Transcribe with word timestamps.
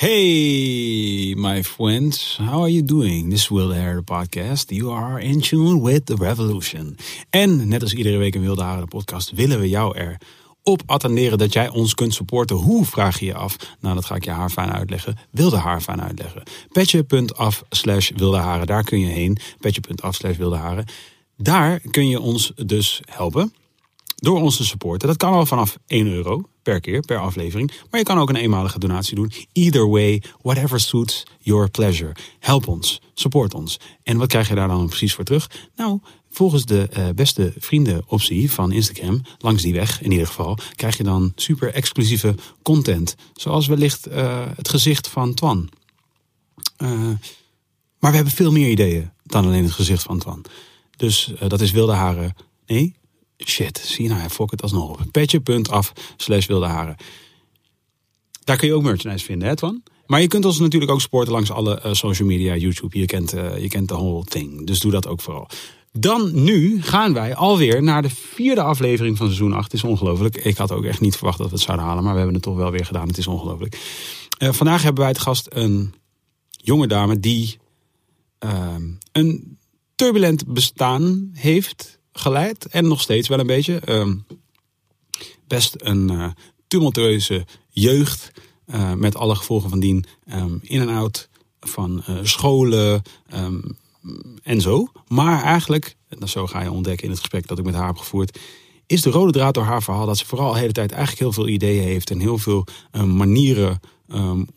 Hey, 0.00 1.34
my 1.36 1.62
friends, 1.62 2.38
how 2.38 2.62
are 2.62 2.70
you 2.70 2.82
doing? 2.82 3.30
This 3.30 3.42
is 3.42 3.50
Wilde 3.50 3.74
Hare, 3.74 3.96
the 3.96 4.02
podcast. 4.02 4.70
You 4.70 4.92
are 4.92 5.20
in 5.20 5.40
tune 5.40 5.82
with 5.82 6.06
the 6.06 6.16
revolution. 6.16 6.96
En 7.30 7.68
net 7.68 7.82
als 7.82 7.92
iedere 7.92 8.16
week 8.16 8.34
in 8.34 8.40
Wilde 8.40 8.62
Hare, 8.62 8.80
de 8.80 8.86
podcast, 8.86 9.30
willen 9.30 9.60
we 9.60 9.68
jou 9.68 9.96
er 9.96 10.16
op 10.62 10.82
attenderen 10.86 11.38
dat 11.38 11.52
jij 11.52 11.68
ons 11.68 11.94
kunt 11.94 12.14
supporten. 12.14 12.56
Hoe 12.56 12.84
vraag 12.84 13.18
je 13.18 13.26
je 13.26 13.34
af? 13.34 13.56
Nou, 13.80 13.94
dat 13.94 14.04
ga 14.04 14.14
ik 14.14 14.24
je 14.24 14.30
haarfijn 14.30 14.72
uitleggen. 14.72 15.16
Wilde 15.30 15.56
haarfijn 15.56 16.02
uitleggen. 16.02 16.42
Petje.af 16.72 17.62
slash 17.68 18.10
wilde 18.16 18.38
haren. 18.38 18.66
Daar 18.66 18.84
kun 18.84 19.00
je 19.00 19.12
heen. 19.12 19.38
Petje.af 19.58 20.14
slash 20.14 20.36
wilde 20.36 20.56
haren. 20.56 20.84
Daar 21.36 21.80
kun 21.90 22.08
je 22.08 22.20
ons 22.20 22.52
dus 22.56 23.00
helpen 23.04 23.52
door 24.20 24.40
ons 24.40 24.56
te 24.56 24.64
supporten. 24.64 25.08
Dat 25.08 25.16
kan 25.16 25.32
al 25.32 25.46
vanaf 25.46 25.78
1 25.86 26.06
euro 26.06 26.48
per 26.62 26.80
keer, 26.80 27.00
per 27.00 27.18
aflevering. 27.18 27.72
Maar 27.90 28.00
je 28.00 28.06
kan 28.06 28.18
ook 28.18 28.28
een 28.28 28.36
eenmalige 28.36 28.78
donatie 28.78 29.14
doen. 29.14 29.32
Either 29.52 29.88
way, 29.88 30.22
whatever 30.42 30.80
suits 30.80 31.26
your 31.38 31.70
pleasure. 31.70 32.12
Help 32.38 32.66
ons, 32.68 33.00
support 33.14 33.54
ons. 33.54 33.80
En 34.02 34.16
wat 34.16 34.28
krijg 34.28 34.48
je 34.48 34.54
daar 34.54 34.68
dan 34.68 34.88
precies 34.88 35.14
voor 35.14 35.24
terug? 35.24 35.50
Nou, 35.76 36.00
volgens 36.30 36.64
de 36.64 36.88
uh, 36.98 37.08
beste 37.14 37.52
vrienden 37.58 38.02
optie 38.06 38.50
van 38.50 38.72
Instagram, 38.72 39.22
langs 39.38 39.62
die 39.62 39.74
weg 39.74 40.02
in 40.02 40.10
ieder 40.10 40.26
geval, 40.26 40.58
krijg 40.74 40.96
je 40.96 41.02
dan 41.02 41.32
super 41.34 41.74
exclusieve 41.74 42.34
content. 42.62 43.14
Zoals 43.34 43.66
wellicht 43.66 44.08
uh, 44.08 44.46
het 44.56 44.68
gezicht 44.68 45.08
van 45.08 45.34
Twan. 45.34 45.68
Uh, 46.78 46.88
maar 47.98 48.10
we 48.10 48.16
hebben 48.16 48.34
veel 48.34 48.52
meer 48.52 48.70
ideeën 48.70 49.10
dan 49.24 49.44
alleen 49.44 49.64
het 49.64 49.72
gezicht 49.72 50.02
van 50.02 50.18
Twan. 50.18 50.44
Dus 50.96 51.32
dat 51.48 51.60
is 51.60 51.70
wilde 51.70 51.92
haren. 51.92 52.34
Nee, 52.66 52.94
Shit, 53.44 53.78
zie 53.84 54.04
je 54.04 54.10
nou, 54.10 54.28
fok 54.28 54.50
het 54.50 54.62
alsnog 54.62 54.90
op. 54.90 55.00
Petje.af 55.10 55.92
slash 56.16 56.46
wilde 56.46 56.66
haren. 56.66 56.96
Daar 58.44 58.56
kun 58.56 58.68
je 58.68 58.74
ook 58.74 58.82
merchandise 58.82 59.24
vinden, 59.24 59.48
hè 59.48 59.56
Twan? 59.56 59.82
Maar 60.06 60.20
je 60.20 60.26
kunt 60.26 60.44
ons 60.44 60.58
natuurlijk 60.58 60.92
ook 60.92 61.00
sporten 61.00 61.32
langs 61.32 61.50
alle 61.50 61.82
uh, 61.86 61.92
social 61.92 62.28
media, 62.28 62.56
YouTube. 62.56 62.98
Je 62.98 63.06
kent, 63.06 63.34
uh, 63.34 63.58
je 63.58 63.68
kent 63.68 63.88
de 63.88 63.94
whole 63.94 64.24
thing. 64.24 64.66
Dus 64.66 64.80
doe 64.80 64.90
dat 64.90 65.06
ook 65.06 65.20
vooral. 65.20 65.48
Dan 65.92 66.42
nu 66.44 66.82
gaan 66.82 67.12
wij 67.12 67.34
alweer 67.34 67.82
naar 67.82 68.02
de 68.02 68.10
vierde 68.10 68.62
aflevering 68.62 69.16
van 69.16 69.26
seizoen 69.26 69.52
8. 69.52 69.64
Het 69.64 69.72
is 69.72 69.84
ongelooflijk. 69.84 70.36
Ik 70.36 70.56
had 70.56 70.72
ook 70.72 70.84
echt 70.84 71.00
niet 71.00 71.16
verwacht 71.16 71.38
dat 71.38 71.46
we 71.46 71.54
het 71.54 71.62
zouden 71.62 71.86
halen. 71.86 72.02
Maar 72.02 72.12
we 72.12 72.18
hebben 72.18 72.36
het 72.36 72.44
toch 72.44 72.56
wel 72.56 72.70
weer 72.70 72.84
gedaan. 72.84 73.08
Het 73.08 73.18
is 73.18 73.26
ongelooflijk. 73.26 73.78
Uh, 74.38 74.52
vandaag 74.52 74.82
hebben 74.82 75.00
wij 75.00 75.10
het 75.10 75.20
gast 75.20 75.46
een 75.50 75.94
jonge 76.50 76.86
dame 76.86 77.20
die 77.20 77.58
een 79.12 79.58
turbulent 79.94 80.46
bestaan 80.46 81.30
heeft 81.32 81.99
geleid. 82.20 82.66
En 82.66 82.88
nog 82.88 83.00
steeds 83.00 83.28
wel 83.28 83.38
een 83.38 83.46
beetje. 83.46 83.82
Uh, 83.86 84.14
best 85.46 85.74
een 85.78 86.12
uh, 86.12 86.26
tumultueuze 86.68 87.46
jeugd. 87.68 88.32
Uh, 88.66 88.92
met 88.92 89.16
alle 89.16 89.34
gevolgen 89.34 89.70
van 89.70 89.80
dien. 89.80 90.04
Um, 90.34 90.60
in 90.62 90.80
en 90.80 90.88
out 90.88 91.28
van 91.60 92.02
uh, 92.08 92.18
scholen 92.22 93.02
um, 93.34 93.76
en 94.42 94.60
zo. 94.60 94.88
Maar 95.08 95.42
eigenlijk, 95.42 95.96
en 96.08 96.28
zo 96.28 96.46
ga 96.46 96.62
je 96.62 96.70
ontdekken 96.70 97.04
in 97.04 97.10
het 97.10 97.20
gesprek 97.20 97.46
dat 97.46 97.58
ik 97.58 97.64
met 97.64 97.74
haar 97.74 97.86
heb 97.86 97.96
gevoerd. 97.96 98.38
Is 98.86 99.02
de 99.02 99.10
rode 99.10 99.32
draad 99.32 99.54
door 99.54 99.64
haar 99.64 99.82
verhaal 99.82 100.06
dat 100.06 100.18
ze 100.18 100.26
vooral 100.26 100.52
de 100.52 100.58
hele 100.58 100.72
tijd 100.72 100.90
eigenlijk 100.92 101.20
heel 101.20 101.32
veel 101.32 101.48
ideeën 101.48 101.82
heeft. 101.82 102.10
En 102.10 102.20
heel 102.20 102.38
veel 102.38 102.66
manieren 103.04 103.80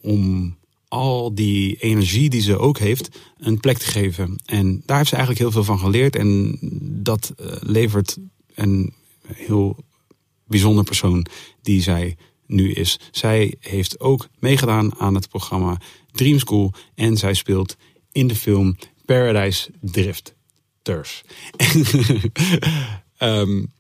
om 0.02 0.56
al 0.94 1.36
die 1.36 1.76
energie 1.76 2.30
die 2.30 2.42
ze 2.42 2.58
ook 2.58 2.78
heeft 2.78 3.20
een 3.38 3.60
plek 3.60 3.78
te 3.78 3.86
geven. 3.86 4.36
En 4.46 4.82
daar 4.86 4.98
heeft 4.98 5.10
ze 5.10 5.16
eigenlijk 5.16 5.44
heel 5.44 5.52
veel 5.52 5.64
van 5.64 5.80
geleerd. 5.80 6.16
En 6.16 6.58
dat 7.04 7.34
uh, 7.42 7.48
levert 7.60 8.18
een 8.56 8.94
heel 9.28 9.78
bijzonder 10.48 10.84
persoon 10.84 11.26
die 11.62 11.82
zij 11.82 12.18
nu 12.46 12.72
is. 12.72 13.00
Zij 13.12 13.56
heeft 13.60 14.00
ook 14.00 14.28
meegedaan 14.40 14.96
aan 15.00 15.16
het 15.16 15.30
programma 15.30 15.78
Dream 16.12 16.40
School. 16.40 16.74
En 16.96 17.18
zij 17.18 17.34
speelt 17.34 17.76
in 18.12 18.28
de 18.28 18.36
film 18.36 18.78
Paradise 19.06 19.72
Drifters. 19.82 21.22
um, 23.20 23.74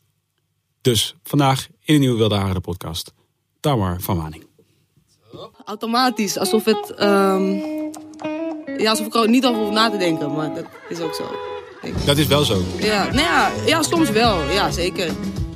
dus 0.80 1.14
vandaag 1.22 1.68
in 1.82 1.94
een 1.94 2.00
nieuwe 2.00 2.18
Wilde 2.18 2.34
Haren 2.34 2.60
podcast. 2.60 3.12
Tamar 3.60 4.00
van 4.00 4.16
Waning. 4.16 4.53
Automatisch, 5.64 6.38
alsof 6.38 6.64
het. 6.64 6.94
Um, 7.02 7.62
ja, 8.78 8.90
alsof 8.90 9.06
ik 9.06 9.14
er 9.14 9.28
niet 9.28 9.46
over 9.46 9.60
hoef 9.60 9.70
na 9.70 9.90
te 9.90 9.96
denken, 9.96 10.34
maar 10.34 10.54
dat 10.54 10.64
is 10.88 11.00
ook 11.00 11.14
zo. 11.14 11.24
Dat 12.04 12.16
is 12.16 12.26
wel 12.26 12.44
zo? 12.44 12.62
Ja, 12.78 13.04
nou 13.04 13.16
ja, 13.16 13.50
ja 13.66 13.82
soms 13.82 14.10
wel, 14.10 14.50
ja 14.50 14.70
zeker. 14.70 15.10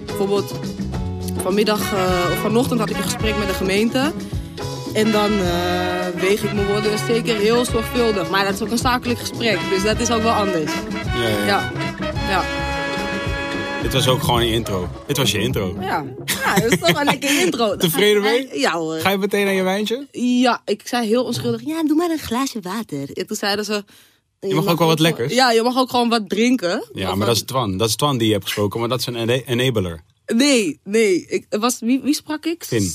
Bijvoorbeeld 0.07 0.55
vanmiddag 1.43 1.93
uh, 1.93 2.01
of 2.33 2.39
vanochtend 2.39 2.81
had 2.81 2.91
ik 2.91 2.97
een 2.97 3.03
gesprek 3.03 3.39
met 3.39 3.49
de 3.49 3.55
gemeente. 3.55 4.13
En 4.93 5.13
dan 5.13 5.33
uh, 5.33 6.21
weeg 6.21 6.43
ik 6.43 6.53
mijn 6.53 6.67
woorden 6.67 6.99
zeker 6.99 7.37
heel 7.37 7.65
zorgvuldig. 7.65 8.31
Maar 8.31 8.45
dat 8.45 8.55
is 8.55 8.63
ook 8.63 8.71
een 8.71 8.79
zakelijk 8.79 9.19
gesprek, 9.19 9.59
dus 9.71 9.83
dat 9.83 10.01
is 10.01 10.11
ook 10.11 10.23
wel 10.23 10.33
anders. 10.33 10.73
Ja, 11.15 11.29
ja. 11.29 11.37
ja. 11.47 11.71
ja. 12.29 12.68
Dit 13.89 13.97
was 13.97 14.09
ook 14.09 14.23
gewoon 14.23 14.41
een 14.41 14.49
intro. 14.49 14.89
Dit 15.07 15.17
was 15.17 15.31
je 15.31 15.39
intro. 15.39 15.77
Ja, 15.81 16.05
ja 16.25 16.55
dat 16.55 16.73
is 16.73 16.79
toch 16.79 16.93
wel 16.93 17.01
een 17.01 17.05
lekker 17.05 17.41
intro. 17.45 17.77
Tevreden 17.77 18.23
mee? 18.23 18.59
Ja 18.59 18.73
hoor. 18.73 18.99
Ga 18.99 19.11
je 19.11 19.19
meteen 19.19 19.47
aan 19.47 19.55
je 19.55 19.63
wijntje? 19.63 20.07
Ja, 20.13 20.63
ik 20.65 20.83
zei 20.85 21.07
heel 21.07 21.25
onschuldig, 21.25 21.61
ja, 21.65 21.83
doe 21.83 21.97
maar 21.97 22.11
een 22.11 22.19
glaasje 22.19 22.61
water. 22.61 23.11
En 23.13 23.27
toen 23.27 23.37
zeiden 23.37 23.65
ze... 23.65 23.85
Je, 24.41 24.49
je 24.49 24.55
mag, 24.55 24.65
mag 24.65 24.73
ook 24.73 24.79
wel 24.79 24.89
wat 24.89 24.99
lekkers. 24.99 25.35
Ja, 25.35 25.51
je 25.51 25.63
mag 25.63 25.77
ook 25.77 25.91
gewoon 25.91 26.09
wat 26.09 26.29
drinken. 26.29 26.85
Ja, 26.93 27.15
maar 27.15 27.27
dat 27.27 27.37
is 27.37 27.43
Twan. 27.43 27.77
Dat 27.77 27.89
is 27.89 27.97
Twan 27.97 28.19
die 28.19 28.27
je 28.27 28.33
hebt 28.33 28.45
gesproken, 28.45 28.81
maar 28.81 28.89
dat 28.89 29.01
is 29.01 29.07
een 29.07 29.29
enabler. 29.29 30.01
Nee, 30.27 30.81
nee. 30.85 31.27
Ik, 31.27 31.47
was, 31.49 31.81
wie, 31.81 32.01
wie 32.01 32.15
sprak 32.15 32.47
ik? 32.47 32.65
Finn. 32.65 32.93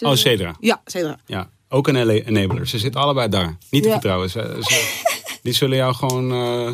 Oh, 0.00 0.14
Cedra. 0.14 0.56
Ja, 0.60 0.80
Cedra. 0.84 1.20
Ja, 1.26 1.50
ook 1.68 1.88
een 1.88 2.08
enabler. 2.08 2.68
Ze 2.68 2.78
zitten 2.78 3.00
allebei 3.00 3.28
daar. 3.28 3.56
Niet 3.70 3.82
te 3.82 3.90
vertrouwen. 3.90 4.30
Die 5.42 5.52
zullen 5.52 5.76
jou 5.76 5.94
gewoon... 5.94 6.32
Uh, 6.32 6.70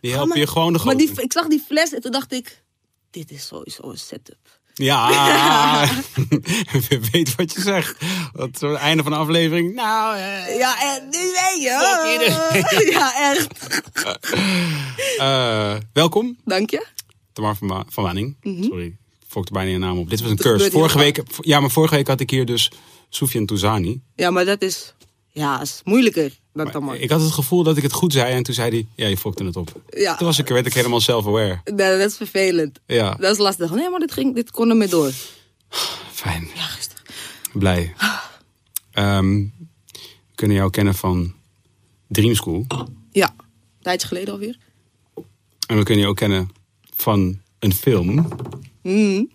die 0.00 0.12
helpen 0.12 0.38
je 0.38 0.46
gewoon 0.46 0.72
de 0.72 0.80
Maar 0.84 0.96
die, 0.96 1.10
ik 1.16 1.32
zag 1.32 1.46
die 1.46 1.64
fles 1.66 1.92
en 1.92 2.00
toen 2.00 2.12
dacht 2.12 2.32
ik... 2.32 2.62
Dit 3.18 3.30
is 3.30 3.46
sowieso 3.46 3.90
een 3.90 3.98
setup. 3.98 4.60
Ja, 4.74 5.88
weet 7.12 7.34
wat 7.34 7.52
je 7.52 7.60
zegt. 7.60 7.96
Dat 8.32 8.60
het 8.60 8.74
einde 8.74 9.02
van 9.02 9.12
de 9.12 9.18
aflevering. 9.18 9.74
Nou, 9.74 10.16
uh, 10.16 10.58
ja, 10.58 10.94
en 10.94 11.04
nu 11.04 11.18
weet 11.18 11.62
je. 11.62 12.90
ja, 12.94 13.32
echt. 13.32 13.82
Uh, 15.18 15.76
welkom. 15.92 16.36
Dank 16.44 16.70
je. 16.70 16.86
Tamar 17.32 17.56
van, 17.56 17.84
van 17.88 18.04
Wanning. 18.04 18.36
-hmm. 18.40 18.62
Sorry, 18.62 18.96
fokte 19.28 19.52
bijna 19.52 19.70
je 19.70 19.78
naam 19.78 19.98
op. 19.98 20.10
Dit 20.10 20.20
was 20.20 20.30
een 20.30 20.36
cursus. 20.36 20.72
Vorige 20.72 20.98
week, 20.98 21.22
ja, 21.40 21.60
maar 21.60 21.70
vorige 21.70 21.94
week 21.94 22.06
had 22.06 22.20
ik 22.20 22.30
hier 22.30 22.46
dus 22.46 22.70
Soufiane 23.08 23.46
Touzani. 23.46 24.02
Ja, 24.14 24.30
maar 24.30 24.44
dat 24.44 24.62
is, 24.62 24.94
ja, 25.38 25.60
is 25.60 25.80
moeilijker. 25.84 26.38
Dan 26.52 26.70
Tamar. 26.70 26.96
Ik 26.96 27.10
had 27.10 27.20
het 27.20 27.32
gevoel 27.32 27.62
dat 27.62 27.76
ik 27.76 27.82
het 27.82 27.92
goed 27.92 28.12
zei 28.12 28.34
en 28.34 28.42
toen 28.42 28.54
zei 28.54 28.70
hij, 28.70 28.86
ja, 28.94 29.06
je 29.06 29.16
fokte 29.16 29.44
het 29.44 29.56
op. 29.56 29.80
Ja. 29.88 30.16
Toen 30.16 30.26
was 30.26 30.38
ik, 30.38 30.48
werd 30.48 30.66
ik 30.66 30.74
helemaal 30.74 31.00
self-aware. 31.00 31.60
Nee, 31.64 31.98
dat 31.98 32.10
is 32.10 32.16
vervelend. 32.16 32.80
Ja. 32.86 33.14
Dat 33.14 33.32
is 33.32 33.38
lastig. 33.38 33.70
Nee, 33.70 33.90
maar 33.90 34.00
dit, 34.00 34.12
ging, 34.12 34.34
dit 34.34 34.50
kon 34.50 34.70
ermee 34.70 34.88
door. 34.88 35.12
Fijn. 36.12 36.48
Ja, 36.54 36.62
gisteren. 36.62 37.02
Blij. 37.52 37.94
Um, 38.94 39.52
we 39.98 40.34
kunnen 40.34 40.56
jou 40.56 40.70
kennen 40.70 40.94
van 40.94 41.34
Dream 42.08 42.34
School. 42.34 42.66
Ja, 43.10 43.34
een 43.38 43.82
tijdje 43.82 44.06
geleden 44.06 44.32
alweer. 44.32 44.58
En 45.66 45.76
we 45.76 45.82
kunnen 45.82 46.04
je 46.04 46.10
ook 46.10 46.16
kennen 46.16 46.50
van 46.96 47.40
een 47.58 47.74
film. 47.74 48.28
Mm. 48.82 49.30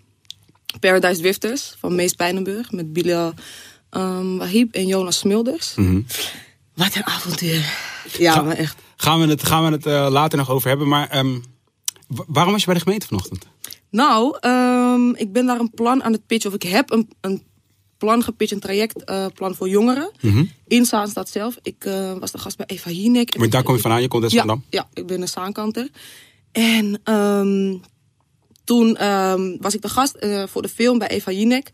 Paradise 0.80 1.22
Drifters 1.22 1.76
van 1.80 1.96
Mees 1.96 2.14
Pijnenburg 2.14 2.72
met 2.72 2.94
Bilal 2.94 3.34
um, 3.96 4.38
Wahib 4.38 4.74
en 4.74 4.88
Jonas 4.88 5.18
Smulders. 5.18 5.76
Mm 5.76 5.86
-hmm. 5.86 6.06
Wat 6.74 6.96
een 6.96 7.06
avontuur. 7.06 7.74
Ja, 8.18 8.34
Ga, 8.34 8.42
maar 8.42 8.56
echt. 8.56 8.82
Gaan 8.96 9.20
we 9.20 9.28
het, 9.28 9.44
gaan 9.44 9.66
we 9.66 9.72
het 9.72 9.86
uh, 9.86 10.08
later 10.10 10.38
nog 10.38 10.50
over 10.50 10.68
hebben. 10.68 10.88
Maar 10.88 11.18
um, 11.18 11.44
waarom 12.08 12.52
was 12.52 12.62
je 12.62 12.66
bij 12.66 12.76
de 12.76 12.82
gemeente 12.82 13.08
vanochtend? 13.08 13.48
Nou, 13.90 14.38
um, 14.42 15.16
ik 15.16 15.32
ben 15.32 15.46
daar 15.46 15.60
een 15.60 15.72
plan 15.72 16.04
aan 16.04 16.12
het 16.12 16.26
pitchen. 16.26 16.50
Of 16.50 16.56
ik 16.56 16.64
heb 16.64 16.92
een, 16.92 17.10
een 17.22 17.44
plan 17.98 18.24
gepitcht, 18.24 18.54
een 18.54 18.60
trajectplan 18.60 19.52
uh, 19.52 19.58
voor 19.58 19.70
jongeren. 19.70 20.12
Mm 20.22 20.32
-hmm. 20.32 20.52
In 20.68 20.86
Zaanstad 20.86 21.30
zelf. 21.30 21.58
Ik 21.62 21.86
uh, 21.86 22.14
was 22.20 22.32
de 22.32 22.38
gast 22.38 22.58
bij 22.58 22.66
Eva 22.66 22.90
Hinek. 22.90 23.38
Maar 23.38 23.50
daar 23.50 23.64
kom 23.64 23.76
je 23.76 23.82
vandaan? 23.82 24.02
Je 24.02 24.08
komt 24.08 24.24
uit 24.24 24.32
ja, 24.32 24.38
Zandam? 24.38 24.64
Ja, 24.70 24.88
ik 24.94 25.08
ben 25.08 25.22
een 25.22 25.28
Zaankanter. 25.28 25.90
En 26.52 27.14
um, 27.14 27.82
toen 28.64 28.94
was 29.60 29.74
ik 29.74 29.82
de 29.82 29.90
gast 29.90 30.16
uh, 30.20 30.44
voor 30.48 30.62
de 30.62 30.70
film 30.70 30.98
bij 30.98 31.08
Eva 31.08 31.32
Jinek. 31.32 31.70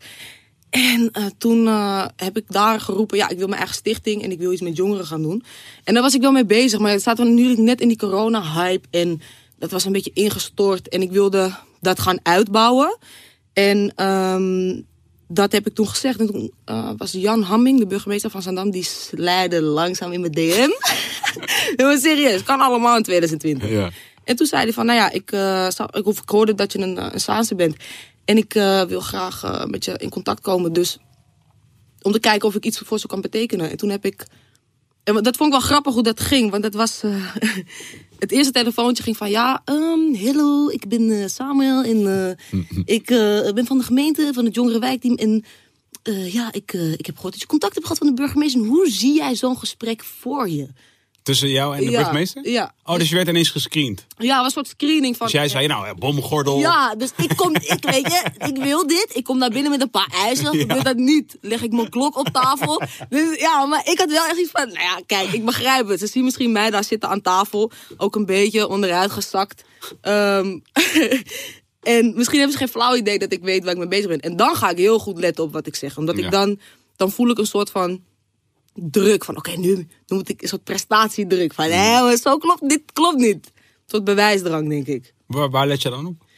En 0.70 1.10
uh, 1.18 1.24
toen 1.38 1.64
uh, 1.66 2.06
heb 2.16 2.36
ik 2.36 2.44
daar 2.48 2.80
geroepen, 2.80 3.16
ja, 3.16 3.28
ik 3.28 3.38
wil 3.38 3.46
mijn 3.46 3.58
eigen 3.58 3.76
stichting 3.76 4.22
en 4.22 4.30
ik 4.30 4.38
wil 4.38 4.52
iets 4.52 4.60
met 4.60 4.76
jongeren 4.76 5.06
gaan 5.06 5.22
doen. 5.22 5.44
En 5.84 5.94
daar 5.94 6.02
was 6.02 6.14
ik 6.14 6.20
wel 6.20 6.32
mee 6.32 6.44
bezig, 6.44 6.78
maar 6.78 6.90
het 6.90 7.00
staat 7.00 7.18
natuurlijk 7.18 7.60
net 7.60 7.80
in 7.80 7.88
die 7.88 7.96
corona-hype 7.96 8.88
en 8.90 9.20
dat 9.58 9.70
was 9.70 9.84
een 9.84 9.92
beetje 9.92 10.10
ingestort. 10.14 10.88
En 10.88 11.02
ik 11.02 11.10
wilde 11.10 11.54
dat 11.80 12.00
gaan 12.00 12.18
uitbouwen. 12.22 12.98
En 13.52 14.06
um, 14.06 14.86
dat 15.28 15.52
heb 15.52 15.66
ik 15.66 15.74
toen 15.74 15.88
gezegd. 15.88 16.20
En 16.20 16.26
toen 16.26 16.52
uh, 16.66 16.90
was 16.96 17.12
Jan 17.12 17.42
Hamming, 17.42 17.78
de 17.78 17.86
burgemeester 17.86 18.30
van 18.30 18.42
Zandam, 18.42 18.70
die 18.70 18.84
slijde 18.84 19.62
langzaam 19.62 20.12
in 20.12 20.20
mijn 20.20 20.32
DM. 20.32 20.68
maar 21.76 21.98
serieus, 22.08 22.42
kan 22.42 22.60
allemaal 22.60 22.96
in 22.96 23.02
2020. 23.02 23.70
Ja. 23.70 23.90
En 24.24 24.36
toen 24.36 24.46
zei 24.46 24.62
hij 24.62 24.72
van, 24.72 24.86
nou 24.86 24.98
ja, 24.98 25.10
ik, 25.10 25.30
ik, 25.98 26.06
ik 26.06 26.28
hoorde 26.28 26.54
dat 26.54 26.72
je 26.72 26.78
een, 26.78 27.14
een 27.14 27.20
Saanse 27.20 27.54
bent. 27.54 27.76
En 28.30 28.36
ik 28.36 28.54
uh, 28.54 28.82
wil 28.82 29.00
graag 29.00 29.44
uh, 29.44 29.64
met 29.64 29.84
je 29.84 29.94
in 29.98 30.08
contact 30.10 30.40
komen. 30.40 30.72
Dus 30.72 30.98
om 32.02 32.12
te 32.12 32.20
kijken 32.20 32.48
of 32.48 32.54
ik 32.54 32.64
iets 32.64 32.78
voor 32.78 32.98
ze 32.98 33.06
kan 33.06 33.20
betekenen. 33.20 33.70
En 33.70 33.76
toen 33.76 33.90
heb 33.90 34.04
ik. 34.04 34.26
En 35.04 35.14
dat 35.14 35.36
vond 35.36 35.52
ik 35.54 35.58
wel 35.60 35.68
grappig 35.68 35.94
hoe 35.94 36.02
dat 36.02 36.20
ging. 36.20 36.50
Want 36.50 36.62
dat 36.62 36.74
was. 36.74 37.02
eh, 37.02 37.34
het 38.18 38.32
eerste 38.32 38.52
telefoontje 38.52 39.02
ging 39.02 39.16
van 39.16 39.30
ja, 39.30 39.62
ehm 39.64 40.14
hallo, 40.14 40.68
ik 40.68 40.88
ben 40.88 41.10
eh, 41.10 41.28
Samuel 41.28 41.82
en 41.82 42.28
eh, 42.52 42.60
ik 42.96 43.10
eh, 43.10 43.52
ben 43.52 43.66
van 43.66 43.78
de 43.78 43.84
gemeente, 43.84 44.30
van 44.32 44.44
het 44.44 44.54
jongerenwijkteam. 44.54 45.14
En 45.14 45.44
eh, 46.02 46.32
ja, 46.32 46.52
ik, 46.52 46.72
eh, 46.72 46.92
ik 46.92 47.06
heb 47.06 47.14
gehoord 47.14 47.32
dat 47.32 47.42
je 47.42 47.48
contact 47.48 47.74
hebt 47.74 47.86
gehad 47.86 48.02
van 48.02 48.14
de 48.14 48.22
burgemeester. 48.22 48.60
En 48.60 48.66
Hoe 48.66 48.90
zie 48.90 49.14
jij 49.14 49.34
zo'n 49.34 49.58
gesprek 49.58 50.04
voor 50.04 50.48
je? 50.48 50.68
Tussen 51.22 51.48
jou 51.48 51.76
en 51.76 51.84
de 51.84 51.90
Ja, 51.90 51.96
burgemeester? 51.98 52.48
ja. 52.48 52.74
Oh, 52.84 52.96
dus 52.96 53.08
je 53.08 53.14
werd 53.14 53.28
ineens 53.28 53.48
gescreend. 53.50 54.06
Ja, 54.18 54.36
was 54.36 54.44
een 54.44 54.50
soort 54.50 54.68
screening 54.68 55.16
van. 55.16 55.26
Dus 55.26 55.34
jij 55.36 55.48
zei, 55.48 55.66
nou, 55.66 55.86
ja, 55.86 55.94
bomgordel. 55.94 56.58
Ja, 56.58 56.94
dus 56.94 57.10
ik 57.16 57.36
kom, 57.36 57.54
ik 57.54 57.84
weet 57.90 58.06
je, 58.06 58.22
ik 58.46 58.56
wil 58.56 58.86
dit. 58.86 59.06
Ik 59.12 59.24
kom 59.24 59.38
naar 59.38 59.50
binnen 59.50 59.70
met 59.70 59.80
een 59.80 59.90
paar 59.90 60.08
eisen. 60.14 60.46
Gebeurt 60.58 60.84
dat 60.84 60.96
niet, 60.96 61.36
leg 61.40 61.62
ik 61.62 61.72
mijn 61.72 61.88
klok 61.88 62.16
op 62.16 62.28
tafel. 62.32 62.82
Dus 63.08 63.38
ja, 63.38 63.64
maar 63.66 63.82
ik 63.90 63.98
had 63.98 64.10
wel 64.10 64.24
echt 64.24 64.38
iets 64.38 64.50
van, 64.50 64.66
nou 64.66 64.80
ja, 64.80 65.00
kijk, 65.06 65.32
ik 65.32 65.44
begrijp 65.44 65.88
het. 65.88 65.98
Ze 66.00 66.06
zien 66.06 66.24
misschien 66.24 66.52
mij 66.52 66.70
daar 66.70 66.84
zitten 66.84 67.08
aan 67.08 67.20
tafel, 67.20 67.70
ook 67.96 68.14
een 68.16 68.26
beetje 68.26 68.68
onderuit 68.68 69.10
gezakt. 69.10 69.64
Ehm, 70.00 70.58
en 71.82 72.12
misschien 72.16 72.38
hebben 72.38 72.52
ze 72.58 72.64
geen 72.64 72.68
flauw 72.68 72.96
idee 72.96 73.18
dat 73.18 73.32
ik 73.32 73.42
weet 73.42 73.62
waar 73.64 73.72
ik 73.72 73.78
mee 73.78 73.88
bezig 73.88 74.08
ben. 74.08 74.20
En 74.20 74.36
dan 74.36 74.54
ga 74.56 74.70
ik 74.70 74.76
heel 74.78 74.98
goed 74.98 75.18
letten 75.18 75.44
op 75.44 75.52
wat 75.52 75.66
ik 75.66 75.74
zeg. 75.76 75.96
Omdat 75.98 76.16
Ja. 76.18 76.24
ik 76.24 76.30
dan, 76.30 76.58
dan 76.96 77.10
voel 77.10 77.30
ik 77.30 77.38
een 77.38 77.46
soort 77.46 77.70
van 77.70 78.00
druk 78.74 79.24
van, 79.24 79.36
oké, 79.36 79.50
nu, 79.50 79.74
nu 79.76 79.86
moet 80.06 80.28
ik 80.28 80.42
een 80.42 80.48
soort 80.48 80.64
prestatiedruk 80.64 81.54
van, 81.54 81.64
hé, 81.64 82.02
maar 82.02 82.16
zo 82.16 82.38
klopt, 82.38 82.68
dit 82.68 82.82
klopt 82.92 83.18
niet. 83.18 83.52
Soort 83.86 84.04
bewijsdrang, 84.04 84.68
denk 84.68 84.86
ik. 84.86 85.14
Waar, 85.26 85.50
waar 85.50 85.66
let 85.66 85.82
je 85.82 85.90
dan 85.90 86.06
op? 86.06 86.28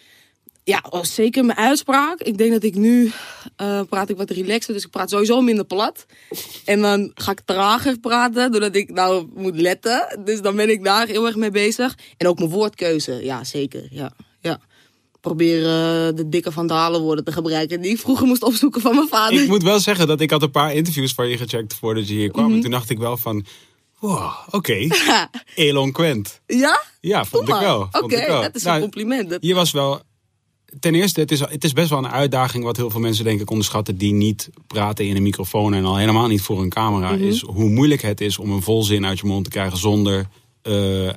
Ja, 0.64 0.84
oh, 0.90 1.02
zeker 1.02 1.44
mijn 1.44 1.58
uitspraak. 1.58 2.20
Ik 2.20 2.38
denk 2.38 2.52
dat 2.52 2.62
ik 2.62 2.74
nu 2.74 3.12
eh, 3.56 3.80
praat 3.88 4.08
ik 4.08 4.16
wat 4.16 4.30
relaxer, 4.30 4.74
dus 4.74 4.84
ik 4.84 4.90
praat 4.90 5.10
sowieso 5.10 5.40
minder 5.40 5.64
plat. 5.64 6.06
En 6.64 6.80
dan 6.80 7.10
ga 7.14 7.30
ik 7.30 7.40
trager 7.40 7.98
praten, 7.98 8.52
doordat 8.52 8.74
ik 8.74 8.90
nou 8.90 9.28
moet 9.34 9.60
letten. 9.60 10.20
Dus 10.24 10.40
dan 10.40 10.56
ben 10.56 10.70
ik 10.70 10.84
daar 10.84 11.06
heel 11.06 11.26
erg 11.26 11.36
mee 11.36 11.50
bezig. 11.50 11.98
En 12.16 12.26
ook 12.26 12.38
mijn 12.38 12.50
woordkeuze, 12.50 13.24
ja 13.24 13.44
zeker. 13.44 13.86
Ja, 13.90 14.12
ja. 14.40 14.60
Probeer 15.22 15.58
eh, 15.58 16.16
de 16.16 16.28
dikke 16.28 16.52
vandalen 16.52 17.00
woorden 17.00 17.24
te 17.24 17.32
gebruiken 17.32 17.80
die 17.80 17.90
ik 17.90 17.98
vroeger 17.98 18.26
moest 18.26 18.42
opzoeken 18.42 18.80
van 18.80 18.94
mijn 18.94 19.08
vader. 19.08 19.42
Ik 19.42 19.48
moet 19.48 19.62
wel 19.62 19.80
zeggen 19.80 20.06
dat 20.06 20.20
ik 20.20 20.30
had 20.30 20.42
een 20.42 20.50
paar 20.50 20.74
interviews 20.74 21.12
van 21.14 21.28
je 21.28 21.36
gecheckt 21.36 21.74
voordat 21.74 22.08
je 22.08 22.14
hier 22.14 22.30
kwam. 22.30 22.44
Mhm. 22.46 22.54
En 22.54 22.60
toen 22.60 22.70
dacht 22.70 22.90
ik 22.90 22.98
wel 22.98 23.16
van, 23.16 23.44
wow, 23.98 24.32
oké, 24.50 24.86
eloquent. 25.54 26.40
Ja? 26.46 26.82
Ja, 27.00 27.24
vond 27.24 27.48
ik 27.48 27.54
wel. 27.54 27.88
Oké, 27.92 28.26
dat 28.26 28.54
is 28.54 28.62
Nou, 28.62 28.74
een 28.76 28.82
compliment. 28.82 29.30
Dat- 29.30 29.38
Je 29.44 29.54
was 29.54 29.70
wel. 29.70 30.00
Ten 30.80 30.94
eerste, 30.94 31.20
het 31.20 31.30
is, 31.30 31.40
het 31.40 31.64
is 31.64 31.72
best 31.72 31.88
wel 31.90 31.98
een 31.98 32.08
uitdaging 32.10 32.64
wat 32.64 32.76
heel 32.76 32.90
veel 32.90 33.00
mensen 33.00 33.24
denk 33.24 33.40
ik 33.40 33.50
onderschatten 33.50 33.96
die 33.96 34.12
niet 34.12 34.50
praten 34.66 35.04
in 35.06 35.16
een 35.16 35.22
microfoon 35.22 35.74
en 35.74 35.84
al 35.84 35.96
helemaal 35.96 36.26
niet 36.28 36.42
voor 36.42 36.60
een 36.60 36.68
camera. 36.68 37.12
Mhm. 37.12 37.22
Is 37.22 37.40
hoe 37.40 37.68
moeilijk 37.68 38.02
het 38.02 38.20
is 38.20 38.38
om 38.38 38.50
een 38.50 38.62
volzin 38.62 39.06
uit 39.06 39.18
je 39.18 39.26
mond 39.26 39.44
te 39.44 39.50
krijgen 39.50 39.78
zonder. 39.78 40.26
eh, 40.62 41.08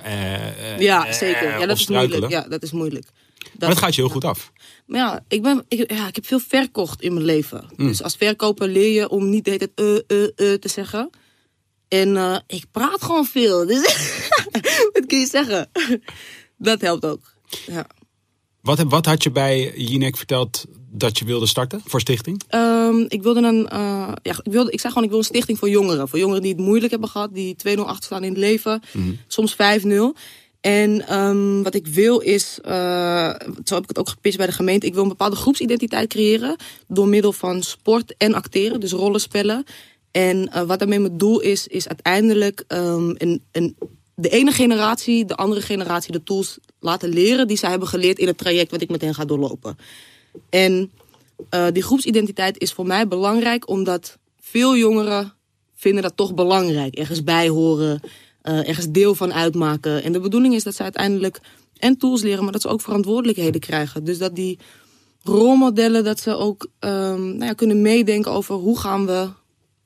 eh, 0.74 0.80
ja, 0.80 1.06
eh, 1.08 1.14
zeker. 1.14 1.60
Ja, 1.60 1.66
dat 1.66 1.78
is 1.78 1.88
moeilijk. 1.88 2.30
Ja, 2.30 2.42
dat 2.50 2.64
is 2.64 2.72
moeilijk. 2.72 3.08
Dat- 3.58 3.60
Maar 3.60 3.70
het 3.70 3.86
gaat 3.86 3.96
je 3.96 4.02
heel 4.02 4.10
goed 4.10 4.24
af. 4.26 4.52
Maar 4.86 5.00
ja, 5.00 5.24
ik, 5.28 5.42
ben, 5.42 5.66
ik, 5.68 5.92
ja, 5.92 6.08
ik 6.08 6.16
heb 6.16 6.26
veel 6.26 6.40
verkocht 6.40 7.02
in 7.02 7.14
mijn 7.14 7.26
leven. 7.26 7.66
Mm. 7.76 7.88
Dus 7.88 8.04
als 8.04 8.16
verkoper 8.16 8.68
leer 8.68 8.94
je 8.94 9.10
om 9.10 9.30
niet 9.30 9.46
de 9.46 9.52
hele 9.52 9.74
tijd 9.74 10.04
eh, 10.08 10.24
eh, 10.38 10.54
eh 10.54 10.60
te 10.60 10.70
zeggen. 10.70 11.10
En 11.88 12.44
ik 12.48 12.66
praat 12.72 13.02
gewoon 13.04 13.26
veel. 13.26 13.66
Dus 13.66 13.82
wat 14.94 15.06
kun 15.08 15.20
je 15.20 15.28
zeggen? 15.28 15.70
Dat 16.58 16.82
helpt 16.82 17.06
ook. 17.06 17.34
Ja. 17.68 17.88
Wat, 18.62 18.84
wat 18.84 19.06
had 19.06 19.24
je 19.24 19.32
bij 19.32 19.74
Jinek 19.78 20.18
verteld 20.18 20.66
dat 20.92 21.20
je 21.20 21.26
wilde 21.26 21.46
starten 21.46 21.82
voor 21.86 22.00
stichting? 22.00 22.42
Ehm, 22.48 23.06
ik 23.08 23.24
wilde 23.24 23.42
een, 23.42 23.68
ja, 24.22 24.40
ik, 24.44 24.52
wilde, 24.52 24.72
ik 24.72 24.80
zei 24.80 24.92
gewoon, 24.92 25.04
ik 25.04 25.10
wil 25.10 25.20
een 25.20 25.26
stichting 25.26 25.58
voor 25.60 25.70
jongeren. 25.70 26.08
Voor 26.08 26.20
jongeren 26.20 26.42
die 26.42 26.52
het 26.52 26.62
moeilijk 26.62 26.92
hebben 26.92 27.10
gehad, 27.10 27.34
die 27.34 27.56
2-0 27.78 27.80
achter 27.80 28.04
staan 28.06 28.24
in 28.24 28.30
het 28.30 28.38
leven, 28.38 28.82
soms 29.28 29.54
5-0. 29.54 29.58
En 30.66 31.08
ehm, 31.08 31.62
wat 31.62 31.76
ik 31.76 31.88
wil 31.88 32.20
is, 32.20 32.60
eh, 32.62 33.34
zo 33.64 33.74
heb 33.74 33.84
ik 33.84 33.90
het 33.90 33.98
ook 33.98 34.10
gepitcht 34.10 34.38
bij 34.38 34.48
de 34.48 34.54
gemeente, 34.54 34.86
ik 34.86 34.94
wil 34.94 35.04
een 35.04 35.10
bepaalde 35.10 35.36
groepsidentiteit 35.36 36.10
creëren 36.10 36.56
door 36.88 37.08
middel 37.08 37.34
van 37.34 37.64
sport 37.64 38.14
en 38.18 38.34
acteren, 38.34 38.80
dus 38.80 38.92
rollenspellen. 38.92 39.64
En 40.12 40.52
eh, 40.52 40.64
wat 40.64 40.80
daarmee 40.80 41.00
mijn 41.00 41.18
doel 41.18 41.40
is, 41.40 41.68
is 41.68 41.88
uiteindelijk 41.88 42.64
ehm, 42.68 43.38
de 44.16 44.30
ene 44.30 44.52
generatie, 44.52 45.26
de 45.26 45.36
andere 45.36 45.62
generatie 45.62 46.12
de 46.12 46.24
tools 46.24 46.58
laten 46.80 47.10
leren 47.10 47.48
die 47.48 47.58
zij 47.58 47.70
hebben 47.70 47.88
geleerd 47.88 48.20
in 48.20 48.28
het 48.28 48.38
traject 48.38 48.72
wat 48.72 48.82
ik 48.82 48.90
met 48.90 49.02
hen 49.02 49.16
ga 49.16 49.26
doorlopen. 49.26 49.78
En 50.50 50.92
eh, 51.50 51.68
die 51.72 51.84
groepsidentiteit 51.84 52.60
is 52.60 52.74
voor 52.74 52.86
mij 52.86 53.08
belangrijk 53.08 53.70
omdat 53.70 54.18
veel 54.40 54.78
jongeren 54.78 55.34
vinden 55.76 56.04
dat 56.04 56.18
toch 56.18 56.34
belangrijk. 56.34 56.96
Ergens 56.96 57.24
bij 57.24 57.50
horen, 57.50 58.02
eh, 58.46 58.68
ergens 58.68 58.88
deel 58.90 59.16
van 59.16 59.34
uitmaken. 59.34 60.04
En 60.04 60.12
de 60.12 60.20
bedoeling 60.20 60.54
is 60.54 60.64
dat 60.64 60.76
ze 60.76 60.84
uiteindelijk 60.84 61.40
en 61.78 61.98
tools 61.98 62.22
leren, 62.22 62.44
maar 62.44 62.54
dat 62.54 62.62
ze 62.62 62.68
ook 62.68 62.82
verantwoordelijkheden 62.82 63.62
krijgen. 63.62 64.04
Dus 64.04 64.18
dat 64.18 64.36
die 64.36 64.60
rolmodellen, 65.24 66.04
dat 66.04 66.20
ze 66.20 66.36
ook 66.36 66.68
ehm, 66.80 67.24
nou 67.24 67.46
ja, 67.46 67.54
kunnen 67.54 67.82
meedenken 67.82 68.32
over 68.32 68.56
hoe 68.56 68.80
gaan 68.80 69.06
we 69.06 69.30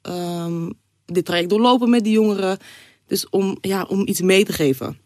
ehm, 0.02 0.70
dit 1.06 1.26
traject 1.26 1.50
doorlopen 1.50 1.90
met 1.90 2.04
die 2.04 2.14
jongeren. 2.14 2.58
Dus 3.08 3.30
om, 3.30 3.58
ja, 3.62 3.84
om 3.84 4.08
iets 4.08 4.22
mee 4.22 4.46
te 4.46 4.54
geven. 4.54 4.98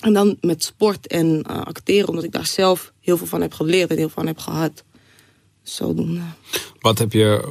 En 0.00 0.12
dan 0.12 0.36
met 0.40 0.64
sport 0.64 1.06
en 1.06 1.42
eh, 1.42 1.62
acteren, 1.62 2.08
omdat 2.08 2.24
ik 2.24 2.32
daar 2.32 2.46
zelf 2.46 2.92
heel 3.00 3.16
veel 3.16 3.26
van 3.26 3.40
heb 3.40 3.52
geleerd 3.52 3.90
en 3.90 3.96
heel 3.96 4.08
veel 4.08 4.22
van 4.22 4.26
heb 4.26 4.38
gehad. 4.38 4.84
Zodoende. 5.62 6.20
Wat, 6.80 6.98
heb 6.98 7.12
je, 7.12 7.48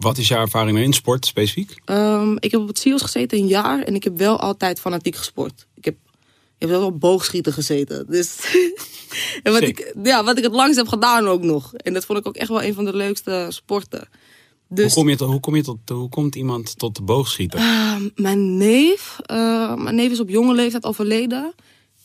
wat 0.00 0.18
is 0.18 0.28
jouw 0.28 0.40
ervaring 0.40 0.78
in 0.78 0.92
sport 0.92 1.26
specifiek? 1.26 1.74
Ehm, 1.84 2.36
ik 2.38 2.50
heb 2.50 2.60
op 2.60 2.68
het 2.68 2.78
SIOS 2.78 3.02
gezeten 3.02 3.38
een 3.38 3.46
jaar 3.46 3.82
en 3.82 3.94
ik 3.94 4.04
heb 4.04 4.18
wel 4.18 4.40
altijd 4.40 4.80
fanatiek 4.80 5.16
gesport. 5.16 5.66
Ik 5.74 5.84
heb, 5.84 5.94
ik 6.58 6.58
heb 6.58 6.68
wel 6.68 6.84
op 6.84 7.00
boogschieten 7.00 7.52
gezeten. 7.52 8.06
Dus 8.08 8.36
en 9.42 9.52
wat, 9.52 9.62
Sick. 9.62 9.78
ik, 9.78 9.94
ja, 10.02 10.24
wat 10.24 10.38
ik 10.38 10.44
het 10.44 10.52
langst 10.52 10.76
heb 10.76 10.88
gedaan 10.88 11.26
ook 11.28 11.42
nog. 11.42 11.74
En 11.74 11.92
dat 11.92 12.04
vond 12.04 12.18
ik 12.18 12.26
ook 12.26 12.36
echt 12.36 12.48
wel 12.48 12.62
een 12.62 12.74
van 12.74 12.84
de 12.84 12.96
leukste 12.96 13.46
sporten. 13.48 14.08
Dus 14.68 14.84
Hoe, 14.94 15.02
kom 15.02 15.08
je 15.08 15.16
tot, 15.16 15.28
hoe, 15.30 15.40
kom 15.40 15.56
je 15.56 15.62
tot, 15.62 15.78
hoe 15.88 16.08
komt 16.08 16.34
iemand 16.34 16.78
tot 16.78 16.96
de 16.96 17.02
boogschieten? 17.02 17.58
Ehm, 17.58 18.08
mijn 18.14 18.56
neef, 18.56 19.16
eh, 19.22 19.74
mijn 19.74 19.94
neef 19.94 20.10
is 20.10 20.20
op 20.20 20.28
jonge 20.28 20.54
leeftijd 20.54 20.84
overleden. 20.84 21.54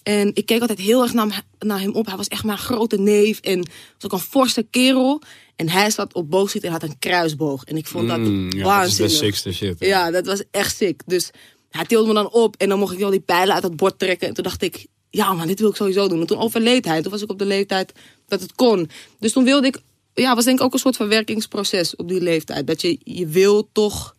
En 0.04 0.32
ik 0.34 0.46
keek 0.46 0.62
altijd 0.62 0.80
heel 0.80 1.02
erg 1.02 1.14
naar, 1.14 1.28
hem- 1.34 1.68
naar 1.70 1.80
hem 1.80 1.92
op. 1.94 2.06
Hij 2.06 2.18
was 2.18 2.28
echt 2.28 2.44
mijn 2.44 2.58
grote 2.58 2.98
neef 2.98 3.40
en 3.40 3.58
was 3.60 4.06
ook 4.06 4.12
een 4.12 4.20
forse 4.20 4.68
kerel. 4.70 5.22
En 5.64 5.70
hij 5.70 5.90
zat 5.92 6.14
op 6.14 6.30
boogschieten 6.30 6.70
en 6.70 6.76
had 6.80 6.90
een 6.90 7.00
kruisboog. 7.00 7.64
En 7.64 7.78
ik 7.78 7.88
vond 7.88 8.08
dat 8.08 8.18
Mm, 8.20 8.26
ja, 8.28 8.40
dat 8.42 8.54
is 8.54 8.58
de 8.58 8.64
waanzinnig. 8.64 9.12
sixte 9.18 9.54
shit. 9.54 9.80
hè. 9.80 9.86
Ja, 9.86 10.12
dat 10.12 10.26
was 10.26 10.44
echt 10.52 10.76
sick. 10.78 11.02
Dus 11.06 11.30
hij 11.70 11.86
tilde 11.86 12.08
me 12.08 12.14
dan 12.14 12.32
op 12.32 12.56
en 12.56 12.70
dan 12.70 12.80
mocht 12.80 12.94
ik 12.94 13.02
al 13.04 13.10
die 13.12 13.20
pijlen 13.20 13.54
uit 13.54 13.64
het 13.64 13.76
bord 13.76 14.00
trekken. 14.00 14.28
En 14.28 14.34
toen 14.34 14.44
dacht 14.44 14.62
ik, 14.62 14.86
ja 15.10 15.34
man, 15.34 15.48
dit 15.48 15.60
wil 15.60 15.70
ik 15.70 15.76
sowieso 15.76 16.08
doen. 16.08 16.20
En 16.20 16.26
toen 16.28 16.38
overleed 16.40 16.86
hij. 16.86 17.02
Toen 17.02 17.12
was 17.12 17.22
ik 17.22 17.30
op 17.32 17.40
de 17.40 17.46
leeftijd 17.46 17.92
dat 18.28 18.42
het 18.42 18.54
kon. 18.56 18.90
Dus 19.20 19.32
toen 19.32 19.44
wilde 19.44 19.68
ik, 19.68 19.80
ja, 20.14 20.36
was 20.36 20.46
denk 20.46 20.60
ik 20.60 20.66
ook 20.66 20.74
een 20.74 20.80
soort 20.80 20.96
verwerkingsproces 20.96 21.96
op 21.96 22.08
die 22.08 22.22
leeftijd. 22.22 22.68
Dat 22.68 22.82
je, 22.82 22.98
je 23.04 23.28
wil 23.28 23.70
toch, 23.72 24.16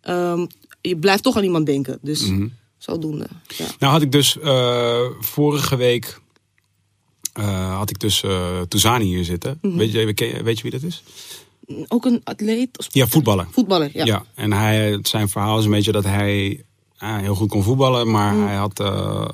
ehm, 0.00 0.46
je 0.80 0.96
blijft 0.96 1.22
toch 1.22 1.36
aan 1.36 1.44
iemand 1.44 1.66
denken. 1.66 1.98
Dus 2.02 2.20
Mhm. 2.26 2.46
zodoende, 2.78 3.26
ja. 3.56 3.66
Nou 3.78 3.92
had 3.92 4.02
ik 4.02 4.12
dus 4.12 4.38
eh, 4.38 5.00
vorige 5.20 5.76
week 5.76 6.20
eh, 7.36 7.76
had 7.76 7.90
ik 7.90 7.98
dus 7.98 8.22
eh 8.22 8.60
Touzani 8.68 9.04
hier 9.04 9.24
zitten. 9.24 9.58
Mhm. 9.62 9.76
weet, 9.76 9.92
je, 9.92 10.04
weet 10.42 10.56
je 10.56 10.62
wie 10.62 10.70
dat 10.70 10.82
is? 10.82 11.02
Ook 11.88 12.04
een 12.04 12.20
atleet? 12.24 12.78
of 12.78 12.86
Ja, 12.90 13.06
voetballer. 13.06 13.46
Voetballer, 13.50 13.90
ja. 13.92 14.04
Ja. 14.04 14.24
en 14.34 14.52
hij, 14.52 14.98
zijn 15.02 15.28
verhaal 15.28 15.58
is 15.58 15.64
een 15.64 15.70
beetje 15.70 15.92
dat 15.92 16.04
hij 16.04 16.64
ah, 16.98 17.18
heel 17.18 17.34
goed 17.34 17.48
kon 17.48 17.62
voetballen, 17.62 18.10
maar 18.10 18.34
Mhm. 18.34 18.46
hij 18.46 18.56
had 18.56 18.80
eh, 18.80 19.28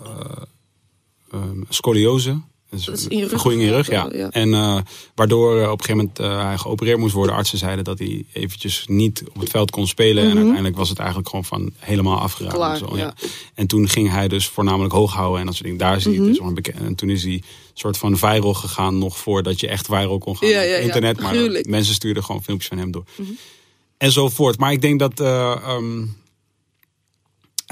scoliose. 1.68 2.40
Dus 2.72 2.84
Dat 2.84 2.98
is 2.98 3.06
in 3.06 3.16
je 3.16 3.20
rug 3.22 3.30
vergroeiing 3.30 3.62
in 3.62 3.68
je 3.68 3.74
rug, 3.74 3.90
ja. 3.90 4.30
En 4.30 4.54
eh, 4.54 4.78
waardoor 5.14 5.54
op 5.70 5.78
een 5.78 5.84
gegeven 5.84 5.96
moment 5.96 6.18
eh, 6.18 6.44
hij 6.44 6.58
geopereerd 6.58 6.98
moest 6.98 7.14
worden. 7.14 7.34
Artsen 7.34 7.58
zeiden 7.58 7.84
dat 7.84 7.98
hij 7.98 8.24
eventjes 8.32 8.84
niet 8.88 9.22
op 9.34 9.40
het 9.40 9.50
veld 9.50 9.70
kon 9.70 9.86
spelen. 9.86 10.30
En 10.30 10.36
uiteindelijk 10.36 10.76
was 10.76 10.88
het 10.88 10.98
eigenlijk 10.98 11.28
gewoon 11.28 11.44
van 11.44 11.72
helemaal 11.78 12.18
afgeraakt. 12.18 12.52
Mhm. 12.56 12.62
Klaar, 12.62 12.80
en, 12.80 12.88
zo, 12.88 12.96
ja. 12.96 13.14
en 13.54 13.66
toen 13.66 13.88
ging 13.88 14.10
hij 14.10 14.28
dus 14.28 14.46
voornamelijk 14.46 14.94
hoog 14.94 15.12
houden 15.12 15.40
en 15.40 15.46
dat 15.46 15.54
soort 15.54 15.64
dingen. 15.64 15.80
Daar 15.80 15.96
is 15.96 16.04
hij 16.04 16.14
Mhm. 16.14 16.24
dus 16.24 16.38
wel 16.38 16.52
bekend. 16.52 16.80
En 16.80 16.94
toen 16.94 17.10
is 17.10 17.22
hij 17.22 17.42
soort 17.74 17.98
van 17.98 18.18
viral 18.18 18.54
gegaan 18.54 18.98
nog 18.98 19.18
voordat 19.18 19.60
je 19.60 19.68
echt 19.68 19.86
viral 19.86 20.18
kon 20.18 20.36
gaan 20.36 20.48
op 20.48 20.82
internet. 20.82 21.20
Maar. 21.20 21.34
Mhm. 21.34 21.70
mensen 21.70 21.94
stuurden 21.94 22.24
gewoon 22.24 22.42
filmpjes 22.42 22.68
van 22.68 22.78
hem 22.78 22.90
door. 22.90 23.04
En 23.96 24.12
zo 24.12 24.28
voort. 24.28 24.58
Maar 24.58 24.72
ik 24.72 24.80
denk 24.80 24.98
dat 24.98 25.20
eh, 25.20 25.52
ehm, 25.52 26.04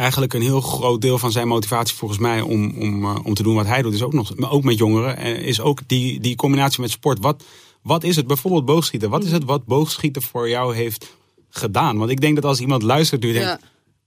eigenlijk 0.00 0.34
een 0.34 0.42
heel 0.42 0.60
groot 0.60 1.00
deel 1.00 1.18
van 1.18 1.32
zijn 1.32 1.48
motivatie 1.48 1.96
volgens 1.96 2.20
mij 2.20 2.40
om, 2.40 2.74
om, 2.78 3.04
eh, 3.04 3.16
om 3.22 3.34
te 3.34 3.42
doen 3.42 3.54
wat 3.54 3.66
hij 3.66 3.82
doet, 3.82 3.94
is 3.94 4.02
ook 4.02 4.12
nog, 4.12 4.36
maar 4.36 4.50
ook 4.50 4.64
met 4.64 4.78
jongeren, 4.78 5.16
eh, 5.16 5.46
is 5.46 5.60
ook 5.60 5.80
die, 5.86 6.20
die 6.20 6.36
combinatie 6.36 6.80
met 6.80 6.90
sport. 6.90 7.18
Wat, 7.18 7.44
wat 7.82 8.04
is 8.04 8.16
het? 8.16 8.26
Bijvoorbeeld 8.26 8.64
boogschieten. 8.64 9.10
Wat 9.10 9.24
is 9.24 9.32
het 9.32 9.44
wat 9.44 9.64
boogschieten 9.64 10.22
voor 10.22 10.48
jou 10.48 10.74
heeft 10.74 11.16
gedaan? 11.50 11.98
Want 11.98 12.10
ik 12.10 12.20
denk 12.20 12.34
dat 12.34 12.44
als 12.44 12.60
iemand 12.60 12.82
luistert 12.82 13.22
nu 13.22 13.32
denkt, 13.32 13.48
Ja. 13.48 13.60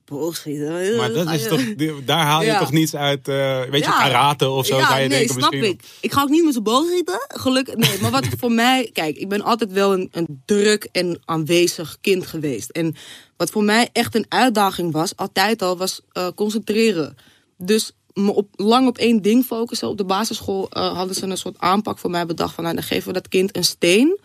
Boogschieten. 0.06 0.96
Maar 0.96 1.14
dat 1.14 1.32
is 1.32 1.48
toch, 1.48 1.62
daar 2.06 2.26
haal 2.26 2.42
je 2.42 2.48
Ja. 2.48 2.60
toch 2.60 2.72
niets 2.72 2.96
uit, 2.96 3.28
eh, 3.28 3.62
weet 3.62 3.84
je, 3.84 3.90
Ja. 3.90 3.98
karate 4.04 4.50
of 4.50 4.66
zo, 4.66 4.78
Ja, 4.78 4.98
je 4.98 5.08
nee, 5.08 5.28
snap 5.30 5.52
misschien. 5.52 5.64
ik. 5.72 5.82
Ik 6.00 6.12
ga 6.14 6.22
ook 6.22 6.30
niet 6.30 6.44
met 6.44 6.54
z'n 6.54 6.62
boog 6.62 6.86
schieten, 6.88 7.26
gelukkig. 7.28 7.76
Nee, 7.76 7.98
maar 8.02 8.12
wat 8.12 8.26
voor 8.40 8.52
mij... 8.52 8.90
Kijk, 8.94 9.18
ik 9.18 9.30
ben 9.30 9.42
altijd 9.42 9.72
wel 9.72 9.94
een, 9.94 10.10
een 10.12 10.42
druk 10.46 10.88
en 10.92 11.22
aanwezig 11.26 11.98
kind 12.02 12.26
geweest. 12.28 12.70
En 12.70 12.96
wat 13.38 13.50
voor 13.50 13.64
mij 13.64 13.90
echt 13.92 14.16
een 14.16 14.26
uitdaging 14.30 14.92
was, 14.92 15.16
altijd 15.16 15.62
al, 15.62 15.78
was 15.78 16.02
eh, 16.12 16.28
concentreren. 16.36 17.18
Dus 17.58 17.92
me 18.14 18.34
op, 18.34 18.48
lang 18.56 18.88
op 18.88 18.98
één 18.98 19.22
ding 19.22 19.46
focussen. 19.46 19.88
Op 19.90 19.98
de 19.98 20.06
basisschool 20.06 20.70
eh, 20.70 20.96
hadden 20.96 21.16
ze 21.16 21.26
een 21.26 21.38
soort 21.38 21.60
aanpak 21.60 21.98
voor 21.98 22.10
mij 22.10 22.26
bedacht. 22.26 22.54
Van, 22.54 22.64
nou, 22.64 22.76
dan 22.76 22.84
geven 22.84 23.08
we 23.08 23.14
dat 23.14 23.28
kind 23.28 23.56
een 23.56 23.64
steen. 23.64 24.20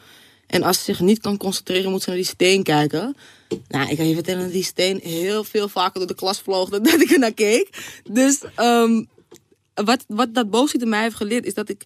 En 0.49 0.63
als 0.63 0.79
ze 0.79 0.85
zich 0.85 1.01
niet 1.01 1.21
kan 1.21 1.37
concentreren, 1.37 1.91
moet 1.91 2.03
ze 2.03 2.09
naar 2.09 2.19
die 2.19 2.27
steen 2.27 2.63
kijken. 2.63 3.17
Nou, 3.69 3.91
ik 3.91 3.97
kan 3.97 4.09
je 4.09 4.15
vertellen 4.15 4.43
dat 4.43 4.53
die 4.53 4.65
steen 4.65 5.01
heel 5.03 5.45
veel 5.45 5.69
vaker 5.69 5.99
door 5.99 6.09
de 6.09 6.15
klas 6.15 6.41
vloog 6.41 6.69
dan 6.69 6.83
dat 6.91 7.01
ik 7.01 7.11
er 7.11 7.19
naar 7.19 7.33
keek. 7.33 8.01
Dus 8.11 8.43
ehm, 8.55 9.05
wat, 9.75 10.05
wat 10.07 10.35
dat 10.35 10.51
boogschieten 10.51 10.89
mij 10.89 11.03
heeft 11.03 11.17
geleerd, 11.17 11.47
is 11.47 11.55
dat 11.55 11.69
ik... 11.69 11.85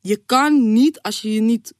Je 0.00 0.16
kan 0.26 0.72
niet, 0.72 1.02
als 1.02 1.20
je 1.20 1.32
je 1.32 1.40
niet 1.40 1.72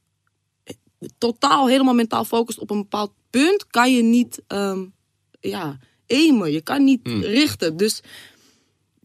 totaal 1.19 1.69
helemaal 1.69 1.95
mentaal 1.95 2.25
focust 2.25 2.59
op 2.59 2.71
een 2.71 2.79
bepaald 2.79 3.13
punt, 3.31 3.67
kan 3.67 3.95
je 3.95 4.03
niet 4.03 4.43
ehm, 4.47 4.85
ja, 5.41 5.79
aimen. 6.07 6.53
Je 6.53 6.61
kan 6.61 6.85
niet 6.85 7.01
richten. 7.21 7.77
Dus 7.77 8.03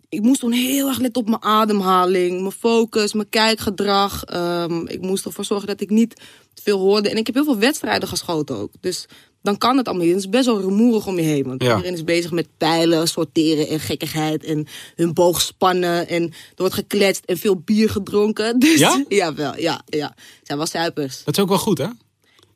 ik 0.10 0.22
moest 0.22 0.40
toen 0.40 0.52
heel 0.52 0.88
erg 0.88 1.00
letten 1.00 1.22
op 1.22 1.30
mijn 1.30 1.44
ademhaling, 1.44 2.40
mijn 2.40 2.52
focus, 2.52 3.14
mijn 3.14 3.30
kijkgedrag. 3.30 4.24
Ehm, 4.24 4.86
ik 4.86 5.02
moest 5.02 5.26
ervoor 5.26 5.46
zorgen 5.46 5.68
dat 5.68 5.82
ik 5.82 5.90
niet 5.90 6.16
te 6.54 6.62
veel 6.64 6.80
hoorde. 6.80 7.10
En 7.10 7.18
ik 7.18 7.26
heb 7.26 7.36
heel 7.36 7.44
veel 7.44 7.58
wedstrijden 7.58 8.08
geschoten 8.08 8.56
ook. 8.56 8.72
Dus 8.80 9.06
dan 9.42 9.58
kan 9.58 9.78
het 9.78 9.88
allemaal 9.88 10.06
niet. 10.06 10.16
Het 10.16 10.24
is 10.24 10.30
best 10.30 10.46
wel 10.46 10.62
rumoerig 10.62 11.08
om 11.08 11.16
je 11.16 11.22
heen. 11.22 11.44
Want 11.44 11.64
Ja. 11.64 11.70
iedereen 11.76 11.94
is 11.94 12.04
bezig 12.04 12.32
met 12.32 12.48
pijlen, 12.58 13.08
sorteren 13.08 13.68
en 13.68 13.80
gekkigheid. 13.80 14.44
En 14.44 14.68
hun 14.96 15.14
boog 15.14 15.42
spannen. 15.42 16.08
En 16.08 16.24
er 16.24 16.32
wordt 16.56 16.74
gekletst 16.74 17.26
en 17.26 17.38
veel 17.38 17.56
bier 17.60 17.90
gedronken. 17.90 18.60
Dus, 18.60 18.80
Ja? 18.80 19.04
Jawel, 19.10 19.60
ja, 19.60 19.82
ja. 19.86 20.16
Zijn 20.44 20.58
wel 20.58 20.68
suipers. 20.68 21.24
Dat 21.24 21.38
is 21.38 21.44
ook 21.44 21.50
wel 21.50 21.58
goed, 21.58 21.78
hè? 21.78 21.88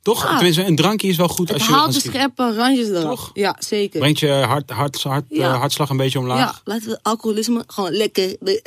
Toch? 0.02 0.24
Ja. 0.24 0.34
Tenminste, 0.36 0.64
een 0.66 0.76
drankje 0.76 1.08
is 1.08 1.18
wel 1.18 1.28
goed 1.28 1.48
Het 1.50 1.58
als 1.58 1.68
je... 1.68 1.74
haalt 1.74 1.94
de 1.94 2.00
scherpe 2.00 2.56
randjes 2.56 2.88
eraf. 2.88 3.04
Toch? 3.04 3.30
Ja, 3.34 3.56
zeker. 3.60 4.00
Brengt 4.00 4.20
je 4.20 4.28
hart, 4.32 4.70
hart, 4.70 5.04
hart, 5.04 5.26
Ja. 5.30 5.54
eh, 5.54 5.60
hartslag 5.60 5.90
een 5.90 5.98
beetje 5.98 6.20
omlaag. 6.20 6.38
Ja, 6.40 6.62
laten 6.64 6.90
we 6.90 7.00
alcoholisme 7.02 7.64
gewoon 7.68 7.92
lekker. 7.92 8.36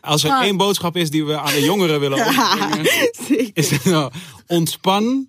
Als 0.00 0.24
er 0.24 0.30
Ah. 0.30 0.42
één 0.42 0.56
boodschap 0.56 0.96
is 0.96 1.10
die 1.10 1.24
we 1.24 1.38
aan 1.38 1.52
de 1.52 1.62
jongeren 1.62 2.00
willen 2.00 2.18
overbrengen, 2.26 2.84
zeker. 3.28 3.50
is 3.52 3.70
het 3.70 3.84
nou, 3.84 4.12
ontspan 4.46 5.28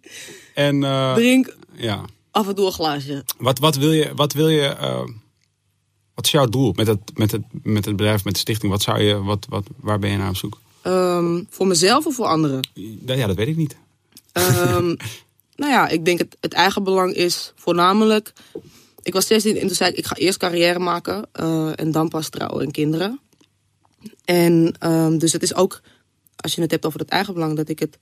en 0.54 0.84
eh, 0.84 1.14
Drink 1.14 1.56
ja. 1.76 2.02
af 2.32 2.48
en 2.48 2.56
toe 2.56 2.66
een 2.66 2.72
glaasje. 2.72 3.24
Wat, 3.38 3.60
wat 3.60 3.76
wil 3.76 3.92
je, 3.92 4.12
wat 4.16 4.34
wil 4.34 4.50
je, 4.50 4.76
wat 6.14 6.26
is 6.26 6.32
jouw 6.32 6.46
doel 6.46 6.74
met 6.76 6.88
het, 6.88 7.00
met 7.14 7.32
het, 7.32 7.42
met 7.64 7.86
het 7.86 7.96
bedrijf, 7.96 8.24
met 8.24 8.34
de 8.34 8.40
stichting? 8.40 8.72
Wat 8.72 8.82
zou 8.82 9.02
je, 9.02 9.24
wat, 9.24 9.46
wat, 9.50 9.64
waar 9.76 10.00
ben 10.00 10.10
je 10.10 10.18
naar 10.18 10.30
op 10.30 10.36
zoek? 10.38 10.60
Ehm, 10.82 11.44
voor 11.50 11.68
mezelf 11.68 12.06
of 12.06 12.16
voor 12.16 12.26
anderen? 12.26 12.70
Ja, 13.06 13.28
dat 13.28 13.36
weet 13.36 13.48
ik 13.48 13.56
niet. 13.58 13.76
Ehm, 14.32 14.96
nou 15.58 15.72
ja, 15.72 15.88
ik 15.88 16.06
denk 16.06 16.20
het, 16.20 16.38
het 16.40 16.54
eigen 16.54 16.84
belang 16.84 17.14
is 17.14 17.54
voornamelijk... 17.56 18.34
Ik 19.02 19.14
was 19.14 19.28
16 19.28 19.56
en 19.58 19.68
toen 19.68 19.76
zei 19.76 19.92
ik, 19.92 19.98
ik 19.98 20.06
ga 20.06 20.16
eerst 20.16 20.38
carrière 20.38 20.80
maken. 20.80 21.30
eh, 21.32 21.80
en 21.80 21.92
dan 21.92 22.10
pas 22.10 22.30
trouwen 22.30 22.66
en 22.66 22.72
kinderen. 22.72 23.20
En 24.26 24.76
ehm, 24.80 25.18
dus 25.18 25.34
het 25.34 25.44
is 25.44 25.56
ook, 25.56 25.82
als 26.36 26.56
je 26.56 26.62
het 26.62 26.72
hebt 26.72 26.86
over 26.86 27.00
het 27.00 27.10
eigen 27.10 27.34
belang... 27.34 27.56
dat 27.56 27.70
ik 27.70 27.80
het 27.80 27.98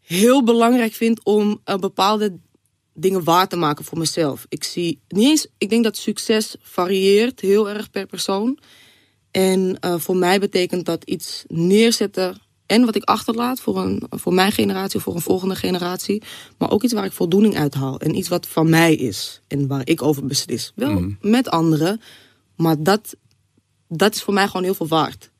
heel 0.00 0.44
belangrijk 0.44 0.92
vind 0.92 1.24
om 1.24 1.60
eh, 1.64 1.76
bepaalde 1.76 2.38
dingen 2.94 3.24
waar 3.24 3.48
te 3.48 3.56
maken 3.56 3.84
voor 3.84 3.98
mezelf. 3.98 4.46
Ik 4.48 4.64
zie 4.64 5.00
niet 5.08 5.28
eens, 5.28 5.46
ik 5.58 5.70
denk 5.70 5.84
dat 5.84 5.96
succes 5.96 6.56
varieert 6.60 7.40
heel 7.40 7.68
erg 7.68 7.90
per 7.90 8.06
persoon. 8.06 8.58
En 9.30 9.76
eh, 9.80 9.98
voor 9.98 10.16
mij 10.16 10.40
betekent 10.40 10.86
dat 10.86 11.04
iets 11.04 11.44
neerzetten 11.46 12.40
en 12.70 12.84
wat 12.84 12.96
ik 12.96 13.04
achterlaat 13.04 13.60
voor, 13.60 13.78
een, 13.78 14.02
voor 14.10 14.34
mijn 14.34 14.52
generatie 14.52 15.00
voor 15.00 15.14
een 15.14 15.20
volgende 15.20 15.54
generatie. 15.54 16.22
Maar 16.58 16.70
ook 16.70 16.82
iets 16.82 16.92
waar 16.92 17.04
ik 17.04 17.12
voldoening 17.12 17.56
uit 17.56 17.74
haal. 17.74 18.00
En 18.00 18.16
iets 18.16 18.28
wat 18.28 18.46
van 18.46 18.70
mij 18.70 18.94
is 18.94 19.40
en 19.46 19.66
waar 19.66 19.82
ik 19.84 20.02
over 20.02 20.26
beslis. 20.26 20.72
Wel 20.74 21.04
met 21.20 21.48
anderen, 21.48 22.00
maar 22.56 22.82
dat, 22.82 23.16
dat 23.88 24.14
is 24.14 24.22
voor 24.22 24.34
mij 24.34 24.46
gewoon 24.46 24.62
heel 24.62 24.74
veel 24.74 24.88
waard. 24.88 25.30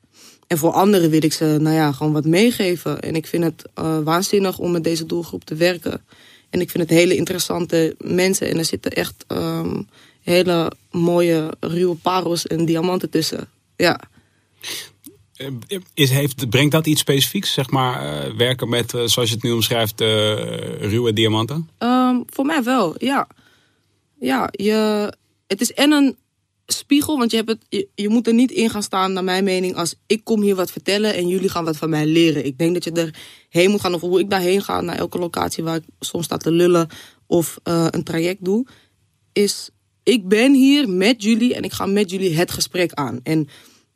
En 0.47 0.57
voor 0.57 0.71
anderen 0.71 1.09
wil 1.09 1.23
ik 1.23 1.33
ze 1.33 1.57
nou 1.61 1.75
ja, 1.75 1.91
gewoon 1.91 2.13
wat 2.13 2.25
meegeven. 2.25 3.01
En 3.01 3.15
ik 3.15 3.27
vind 3.27 3.43
het 3.43 3.65
eh, 3.73 3.99
waanzinnig 3.99 4.57
om 4.57 4.71
met 4.71 4.83
deze 4.83 5.05
doelgroep 5.05 5.43
te 5.43 5.55
werken. 5.55 6.05
En 6.49 6.61
ik 6.61 6.69
vind 6.69 6.89
het 6.89 6.97
hele 6.97 7.15
interessante 7.15 7.95
mensen. 7.97 8.47
En 8.47 8.57
er 8.57 8.65
zitten 8.65 8.91
echt 8.91 9.23
ehm, 9.27 9.81
hele 10.21 10.71
mooie 10.91 11.53
ruwe 11.59 11.95
parels 11.95 12.47
en 12.47 12.65
diamanten 12.65 13.09
tussen. 13.09 13.49
Ja. 13.75 13.99
Eh, 15.67 15.77
Is, 15.93 16.09
heeft, 16.09 16.49
brengt 16.49 16.71
dat 16.71 16.87
iets 16.87 17.01
specifieks, 17.01 17.53
zeg 17.53 17.69
maar, 17.69 18.23
eh, 18.25 18.33
werken 18.35 18.69
met, 18.69 18.93
eh, 18.93 19.05
zoals 19.05 19.29
je 19.29 19.35
het 19.35 19.43
nu 19.43 19.51
omschrijft, 19.51 20.01
eh, 20.01 20.07
ruwe 20.81 21.13
diamanten? 21.13 21.69
Ehm, 21.77 22.15
voor 22.25 22.45
mij 22.45 22.63
wel, 22.63 22.95
ja. 22.97 23.27
Ja, 24.19 24.49
je, 24.51 25.13
het 25.47 25.61
is 25.61 25.73
en 25.73 25.91
een 25.91 26.17
spiegel, 26.65 27.17
want 27.17 27.31
je, 27.31 27.37
hebt 27.37 27.49
het, 27.49 27.87
je, 27.95 28.09
moet 28.09 28.27
er 28.27 28.33
niet 28.33 28.51
in 28.51 28.69
gaan 28.69 28.83
staan, 28.83 29.13
naar 29.13 29.23
mijn 29.23 29.43
mening, 29.43 29.75
als 29.75 29.95
ik 30.07 30.23
kom 30.23 30.41
hier 30.41 30.55
wat 30.55 30.71
vertellen 30.71 31.13
en 31.13 31.27
jullie 31.27 31.49
gaan 31.49 31.65
wat 31.65 31.77
van 31.77 31.89
mij 31.89 32.05
leren. 32.05 32.45
Ik 32.45 32.57
denk 32.57 32.73
dat 32.73 32.83
je 32.83 33.11
erheen 33.49 33.71
moet 33.71 33.81
gaan, 33.81 33.93
of 33.93 34.01
hoe 34.01 34.19
ik 34.19 34.29
daarheen 34.29 34.61
ga, 34.61 34.81
naar 34.81 34.97
elke 34.97 35.19
locatie 35.19 35.63
waar 35.63 35.75
ik 35.75 35.83
soms 35.99 36.25
sta 36.25 36.37
te 36.37 36.51
lullen 36.51 36.87
of 37.27 37.59
eh, 37.63 37.87
een 37.89 38.03
traject 38.03 38.45
doe, 38.45 38.65
is 39.33 39.69
ik 40.03 40.27
ben 40.27 40.53
hier 40.53 40.89
met 40.89 41.23
jullie 41.23 41.55
en 41.55 41.63
ik 41.63 41.71
ga 41.71 41.85
met 41.85 42.11
jullie 42.11 42.35
het 42.35 42.51
gesprek 42.51 42.93
aan. 42.93 43.19
En 43.23 43.47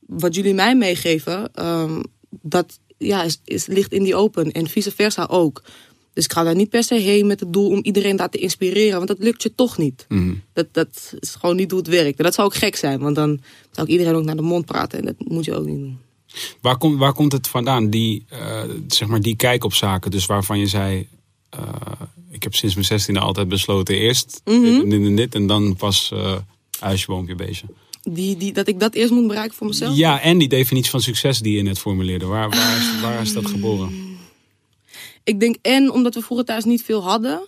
wat 0.08 0.36
jullie 0.36 0.54
mij 0.54 0.76
meegeven, 0.76 1.54
ehm, 1.54 2.02
dat 2.30 2.80
ja, 2.98 3.24
is, 3.24 3.42
is, 3.44 3.66
ligt 3.66 3.94
in 3.94 4.04
die 4.04 4.16
open 4.16 4.52
en 4.52 4.68
vice 4.68 4.92
versa 4.92 5.26
ook. 5.26 5.64
Dus 6.14 6.26
ik 6.26 6.34
ga 6.34 6.44
daar 6.44 6.56
niet 6.56 6.70
per 6.70 6.84
se 6.84 6.96
heen 6.96 7.28
met 7.28 7.40
het 7.40 7.54
doel 7.54 7.70
om 7.70 7.80
iedereen 7.82 8.16
daar 8.16 8.30
te 8.30 8.38
inspireren, 8.38 8.96
want 8.96 9.08
dat 9.08 9.20
lukt 9.20 9.44
je 9.44 9.56
toch 9.56 9.78
niet. 9.78 10.06
Dat, 10.54 10.68
dat 10.72 11.14
is 11.20 11.36
gewoon 11.36 11.56
niet 11.56 11.72
hoe 11.72 11.80
het 11.80 11.90
werkt. 11.90 12.18
En 12.18 12.24
dat 12.24 12.34
zou 12.34 12.48
ook 12.48 12.56
gek 12.56 12.76
zijn, 12.76 13.00
want 13.00 13.16
dan 13.16 13.40
zou 13.72 13.88
ik 13.88 13.94
iedereen 13.94 14.16
ook 14.16 14.24
naar 14.24 14.36
de 14.36 14.42
mond 14.42 14.66
praten 14.66 15.00
en 15.00 15.06
dat 15.06 15.16
moet 15.18 15.46
je 15.46 15.56
ook 15.56 15.66
niet 15.66 15.80
doen. 15.80 15.98
Waar, 16.62 16.78
komt 16.78 17.00
waar 17.00 17.14
komt 17.14 17.32
het 17.32 17.48
vandaan, 17.48 17.90
die, 17.90 18.26
eh, 18.30 18.64
zeg 18.88 19.08
maar, 19.08 19.22
die 19.22 19.36
kijk 19.36 19.64
op 19.64 19.74
zaken? 19.74 20.12
Dus 20.12 20.26
waarvan 20.26 20.60
je 20.60 20.68
zei, 20.68 21.08
eh, 21.50 21.62
ik 22.30 22.44
heb 22.44 22.56
sinds 22.56 22.76
mijn 22.76 22.88
zestiende 22.88 23.20
altijd 23.20 23.48
besloten, 23.48 23.96
eerst 23.96 24.42
en 24.44 24.90
dit 24.90 25.06
en 25.06 25.16
dit 25.16 25.36
en 25.36 25.48
dan 25.48 25.76
pas 25.76 26.12
eh 26.14 26.36
huisje, 26.80 27.06
boompje, 27.08 27.36
beestje. 27.36 27.68
Die, 28.08 28.38
die, 28.38 28.54
dat 28.54 28.68
ik 28.68 28.80
dat 28.80 28.94
eerst 28.94 29.12
moet 29.12 29.28
bereiken 29.28 29.58
voor 29.58 29.68
mezelf. 29.68 29.96
Ja, 29.96 30.22
en 30.22 30.38
die 30.38 30.48
definitie 30.48 30.92
van 30.92 31.02
succes 31.02 31.40
die 31.40 31.58
je 31.58 31.62
net 31.62 31.80
formuleerde. 31.80 32.26
Waar, 32.26 32.50
waar, 32.50 32.78
is, 32.78 33.02
waar 33.02 33.22
is 33.22 33.34
dat 33.34 33.46
geboren? 33.46 34.18
Ik 35.24 35.40
denk 35.40 35.56
en 35.62 35.92
omdat 35.92 36.16
we 36.16 36.22
vroeger 36.22 36.46
thuis 36.46 36.64
niet 36.64 36.84
veel 36.84 37.04
hadden. 37.04 37.48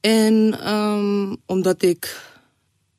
En 0.00 0.60
ehm, 0.60 1.34
omdat 1.46 1.82
ik... 1.82 2.30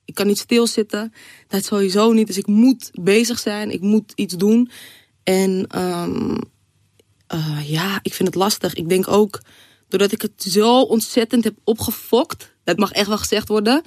Ik 0.06 0.14
kan 0.14 0.28
niet 0.28 0.38
stilzitten. 0.38 1.14
Dat 1.48 1.66
sowieso 1.66 2.12
niet. 2.12 2.28
Dus 2.28 2.38
ik 2.38 2.48
moet 2.48 2.92
bezig 2.94 3.40
zijn. 3.40 3.72
Ik 3.72 3.82
moet 3.82 4.12
iets 4.16 4.34
doen. 4.34 4.70
En 5.24 5.66
ehm, 5.68 6.38
eh, 7.28 7.70
ja, 7.70 8.00
ik 8.02 8.14
vind 8.14 8.28
het 8.28 8.38
lastig. 8.38 8.74
Ik 8.74 8.90
denk 8.90 9.08
ook, 9.08 9.42
doordat 9.88 10.12
ik 10.12 10.22
het 10.22 10.44
zo 10.44 10.82
ontzettend 10.82 11.44
heb 11.44 11.56
opgefokt... 11.64 12.52
Dat 12.64 12.78
mag 12.78 12.92
echt 12.92 13.08
wel 13.08 13.18
gezegd 13.18 13.48
worden. 13.48 13.82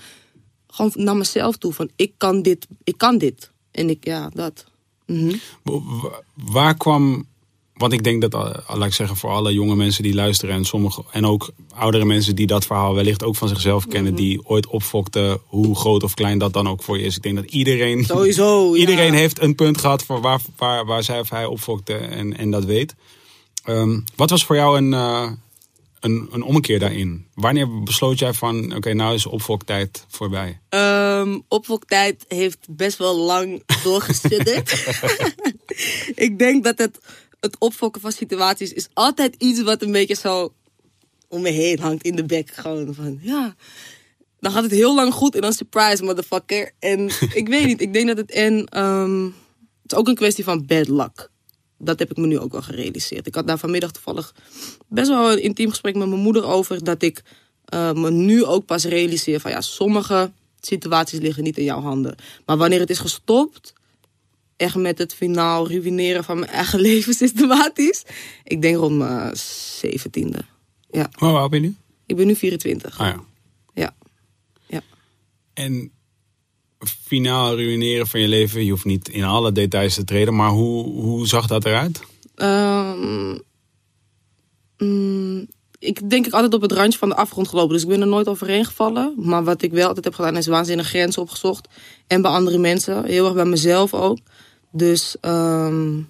Gewoon 0.76 0.92
naar 0.94 1.16
mezelf 1.16 1.56
toe. 1.56 1.72
Van 1.72 1.90
ik 1.96 2.12
kan 2.16 2.42
dit. 2.42 2.66
Ik 2.84 2.98
kan 2.98 3.18
dit. 3.18 3.50
En 3.70 3.90
ik, 3.90 4.04
ja, 4.04 4.30
dat. 4.34 4.64
Mhm. 5.06 5.34
Wa- 5.62 6.22
Waar 6.34 6.76
kwam, 6.76 7.26
want 7.74 7.92
ik 7.92 8.04
denk 8.04 8.20
dat, 8.22 8.34
eh, 8.34 8.76
laat 8.76 8.86
ik 8.86 8.92
zeggen, 8.94 9.16
voor 9.16 9.30
alle 9.30 9.52
jonge 9.52 9.76
mensen 9.76 10.02
die 10.02 10.14
luisteren 10.14 10.54
en 10.54 10.64
sommige 10.64 11.02
en 11.10 11.26
ook 11.26 11.50
oudere 11.74 12.04
mensen 12.04 12.36
die 12.36 12.46
dat 12.46 12.66
verhaal 12.66 12.94
wellicht 12.94 13.22
ook 13.24 13.36
van 13.36 13.48
zichzelf 13.48 13.86
kennen, 13.86 14.12
Mhm. 14.12 14.22
die 14.22 14.40
ooit 14.48 14.66
opfokten, 14.66 15.40
hoe 15.46 15.76
groot 15.76 16.02
of 16.02 16.14
klein 16.14 16.38
dat 16.38 16.52
dan 16.52 16.68
ook 16.68 16.82
voor 16.82 16.98
je 16.98 17.04
is. 17.04 17.16
Ik 17.16 17.22
denk 17.22 17.36
dat 17.36 17.44
iedereen, 17.50 18.04
Sowieso, 18.04 18.70
ja. 18.74 18.80
iedereen 18.80 19.14
heeft 19.14 19.40
een 19.42 19.54
punt 19.54 19.78
gehad 19.80 20.02
voor 20.02 20.20
waar, 20.20 20.40
waar, 20.56 20.84
waar 20.86 21.02
zij 21.02 21.20
of 21.20 21.30
hij 21.30 21.44
opfokte 21.46 21.94
en, 21.94 22.36
en 22.36 22.50
dat 22.50 22.64
weet. 22.64 22.94
Ehm, 23.64 24.00
wat 24.16 24.30
was 24.30 24.44
voor 24.44 24.56
jou 24.56 24.76
een, 24.78 24.94
eh, 24.94 25.30
een, 26.00 26.28
een 26.30 26.42
ommekeer 26.42 26.78
daarin? 26.78 27.26
Wanneer 27.34 27.82
besloot 27.82 28.18
jij 28.18 28.32
van, 28.32 28.74
oké, 28.74 28.92
nou 28.92 29.14
is 29.14 29.26
opfoktijd 29.26 30.04
voorbij? 30.08 30.60
Ehm 30.68 31.06
opvolgtijd 31.48 32.24
heeft 32.28 32.66
best 32.70 32.98
wel 32.98 33.16
lang 33.16 33.62
doorgestudderd. 33.82 34.86
ik 36.26 36.38
denk 36.38 36.64
dat 36.64 36.78
het, 36.78 36.98
het 37.40 37.56
opfokken 37.58 38.00
van 38.00 38.12
situaties 38.12 38.72
is 38.72 38.88
altijd 38.92 39.34
iets 39.38 39.62
wat 39.62 39.82
een 39.82 39.92
beetje 39.92 40.14
zo 40.14 40.52
om 41.28 41.40
me 41.42 41.50
heen 41.50 41.78
hangt 41.78 42.04
in 42.04 42.16
de 42.16 42.24
bek. 42.24 42.50
Gewoon 42.54 42.94
van, 42.94 43.18
ja, 43.20 43.54
dan 44.40 44.52
gaat 44.52 44.62
het 44.62 44.72
heel 44.72 44.94
lang 44.94 45.12
goed 45.12 45.34
en 45.34 45.40
dan 45.40 45.52
surprise 45.52 46.04
motherfucker. 46.04 46.72
En 46.78 47.10
ik 47.40 47.48
weet 47.48 47.66
niet, 47.66 47.80
ik 47.80 47.92
denk 47.92 48.06
dat 48.06 48.16
het 48.16 48.30
en 48.30 48.64
ehm, 48.64 49.24
het 49.82 49.92
is 49.92 49.98
ook 49.98 50.08
een 50.08 50.14
kwestie 50.14 50.44
van 50.44 50.66
bad 50.66 50.88
luck. 50.88 51.30
Dat 51.78 51.98
heb 51.98 52.10
ik 52.10 52.16
me 52.16 52.26
nu 52.26 52.38
ook 52.38 52.52
wel 52.52 52.62
gerealiseerd. 52.62 53.26
Ik 53.26 53.34
had 53.34 53.46
daar 53.46 53.58
vanmiddag 53.58 53.90
toevallig 53.90 54.34
best 54.86 55.08
wel 55.08 55.32
een 55.32 55.42
intiem 55.42 55.70
gesprek 55.70 55.96
met 55.96 56.08
mijn 56.08 56.20
moeder 56.20 56.44
over. 56.44 56.84
Dat 56.84 57.02
ik 57.02 57.22
eh, 57.64 57.92
me 57.92 58.10
nu 58.10 58.44
ook 58.44 58.64
pas 58.64 58.84
realiseer 58.84 59.40
van 59.40 59.50
ja, 59.50 59.60
sommige 59.60 60.32
situaties 60.60 61.18
liggen 61.18 61.42
niet 61.42 61.58
in 61.58 61.64
jouw 61.64 61.80
handen. 61.80 62.14
Maar 62.46 62.56
wanneer 62.56 62.80
het 62.80 62.90
is 62.90 62.98
gestopt, 62.98 63.72
echt 64.56 64.74
met 64.74 64.98
het 64.98 65.14
finaal 65.14 65.68
ruïneren 65.68 66.24
van 66.24 66.38
mijn 66.38 66.50
eigen 66.50 66.80
leven 66.88 67.14
systematisch. 67.14 68.02
Ik 68.44 68.62
denk 68.62 68.76
rond 68.76 68.96
mijn 68.96 69.36
zeventiende. 69.80 70.44
Ja, 70.90 71.10
Hoe 71.12 71.28
oud 71.28 71.50
ben 71.50 71.62
je 71.62 71.68
nu? 71.68 71.74
ik 72.06 72.16
ben 72.16 72.26
nu 72.26 72.36
24. 72.36 72.98
Ah 72.98 73.06
ja. 73.06 73.24
Ja. 73.74 73.94
ja. 74.66 74.80
En 75.52 75.92
finaal 76.88 77.56
ruïneren 77.56 78.06
van 78.06 78.20
je 78.20 78.28
leven, 78.28 78.64
je 78.64 78.70
hoeft 78.70 78.84
niet 78.84 79.08
in 79.08 79.24
alle 79.24 79.52
details 79.52 79.94
te 79.94 80.04
treden, 80.04 80.34
maar 80.34 80.50
hoe, 80.50 80.84
hoe 80.84 81.26
zag 81.26 81.46
dat 81.46 81.64
eruit? 81.64 82.00
Mm, 84.78 85.46
ik 85.78 86.10
denk 86.10 86.26
ik 86.26 86.32
altijd 86.32 86.54
op 86.54 86.60
het 86.62 86.72
randje 86.72 86.98
van 86.98 87.08
de 87.08 87.16
afgrond 87.16 87.48
gelopen. 87.48 87.72
Dus 87.72 87.82
ik 87.82 87.88
ben 87.88 88.00
er 88.00 88.06
nooit 88.06 88.28
overheen 88.28 88.64
gevallen. 88.64 89.14
Maar 89.16 89.44
wat 89.44 89.62
ik 89.62 89.72
wel 89.72 89.86
altijd 89.86 90.04
heb 90.04 90.14
gedaan 90.14 90.36
is 90.36 90.46
waanzinnig 90.46 90.88
grenzen 90.88 91.22
opgezocht. 91.22 91.68
En 92.06 92.22
bij 92.22 92.30
andere 92.30 92.58
mensen. 92.58 93.04
Heel 93.04 93.24
erg 93.24 93.34
bij 93.34 93.44
mezelf 93.44 93.94
ook. 93.94 94.18
Dus 94.70 95.16
ehm, 95.20 96.00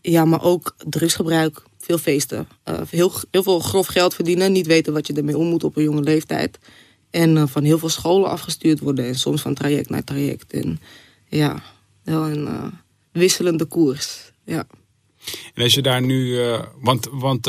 ja, 0.00 0.24
maar 0.24 0.42
ook 0.42 0.74
drugsgebruik. 0.88 1.62
Veel 1.78 1.98
feesten. 1.98 2.48
Eh, 2.62 2.80
heel, 2.90 3.12
heel 3.30 3.42
veel 3.42 3.58
grof 3.58 3.86
geld 3.86 4.14
verdienen. 4.14 4.52
Niet 4.52 4.66
weten 4.66 4.92
wat 4.92 5.06
je 5.06 5.12
ermee 5.12 5.38
om 5.38 5.46
moet 5.46 5.64
op 5.64 5.76
een 5.76 5.82
jonge 5.82 6.02
leeftijd. 6.02 6.58
En 7.10 7.36
eh, 7.36 7.42
van 7.46 7.64
heel 7.64 7.78
veel 7.78 7.88
scholen 7.88 8.30
afgestuurd 8.30 8.80
worden. 8.80 9.04
En 9.06 9.14
soms 9.14 9.40
van 9.42 9.54
traject 9.54 9.90
naar 9.90 10.04
traject. 10.04 10.52
En 10.52 10.80
ja, 11.28 11.62
wel 12.04 12.26
een 12.26 12.46
eh, 12.46 12.64
wisselende 13.12 13.64
koers. 13.64 14.32
Ja. 14.44 14.66
En 15.54 15.62
als 15.62 15.74
je 15.74 15.82
daar 15.82 16.02
nu, 16.02 16.42
eh, 16.42 16.62
want, 16.80 17.08
want 17.12 17.46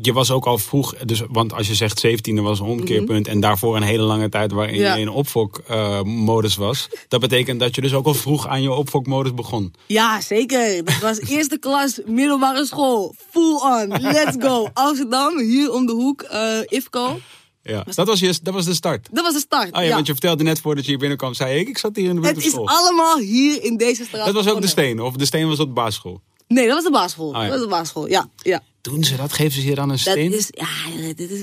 je 0.00 0.12
was 0.12 0.30
ook 0.30 0.44
al 0.46 0.58
vroeg, 0.58 0.94
dus, 0.96 1.22
want 1.28 1.52
als 1.52 1.66
je 1.66 1.74
zegt 1.74 1.98
17, 1.98 2.42
was 2.42 2.60
een 2.60 2.66
omkeerpunt 2.66 3.26
en 3.28 3.40
daarvoor 3.40 3.76
een 3.76 3.82
hele 3.82 4.02
lange 4.02 4.28
tijd 4.28 4.52
waarin 4.52 4.76
Ja. 4.76 4.94
je 4.94 5.00
in 5.00 5.08
opfokmodus 5.08 6.56
was. 6.56 6.88
Dat 7.08 7.20
betekent 7.20 7.60
dat 7.60 7.74
je 7.74 7.80
dus 7.80 7.92
ook 7.94 8.06
al 8.06 8.14
vroeg 8.14 8.46
aan 8.48 8.62
je 8.62 8.72
opfokmodus 8.72 9.34
begon. 9.34 9.74
Ja, 9.86 10.20
zeker. 10.20 10.84
Dat 10.84 10.98
was 10.98 11.18
eerste 11.36 11.58
klas, 11.58 12.00
middelbare 12.06 12.66
school. 12.66 13.14
Full 13.30 13.54
on. 13.54 13.88
Let's 14.00 14.36
go. 14.38 14.68
Amsterdam, 14.72 15.38
hier 15.40 15.72
om 15.72 15.86
de 15.86 15.92
hoek, 15.92 16.22
eh 16.22 16.58
IFCO. 16.68 17.18
Ja. 17.66 17.84
Dat, 17.94 18.06
was 18.06 18.20
je, 18.20 18.38
dat 18.42 18.54
was 18.54 18.64
de 18.64 18.74
start. 18.74 19.08
Dat 19.12 19.24
was 19.24 19.34
de 19.34 19.40
start. 19.40 19.76
Oh 19.76 19.82
ja, 19.82 19.90
want 19.90 20.06
je 20.06 20.12
vertelde 20.12 20.42
net 20.42 20.60
voordat 20.60 20.84
je 20.84 20.90
hier 20.90 20.98
binnenkwam, 20.98 21.34
zei 21.34 21.58
ik, 21.58 21.68
ik 21.68 21.78
zat 21.78 21.96
hier 21.96 22.08
in 22.08 22.14
de 22.14 22.20
buurt 22.20 22.36
Het 22.36 22.44
is 22.44 22.56
allemaal 22.56 23.18
hier 23.18 23.62
in 23.64 23.76
deze 23.76 24.04
straat. 24.04 24.26
Dat 24.26 24.34
was 24.34 24.48
ook 24.48 24.60
de 24.60 24.66
steen, 24.66 25.00
of 25.00 25.16
de 25.16 25.24
steen 25.24 25.48
was 25.48 25.58
op 25.58 25.66
de 25.66 25.72
basisschool. 25.72 26.20
Nee, 26.48 26.66
dat 26.66 26.74
was 26.74 26.84
de 26.84 26.90
basisschool. 26.90 27.32
ja. 27.32 27.40
Dat 27.40 27.50
was 27.50 27.60
de 27.60 27.68
basisschool, 27.68 28.08
ja. 28.08 28.28
ja. 28.42 28.62
Doen 28.80 29.04
ze 29.04 29.16
dat? 29.16 29.32
Geven 29.32 29.62
ze 29.62 29.68
je 29.68 29.74
dan 29.74 29.84
een 29.84 29.88
Dat 29.88 29.98
steen? 29.98 30.32
is, 30.32 30.48
ja, 30.50 30.66
dit 31.14 31.30
is... 31.30 31.40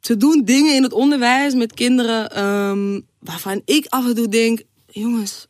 Ze 0.00 0.16
doen 0.16 0.44
dingen 0.44 0.74
in 0.74 0.82
het 0.82 0.92
onderwijs 0.92 1.54
met 1.54 1.74
kinderen 1.74 2.30
ehm, 2.30 3.00
waarvan 3.18 3.62
ik 3.64 3.86
af 3.88 4.06
en 4.06 4.14
toe 4.14 4.28
denk... 4.28 4.62
Jongens, 4.86 5.46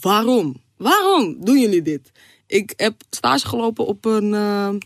waarom? 0.00 0.62
Waarom 0.76 1.36
doen 1.40 1.58
jullie 1.58 1.82
dit? 1.82 2.10
Ik 2.46 2.72
heb 2.76 3.02
stage 3.10 3.48
gelopen 3.48 3.86
op 3.86 4.04
een 4.04 4.34
ehm, 4.34 4.78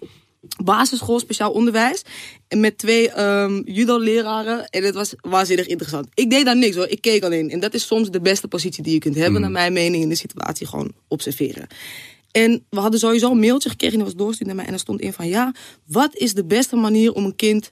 basisschool, 0.65 1.19
speciaal 1.19 1.51
onderwijs. 1.51 2.03
Met 2.49 2.79
twee 2.79 3.11
ehm 3.11 3.63
judo-leraren. 3.65 4.69
En 4.69 4.85
het 4.85 4.95
was 4.95 5.15
waanzinnig 5.21 5.67
interessant. 5.67 6.07
Ik 6.15 6.31
deed 6.31 6.45
daar 6.45 6.57
niks 6.57 6.77
hoor, 6.77 6.89
ik 6.89 7.01
keek 7.01 7.23
alleen. 7.23 7.51
En 7.51 7.61
dat 7.61 7.75
is 7.75 7.87
soms 7.87 8.11
de 8.11 8.21
beste 8.21 8.49
positie 8.49 8.83
die 8.83 8.93
je 8.93 8.99
kunt 8.99 9.15
hebben, 9.15 9.41
naar 9.41 9.51
mijn 9.51 9.73
mening, 9.73 10.03
in 10.03 10.09
de 10.09 10.15
situatie. 10.15 10.67
Gewoon 10.67 10.93
observeren. 11.09 11.67
En 12.31 12.65
we 12.71 12.81
hadden 12.81 13.01
sowieso 13.01 13.31
een 13.31 13.39
mailtje 13.39 13.69
gekregen 13.69 13.99
en 13.99 14.05
dat 14.05 14.09
was 14.09 14.19
doorgestuurd 14.19 14.49
naar 14.49 14.59
mij. 14.59 14.67
En 14.67 14.73
er 14.73 14.79
stond 14.79 15.01
in 15.01 15.13
van 15.13 15.29
ja, 15.29 15.55
wat 15.87 16.17
is 16.17 16.35
de 16.35 16.45
beste 16.45 16.77
manier 16.77 17.13
om 17.13 17.25
een 17.25 17.37
kind 17.37 17.71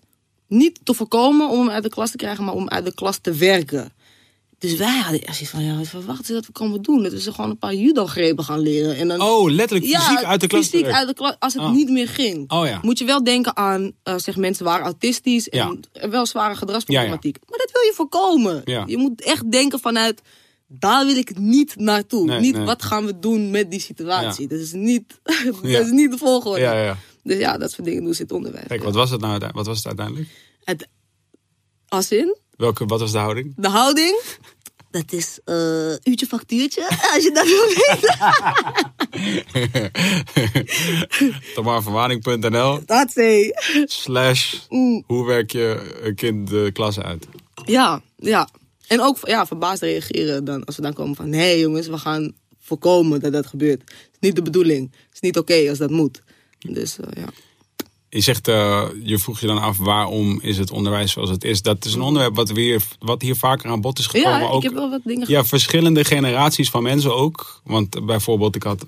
niet 0.49 0.81
te 0.83 0.95
voorkomen 0.95 1.49
om 1.49 1.59
hem 1.59 1.71
uit 1.71 1.83
de 1.83 1.89
klas 1.89 2.11
te 2.11 2.17
krijgen, 2.17 2.45
maar 2.45 2.55
om 2.55 2.69
uit 2.69 2.85
de 2.85 2.95
klas 2.95 3.19
te 3.19 3.33
werken. 3.33 3.93
Dus 4.59 4.77
wij 4.77 4.99
hadden 4.99 5.23
echt 5.23 5.37
zoiets 5.37 5.51
van, 5.55 5.65
ja, 5.65 5.77
wat 5.77 5.89
verwachten 5.89 6.25
ze 6.25 6.33
dat 6.33 6.47
we 6.47 6.53
komen 6.53 6.83
doen? 6.83 7.03
Dat 7.03 7.13
we 7.13 7.21
ze 7.21 7.33
gewoon 7.33 7.51
een 7.51 7.59
paar 7.59 7.75
judo-grepen 7.75 8.45
gaan 8.45 8.59
leren. 8.59 8.97
En 8.97 9.09
dan, 9.09 9.21
Oh, 9.23 9.51
letterlijk 9.51 9.91
fysiek 9.91 10.23
uit 10.25 10.41
de 10.41 10.47
klas. 10.47 10.69
fysiek 10.69 10.87
uit 10.87 11.09
de 11.09 11.15
klas, 11.15 11.37
als 11.39 11.55
het 11.55 11.63
Oh. 11.63 11.73
niet 11.73 11.91
meer 11.91 12.09
ging. 12.09 12.51
Oh 12.51 12.67
ja. 12.67 12.79
Moet 12.83 12.99
je 12.99 13.05
wel 13.05 13.25
denken 13.25 13.57
aan, 13.57 13.93
eh, 14.03 14.15
zeg 14.19 14.37
mensen 14.37 14.65
waren 14.65 14.85
autistisch 14.85 15.49
en 15.49 15.81
wel 16.11 16.27
zware 16.27 16.55
gedragsproblematiek. 16.55 17.37
Maar 17.49 17.59
dat 17.59 17.71
wil 17.73 17.83
je 17.83 17.93
voorkomen. 17.95 18.63
Je 18.87 18.97
moet 18.97 19.23
echt 19.23 19.51
denken 19.51 19.79
vanuit, 19.81 20.21
daar 20.67 21.07
wil 21.07 21.17
ik 21.17 21.39
niet 21.39 21.77
naartoe. 21.77 22.25
Nee, 22.27 22.41
niet 22.41 22.55
nee. 22.57 22.65
wat 22.65 22.83
gaan 22.83 23.07
we 23.07 23.19
doen 23.19 23.51
met 23.51 23.71
die 23.71 23.81
situatie. 23.81 24.49
Dat, 24.49 24.59
is 24.59 24.73
niet, 24.73 25.21
dat 25.63 25.85
is 25.85 25.91
niet 25.91 26.11
de 26.11 26.19
volgorde. 26.19 26.97
Dus 27.23 27.39
ja, 27.39 27.59
dat 27.59 27.71
soort 27.73 27.87
dingen 27.87 28.05
doen 28.05 28.15
ze 28.15 28.21
in 28.21 28.27
het 28.27 28.37
onderwijs. 28.37 28.67
Kijk, 28.67 28.83
wat 28.83 28.95
was 28.95 29.11
het 29.11 29.21
nou 29.21 29.51
wat 29.53 29.67
was 29.67 29.77
het 29.77 29.87
uiteindelijk? 29.87 30.29
Het, 30.65 30.89
als 31.89 32.11
in, 32.11 32.37
Welke, 32.57 32.87
wat 32.87 33.01
was 33.01 33.13
de 33.13 33.19
houding? 33.19 33.53
de 33.57 33.69
houding. 33.69 34.23
Dat 34.91 35.13
is 35.13 35.39
eh 35.45 35.93
uurtje 36.03 36.27
factuurtje, 36.27 36.89
als 37.15 37.23
je 37.23 37.31
dat 37.33 37.47
wil 37.47 37.67
weten. 37.67 38.17
Dat 42.87 43.13
zei. 43.13 43.53
slash 43.85 44.55
Mm. 44.69 45.05
hoe 45.07 45.27
werk 45.27 45.53
je 45.53 45.99
een 46.03 46.15
kind 46.15 46.49
de 46.49 46.71
klas 46.73 47.01
uit? 47.01 47.27
Ja, 47.65 48.03
ja. 48.17 48.49
En 48.87 49.01
ook 49.01 49.19
ja, 49.23 49.47
verbaasd 49.47 49.83
reageren 49.83 50.45
dan, 50.45 50.65
als 50.65 50.77
we 50.77 50.83
dan 50.83 50.93
komen 50.93 51.17
van... 51.17 51.29
nee 51.29 51.59
jongens, 51.61 51.87
we 51.87 51.99
gaan 51.99 52.33
voorkomen 52.61 53.21
dat 53.21 53.33
dat 53.33 53.47
gebeurt. 53.47 53.81
Het 53.81 54.09
is 54.13 54.19
niet 54.21 54.37
de 54.37 54.43
bedoeling. 54.43 54.91
Het 54.91 55.15
is 55.15 55.21
niet 55.21 55.39
oké 55.39 55.69
als 55.69 55.79
dat 55.79 55.91
moet. 55.91 56.23
Dus 56.59 56.99
eh, 56.99 57.23
ja. 57.23 57.29
Je 58.15 58.21
zegt, 58.21 58.49
eh, 58.49 58.85
je 59.03 59.19
vroeg 59.19 59.41
je 59.41 59.47
dan 59.47 59.59
af 59.59 59.77
waarom 59.77 60.39
is 60.43 60.59
het 60.59 60.71
onderwijs 60.71 61.13
zoals 61.13 61.31
het 61.31 61.45
is. 61.45 61.63
Dat 61.63 61.85
is 61.85 61.95
een 61.95 62.01
onderwerp 62.01 62.37
wat, 62.37 62.51
weer, 62.51 62.83
wat 62.99 63.23
hier 63.23 63.37
vaker 63.37 63.71
aan 63.71 63.81
bod 63.81 63.99
is 63.99 64.07
gekomen. 64.07 64.41
Ja, 64.41 64.47
ook, 64.47 64.57
ik 64.57 64.63
heb 64.63 64.73
wel 64.73 64.91
wat 64.91 65.01
dingen 65.05 65.31
ja, 65.31 65.45
verschillende 65.45 66.05
generaties 66.05 66.71
van 66.71 66.83
mensen 66.83 67.15
ook. 67.15 67.61
Want 67.65 68.07
bijvoorbeeld, 68.07 68.57
ik 68.57 68.63
had 68.63 68.87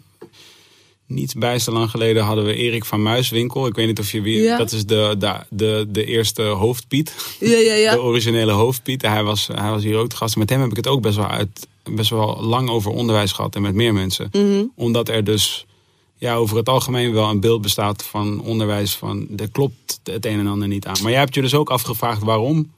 niet 1.07 1.35
bijster 1.39 1.73
lang 1.73 1.91
geleden 1.91 2.23
hadden 2.25 2.45
we 2.45 2.55
Erik 2.55 2.85
van 2.85 3.03
Muiswinkel. 3.03 3.67
Ik 3.67 3.75
weet 3.75 3.87
niet 3.87 3.99
of 3.99 4.13
je 4.13 4.21
weer. 4.21 4.43
Ja. 4.43 4.57
Dat 4.57 4.73
is 4.73 4.87
de, 4.87 5.15
de, 5.19 5.35
de, 5.49 5.87
de 5.89 6.05
eerste 6.05 6.43
hoofdpiet. 6.43 7.37
Ja, 7.41 7.59
ja, 7.59 7.75
ja. 7.75 7.93
De 7.95 8.03
originele 8.03 8.53
hoofdpiet. 8.53 9.03
Hij 9.03 9.23
was, 9.23 9.49
hij 9.53 9.71
was 9.71 9.83
hier 9.83 9.97
ook 9.97 10.09
te 10.09 10.17
gast. 10.17 10.37
Met 10.37 10.51
hem 10.51 10.61
heb 10.61 10.71
ik 10.71 10.77
het 10.77 10.87
ook 10.87 11.03
best 11.03 11.17
wel, 11.17 11.29
uit, 11.29 11.67
best 11.91 12.11
wel 12.11 12.43
lang 12.43 12.69
over 12.69 12.91
onderwijs 12.91 13.33
gehad. 13.33 13.55
En 13.55 13.63
met 13.63 13.75
meer 13.75 13.95
mensen. 13.95 14.29
Mhm. 14.33 14.65
Omdat 14.75 15.09
er 15.09 15.25
dus 15.25 15.67
ja, 16.17 16.35
over 16.35 16.57
het 16.57 16.69
algemeen 16.69 17.13
wel 17.13 17.31
een 17.31 17.41
beeld 17.41 17.63
bestaat 17.63 18.03
van 18.03 18.41
onderwijs. 18.41 18.95
Van 18.95 19.29
er 19.37 19.51
klopt 19.51 20.01
het 20.03 20.27
een 20.27 20.39
en 20.39 20.47
ander 20.47 20.69
niet 20.69 20.87
aan. 20.87 21.03
Maar 21.03 21.11
jij 21.11 21.21
hebt 21.21 21.35
je 21.35 21.41
dus 21.41 21.55
ook 21.55 21.71
afgevraagd 21.71 22.23
waarom. 22.23 22.75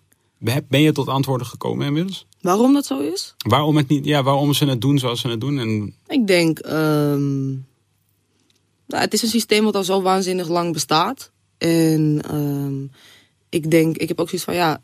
Ben 0.68 0.81
je 0.81 0.92
tot 0.92 1.09
antwoorden 1.09 1.46
gekomen 1.46 1.87
inmiddels? 1.87 2.27
Waarom 2.40 2.72
dat 2.72 2.87
zo 2.87 2.98
is? 2.98 3.35
Waarom, 3.38 3.77
het 3.77 3.88
niet, 3.88 4.05
ja, 4.05 4.22
waarom 4.22 4.55
ze 4.55 4.64
het 4.64 4.81
doen 4.81 4.98
zoals 4.98 5.20
ze 5.20 5.29
het 5.29 5.40
doen? 5.40 5.59
En, 5.59 5.94
Ik 6.07 6.27
denk, 6.27 6.61
nou, 8.88 9.03
het 9.03 9.12
is 9.12 9.22
een 9.22 9.29
systeem 9.29 9.64
wat 9.64 9.77
al 9.77 9.85
zo 9.85 10.03
waanzinnig 10.03 10.48
lang 10.48 10.72
bestaat. 10.72 11.31
En 11.59 12.20
ehm, 12.31 12.85
ik 13.48 13.70
denk, 13.70 13.96
ik 13.96 14.09
heb 14.09 14.20
ook 14.20 14.29
zoiets 14.29 14.46
van, 14.46 14.55
ja, 14.55 14.81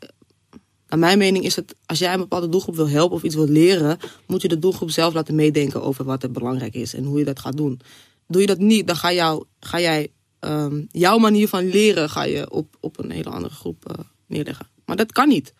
naar 0.87 0.99
mijn 0.99 1.17
mening 1.17 1.45
is 1.45 1.55
het, 1.55 1.75
als 1.85 1.99
jij 1.99 2.13
een 2.13 2.19
bepaalde 2.19 2.49
doelgroep 2.49 2.75
wil 2.75 2.89
helpen 2.89 3.15
of 3.15 3.23
iets 3.23 3.35
wil 3.35 3.47
leren, 3.47 3.97
moet 4.27 4.41
je 4.41 4.47
de 4.47 4.59
doelgroep 4.59 4.89
zelf 4.89 5.13
laten 5.13 5.35
meedenken 5.35 5.83
over 5.83 6.05
wat 6.05 6.23
er 6.23 6.31
belangrijk 6.31 6.73
is 6.73 6.93
en 6.93 7.03
hoe 7.03 7.19
je 7.19 7.25
dat 7.25 7.39
gaat 7.39 7.57
doen. 7.57 7.81
Doe 8.27 8.41
je 8.41 8.47
dat 8.47 8.57
niet, 8.59 8.87
dan 8.87 8.95
ga, 8.95 9.13
jou, 9.13 9.43
ga 9.59 9.79
jij 9.79 10.07
ehm, 10.39 10.81
jouw 10.91 11.17
manier 11.17 11.47
van 11.47 11.69
leren 11.69 12.09
ga 12.09 12.23
je 12.23 12.51
op, 12.51 12.77
op 12.79 12.99
een 13.03 13.11
hele 13.11 13.29
andere 13.29 13.53
groep 13.53 13.85
eh, 13.91 14.05
neerleggen. 14.27 14.67
Maar 14.85 14.95
dat 14.95 15.11
kan 15.11 15.27
niet. 15.27 15.53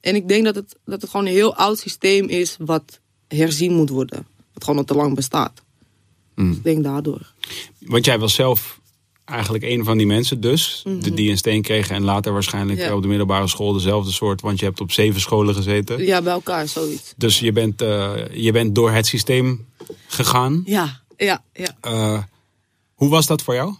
En 0.00 0.14
ik 0.14 0.28
denk 0.28 0.44
dat 0.44 0.54
het, 0.54 0.76
dat 0.84 1.00
het 1.00 1.10
gewoon 1.10 1.26
een 1.26 1.32
heel 1.32 1.54
oud 1.56 1.78
systeem 1.78 2.28
is 2.28 2.56
wat 2.58 3.00
herzien 3.28 3.72
moet 3.72 3.88
worden. 3.90 4.26
Wat 4.52 4.64
gewoon 4.64 4.78
al 4.78 4.84
te 4.84 4.94
lang 4.94 5.14
bestaat. 5.14 5.62
Mm. 6.34 6.52
Ik 6.52 6.64
denk 6.64 6.84
daardoor. 6.84 7.32
Want 7.78 8.04
jij 8.04 8.18
was 8.18 8.34
zelf 8.34 8.80
eigenlijk 9.24 9.64
een 9.64 9.84
van 9.84 9.96
die 9.98 10.06
mensen 10.06 10.40
dus. 10.40 10.82
de- 11.00 11.14
Die 11.14 11.30
een 11.30 11.36
steen 11.38 11.62
kregen 11.62 11.94
en 11.94 12.02
later 12.02 12.32
waarschijnlijk. 12.32 12.78
Ja. 12.78 12.94
op 12.94 13.02
de 13.02 13.08
middelbare 13.08 13.48
school 13.48 13.72
dezelfde 13.72 14.12
soort. 14.12 14.40
Want 14.40 14.58
je 14.58 14.64
hebt 14.64 14.80
op 14.80 14.92
zeven 14.92 15.20
scholen 15.20 15.54
gezeten. 15.54 16.04
Ja, 16.04 16.22
bij 16.22 16.32
elkaar, 16.32 16.68
zoiets. 16.68 17.14
Dus 17.16 17.38
je 17.40 17.52
bent, 17.52 17.82
eh, 17.82 18.12
je 18.32 18.52
bent 18.52 18.74
door 18.74 18.90
het 18.90 19.06
systeem 19.06 19.66
gegaan. 20.06 20.62
Ja, 20.66 21.01
ja, 21.16 21.44
ja. 21.52 21.76
Eh, 21.80 22.22
hoe 22.94 23.08
was 23.08 23.26
dat 23.26 23.42
voor 23.42 23.54
jou? 23.54 23.74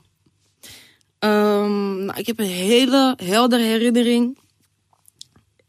Ehm, 1.19 2.05
nou, 2.05 2.19
ik 2.19 2.27
heb 2.27 2.39
een 2.39 2.47
hele 2.47 3.17
heldere 3.23 3.63
herinnering 3.63 4.39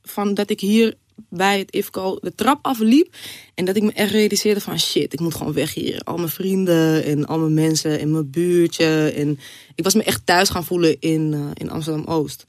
van 0.01 0.33
dat 0.33 0.49
ik 0.49 0.59
hier 0.59 0.95
bij 1.29 1.59
het 1.59 1.71
IFCO 1.71 2.17
de 2.21 2.35
trap 2.35 2.59
afliep. 2.61 3.15
En 3.53 3.65
dat 3.65 3.75
ik 3.75 3.83
me 3.83 3.91
echt 3.91 4.11
realiseerde 4.11 4.61
van 4.61 4.79
shit, 4.79 5.13
ik 5.13 5.19
moet 5.19 5.35
gewoon 5.35 5.53
weg 5.53 5.73
hier. 5.73 6.01
Al 6.03 6.17
mijn 6.17 6.29
vrienden 6.29 7.03
en 7.03 7.25
al 7.25 7.39
mijn 7.39 7.53
mensen 7.53 7.99
in 7.99 8.11
mijn 8.11 8.29
buurtje. 8.29 9.13
En 9.15 9.39
ik 9.75 9.83
was 9.83 9.93
me 9.93 10.03
echt 10.03 10.25
thuis 10.25 10.49
gaan 10.49 10.65
voelen 10.65 10.99
in, 10.99 11.33
eh, 11.33 11.39
in 11.53 11.69
Amsterdam-Oost. 11.69 12.45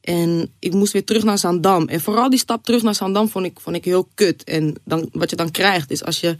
En 0.00 0.52
ik 0.58 0.72
moest 0.72 0.92
weer 0.92 1.04
terug 1.04 1.22
naar 1.22 1.38
Zandam. 1.38 1.88
En 1.88 2.00
vooral 2.00 2.30
die 2.30 2.38
stap 2.38 2.64
terug 2.64 2.82
naar 2.82 2.94
Zandam 2.94 3.28
vond 3.28 3.46
ik, 3.46 3.60
vond 3.60 3.76
ik 3.76 3.84
heel 3.84 4.08
kut. 4.14 4.44
En 4.44 4.74
dan, 4.84 5.08
wat 5.12 5.30
je 5.30 5.36
dan 5.36 5.50
krijgt 5.50 5.90
is 5.90 6.04
als 6.04 6.20
je, 6.20 6.36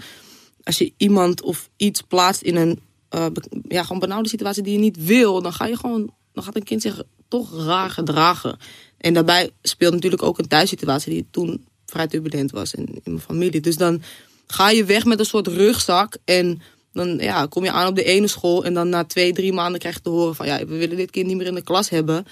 als 0.63 0.79
je 0.79 0.93
iemand 0.97 1.43
of 1.43 1.69
iets 1.77 2.03
plaatst 2.03 2.43
in 2.43 2.57
een 2.57 2.81
eh, 3.09 3.27
ja, 3.69 3.83
gewoon 3.83 3.99
benauwde 3.99 4.29
situatie 4.29 4.63
die 4.63 4.73
je 4.73 4.79
niet 4.79 5.05
wil, 5.05 5.43
dan 5.43 5.53
ga 5.53 5.67
je 5.67 5.77
gewoon, 5.77 6.13
dan 6.33 6.45
gaat 6.45 6.57
een 6.57 6.63
kind 6.63 6.83
zich 6.83 7.03
toch 7.29 7.65
raar 7.65 7.91
gedragen. 7.91 8.59
En 8.97 9.15
daarbij 9.15 9.51
speelt 9.63 9.93
natuurlijk 9.93 10.23
ook 10.23 10.39
een 10.39 10.49
thuissituatie 10.49 11.13
die 11.13 11.27
toen 11.31 11.65
vrij 11.87 12.07
turbulent 12.07 12.51
was 12.51 12.75
in, 12.75 12.87
in 12.87 13.01
mijn 13.05 13.21
familie. 13.21 13.61
Dus 13.61 13.77
dan 13.77 14.03
ga 14.47 14.71
je 14.71 14.85
weg 14.85 15.05
met 15.05 15.19
een 15.19 15.25
soort 15.25 15.47
rugzak 15.47 16.17
en 16.25 16.63
dan 16.93 17.19
ja, 17.19 17.47
kom 17.47 17.65
je 17.65 17.71
aan 17.71 17.89
op 17.89 17.95
de 17.95 18.05
ene 18.05 18.27
school 18.27 18.65
en 18.65 18.75
dan 18.75 18.89
na 18.89 19.05
twee, 19.05 19.33
drie 19.33 19.53
maanden 19.53 19.81
krijg 19.81 19.95
je 19.95 20.01
te 20.01 20.09
horen 20.09 20.35
van 20.35 20.47
ja, 20.47 20.59
we 20.59 20.77
willen 20.77 20.97
dit 20.97 21.11
kind 21.11 21.27
niet 21.27 21.37
meer 21.37 21.47
in 21.47 21.55
de 21.55 21.63
klas 21.63 21.89
hebben. 21.89 22.27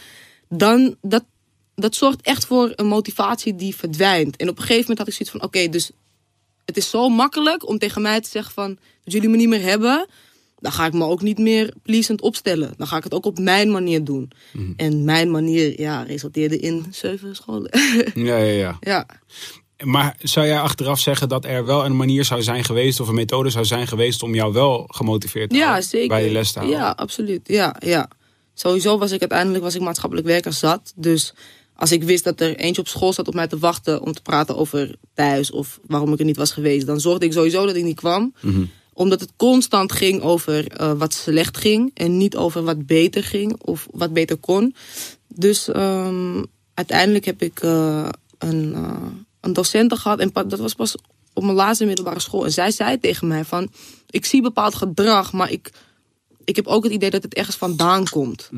Dan, 0.48 0.96
dat, 1.00 1.24
dat 1.74 1.94
zorgt 1.94 2.20
echt 2.22 2.46
voor 2.46 2.72
een 2.76 2.86
motivatie 2.86 3.54
die 3.54 3.76
verdwijnt. 3.76 4.36
En 4.36 4.48
op 4.48 4.56
een 4.56 4.62
gegeven 4.62 4.80
moment 4.80 4.98
had 4.98 5.08
ik 5.08 5.14
zoiets 5.14 5.30
van 5.30 5.42
oké, 5.42 5.68
dus 5.68 5.90
het 6.68 6.76
is 6.76 6.90
zo 6.90 7.08
makkelijk 7.08 7.68
om 7.68 7.78
tegen 7.78 8.02
mij 8.02 8.20
te 8.20 8.28
zeggen 8.28 8.52
van 8.52 8.78
dat 9.04 9.12
jullie 9.12 9.28
me 9.28 9.36
niet 9.36 9.48
meer 9.48 9.62
hebben. 9.62 10.06
Dan 10.58 10.72
ga 10.72 10.86
ik 10.86 10.92
me 10.92 11.04
ook 11.04 11.22
niet 11.22 11.38
meer 11.38 11.74
pleasend 11.82 12.20
opstellen. 12.20 12.74
Dan 12.76 12.86
ga 12.86 12.96
ik 12.96 13.04
het 13.04 13.14
ook 13.14 13.26
op 13.26 13.38
mijn 13.38 13.70
manier 13.70 14.04
doen. 14.04 14.30
En 14.76 15.04
mijn 15.04 15.30
manier 15.30 15.80
ja, 15.80 16.02
resulteerde 16.02 16.58
in 16.58 16.86
zeven 16.90 17.36
scholen. 17.36 17.70
Ja, 18.14 18.36
ja, 18.36 18.52
ja. 18.52 18.76
ja. 18.80 19.06
Maar 19.84 20.16
zou 20.18 20.46
jij 20.46 20.60
achteraf 20.60 21.00
zeggen 21.00 21.28
dat 21.28 21.44
er 21.44 21.66
wel 21.66 21.84
een 21.84 21.96
manier 21.96 22.24
zou 22.24 22.42
zijn 22.42 22.64
geweest... 22.64 23.00
of 23.00 23.08
een 23.08 23.14
methode 23.14 23.50
zou 23.50 23.64
zijn 23.64 23.86
geweest 23.86 24.22
om 24.22 24.34
jou 24.34 24.52
wel 24.52 24.84
gemotiveerd 24.88 25.50
te 25.50 25.56
Ja, 25.56 25.64
houden 25.64 25.88
zeker. 25.88 26.08
bij 26.08 26.22
die 26.22 26.32
les 26.32 26.52
te 26.52 26.58
houden? 26.58 26.80
Ja, 26.80 26.90
absoluut. 26.90 27.40
Ja, 27.44 27.76
ja. 27.78 28.08
Sowieso 28.54 28.98
was 28.98 29.12
ik 29.12 29.20
uiteindelijk 29.20 29.64
was 29.64 29.74
ik 29.74 29.80
maatschappelijk 29.80 30.26
werker 30.26 30.52
zat. 30.52 30.92
Dus 30.96 31.34
als 31.78 31.92
ik 31.92 32.02
wist 32.02 32.24
dat 32.24 32.40
er 32.40 32.56
eentje 32.56 32.80
op 32.80 32.88
school 32.88 33.12
zat 33.12 33.28
op 33.28 33.34
mij 33.34 33.46
te 33.46 33.58
wachten 33.58 34.02
om 34.02 34.12
te 34.12 34.22
praten 34.22 34.56
over 34.56 34.94
thuis 35.14 35.50
of 35.50 35.80
waarom 35.86 36.12
ik 36.12 36.18
er 36.18 36.24
niet 36.24 36.36
was 36.36 36.52
geweest, 36.52 36.86
dan 36.86 37.00
zorgde 37.00 37.26
ik 37.26 37.32
sowieso 37.32 37.66
dat 37.66 37.76
ik 37.76 37.84
niet 37.84 37.96
kwam. 37.96 38.34
Omdat 38.92 39.20
het 39.20 39.32
constant 39.36 39.92
ging 39.92 40.22
over 40.22 40.66
eh, 40.66 40.92
wat 40.92 41.14
slecht 41.14 41.56
ging 41.56 41.90
en 41.94 42.16
niet 42.16 42.36
over 42.36 42.62
wat 42.62 42.86
beter 42.86 43.24
ging 43.24 43.56
of 43.62 43.86
wat 43.90 44.12
beter 44.12 44.36
kon. 44.36 44.74
Dus 45.34 45.68
ehm, 45.68 46.42
uiteindelijk 46.74 47.24
heb 47.24 47.42
ik 47.42 47.60
eh, 47.60 48.08
een, 48.38 48.74
eh, 48.74 49.06
een 49.40 49.52
docent 49.52 49.98
gehad 49.98 50.18
en 50.18 50.30
dat 50.32 50.58
was 50.58 50.74
pas 50.74 50.96
op 51.32 51.42
mijn 51.42 51.56
laatste 51.56 51.84
middelbare 51.84 52.20
school. 52.20 52.44
En 52.44 52.52
zij 52.52 52.70
zei 52.70 53.00
tegen 53.00 53.28
mij 53.28 53.44
van, 53.44 53.68
ik 54.10 54.24
zie 54.24 54.42
bepaald 54.42 54.74
gedrag, 54.74 55.32
maar 55.32 55.50
ik, 55.50 55.70
ik 56.44 56.56
heb 56.56 56.66
ook 56.66 56.84
het 56.84 56.92
idee 56.92 57.10
dat 57.10 57.22
het 57.22 57.34
ergens 57.34 57.56
vandaan 57.56 58.08
komt. 58.08 58.48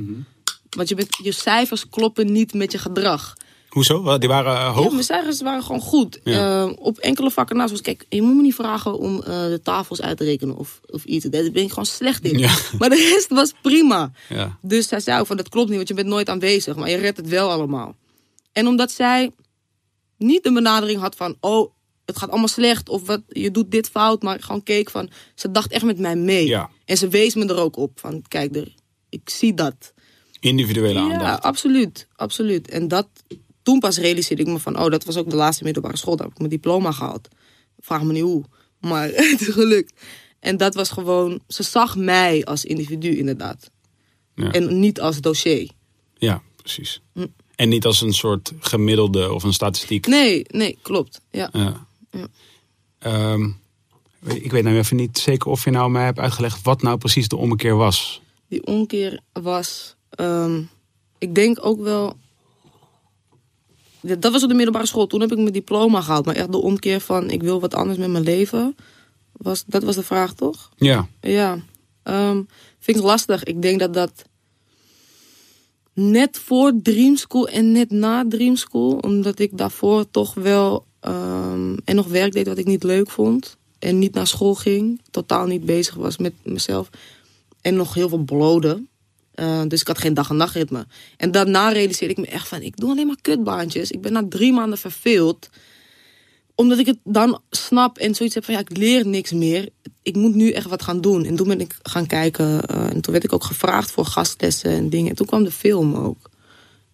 Want 0.76 0.88
je, 0.88 0.94
bent, 0.94 1.18
je 1.22 1.32
cijfers 1.32 1.88
kloppen 1.88 2.32
niet 2.32 2.54
met 2.54 2.72
je 2.72 2.78
gedrag. 2.78 3.34
Hoezo? 3.70 4.18
Die 4.18 4.28
waren 4.28 4.56
eh, 4.56 4.74
hoog? 4.74 4.84
Ja, 4.84 4.90
mijn 4.90 5.04
cijfers 5.04 5.40
waren 5.40 5.62
gewoon 5.62 5.80
goed. 5.80 6.20
Ja. 6.24 6.62
Eh, 6.62 6.72
op 6.78 6.98
enkele 6.98 7.30
vakken 7.30 7.56
naast 7.56 7.70
was, 7.70 7.80
kijk, 7.80 8.06
je 8.08 8.22
moet 8.22 8.34
me 8.34 8.42
niet 8.42 8.54
vragen 8.54 8.98
om 8.98 9.22
eh, 9.22 9.26
de 9.26 9.60
tafels 9.62 10.00
uit 10.00 10.16
te 10.16 10.24
rekenen 10.24 10.56
of, 10.56 10.80
of 10.86 11.04
iets. 11.04 11.24
Daar 11.24 11.50
ben 11.50 11.62
ik 11.62 11.68
gewoon 11.68 11.86
slecht 11.86 12.24
in. 12.24 12.38
Ja. 12.38 12.56
Maar 12.78 12.88
de 12.88 13.10
rest 13.14 13.28
was 13.28 13.52
prima. 13.62 14.12
Ja. 14.28 14.58
Dus 14.62 14.88
zij 14.88 15.00
zei 15.00 15.20
ook 15.20 15.26
van, 15.26 15.36
dat 15.36 15.48
klopt 15.48 15.68
niet, 15.68 15.76
want 15.76 15.88
je 15.88 15.94
bent 15.94 16.06
nooit 16.06 16.28
aanwezig. 16.28 16.76
Maar 16.76 16.90
je 16.90 16.96
redt 16.96 17.16
het 17.16 17.28
wel 17.28 17.50
allemaal. 17.50 17.96
En 18.52 18.66
omdat 18.66 18.90
zij 18.90 19.30
niet 20.16 20.42
de 20.42 20.52
benadering 20.52 21.00
had 21.00 21.16
van, 21.16 21.36
oh, 21.40 21.72
het 22.04 22.18
gaat 22.18 22.30
allemaal 22.30 22.48
slecht. 22.48 22.88
Of 22.88 23.06
wat, 23.06 23.20
je 23.28 23.50
doet 23.50 23.70
dit 23.70 23.88
fout. 23.88 24.22
Maar 24.22 24.42
gewoon 24.42 24.62
keek 24.62 24.90
van, 24.90 25.10
ze 25.34 25.50
dacht 25.50 25.72
echt 25.72 25.84
met 25.84 25.98
mij 25.98 26.16
mee. 26.16 26.56
En 26.84 26.96
ze 26.96 27.08
wees 27.08 27.34
me 27.34 27.46
er 27.46 27.58
ook 27.58 27.76
op 27.76 27.90
van, 27.94 28.22
kijk, 28.28 28.56
er, 28.56 28.74
ik 29.08 29.30
zie 29.30 29.54
dat. 29.54 29.92
Individuele 30.40 30.98
Ja, 31.00 31.12
aandacht. 31.12 31.42
absoluut. 31.42 32.06
absoluut. 32.16 32.68
En 32.68 32.88
dat, 32.88 33.08
toen 33.62 33.78
pas 33.78 33.98
realiseerde 33.98 34.42
ik 34.42 34.48
me 34.48 34.58
van... 34.58 34.78
oh, 34.78 34.90
dat 34.90 35.04
was 35.04 35.16
ook 35.16 35.30
de 35.30 35.36
laatste 35.36 35.64
middelbare 35.64 35.96
school. 35.96 36.16
Daar 36.16 36.24
heb 36.24 36.34
ik 36.34 36.38
mijn 36.38 36.50
diploma 36.50 36.92
gehaald. 36.92 37.28
Vraag 37.78 38.02
me 38.02 38.12
niet 38.12 38.22
hoe. 38.22 38.44
Maar 38.80 39.08
het 39.14 39.40
is 39.40 39.48
gelukt. 39.48 40.00
En 40.40 40.56
dat 40.56 40.74
was 40.74 40.90
gewoon... 40.90 41.40
Ze 41.48 41.62
zag 41.62 41.96
mij 41.96 42.44
als 42.44 42.64
individu 42.64 43.16
inderdaad. 43.16 43.70
Ja. 44.34 44.50
En 44.50 44.80
niet 44.80 45.00
als 45.00 45.20
dossier. 45.20 45.70
Ja, 46.18 46.42
precies. 46.56 47.00
En 47.54 47.68
niet 47.68 47.84
als 47.84 48.00
een 48.00 48.12
soort 48.12 48.52
gemiddelde 48.60 49.32
of 49.32 49.42
een 49.42 49.52
statistiek. 49.52 50.06
Nee, 50.06 50.44
nee, 50.48 50.78
klopt. 50.82 51.20
Ja. 51.30 51.48
Ja. 51.52 51.86
Ja. 52.10 52.26
Ehm, 52.98 53.48
ik 54.24 54.50
weet 54.50 54.64
nou 54.64 54.76
even 54.76 54.96
niet 54.96 55.18
zeker 55.18 55.50
of 55.50 55.64
je 55.64 55.70
nou 55.70 55.90
mij 55.90 56.04
hebt 56.04 56.18
uitgelegd 56.18 56.62
wat 56.62 56.82
nou 56.82 56.98
precies 56.98 57.28
de 57.28 57.36
ommekeer 57.36 57.76
was. 57.76 58.20
Die 58.48 58.66
omkeer 58.66 59.20
was... 59.32 59.96
ehm, 60.10 60.62
ik 61.18 61.34
denk 61.34 61.58
ook 61.66 61.80
wel... 61.80 62.16
Dat 64.00 64.32
was 64.32 64.42
op 64.42 64.48
de 64.48 64.54
middelbare 64.54 64.86
school. 64.86 65.06
Toen 65.06 65.20
heb 65.20 65.32
ik 65.32 65.38
mijn 65.38 65.52
diploma 65.52 66.00
gehaald. 66.00 66.24
Maar 66.24 66.34
echt 66.34 66.52
de 66.52 66.62
omkeer 66.62 67.00
van... 67.00 67.30
ik 67.30 67.42
wil 67.42 67.60
wat 67.60 67.74
anders 67.74 67.98
met 67.98 68.10
mijn 68.10 68.24
leven. 68.24 68.76
Was, 69.32 69.64
dat 69.66 69.82
was 69.82 69.94
de 69.94 70.02
vraag, 70.02 70.34
toch? 70.34 70.70
Ja, 70.76 71.08
Ja, 71.20 71.58
ehm, 72.02 72.42
vind 72.78 72.96
ik 72.96 73.02
lastig. 73.02 73.44
Ik 73.44 73.62
denk 73.62 73.80
dat 73.80 73.94
dat 73.94 74.24
net 75.92 76.38
voor 76.38 76.72
Dream 76.82 77.16
School 77.16 77.48
en 77.48 77.72
net 77.72 77.90
na 77.90 78.24
Dream 78.28 78.56
School, 78.56 78.92
omdat 78.92 79.38
ik 79.38 79.58
daarvoor 79.58 80.10
toch 80.10 80.34
wel 80.34 80.84
ehm, 81.00 81.76
en 81.84 81.96
nog 81.96 82.06
werk 82.06 82.32
deed 82.32 82.46
wat 82.46 82.58
ik 82.58 82.66
niet 82.66 82.82
leuk 82.82 83.10
vond 83.10 83.56
en 83.78 83.98
niet 83.98 84.14
naar 84.14 84.26
school 84.26 84.54
ging, 84.54 85.00
totaal 85.10 85.46
niet 85.46 85.64
bezig 85.64 85.94
was 85.94 86.16
met 86.16 86.32
mezelf 86.42 86.90
en 87.60 87.74
nog 87.74 87.94
heel 87.94 88.08
veel 88.08 88.24
bloden. 88.24 88.88
Eh, 89.40 89.62
dus 89.68 89.80
ik 89.80 89.86
had 89.86 89.98
geen 89.98 90.14
dag- 90.14 90.30
en 90.30 90.36
nachtritme. 90.36 90.86
En 91.16 91.30
daarna 91.30 91.72
realiseerde 91.72 92.14
ik 92.14 92.20
me 92.20 92.26
echt 92.26 92.48
van, 92.48 92.62
ik 92.62 92.76
doe 92.76 92.90
alleen 92.90 93.06
maar 93.06 93.20
kutbaantjes. 93.22 93.90
Ik 93.90 94.00
ben 94.00 94.12
na 94.12 94.24
drie 94.28 94.52
maanden 94.52 94.78
verveeld 94.78 95.48
omdat 96.54 96.78
ik 96.78 96.86
het 96.86 96.98
dan 97.04 97.40
snap 97.50 97.98
en 97.98 98.14
zoiets 98.14 98.34
heb 98.34 98.44
van 98.44 98.54
ja, 98.54 98.60
ik 98.60 98.76
leer 98.76 99.06
niks 99.06 99.32
meer. 99.32 99.68
Ik 100.02 100.16
moet 100.16 100.34
nu 100.34 100.50
echt 100.50 100.66
wat 100.66 100.82
gaan 100.82 101.00
doen. 101.00 101.24
En 101.24 101.36
toen 101.36 101.48
ben 101.48 101.60
ik 101.60 101.76
gaan 101.82 102.06
kijken. 102.06 102.62
eh, 102.66 102.84
en 102.90 103.00
toen 103.00 103.12
werd 103.12 103.24
ik 103.24 103.32
ook 103.32 103.44
gevraagd 103.44 103.90
voor 103.90 104.04
gastlessen 104.04 104.70
en 104.70 104.88
dingen. 104.88 105.10
En 105.10 105.16
toen 105.16 105.26
kwam 105.26 105.44
de 105.44 105.50
film 105.50 105.94
ook. 105.94 106.30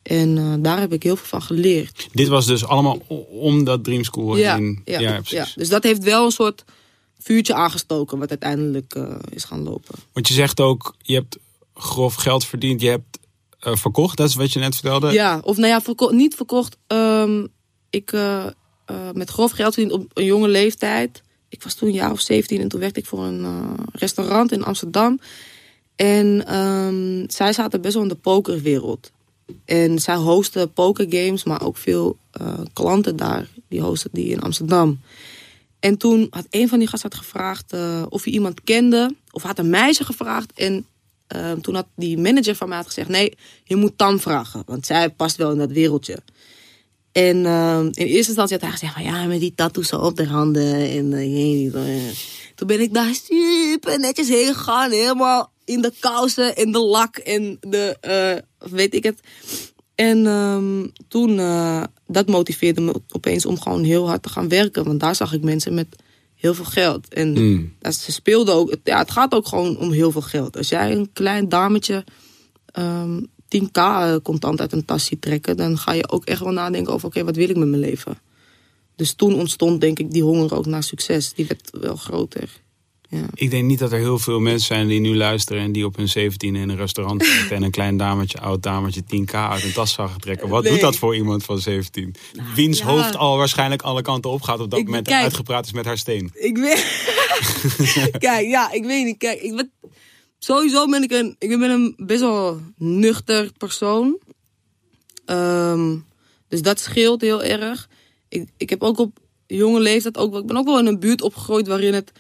En 0.03 0.39
eh, 0.39 0.55
daar 0.59 0.79
heb 0.81 0.93
ik 0.93 1.03
heel 1.03 1.17
veel 1.17 1.27
van 1.27 1.43
geleerd. 1.43 2.09
dit 2.13 2.29
was 2.29 2.47
dus 2.47 2.65
allemaal 2.67 3.03
om 3.31 3.65
dat 3.65 3.85
Dream 3.85 4.05
School 4.05 4.37
Ja, 4.37 4.57
heen. 4.57 4.83
ja, 4.85 5.21
ja. 5.25 5.47
Dus 5.55 5.69
dat 5.69 5.83
heeft 5.83 6.03
wel 6.05 6.25
een 6.25 6.31
soort 6.31 6.65
vuurtje 7.19 7.55
aangestoken, 7.55 8.19
wat 8.19 8.29
uiteindelijk 8.31 8.99
is 9.31 9.45
gaan 9.45 9.63
lopen. 9.63 9.95
Want 10.13 10.29
je 10.29 10.35
zegt 10.35 10.61
ook, 10.61 10.95
je 11.03 11.15
hebt 11.15 11.39
grof 11.77 12.15
geld 12.15 12.45
verdiend, 12.45 12.81
je 12.81 12.89
hebt 12.89 13.19
eh, 13.59 13.77
verkocht, 13.77 14.17
dat 14.17 14.29
is 14.29 14.35
wat 14.35 14.53
je 14.53 14.59
net 14.59 14.75
vertelde. 14.75 15.13
Ja, 15.13 15.41
of 15.43 15.57
nou 15.57 15.69
ja, 15.69 16.11
niet 16.11 16.35
verkocht. 16.35 16.77
Ehm, 16.87 17.47
ik 17.91 18.13
uh, 18.13 18.47
uh, 18.91 18.97
met 19.13 19.31
grof 19.31 19.51
geld 19.51 19.75
verdiend 19.75 19.95
op 19.95 20.11
een 20.15 20.25
jonge 20.25 20.49
leeftijd. 20.49 21.23
Ik 21.49 21.63
was 21.63 21.75
toen 21.75 21.89
een 21.89 21.95
jaar 21.95 22.13
of 22.13 22.21
17 22.21 22.61
en 22.61 22.69
toen 22.69 22.81
werkte 22.81 23.01
ik 23.01 23.07
voor 23.07 23.25
een 23.25 23.47
restaurant 23.93 24.53
in 24.53 24.65
Amsterdam. 24.65 25.21
En 25.97 26.57
um, 26.57 27.25
zij 27.31 27.53
zaten 27.53 27.81
best 27.81 27.95
wel 27.95 28.03
in 28.03 28.09
de 28.09 28.15
pokerwereld. 28.15 29.13
En 29.65 29.99
zij 29.99 30.17
hosten 30.17 30.73
pokergames, 30.73 31.45
maar 31.45 31.63
ook 31.63 31.77
veel 31.77 32.19
klanten 32.73 33.17
daar. 33.17 33.49
Die 33.69 33.81
hosten 33.81 34.11
die 34.13 34.29
in 34.29 34.41
Amsterdam. 34.41 35.01
En 35.81 35.97
toen 35.97 36.27
had 36.31 36.47
een 36.51 36.69
van 36.69 36.79
die 36.79 36.89
gasten 36.89 37.13
gevraagd 37.13 37.75
of 38.09 38.25
hij 38.25 38.33
iemand 38.33 38.63
kende. 38.65 39.15
Of 39.31 39.43
had 39.43 39.59
een 39.59 39.71
meisje 39.71 40.05
gevraagd. 40.05 40.53
En 40.53 40.87
uh, 41.37 41.53
toen 41.53 41.75
had 41.75 41.87
die 41.97 42.19
manager 42.19 42.55
van 42.55 42.69
mij 42.69 42.83
gezegd... 42.83 43.09
nee, 43.09 43.37
je 43.65 43.77
moet 43.77 43.99
Tam 43.99 44.21
vragen. 44.21 44.63
Want 44.67 44.87
zij 44.87 45.11
past 45.11 45.37
wel 45.37 45.51
in 45.51 45.59
dat 45.59 45.71
wereldje. 45.71 46.19
En 47.13 47.37
uh, 47.37 47.79
in 47.79 47.93
eerste 47.93 48.29
instantie 48.29 48.57
had 48.57 48.61
hij 48.61 48.71
gezegd 48.71 48.93
van... 48.93 49.03
ja, 49.03 49.25
met 49.25 49.41
die 49.41 49.55
tattoos 49.55 49.93
op 49.93 50.17
de 50.17 50.27
handen. 50.27 50.91
En 50.91 51.13
uh, 51.13 52.11
toen 52.55 52.67
ben 52.67 52.81
ik 52.81 52.95
daar 52.95 53.15
super 53.15 53.99
netjes 53.99 54.29
heen 54.29 54.55
gegaan. 54.55 54.91
Helemaal 54.91 55.53
in 55.65 55.83
de 55.83 55.93
kousen 56.01 56.57
en 56.57 56.73
de 56.73 56.79
lak 56.79 57.17
en 57.17 57.57
de... 57.61 57.97
Uh, 58.61 58.71
weet 58.71 58.95
ik 58.95 59.03
het. 59.03 59.21
En 59.95 60.27
um, 60.27 60.93
toen... 61.09 61.39
Uh, 61.39 61.83
dat 62.07 62.29
motiveerde 62.29 62.81
me 62.81 63.03
opeens 63.11 63.47
om 63.47 63.61
gewoon 63.61 63.85
heel 63.85 64.09
hard 64.09 64.23
te 64.23 64.29
gaan 64.29 64.49
werken. 64.49 64.85
Want 64.85 65.01
daar 65.01 65.15
zag 65.15 65.33
ik 65.33 65.43
mensen 65.43 65.75
met 65.75 65.87
heel 66.47 66.55
veel 66.55 66.73
geld. 66.73 67.15
En 67.15 67.33
mm. 67.33 67.73
ze 67.93 68.13
speelden 68.13 68.55
ook... 68.55 68.77
Ja, 68.85 68.99
het 68.99 69.11
gaat 69.11 69.35
ook 69.35 69.47
gewoon 69.47 69.79
om 69.79 69.93
heel 69.93 70.11
veel 70.11 70.21
geld. 70.21 70.57
Als 70.57 70.69
jij 70.69 70.93
een 70.93 71.13
klein 71.13 71.49
dametje... 71.49 72.05
Um, 72.79 73.27
10k 73.47 73.81
contant 74.23 74.61
uit 74.61 74.73
een 74.73 74.85
tas 74.85 75.05
ziet 75.05 75.21
trekken... 75.21 75.57
dan 75.57 75.79
ga 75.79 75.93
je 75.93 76.09
ook 76.09 76.25
echt 76.25 76.41
wel 76.41 76.53
nadenken 76.53 76.93
over... 76.93 77.07
oké, 77.07 77.19
okay, 77.19 77.25
wat 77.25 77.37
wil 77.37 77.51
ik 77.51 77.57
met 77.57 77.69
mijn 77.69 77.81
leven? 77.81 78.19
Dus 78.97 79.13
toen 79.13 79.35
ontstond 79.35 79.81
denk 79.81 79.99
ik 79.99 80.11
die 80.11 80.23
honger 80.23 80.55
ook 80.55 80.67
naar 80.67 80.83
succes. 80.83 81.33
Die 81.33 81.47
werd 81.47 81.71
wel 81.81 81.97
groter. 81.97 82.49
Ja. 83.09 83.25
Ik 83.35 83.51
denk 83.51 83.65
niet 83.65 83.79
dat 83.79 83.93
er 83.93 83.99
heel 83.99 84.19
veel 84.19 84.41
mensen 84.41 84.67
zijn 84.67 84.87
die 84.89 85.01
nu 85.01 85.17
luisteren... 85.17 85.63
en 85.63 85.73
die 85.73 85.85
op 85.85 85.97
hun 85.97 86.09
17 86.09 86.57
in 86.57 86.69
een 86.69 86.77
restaurant 86.77 87.25
zitten... 87.39 87.57
en 87.57 87.63
een 87.63 87.71
klein 87.71 87.97
dametje, 87.97 88.41
oud 88.41 88.63
dametje, 88.63 89.03
10k 89.03 89.31
uit 89.31 89.65
een 89.65 89.73
tas 89.73 89.93
zagen 89.93 90.21
trekken. 90.21 90.49
Wat 90.49 90.63
nee. 90.63 90.73
doet 90.73 90.81
dat 90.81 90.97
voor 90.97 91.17
iemand 91.17 91.45
van 91.45 91.59
17? 91.59 92.15
Nou, 92.33 92.49
Wiens 92.55 92.79
ja. 92.79 92.85
hoofd 92.85 93.17
al 93.17 93.37
waarschijnlijk 93.37 93.83
alle 93.83 94.03
kanten 94.03 94.31
op 94.31 94.43
gaat... 94.43 94.61
op 94.61 94.71
dat 94.71 94.79
ik, 94.79 94.85
moment 94.85 95.07
kijk, 95.07 95.23
uitgepraat 95.23 95.67
is 95.67 95.73
met 95.73 95.85
haar 95.85 95.99
steen. 95.99 96.31
Ik 96.35 96.57
weet... 96.57 96.85
kijk, 98.19 98.47
ja, 98.47 98.73
ik 98.73 98.85
weet 98.85 99.05
niet. 99.05 99.19
Kijk, 99.19 99.41
ik 99.41 99.57
ben... 99.57 99.71
Sowieso 100.39 100.87
ben 100.87 101.03
ik 101.03 101.13
een, 101.13 101.37
ik 101.39 101.49
ben 101.59 101.71
een 101.71 101.95
best 101.97 102.21
wel 102.21 102.61
nuchter 102.77 103.51
persoon. 103.59 104.19
Um, 105.27 106.05
dus 106.49 106.63
dat 106.63 106.81
scheelt 106.81 107.21
heel 107.21 107.43
erg. 107.43 107.89
Ik, 108.29 108.49
ik 108.57 108.71
heb 108.71 108.83
ook 108.83 108.99
op 108.99 109.19
jonge 109.47 109.81
leeftijd 109.81 110.17
ook, 110.17 110.37
ik 110.37 110.47
ben 110.47 110.57
ook 110.57 110.67
wel 110.67 110.79
in 110.79 110.87
een 110.87 111.01
buurt 111.01 111.23
opgegroeid 111.23 111.67
waarin 111.67 111.95
het 111.95 112.13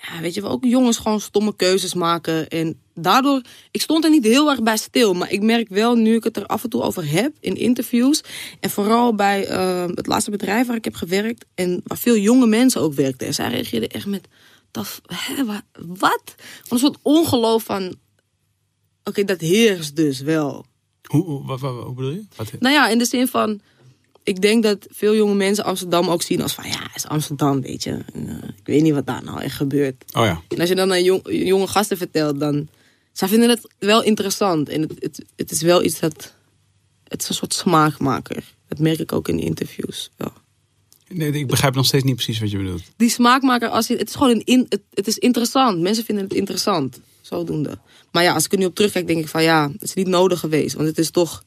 ja, 0.00 0.20
weet 0.20 0.34
je, 0.34 0.42
ook 0.44 0.64
jongens 0.64 0.96
gewoon 0.98 1.20
stomme 1.20 1.56
keuzes 1.56 1.94
maken. 1.94 2.48
En 2.48 2.80
daardoor, 2.94 3.42
ik 3.70 3.80
stond 3.80 4.04
er 4.04 4.10
niet 4.10 4.24
heel 4.24 4.50
erg 4.50 4.62
bij 4.62 4.76
stil. 4.76 5.14
Maar 5.14 5.32
ik 5.32 5.42
merk 5.42 5.68
wel, 5.68 5.94
nu 5.94 6.14
ik 6.14 6.24
het 6.24 6.36
er 6.36 6.46
af 6.46 6.64
en 6.64 6.70
toe 6.70 6.82
over 6.82 7.10
heb 7.10 7.32
in 7.40 7.54
interviews. 7.56 8.22
En 8.60 8.70
vooral 8.70 9.14
bij 9.14 9.46
eh, 9.46 9.84
het 9.94 10.06
laatste 10.06 10.30
bedrijf 10.30 10.66
waar 10.66 10.76
ik 10.76 10.84
heb 10.84 10.94
gewerkt. 10.94 11.44
En 11.54 11.80
waar 11.84 11.98
veel 11.98 12.16
jonge 12.16 12.46
mensen 12.46 12.80
ook 12.80 12.94
werkten. 12.94 13.26
En 13.26 13.34
zij 13.34 13.48
reageerden 13.50 13.88
echt 13.88 14.06
met, 14.06 14.28
dat, 14.70 15.00
hè, 15.06 15.44
wa- 15.44 15.62
wat? 15.86 16.34
Een 16.68 16.78
soort 16.78 16.98
ongeloof 17.02 17.62
van, 17.62 17.94
oké, 19.04 19.24
dat 19.24 19.40
heerst 19.40 19.96
dus 19.96 20.20
wel. 20.20 20.66
Hoe, 21.02 21.24
hoe, 21.24 21.46
wat, 21.46 21.60
wat- 21.60 21.84
hoe 21.84 21.94
bedoel 21.94 22.10
je? 22.10 22.24
Wat, 22.36 22.52
Nou 22.58 22.74
ja, 22.74 22.88
in 22.88 22.98
de 22.98 23.04
zin 23.04 23.28
van. 23.28 23.60
Ik 24.28 24.40
denk 24.40 24.62
dat 24.62 24.86
veel 24.90 25.14
jonge 25.14 25.34
mensen 25.34 25.64
Amsterdam 25.64 26.08
ook 26.08 26.22
zien 26.22 26.42
als 26.42 26.52
van 26.52 26.68
ja, 26.68 26.90
is 26.94 27.06
Amsterdam, 27.06 27.60
weet 27.60 27.82
je. 27.82 27.90
En, 28.12 28.28
eh, 28.28 28.48
ik 28.48 28.66
weet 28.66 28.82
niet 28.82 28.94
wat 28.94 29.06
daar 29.06 29.24
nou 29.24 29.40
echt 29.40 29.56
gebeurt. 29.56 30.04
oh 30.16 30.24
ja. 30.24 30.42
En 30.48 30.60
als 30.60 30.68
je 30.68 30.74
dan 30.74 30.92
aan 30.92 31.02
jong- 31.02 31.28
jonge 31.30 31.66
gasten 31.66 31.96
vertelt, 31.96 32.40
dan. 32.40 32.68
Zij 33.12 33.28
vinden 33.28 33.48
het 33.48 33.60
wel 33.78 34.02
interessant. 34.02 34.68
En 34.68 34.80
het, 34.80 34.92
het, 34.98 35.24
het 35.36 35.50
is 35.50 35.62
wel 35.62 35.84
iets 35.84 36.00
dat. 36.00 36.34
Het 37.04 37.22
is 37.22 37.28
een 37.28 37.34
soort 37.34 37.54
smaakmaker. 37.54 38.44
Dat 38.68 38.78
merk 38.78 38.98
ik 38.98 39.12
ook 39.12 39.28
in 39.28 39.36
de 39.36 39.42
interviews. 39.42 40.10
Wel. 40.16 40.32
Nee, 41.08 41.32
ik 41.32 41.46
begrijp 41.46 41.74
nog 41.74 41.86
steeds 41.86 42.04
niet 42.04 42.14
precies 42.14 42.38
wat 42.40 42.50
je 42.50 42.56
bedoelt. 42.56 42.82
Die 42.96 43.10
smaakmaker, 43.10 43.68
als 43.68 43.86
je, 43.86 43.96
het 43.96 44.08
is 44.08 44.14
gewoon 44.14 44.30
een 44.30 44.44
in, 44.44 44.66
het, 44.68 44.80
het 44.94 45.06
is 45.06 45.18
interessant. 45.18 45.80
Mensen 45.80 46.04
vinden 46.04 46.24
het 46.24 46.34
interessant. 46.34 47.00
Zodoende. 47.20 47.78
Maar 48.12 48.22
ja, 48.22 48.32
als 48.34 48.44
ik 48.44 48.52
er 48.52 48.58
nu 48.58 48.64
op 48.64 48.74
terugkijk, 48.74 49.06
denk 49.06 49.20
ik 49.20 49.28
van 49.28 49.42
ja, 49.42 49.70
het 49.72 49.82
is 49.82 49.94
niet 49.94 50.06
nodig 50.06 50.40
geweest. 50.40 50.74
Want 50.74 50.88
het 50.88 50.98
is 50.98 51.10
toch. 51.10 51.44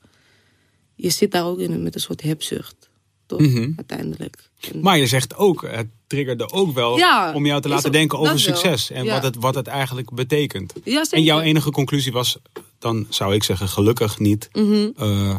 Je 1.01 1.09
zit 1.09 1.31
daar 1.31 1.45
ook 1.45 1.59
in 1.59 1.83
met 1.83 1.95
een 1.95 2.01
soort 2.01 2.21
hebzucht. 2.21 2.89
Toch? 3.25 3.39
Mhm. 3.39 3.71
Uiteindelijk. 3.75 4.49
En- 4.71 4.79
Maar 4.81 4.97
je 4.97 5.07
zegt 5.07 5.35
ook, 5.35 5.67
het 5.71 5.87
triggerde 6.07 6.49
ook 6.51 6.73
wel 6.73 6.97
Ja, 6.97 7.33
om 7.33 7.45
jou 7.45 7.61
te 7.61 7.67
laten 7.69 7.85
ook- 7.85 7.93
denken 7.93 8.17
over 8.17 8.29
wel. 8.31 8.39
succes. 8.41 8.91
En 8.91 9.03
Ja. 9.03 9.13
wat, 9.13 9.23
het, 9.23 9.35
wat 9.35 9.55
het 9.55 9.67
eigenlijk 9.67 10.13
betekent. 10.13 10.73
ja. 10.83 11.05
En 11.09 11.23
jouw 11.23 11.39
enige 11.39 11.71
conclusie 11.71 12.11
was, 12.11 12.37
dan 12.79 13.05
zou 13.09 13.33
ik 13.35 13.43
zeggen, 13.43 13.67
gelukkig 13.67 14.19
niet 14.19 14.49
Mhm. 14.53 14.89
eh, 14.97 15.35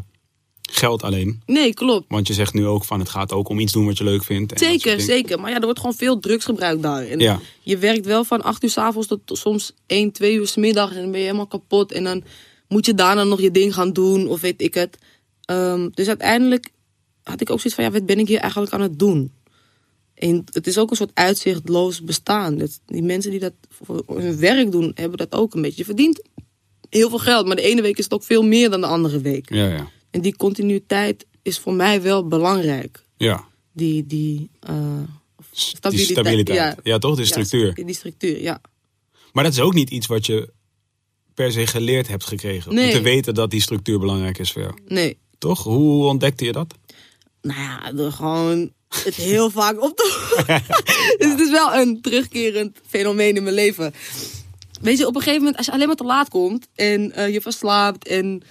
geld 0.71 1.03
alleen. 1.03 1.43
Nee, 1.47 1.75
klopt. 1.75 2.05
Want 2.09 2.27
je 2.27 2.35
zegt 2.35 2.55
nu 2.55 2.67
ook 2.67 2.85
van, 2.85 2.99
het 2.99 3.09
gaat 3.09 3.33
ook 3.33 3.49
om 3.49 3.59
iets 3.59 3.73
doen 3.73 3.87
wat 3.87 3.99
je 3.99 4.05
leuk 4.05 4.25
vindt. 4.25 4.53
en 4.53 4.59
Zeker, 4.59 5.01
zeker. 5.01 5.41
Maar 5.41 5.51
ja, 5.51 5.57
er 5.57 5.65
wordt 5.65 5.79
gewoon 5.81 5.95
veel 5.95 6.19
drugs 6.21 6.45
gebruikt 6.45 6.83
daar. 6.83 7.07
En 7.07 7.19
Ja. 7.19 7.41
je 7.63 7.79
werkt 7.79 8.07
wel 8.07 8.25
van 8.25 8.43
8 8.43 8.63
uur 8.65 8.71
s 8.71 8.79
avonds 8.79 9.09
tot 9.09 9.39
soms 9.39 9.73
1, 9.87 10.13
2 10.13 10.35
uur 10.35 10.47
s 10.47 10.57
middag. 10.57 10.91
En 10.95 11.01
dan 11.03 11.11
ben 11.11 11.21
je 11.21 11.27
helemaal 11.27 11.47
kapot. 11.47 11.93
En 11.93 12.05
dan 12.05 12.25
moet 12.69 12.87
je 12.87 12.95
daarna 12.95 13.25
nog 13.25 13.41
je 13.41 13.51
ding 13.51 13.75
gaan 13.75 13.93
doen, 13.93 14.29
of 14.29 14.41
weet 14.41 14.63
ik 14.63 14.75
het. 14.75 14.99
Ehm, 15.53 15.89
dus 15.95 16.09
uiteindelijk 16.09 16.71
had 17.23 17.41
ik 17.41 17.51
ook 17.51 17.57
zoiets 17.61 17.75
van, 17.75 17.85
ja, 17.85 17.91
wat 17.91 18.07
ben 18.07 18.19
ik 18.19 18.29
hier 18.29 18.39
eigenlijk 18.39 18.73
aan 18.73 18.81
het 18.81 18.99
doen? 18.99 19.33
En 20.15 20.45
het 20.53 20.67
is 20.67 20.79
ook 20.79 20.91
een 20.91 20.97
soort 20.97 21.11
uitzichtloos 21.15 22.03
bestaan. 22.03 22.59
Dat 22.59 22.81
die 22.87 23.03
mensen 23.03 23.31
die 23.31 23.41
dat 23.41 23.53
voor 23.69 24.05
hun 24.21 24.39
werk 24.39 24.73
doen, 24.73 24.93
hebben 24.95 25.19
dat 25.19 25.33
ook 25.33 25.55
een 25.55 25.63
beetje. 25.63 25.79
Je 25.79 25.85
verdient 25.85 26.23
heel 26.89 27.09
veel 27.09 27.19
geld, 27.19 27.47
maar 27.47 27.57
de 27.57 27.63
ene 27.63 27.83
week 27.83 27.99
is 27.99 28.05
het 28.05 28.13
ook 28.13 28.23
veel 28.25 28.43
meer 28.43 28.71
dan 28.71 28.81
de 28.81 28.87
andere 28.87 29.21
week. 29.21 29.55
Ja, 29.55 29.69
ja. 29.69 29.89
En 30.11 30.21
die 30.21 30.37
continuïteit 30.37 31.27
is 31.43 31.59
voor 31.59 31.75
mij 31.75 32.03
wel 32.03 32.27
belangrijk. 32.29 33.05
ja. 33.17 33.51
Die, 33.75 34.07
die, 34.07 34.51
eh, 34.61 35.01
Die 35.89 35.99
stabiliteit. 35.99 36.59
Ja, 36.59 36.77
Ja. 36.83 36.99
toch? 36.99 37.17
Die 37.17 37.25
Ja, 37.25 37.31
structuur. 37.31 37.75
die 37.75 37.95
structuur, 37.95 38.41
ja. 38.41 38.61
Maar 39.33 39.45
dat 39.45 39.53
is 39.53 39.61
ook 39.61 39.75
niet 39.75 39.91
iets 39.91 40.07
wat 40.07 40.27
je 40.27 40.53
per 41.35 41.53
se 41.53 41.67
geleerd 41.67 42.09
hebt 42.09 42.25
gekregen. 42.25 42.75
Nee. 42.75 42.85
Om 42.87 42.91
te 42.93 43.01
weten 43.01 43.35
dat 43.35 43.51
die 43.51 43.61
structuur 43.61 43.99
belangrijk 43.99 44.39
is 44.39 44.53
voor 44.53 44.63
jou. 44.63 44.75
Nee. 44.87 45.19
Toch? 45.43 45.63
Hoe 45.63 46.07
ontdekte 46.07 46.45
je 46.45 46.53
dat? 46.53 46.75
Nou 47.41 47.61
ja, 47.61 47.93
door 47.93 48.13
gewoon 48.13 48.71
het 49.05 49.15
heel 49.15 49.51
vaak 49.61 49.83
op 49.83 49.97
te 49.97 50.35
Dus 51.19 51.31
het 51.31 51.41
is 51.41 51.51
wel 51.51 51.75
een 51.75 52.01
terugkerend 52.01 52.79
fenomeen 52.89 53.37
in 53.37 53.43
mijn 53.43 53.55
leven. 53.55 53.95
Weet 54.81 54.99
je, 54.99 55.07
op 55.07 55.15
een 55.15 55.21
gegeven 55.21 55.39
moment, 55.41 55.57
als 55.57 55.67
je 55.67 55.73
alleen 55.73 55.87
maar 55.87 55.97
te 55.97 56.05
laat 56.05 56.29
komt 56.29 56.69
en 56.75 57.13
eh, 57.13 57.33
je 57.33 57.41
verslaapt 57.41 58.09
en 58.09 58.43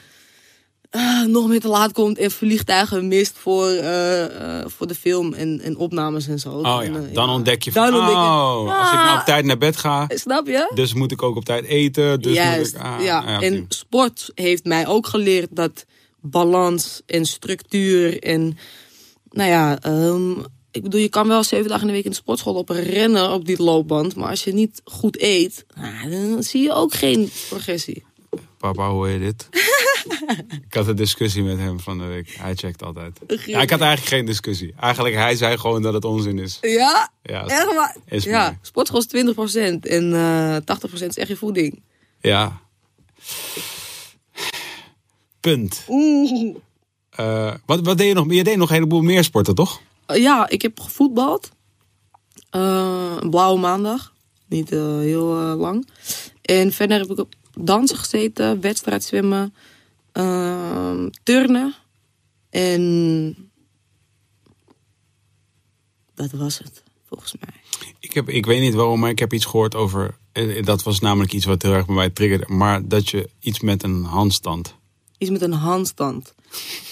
eh, 0.90 1.22
nog 1.24 1.48
meer 1.48 1.60
te 1.60 1.68
laat 1.68 1.92
komt 1.92 2.18
en 2.18 2.32
vliegtuigen 2.32 3.08
mist 3.08 3.34
voor, 3.38 3.68
eh, 3.70 4.66
voor 4.66 4.88
de 4.88 4.96
film 4.96 5.34
en, 5.34 5.60
en 5.62 5.78
opnames 5.78 6.28
en 6.28 6.40
zo. 6.40 6.50
Oh 6.50 6.64
Dan, 6.64 6.84
ja, 6.84 6.92
dan 7.14 7.28
ja. 7.28 7.34
ontdek 7.34 7.64
je 7.64 7.72
van, 7.72 7.92
Dan 7.92 8.00
ontdek 8.00 8.16
oh, 8.16 8.80
als 8.80 8.92
ik 8.92 8.96
nou 8.98 9.12
op 9.14 9.18
Ah. 9.20 9.26
tijd 9.26 9.46
naar 9.46 9.58
bed 9.58 9.78
ga, 9.78 10.08
Snap 10.10 10.48
je? 10.48 10.72
dus 10.74 10.94
moet 10.94 11.12
ik 11.12 11.24
ook 11.24 11.36
op 11.36 11.46
tijd 11.46 11.66
eten. 11.66 12.22
Dus 12.22 12.34
Juist, 12.36 12.74
moet 12.74 12.82
ik, 12.82 12.88
ah, 12.88 13.04
ja. 13.04 13.42
En 13.42 13.66
sport 13.70 14.32
heeft 14.36 14.66
mij 14.66 14.88
ook 14.88 15.08
geleerd 15.08 15.48
dat 15.52 15.86
balans 16.22 17.02
en 17.06 17.26
structuur 17.26 18.24
en, 18.24 18.58
nou 19.30 19.50
ja, 19.50 19.80
ehm, 19.82 20.32
ik 20.72 20.84
bedoel, 20.84 21.02
je 21.02 21.10
kan 21.10 21.28
wel 21.28 21.44
zeven 21.44 21.68
dagen 21.68 21.82
in 21.82 21.88
de 21.88 21.94
week 21.94 22.06
in 22.06 22.12
de 22.12 22.16
sportschool 22.16 22.56
op 22.56 22.70
rennen 22.70 23.32
op 23.32 23.46
die 23.46 23.64
loopband, 23.64 24.16
maar 24.16 24.30
als 24.30 24.44
je 24.44 24.54
niet 24.54 24.82
goed 24.84 25.22
eet, 25.22 25.66
nou, 25.76 26.10
dan 26.10 26.44
zie 26.44 26.62
je 26.62 26.74
ook 26.74 26.94
geen 26.94 27.30
progressie. 27.50 28.04
Papa, 28.58 28.88
hoor 28.88 29.10
je 29.10 29.20
dit? 29.20 29.48
ik 30.68 30.74
had 30.74 30.88
een 30.88 30.96
discussie 30.96 31.44
met 31.44 31.58
hem 31.58 31.80
van 31.80 31.98
de 31.98 32.06
week. 32.06 32.36
Hij 32.38 32.56
checkt 32.56 32.84
altijd. 32.84 33.20
Ja, 33.28 33.62
ik 33.62 33.70
had 33.70 33.80
eigenlijk 33.82 34.12
geen 34.16 34.26
discussie. 34.26 34.74
Eigenlijk, 34.80 35.16
hij 35.16 35.36
zei 35.36 35.58
gewoon 35.58 35.82
dat 35.82 35.94
het 35.94 36.06
onzin 36.06 36.40
is. 36.40 36.58
Ja, 36.62 37.12
Ja, 37.24 37.46
echt 37.46 37.74
waar. 37.76 37.96
is 38.06 38.24
ja, 38.24 38.60
sportschool 38.62 39.00
is 39.00 39.08
20% 39.08 39.80
en 39.82 40.14
eh 40.14 40.58
80% 40.58 41.06
is 41.08 41.18
echt 41.18 41.28
je 41.28 41.36
voeding. 41.36 41.82
Ja. 42.20 42.62
Punt. 45.42 45.86
Oeh. 45.88 46.56
Eh, 47.10 47.54
wat, 47.66 47.82
wat 47.82 47.98
deed 47.98 48.08
je 48.08 48.14
nog? 48.14 48.34
Je 48.34 48.44
deed 48.44 48.58
nog 48.58 48.70
een 48.70 48.76
heleboel 48.76 49.02
meer 49.02 49.24
sporten, 49.24 49.56
toch? 49.56 49.82
Eh, 50.06 50.22
ja, 50.22 50.50
ik 50.50 50.62
heb 50.62 50.80
gevoetbald. 50.80 51.52
Eh, 52.50 53.16
een 53.20 53.30
blauwe 53.30 53.60
maandag. 53.60 54.14
Niet 54.48 54.70
heel 54.70 55.26
lang. 55.56 55.88
En 56.42 56.72
verder 56.72 57.00
heb 57.00 57.10
ik 57.10 57.20
op 57.20 57.34
dansen 57.60 57.98
gezeten, 57.98 58.62
wedstrijd 58.62 59.04
zwemmen, 59.04 59.54
ehm, 60.12 61.10
turnen. 61.24 61.76
En 62.50 63.36
dat 66.16 66.32
was 66.32 66.58
het, 66.58 66.84
volgens 67.08 67.36
mij. 67.40 67.54
Ik, 68.00 68.14
heb, 68.14 68.30
ik 68.30 68.46
weet 68.46 68.62
niet 68.62 68.74
waarom, 68.74 69.00
maar 69.00 69.10
ik 69.10 69.20
heb 69.20 69.34
iets 69.34 69.46
gehoord 69.46 69.76
over... 69.76 70.18
Dat 70.64 70.84
was 70.84 71.00
namelijk 71.00 71.34
iets 71.34 71.46
wat 71.46 71.62
heel 71.62 71.74
erg 71.74 71.86
bij 71.86 71.96
mij 71.96 72.10
triggerde. 72.10 72.54
Maar 72.54 72.88
dat 72.88 73.10
je 73.10 73.30
iets 73.40 73.60
met 73.60 73.84
een 73.84 74.04
handstand... 74.04 74.80
Iets 75.22 75.32
met 75.32 75.42
een 75.42 75.54
handstand. 75.54 76.34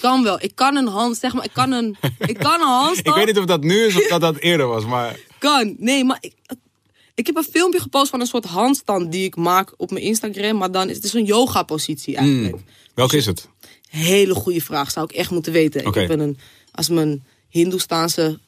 Kan 0.00 0.22
wel. 0.22 0.42
Ik 0.42 0.54
kan 0.54 0.76
een 0.76 0.86
hand, 0.86 1.16
zeg 1.16 1.34
maar, 1.34 1.44
ik 1.44 1.52
kan 1.52 1.72
een, 1.72 1.96
ik 2.18 2.38
kan 2.38 2.60
een 2.60 2.66
handstand. 2.82 3.06
Ik 3.06 3.14
weet 3.14 3.26
niet 3.26 3.38
of 3.38 3.44
dat 3.44 3.62
nu 3.62 3.84
is 3.84 3.96
of 3.96 4.08
dat 4.08 4.20
dat 4.20 4.36
eerder 4.36 4.66
was, 4.66 4.84
maar... 4.84 5.18
kan. 5.38 5.74
Nee, 5.78 6.04
maar 6.04 6.18
ik, 6.20 6.34
ik 7.14 7.26
heb 7.26 7.36
een 7.36 7.44
filmpje 7.50 7.80
gepost 7.80 8.10
van 8.10 8.20
een 8.20 8.26
soort 8.26 8.44
handstand 8.44 9.12
die 9.12 9.24
ik 9.24 9.36
maak 9.36 9.74
op 9.76 9.90
mijn 9.90 10.04
Instagram. 10.04 10.56
Maar 10.56 10.72
dan 10.72 10.88
is 10.88 10.96
het 10.96 11.04
is 11.04 11.12
een 11.12 11.24
yoga 11.24 11.62
positie 11.62 12.16
eigenlijk. 12.16 12.62
Welke 12.94 13.16
is 13.16 13.26
het? 13.26 13.48
Hele 13.88 14.34
goede 14.34 14.60
vraag, 14.60 14.90
zou 14.90 15.06
ik 15.10 15.16
echt 15.16 15.30
moeten 15.30 15.52
weten. 15.52 15.84
Ik 15.84 15.94
heb 15.94 16.10
een, 16.10 16.38
als 16.72 16.88
mijn 16.88 17.24
Hindoestaanse 17.48 18.38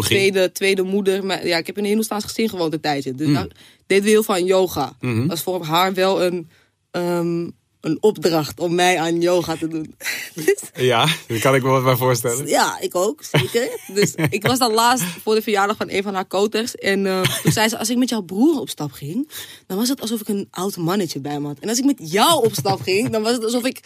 tweede, 0.00 0.52
tweede 0.52 0.82
moeder. 0.82 1.24
Maar, 1.24 1.46
ja, 1.46 1.56
ik 1.56 1.66
heb 1.66 1.76
in 1.76 1.82
een 1.82 1.88
Hindoestaans 1.88 2.24
gezin 2.24 2.48
gewoond 2.48 2.72
een 2.72 2.80
tijdje. 2.80 3.10
Mm. 3.10 3.16
Dus 3.16 3.32
daar 3.32 3.48
deden 3.86 4.04
we 4.04 4.10
heel 4.10 4.22
veel 4.22 4.34
aan 4.34 4.44
yoga. 4.44 4.96
Dat 5.00 5.32
is 5.32 5.42
voor 5.42 5.64
haar 5.64 5.94
wel 5.94 6.22
een, 6.22 6.50
ehm, 6.90 7.48
een 7.86 7.96
opdracht 8.00 8.60
om 8.60 8.74
mij 8.74 8.98
aan 8.98 9.20
yoga 9.20 9.56
te 9.56 9.68
doen. 9.68 9.94
dus, 10.34 10.60
Ja, 10.74 11.06
daar 11.26 11.38
kan 11.40 11.54
ik 11.54 11.62
me 11.62 11.68
wat 11.68 11.84
bij 11.84 11.96
voorstellen. 11.96 12.46
ja, 12.46 12.80
ik 12.80 12.94
ook, 12.94 13.22
zeker. 13.22 13.68
dus 13.94 14.14
ik 14.30 14.46
was 14.46 14.58
dan 14.58 14.72
laatst 14.72 15.04
voor 15.04 15.34
de 15.34 15.42
verjaardag 15.42 15.76
van 15.76 15.90
een 15.90 16.02
van 16.02 16.14
haar 16.14 16.24
koters. 16.24 16.74
En 16.74 17.06
eh, 17.06 17.22
toen 17.42 17.52
zei 17.52 17.68
ze, 17.68 17.78
als 17.78 17.90
ik 17.90 17.96
met 17.96 18.08
jouw 18.08 18.20
broer 18.22 18.60
op 18.60 18.68
stap 18.68 18.92
ging... 18.92 19.30
dan 19.66 19.76
was 19.76 19.88
het 19.88 20.00
alsof 20.00 20.20
ik 20.20 20.28
een 20.28 20.48
oud 20.50 20.76
mannetje 20.76 21.20
bij 21.20 21.40
me 21.40 21.46
had. 21.46 21.58
En 21.58 21.68
als 21.68 21.78
ik 21.78 21.84
met 21.84 22.10
jou 22.10 22.44
op 22.44 22.54
stap 22.54 22.80
ging... 22.80 23.10
dan 23.10 23.22
was 23.22 23.32
het 23.32 23.44
alsof 23.44 23.64
ik 23.64 23.80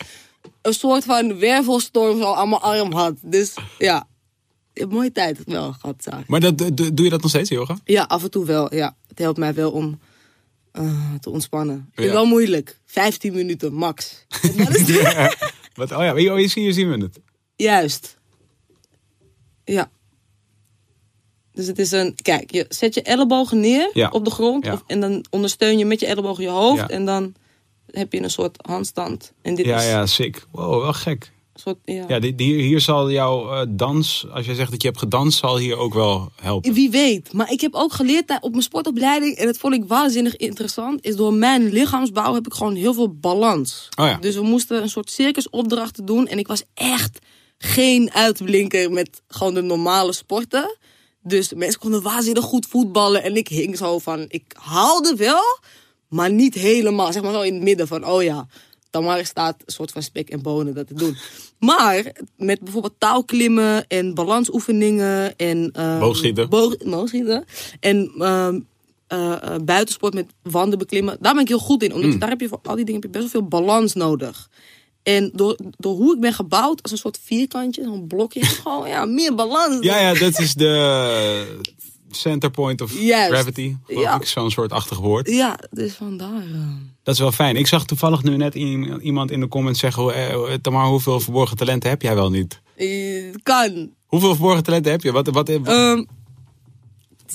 een 0.62 0.74
soort 0.74 1.04
van 1.04 1.38
wervelstorm 1.38 2.18
zo 2.20 2.32
aan 2.32 2.48
mijn 2.48 2.60
arm 2.62 2.92
had. 2.92 3.14
Dus 3.22 3.54
ja, 3.78 4.08
een 4.74 4.88
mooie 4.88 5.12
tijd 5.12 5.38
wel 5.46 5.72
gehad. 5.80 6.06
Maar 6.26 6.40
dat, 6.40 6.58
do- 6.58 6.70
doe 6.74 7.04
je 7.04 7.10
dat 7.10 7.20
nog 7.22 7.30
steeds, 7.30 7.48
yoga? 7.50 7.78
Ja, 7.84 8.02
af 8.02 8.22
en 8.22 8.30
toe 8.30 8.44
wel. 8.44 8.74
Ja. 8.74 8.96
Het 9.08 9.18
helpt 9.18 9.38
mij 9.38 9.54
wel 9.54 9.70
om 9.70 9.98
eh, 10.72 11.14
te 11.20 11.30
ontspannen. 11.30 11.90
Ja. 11.94 12.02
het 12.02 12.12
wel 12.12 12.26
moeilijk. 12.26 12.80
15 12.84 13.32
minuten, 13.32 13.72
max. 13.72 14.26
Is- 14.42 15.34
Wat, 15.74 15.92
oh 15.92 16.02
ja, 16.02 16.14
hier, 16.14 16.48
zien, 16.48 16.62
hier 16.64 16.72
zien 16.72 16.90
we 16.90 16.98
het. 17.02 17.18
Juist. 17.56 18.18
Ja. 19.64 19.90
Dus 21.52 21.66
het 21.66 21.78
is 21.78 21.90
een. 21.90 22.14
Kijk, 22.22 22.50
je 22.52 22.66
zet 22.68 22.94
je 22.94 23.02
ellebogen 23.02 23.60
neer 23.60 23.90
Ja. 23.92 24.08
op 24.08 24.24
de 24.24 24.30
grond. 24.30 24.64
Ja. 24.64 24.72
Of, 24.72 24.82
en 24.86 25.00
dan 25.00 25.24
ondersteun 25.30 25.78
je 25.78 25.84
met 25.84 26.00
je 26.00 26.06
ellebogen 26.06 26.42
je 26.44 26.50
hoofd. 26.50 26.78
Ja. 26.80 26.88
En 26.88 27.04
dan 27.04 27.34
heb 27.90 28.12
je 28.12 28.22
een 28.22 28.30
soort 28.30 28.56
handstand. 28.66 29.32
En 29.42 29.54
dit 29.54 29.66
Ja, 29.66 29.78
is 29.78 29.84
ja, 29.86 30.06
sick. 30.06 30.46
Wow, 30.50 30.82
wel 30.82 30.92
gek. 30.92 31.32
Soort. 31.54 31.78
Ja. 31.84 32.04
Ja, 32.08 32.18
die, 32.18 32.34
die, 32.34 32.62
hier 32.62 32.80
zal 32.80 33.10
jouw 33.10 33.52
eh, 33.52 33.66
dans, 33.68 34.26
als 34.32 34.46
jij 34.46 34.54
zegt 34.54 34.70
dat 34.70 34.82
je 34.82 34.88
hebt 34.88 35.00
gedanst, 35.00 35.38
zal 35.38 35.58
hier 35.58 35.76
ook 35.76 35.94
wel 35.94 36.30
helpen. 36.40 36.72
Wie 36.72 36.90
weet. 36.90 37.32
Maar 37.32 37.50
ik 37.50 37.60
heb 37.60 37.74
ook 37.74 37.92
geleerd 37.92 38.38
op 38.40 38.50
mijn 38.50 38.62
sportopleiding. 38.62 39.36
En 39.36 39.46
dat 39.46 39.56
vond 39.56 39.74
ik 39.74 39.84
waanzinnig 39.86 40.36
interessant. 40.36 41.04
Is 41.04 41.16
door 41.16 41.34
mijn 41.34 41.72
lichaamsbouw 41.72 42.34
heb 42.34 42.46
ik 42.46 42.54
gewoon 42.54 42.74
heel 42.74 42.94
veel 42.94 43.14
balans. 43.14 43.88
Oh 43.98 44.06
ja. 44.06 44.16
Dus 44.16 44.34
we 44.34 44.42
moesten 44.42 44.82
een 44.82 44.88
soort 44.88 45.10
circusopdrachten 45.10 46.04
doen. 46.04 46.26
En 46.26 46.38
ik 46.38 46.46
was 46.46 46.62
echt 46.74 47.18
geen 47.58 48.12
uitblinker 48.12 48.92
met 48.92 49.22
gewoon 49.28 49.54
de 49.54 49.62
normale 49.62 50.12
sporten. 50.12 50.76
Dus 51.22 51.52
mensen 51.52 51.80
konden 51.80 52.02
waanzinnig 52.02 52.44
goed 52.44 52.66
voetballen. 52.66 53.22
En 53.22 53.36
ik 53.36 53.48
hing 53.48 53.76
zo 53.76 53.98
van, 53.98 54.24
ik 54.28 54.44
haalde 54.52 55.14
wel, 55.16 55.58
maar 56.08 56.32
niet 56.32 56.54
helemaal. 56.54 57.12
Zeg 57.12 57.22
maar 57.22 57.32
wel 57.32 57.44
in 57.44 57.54
het 57.54 57.62
midden 57.62 57.88
van, 57.88 58.06
oh 58.06 58.22
ja, 58.22 58.46
Tamara 58.90 59.24
staat 59.24 59.56
een 59.66 59.72
soort 59.72 59.90
van 59.90 60.02
spek 60.02 60.28
en 60.30 60.42
bonen 60.42 60.74
dat 60.74 60.86
te 60.86 60.94
doen. 60.94 61.16
Maar 61.58 62.12
met 62.36 62.60
bijvoorbeeld 62.60 62.94
touwklimmen 62.98 63.86
en 63.88 64.14
balansoefeningen 64.14 65.36
en... 65.36 65.70
ehm, 65.72 65.98
Boogschieten. 65.98 66.48
boog- 66.48 66.76
boogschieten. 66.84 67.44
En 67.80 68.10
ehm, 68.18 68.60
eh, 69.06 69.32
eh, 69.54 69.60
buitensport 69.64 70.14
met 70.14 70.26
wanden 70.42 70.78
beklimmen. 70.78 71.16
Daar 71.20 71.32
ben 71.32 71.42
ik 71.42 71.48
heel 71.48 71.58
goed 71.58 71.82
in. 71.82 71.94
Omdat 71.94 72.12
je- 72.12 72.18
daar 72.18 72.28
heb 72.28 72.40
je 72.40 72.48
voor 72.48 72.60
al 72.62 72.76
die 72.76 72.84
dingen 72.84 73.00
heb 73.00 73.12
je 73.12 73.18
best 73.18 73.32
wel 73.32 73.42
veel 73.42 73.48
balans 73.60 73.94
nodig. 73.94 74.48
En 75.02 75.30
door, 75.34 75.56
door 75.76 75.96
hoe 75.96 76.14
ik 76.14 76.20
ben 76.20 76.32
gebouwd, 76.32 76.82
als 76.82 76.92
een 76.92 76.98
soort 76.98 77.18
vierkantje, 77.22 77.82
zo'n 77.84 78.06
blokje, 78.06 78.44
gewoon 78.62 78.88
ja, 78.88 79.04
meer 79.04 79.34
balans. 79.34 79.84
Ja, 79.84 80.00
ja, 80.00 80.14
dat 80.14 80.38
is 80.38 80.54
de 80.54 81.58
center 82.10 82.50
point 82.50 82.80
of 82.80 82.92
gravity. 82.92 83.76
geloof 83.86 84.02
Ja. 84.02 84.14
ik, 84.14 84.26
Zo'n 84.26 84.50
soort 84.50 84.72
achtig 84.72 84.98
woord. 84.98 85.28
Ja, 85.30 85.58
dus 85.70 85.92
vandaar. 85.92 86.42
eh. 86.42 86.68
Dat 87.02 87.14
is 87.14 87.20
wel 87.20 87.32
fijn. 87.32 87.56
Ik 87.56 87.66
zag 87.66 87.84
toevallig 87.86 88.22
nu 88.22 88.36
net 88.36 88.54
iemand 88.54 89.30
in 89.30 89.40
de 89.40 89.48
comments 89.48 89.80
zeggen... 89.80 90.14
eh, 90.14 90.54
Tamar, 90.54 90.86
hoeveel 90.86 91.20
verborgen 91.20 91.56
talenten 91.56 91.90
heb 91.90 92.02
jij 92.02 92.14
wel 92.14 92.30
niet? 92.30 92.60
Eh, 92.76 92.86
kan. 93.42 93.90
Hoeveel 94.06 94.34
verborgen 94.34 94.62
talenten 94.62 94.90
heb 94.92 95.02
je? 95.02 95.12
Wat, 95.12 95.26
wat, 95.26 95.48
wat- 95.48 95.66
Ehm, 95.66 96.04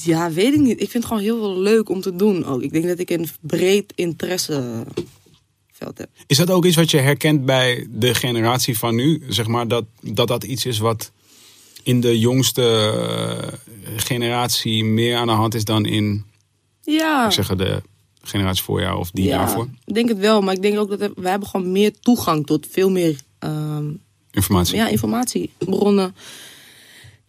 ja, 0.03 0.31
weet 0.31 0.53
ik 0.53 0.59
niet. 0.59 0.71
Ik 0.81 0.89
vind 0.89 0.93
het 0.93 1.05
gewoon 1.05 1.21
heel 1.23 1.37
veel 1.37 1.59
leuk 1.59 1.89
om 1.89 2.01
te 2.01 2.15
doen 2.15 2.45
ook. 2.45 2.61
Ik 2.61 2.71
denk 2.71 2.85
dat 2.87 2.99
ik 2.99 3.09
een 3.09 3.27
breed 3.41 3.93
interesseveld 3.95 4.87
heb. 5.97 6.09
Is 6.27 6.37
dat 6.37 6.49
ook 6.51 6.65
iets 6.65 6.75
wat 6.75 6.91
je 6.91 6.97
herkent 6.99 7.45
bij 7.45 7.87
de 7.89 8.15
generatie 8.15 8.77
van 8.77 8.95
nu? 8.95 9.23
Zeg 9.29 9.47
maar 9.47 9.67
dat 9.67 9.85
dat, 10.01 10.27
dat 10.27 10.43
iets 10.43 10.65
is 10.65 10.77
wat 10.77 11.11
in 11.83 12.01
de 12.01 12.19
jongste 12.19 12.63
eh, 12.63 13.53
generatie 13.97 14.83
meer 14.85 15.15
aan 15.17 15.27
de 15.27 15.33
hand 15.33 15.53
is 15.55 15.63
dan 15.65 15.85
in 15.85 16.25
Ja. 16.81 17.25
ik 17.25 17.31
zeg, 17.31 17.47
de 17.55 17.81
generatie 18.27 18.63
voor 18.63 18.81
jou 18.81 18.99
of 18.99 19.11
die 19.11 19.25
ja, 19.25 19.37
daarvoor? 19.37 19.67
ik 19.85 19.93
denk 19.93 20.09
het 20.09 20.17
wel. 20.17 20.41
Maar 20.41 20.53
ik 20.53 20.61
denk 20.61 20.77
ook 20.77 20.89
dat 20.89 20.99
we, 20.99 21.11
wij 21.15 21.31
hebben 21.31 21.49
gewoon 21.49 21.71
meer 21.71 21.99
toegang 21.99 22.45
tot 22.45 22.67
veel 22.71 22.89
meer 22.89 23.19
ehm, 23.39 23.91
Informatie. 24.31 24.75
ja, 24.75 24.87
informatiebronnen. 24.87 26.15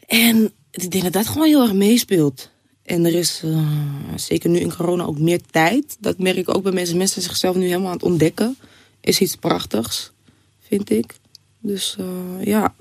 En 0.06 0.52
ik 0.70 0.90
denk 0.90 1.04
dat 1.04 1.12
dat 1.12 1.26
gewoon 1.26 1.46
heel 1.46 1.62
erg 1.62 1.72
meespeelt. 1.72 2.50
En 2.82 3.04
er 3.04 3.14
is 3.14 3.40
eh, 3.44 3.68
zeker 4.16 4.50
nu 4.50 4.58
in 4.58 4.74
corona 4.76 5.04
ook 5.04 5.18
meer 5.18 5.40
tijd. 5.50 5.96
Dat 6.00 6.18
merk 6.18 6.36
ik 6.36 6.54
ook 6.54 6.62
bij 6.62 6.72
mensen. 6.72 6.96
Mensen 6.96 7.22
zichzelf 7.22 7.56
nu 7.56 7.64
helemaal 7.66 7.86
aan 7.86 7.92
het 7.92 8.02
ontdekken. 8.02 8.58
Is 9.00 9.20
iets 9.20 9.36
prachtigs, 9.36 10.12
vind 10.60 10.90
ik. 10.90 11.18
Dus 11.60 11.96
eh, 11.98 12.44
ja. 12.44 12.74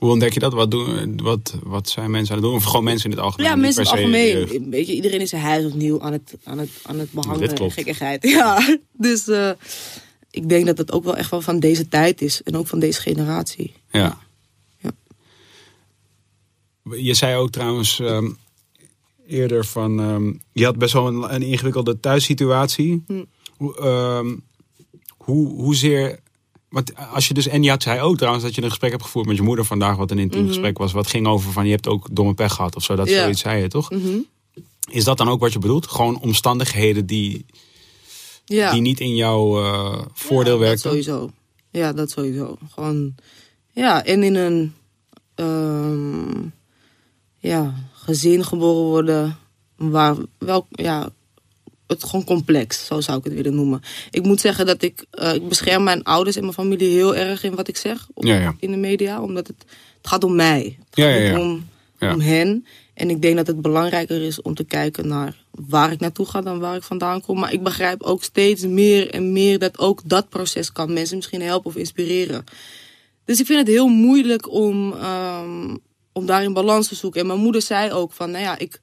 Hoe 0.00 0.10
ontdek 0.10 0.32
je 0.32 0.40
dat? 0.40 0.52
Wat, 0.52 0.70
doen, 0.70 1.20
wat, 1.22 1.54
wat 1.62 1.88
zijn 1.88 2.10
mensen 2.10 2.34
aan 2.34 2.40
het 2.40 2.50
doen? 2.50 2.58
Of 2.58 2.64
gewoon 2.64 2.84
mensen 2.84 3.10
in 3.10 3.16
het 3.16 3.24
algemeen? 3.24 3.46
Ja, 3.46 3.56
mensen 3.56 3.82
in 3.82 3.88
het 3.88 3.98
algemeen. 3.98 4.70
Weet 4.70 4.86
je, 4.86 4.94
iedereen 4.94 5.20
is 5.20 5.30
zijn 5.30 5.42
huis 5.42 5.64
opnieuw 5.64 6.00
aan 6.02 6.12
het, 6.12 6.34
aan 6.44 6.58
het, 6.58 6.70
aan 6.82 6.98
het 6.98 7.12
behangen. 7.12 7.70
Gekkigheid. 7.72 8.22
Ja, 8.38 8.78
dus 8.92 9.28
eh, 9.28 9.50
ik 10.30 10.48
denk 10.48 10.66
dat 10.66 10.78
het 10.78 10.92
ook 10.92 11.04
wel 11.04 11.16
echt 11.16 11.30
wel 11.30 11.40
van 11.40 11.60
deze 11.60 11.88
tijd 11.88 12.22
is. 12.22 12.42
En 12.42 12.56
ook 12.56 12.66
van 12.66 12.78
deze 12.78 13.00
generatie. 13.00 13.72
Ja. 13.90 14.18
Ja. 14.78 14.90
Je 16.96 17.14
zei 17.14 17.36
ook 17.36 17.50
trouwens 17.50 18.00
ehm, 18.00 18.30
eerder 19.26 19.64
van... 19.64 20.00
ehm, 20.00 20.32
je 20.52 20.64
had 20.64 20.76
best 20.76 20.92
wel 20.92 21.06
een, 21.06 21.34
een 21.34 21.42
ingewikkelde 21.42 22.00
thuissituatie. 22.00 23.02
Hm. 23.06 23.24
Hoe, 23.56 23.76
ehm, 23.78 24.36
hoe, 25.16 25.48
hoezeer... 25.48 26.18
Want 26.70 26.92
als 26.96 27.28
je 27.28 27.34
dus... 27.34 27.46
En 27.46 27.62
je 27.62 27.70
had 27.70 27.82
zei 27.82 28.00
ook 28.00 28.16
trouwens 28.16 28.44
dat 28.44 28.54
je 28.54 28.62
een 28.62 28.68
gesprek 28.68 28.90
hebt 28.90 29.02
gevoerd 29.02 29.26
met 29.26 29.36
je 29.36 29.42
moeder 29.42 29.64
vandaag... 29.64 29.96
wat 29.96 30.10
een 30.10 30.18
intiem 30.18 30.46
gesprek 30.46 30.78
was. 30.78 30.92
Wat 30.92 31.06
ging 31.06 31.26
over 31.26 31.52
van 31.52 31.64
je 31.64 31.70
hebt 31.70 31.88
ook 31.88 32.08
domme 32.12 32.34
pech 32.34 32.52
gehad 32.52 32.76
of 32.76 32.82
zo. 32.82 32.96
Dat 32.96 33.06
Mhm. 33.06 33.14
Ja. 33.14 33.20
zoiets 33.22 33.40
zei 33.40 33.62
je 33.62 33.68
toch? 33.68 33.90
Mhm. 33.90 34.18
Is 34.90 35.04
dat 35.04 35.18
dan 35.18 35.28
ook 35.28 35.40
wat 35.40 35.52
je 35.52 35.58
bedoelt? 35.58 35.86
Gewoon 35.86 36.20
omstandigheden 36.20 37.06
die, 37.06 37.46
Ja. 38.44 38.72
die 38.72 38.80
niet 38.80 39.00
in 39.00 39.14
jouw 39.14 39.64
eh, 39.64 40.02
voordeel 40.12 40.54
ja, 40.54 40.60
werken? 40.60 40.82
Dat 40.82 40.92
sowieso. 40.92 41.30
Ja, 41.70 41.92
dat 41.92 42.10
sowieso. 42.10 42.58
Gewoon, 42.70 43.14
ja, 43.72 44.04
en 44.04 44.22
in 44.22 44.34
een 44.34 44.74
ehm, 45.34 46.42
ja, 47.38 47.74
gezin 47.92 48.44
geboren 48.44 48.84
worden 48.84 49.38
waar 49.76 50.16
wel, 50.38 50.66
ja, 50.70 51.08
het 51.90 52.04
gewoon 52.04 52.24
complex, 52.24 52.86
zo 52.86 53.00
zou 53.00 53.18
ik 53.18 53.24
het 53.24 53.34
willen 53.34 53.54
noemen. 53.54 53.82
Ik 54.10 54.22
moet 54.22 54.40
zeggen 54.40 54.66
dat 54.66 54.82
ik, 54.82 55.04
eh, 55.10 55.34
ik 55.34 55.48
bescherm 55.48 55.82
mijn 55.82 56.02
ouders 56.02 56.36
en 56.36 56.42
mijn 56.42 56.54
familie 56.54 56.88
heel 56.88 57.16
erg 57.16 57.42
in 57.42 57.54
wat 57.54 57.68
ik 57.68 57.76
zeg 57.76 58.06
op, 58.14 58.24
Ja, 58.24 58.38
ja. 58.40 58.54
in 58.58 58.70
de 58.70 58.76
media, 58.76 59.22
omdat 59.22 59.46
het, 59.46 59.64
het 59.98 60.08
gaat 60.08 60.24
om 60.24 60.34
mij. 60.34 60.78
Het 60.78 60.96
Ja, 60.96 61.12
gaat 61.12 61.36
niet. 61.36 61.62
Om, 62.12 62.20
hen. 62.20 62.66
En 62.94 63.10
ik 63.10 63.22
denk 63.22 63.36
dat 63.36 63.46
het 63.46 63.62
belangrijker 63.62 64.22
is 64.22 64.42
om 64.42 64.54
te 64.54 64.64
kijken 64.64 65.08
naar 65.08 65.36
waar 65.50 65.92
ik 65.92 66.00
naartoe 66.00 66.26
ga 66.26 66.40
dan 66.40 66.58
waar 66.58 66.76
ik 66.76 66.82
vandaan 66.82 67.20
kom. 67.20 67.38
Maar 67.38 67.52
ik 67.52 67.62
begrijp 67.62 68.02
ook 68.02 68.22
steeds 68.22 68.62
meer 68.66 69.10
en 69.10 69.32
meer 69.32 69.58
dat 69.58 69.78
ook 69.78 70.00
dat 70.04 70.28
proces 70.28 70.72
kan 70.72 70.92
mensen 70.92 71.16
misschien 71.16 71.42
helpen 71.42 71.70
of 71.70 71.76
inspireren. 71.76 72.44
Dus 73.24 73.40
ik 73.40 73.46
vind 73.46 73.58
het 73.58 73.68
heel 73.68 73.88
moeilijk 73.88 74.52
om, 74.52 74.92
ehm, 74.92 75.76
om 76.12 76.26
daarin 76.26 76.52
balans 76.52 76.88
te 76.88 76.94
zoeken. 76.94 77.20
En 77.20 77.26
mijn 77.26 77.38
moeder 77.38 77.62
zei 77.62 77.92
ook 77.92 78.12
van, 78.12 78.30
nou 78.30 78.44
ja, 78.44 78.58
ik, 78.58 78.80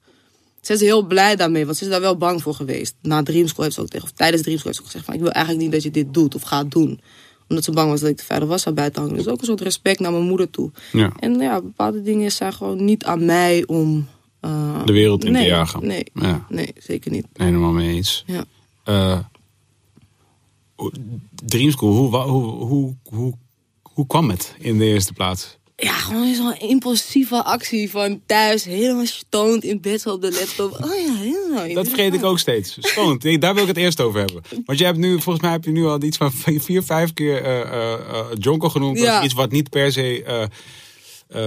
ze 0.68 0.72
is 0.74 0.80
heel 0.88 1.02
blij 1.06 1.36
daarmee, 1.36 1.64
want 1.64 1.76
ze 1.76 1.84
is 1.84 1.90
daar 1.90 2.00
wel 2.00 2.16
bang 2.16 2.42
voor 2.42 2.54
geweest. 2.54 2.94
Na 3.02 3.22
Dreamschool 3.22 3.62
heeft 3.64 3.74
ze 3.76 3.80
ook 3.82 3.88
tegen, 3.88 4.04
of 4.06 4.12
tijdens 4.12 4.42
Dreamschool 4.42 4.72
heeft 4.72 4.82
ze 4.84 4.86
ook 4.86 4.90
gezegd 4.92 5.04
van, 5.04 5.14
ik 5.14 5.20
wil 5.20 5.30
eigenlijk 5.30 5.64
niet 5.64 5.74
dat 5.74 5.82
je 5.82 5.90
dit 5.90 6.14
doet 6.14 6.34
of 6.34 6.42
gaat 6.42 6.70
doen. 6.70 7.00
Omdat 7.48 7.64
ze 7.64 7.70
bang 7.70 7.90
was 7.90 8.00
dat 8.00 8.10
ik 8.10 8.16
te 8.16 8.24
verder 8.24 8.48
was 8.48 8.62
zou 8.62 8.74
buiten 8.74 9.02
hangen. 9.02 9.16
Dus 9.16 9.26
ook 9.28 9.40
een 9.40 9.46
soort 9.46 9.60
respect 9.60 10.00
naar 10.00 10.12
mijn 10.12 10.24
moeder 10.24 10.50
toe. 10.50 10.70
Ja. 10.92 11.12
En 11.20 11.38
ja, 11.38 11.60
bepaalde 11.62 12.02
dingen 12.02 12.32
zijn 12.32 12.52
gewoon 12.52 12.84
niet 12.84 13.04
aan 13.04 13.24
mij 13.24 13.66
om... 13.66 14.08
eh, 14.40 14.84
De 14.84 14.92
wereld 14.92 15.24
in 15.24 15.32
te 15.32 15.38
jagen. 15.42 15.86
Nee, 15.86 16.04
Ja. 16.14 16.46
nee, 16.48 16.72
zeker 16.78 17.10
niet. 17.10 17.26
Helemaal 17.32 17.72
mee 17.72 17.94
eens. 17.94 18.24
Ja. 18.26 18.44
Eh, 18.84 19.18
hoe- 20.74 20.92
Dreamschool, 21.44 21.92
hoe, 21.94 22.16
hoe, 22.66 22.94
hoe, 23.10 23.34
hoe 23.82 24.06
kwam 24.06 24.30
het 24.30 24.54
in 24.58 24.78
de 24.78 24.84
eerste 24.84 25.12
plaats? 25.12 25.56
Ja, 25.80 25.92
gewoon 25.92 26.34
zo'n 26.34 26.58
impulsieve 26.58 27.44
actie 27.44 27.90
van 27.90 28.20
thuis, 28.26 28.64
helemaal 28.64 29.06
stoned 29.06 29.64
in 29.64 29.80
bed 29.80 30.06
op 30.06 30.20
de 30.22 30.30
laptop. 30.32 30.84
Oh 30.84 30.94
ja, 31.06 31.14
helemaal. 31.14 31.74
Dat 31.74 31.88
vergeet 31.88 32.14
ik 32.14 32.24
ook 32.24 32.38
steeds. 32.38 32.76
Stoned. 32.80 33.22
Nee, 33.22 33.38
Daar 33.38 33.54
wil 33.54 33.62
ik 33.62 33.68
het 33.68 33.76
eerst 33.76 34.00
over 34.00 34.18
hebben. 34.20 34.42
Want 34.64 34.78
je 34.78 34.84
hebt 34.84 34.98
nu, 34.98 35.12
volgens 35.20 35.40
mij 35.40 35.50
heb 35.50 35.64
je 35.64 35.70
nu 35.70 35.84
al 35.86 36.02
iets 36.02 36.16
van 36.16 36.32
vier, 36.60 36.82
vijf 36.82 37.14
keer 37.14 37.68
Jonko 38.38 38.68
genoemd. 38.68 38.98
Ja. 38.98 39.16
als 39.16 39.24
iets 39.24 39.34
wat 39.34 39.50
niet 39.50 39.70
per 39.70 39.92
se 39.92 40.22
eh, 40.22 40.44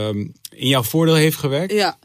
ehm, 0.08 0.18
in 0.50 0.68
jouw 0.68 0.84
voordeel 0.84 1.16
heeft 1.16 1.38
gewerkt. 1.38 1.74
Ja, 1.74 1.98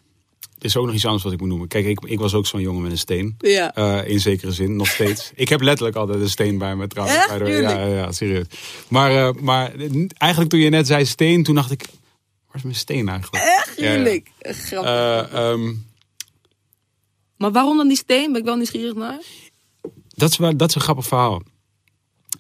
Er 0.59 0.65
is 0.65 0.77
ook 0.77 0.87
nog 0.87 0.95
iets 0.95 1.05
anders 1.05 1.25
wat 1.25 1.33
ik 1.33 1.41
moet 1.41 1.49
noemen. 1.49 1.69
Kijk, 1.69 1.87
ik, 1.87 2.01
ik 2.05 2.19
was 2.19 2.35
ook 2.35 2.47
zo'n 2.47 2.61
jongen 2.61 2.83
met 2.83 2.91
een 2.91 2.99
steen. 2.99 3.35
ja. 3.39 4.03
In 4.03 4.21
zekere 4.21 4.53
zin, 4.53 4.77
nog 4.77 4.89
steeds. 4.89 5.31
Ik 5.35 5.49
heb 5.49 5.61
letterlijk 5.61 5.97
altijd 5.97 6.21
een 6.21 6.31
steen 6.31 6.59
bij 6.59 6.77
me 6.77 6.87
trouwens. 6.87 7.19
Echt? 7.19 7.39
Ja, 7.39 7.71
ja, 7.71 7.87
ja, 7.87 8.13
serieus. 8.13 8.47
Maar, 8.89 9.35
maar 9.35 9.73
eigenlijk 10.19 10.51
toen 10.51 10.61
je 10.61 10.69
net 10.71 10.87
zei 10.87 11.05
steen, 11.05 11.43
toen 11.43 11.55
dacht 11.55 11.71
ik... 11.71 11.83
Is 12.57 12.63
mijn 12.63 12.75
steen 12.75 13.09
eigenlijk? 13.09 13.45
Echt, 13.45 13.73
Ja, 13.77 13.85
ja. 13.85 13.91
heerlijk. 13.91 14.31
Grappig. 14.41 14.91
Eh, 14.91 15.33
ehm, 15.51 15.75
maar 17.37 17.53
waarom 17.53 17.77
dan 17.77 17.89
die 17.89 17.97
steen? 17.97 18.33
Ben 18.33 18.41
ik 18.41 18.47
wel 18.47 18.57
nieuwsgierig 18.57 18.95
naar. 18.95 19.21
dat, 20.09 20.31
is 20.31 20.37
wel, 20.37 20.57
dat 20.57 20.69
is 20.69 20.75
een 20.75 20.81
grappig 20.81 21.07
verhaal. 21.07 21.43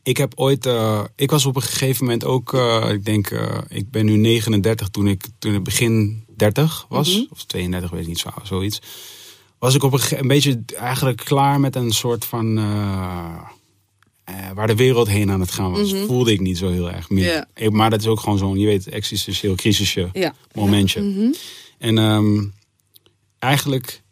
Ik 0.02 0.16
heb 0.16 0.32
ooit... 0.36 0.66
eh, 0.66 1.04
ik 1.16 1.30
was 1.30 1.46
op 1.46 1.56
een 1.56 1.62
gegeven 1.62 2.04
moment 2.04 2.24
ook... 2.24 2.54
eh, 2.54 2.90
ik 2.92 3.04
denk, 3.04 3.30
ik 3.68 3.90
ben 3.90 4.04
nu 4.04 4.16
39 4.16 4.88
toen 4.88 5.06
ik, 5.08 5.24
toen 5.38 5.54
ik 5.54 5.64
begin 5.64 6.24
30 6.36 6.86
was. 6.88 7.14
Mhm. 7.16 7.24
Of 7.30 7.44
32, 7.44 7.90
weet 7.90 8.00
ik 8.00 8.06
niet, 8.06 8.18
zo, 8.18 8.30
zoiets. 8.42 8.78
Was 9.58 9.74
ik 9.74 9.82
op 9.82 9.92
een, 9.92 10.18
een 10.18 10.28
beetje 10.28 10.62
eigenlijk 10.76 11.16
klaar 11.24 11.60
met 11.60 11.76
een 11.76 11.90
soort 11.92 12.24
van... 12.24 12.58
eh, 14.26 14.34
waar 14.54 14.66
de 14.66 14.74
wereld 14.76 15.08
heen 15.08 15.30
aan 15.30 15.40
het 15.40 15.50
gaan 15.50 15.70
was. 15.72 15.94
Voelde 16.06 16.32
ik 16.32 16.40
niet 16.40 16.58
zo 16.58 16.68
heel 16.68 16.90
erg 16.90 17.10
meer. 17.10 17.46
Maar 17.70 17.90
dat 17.90 18.00
is 18.00 18.06
ook 18.06 18.20
gewoon 18.20 18.38
zo'n, 18.38 18.58
je 18.58 18.66
weet, 18.66 18.88
existentieel 18.88 19.54
crisisje 19.54 20.08
Ja. 20.12 20.34
momentje. 20.54 21.00
Mhm. 21.02 21.32
En 21.78 21.98
ehm, 21.98 22.44
eigenlijk 23.38 24.04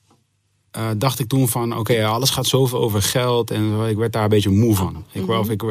eh, 0.70 0.90
dacht 0.96 1.18
ik 1.18 1.28
toen 1.28 1.48
van, 1.48 1.78
oké, 1.78 2.04
alles 2.06 2.30
gaat 2.30 2.46
zoveel 2.46 2.78
over 2.78 3.02
geld. 3.02 3.50
En 3.50 3.86
ik 3.88 3.96
werd 3.96 4.12
daar 4.12 4.22
een 4.22 4.28
beetje 4.28 4.50
moe 4.50 4.74
van. 4.74 5.04
Ik, 5.12 5.24
wou- 5.26 5.40
of 5.40 5.50
ik, 5.50 5.62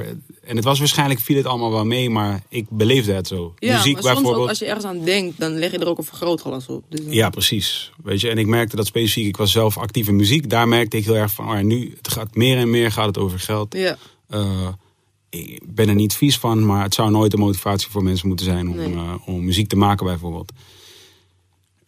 en 0.44 0.56
het 0.56 0.64
was 0.64 0.80
waarschijnlijk, 0.80 1.20
viel 1.20 1.36
het 1.38 1.46
allemaal 1.46 1.72
wel 1.72 1.86
mee, 1.86 2.10
maar 2.10 2.44
ik 2.50 2.66
beleefde 2.70 3.14
het 3.14 3.28
zo. 3.28 3.54
Ja, 3.60 3.76
Muziek 3.76 3.94
maar 4.02 4.04
ook 4.12 4.14
bijvoorbeeld. 4.18 4.50
als 4.50 4.60
je 4.60 4.66
ergens 4.66 4.86
aan 4.86 5.04
denkt, 5.04 5.40
dan 5.40 5.52
leg 5.58 5.72
je 5.72 5.78
er 5.78 5.88
ook 5.88 5.98
een 5.98 6.04
vergrootglas 6.04 6.68
op. 6.68 6.84
Dus, 6.90 7.00
Ja, 7.10 7.30
precies. 7.30 7.92
Weet 8.04 8.22
je, 8.22 8.30
en 8.30 8.38
ik 8.38 8.48
merkte 8.48 8.76
dat 8.76 8.86
specifiek, 8.86 9.26
ik 9.28 9.38
was 9.38 9.52
zelf 9.52 9.78
actief 9.78 10.08
in 10.08 10.16
muziek. 10.16 10.50
Daar 10.50 10.68
merkte 10.68 10.98
ik 10.98 11.06
heel 11.06 11.16
erg 11.16 11.32
van, 11.32 11.48
oh 11.50 11.54
ja, 11.54 11.62
nu 11.62 11.94
het 11.98 12.08
gaat 12.12 12.36
meer 12.36 12.58
en 12.58 12.70
meer 12.70 12.92
gaat 12.92 13.06
het 13.08 13.18
over 13.18 13.40
geld. 13.40 13.74
Ja, 13.74 13.98
Eh, 14.34 14.68
ik 15.30 15.62
ben 15.76 15.90
er 15.90 15.96
niet 15.96 16.14
vies 16.14 16.38
van, 16.40 16.66
maar 16.66 16.84
het 16.84 16.94
zou 16.94 17.12
nooit 17.12 17.34
een 17.34 17.40
motivatie 17.40 17.90
voor 17.92 18.04
mensen 18.04 18.28
moeten 18.28 18.46
zijn 18.46 18.70
om, 18.70 18.76
Nee. 18.76 18.94
eh, 18.94 19.14
om 19.26 19.46
muziek 19.46 19.68
te 19.70 19.76
maken 19.76 20.06
bijvoorbeeld. 20.06 20.52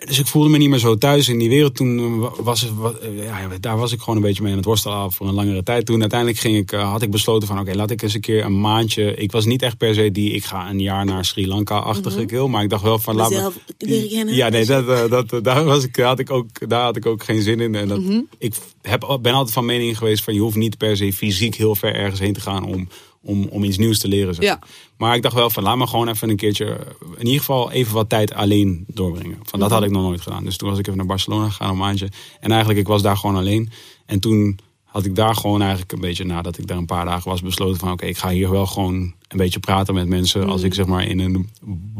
Dus 0.06 0.20
ik 0.20 0.28
voelde 0.28 0.50
me 0.50 0.58
niet 0.58 0.70
meer 0.70 0.80
zo 0.80 0.98
thuis 0.98 1.28
in 1.30 1.38
die 1.40 1.50
wereld. 1.50 1.76
Toen 1.76 2.20
was 2.44 2.62
het, 2.62 2.76
wa- 2.76 2.94
eh, 3.02 3.24
ja, 3.24 3.48
daar 3.60 3.78
was 3.78 3.92
ik 3.92 4.00
gewoon 4.00 4.16
een 4.16 4.22
beetje 4.22 4.42
mee 4.42 4.52
aan 4.52 4.58
het 4.58 4.66
worstelen 4.66 5.12
voor 5.12 5.28
een 5.28 5.34
langere 5.34 5.64
tijd. 5.64 5.86
Toen 5.86 6.00
uiteindelijk 6.02 6.40
ging 6.40 6.58
ik, 6.58 6.72
eh, 6.72 6.92
had 6.92 7.02
ik 7.02 7.12
besloten 7.12 7.48
van 7.48 7.60
oké, 7.60 7.74
laat 7.76 7.92
ik 7.92 8.02
eens 8.02 8.14
een 8.14 8.22
keer 8.22 8.46
een 8.46 8.60
maandje. 8.60 9.16
Ik 9.16 9.32
was 9.32 9.46
niet 9.46 9.62
echt 9.62 9.78
per 9.78 9.94
se 9.94 10.12
die, 10.12 10.32
ik 10.32 10.44
ga 10.46 10.70
een 10.70 10.80
jaar 10.80 11.06
naar 11.06 11.26
Sri 11.26 11.48
Lanka-achtige 11.48 12.26
kill. 12.26 12.48
Maar 12.48 12.64
ik 12.64 12.70
dacht 12.70 12.84
wel 12.84 13.00
van 13.00 13.16
laat 13.16 13.30
me... 13.30 13.52
Kennen. 13.78 14.36
Ja, 14.36 14.50
nee, 14.50 14.66
dat, 14.66 14.88
eh, 14.90 15.10
dat, 15.10 15.44
daar, 15.44 15.64
was 15.64 15.84
ik, 15.84 15.96
daar, 15.96 16.06
had 16.08 16.20
ik 16.20 16.32
ook, 16.32 16.70
daar 16.70 16.84
had 16.84 16.96
ik 16.96 17.06
ook 17.06 17.24
geen 17.24 17.42
zin 17.42 17.60
in. 17.60 17.76
En 17.76 17.88
dat, 17.88 18.00
Ik 18.38 18.54
heb, 18.82 19.18
ben 19.22 19.34
altijd 19.34 19.54
van 19.54 19.66
mening 19.66 19.98
geweest 19.98 20.24
van 20.24 20.34
je 20.34 20.40
hoeft 20.40 20.56
niet 20.56 20.78
per 20.78 20.98
se 20.98 21.14
fysiek 21.14 21.56
heel 21.56 21.76
ver 21.76 21.96
ergens 21.96 22.20
heen 22.20 22.34
te 22.34 22.42
gaan 22.42 22.66
om, 22.66 22.88
om, 23.26 23.48
om 23.50 23.64
iets 23.64 23.78
nieuws 23.78 24.00
te 24.00 24.08
leren. 24.08 24.36
zeg. 24.36 24.44
Ja. 24.44 24.60
Maar 24.98 25.16
ik 25.16 25.22
dacht 25.22 25.36
wel 25.36 25.50
van 25.50 25.64
laat 25.64 25.78
me 25.78 25.88
gewoon 25.88 26.08
even 26.08 26.30
een 26.30 26.36
keertje, 26.36 26.78
in 27.18 27.26
ieder 27.26 27.40
geval 27.40 27.72
even 27.72 27.94
wat 27.94 28.10
tijd 28.10 28.34
alleen 28.34 28.84
doorbrengen. 28.88 29.40
Van 29.44 29.60
dat 29.60 29.72
had 29.72 29.84
ik 29.84 29.92
nog 29.92 30.02
nooit 30.02 30.22
gedaan. 30.22 30.44
Dus 30.44 30.58
toen 30.58 30.70
was 30.70 30.80
ik 30.80 30.86
even 30.86 30.98
naar 30.98 31.08
Barcelona 31.08 31.50
gegaan 31.50 31.70
een 31.70 31.78
maandje. 31.78 32.10
En 32.40 32.50
eigenlijk, 32.50 32.80
ik 32.80 32.88
was 32.88 33.02
daar 33.02 33.18
gewoon 33.18 33.36
alleen. 33.36 33.70
En 34.06 34.20
toen 34.20 34.60
had 34.84 35.06
ik 35.06 35.16
daar 35.16 35.36
gewoon 35.36 35.62
eigenlijk 35.62 35.92
een 35.92 36.00
beetje, 36.00 36.24
nadat 36.26 36.58
ik 36.58 36.68
daar 36.68 36.78
een 36.78 36.86
paar 36.86 37.06
dagen 37.06 37.30
was, 37.30 37.42
besloten 37.42 37.80
van 37.80 37.92
oké, 37.92 38.06
ik 38.06 38.18
ga 38.18 38.30
hier 38.30 38.50
wel 38.50 38.66
gewoon 38.66 38.96
een 39.28 39.38
beetje 39.38 39.60
praten 39.60 39.94
met 39.94 40.08
mensen. 40.08 40.48
Als 40.50 40.62
ik 40.64 40.74
zeg 40.74 40.86
maar 40.86 41.08
in 41.08 41.20
een 41.20 41.50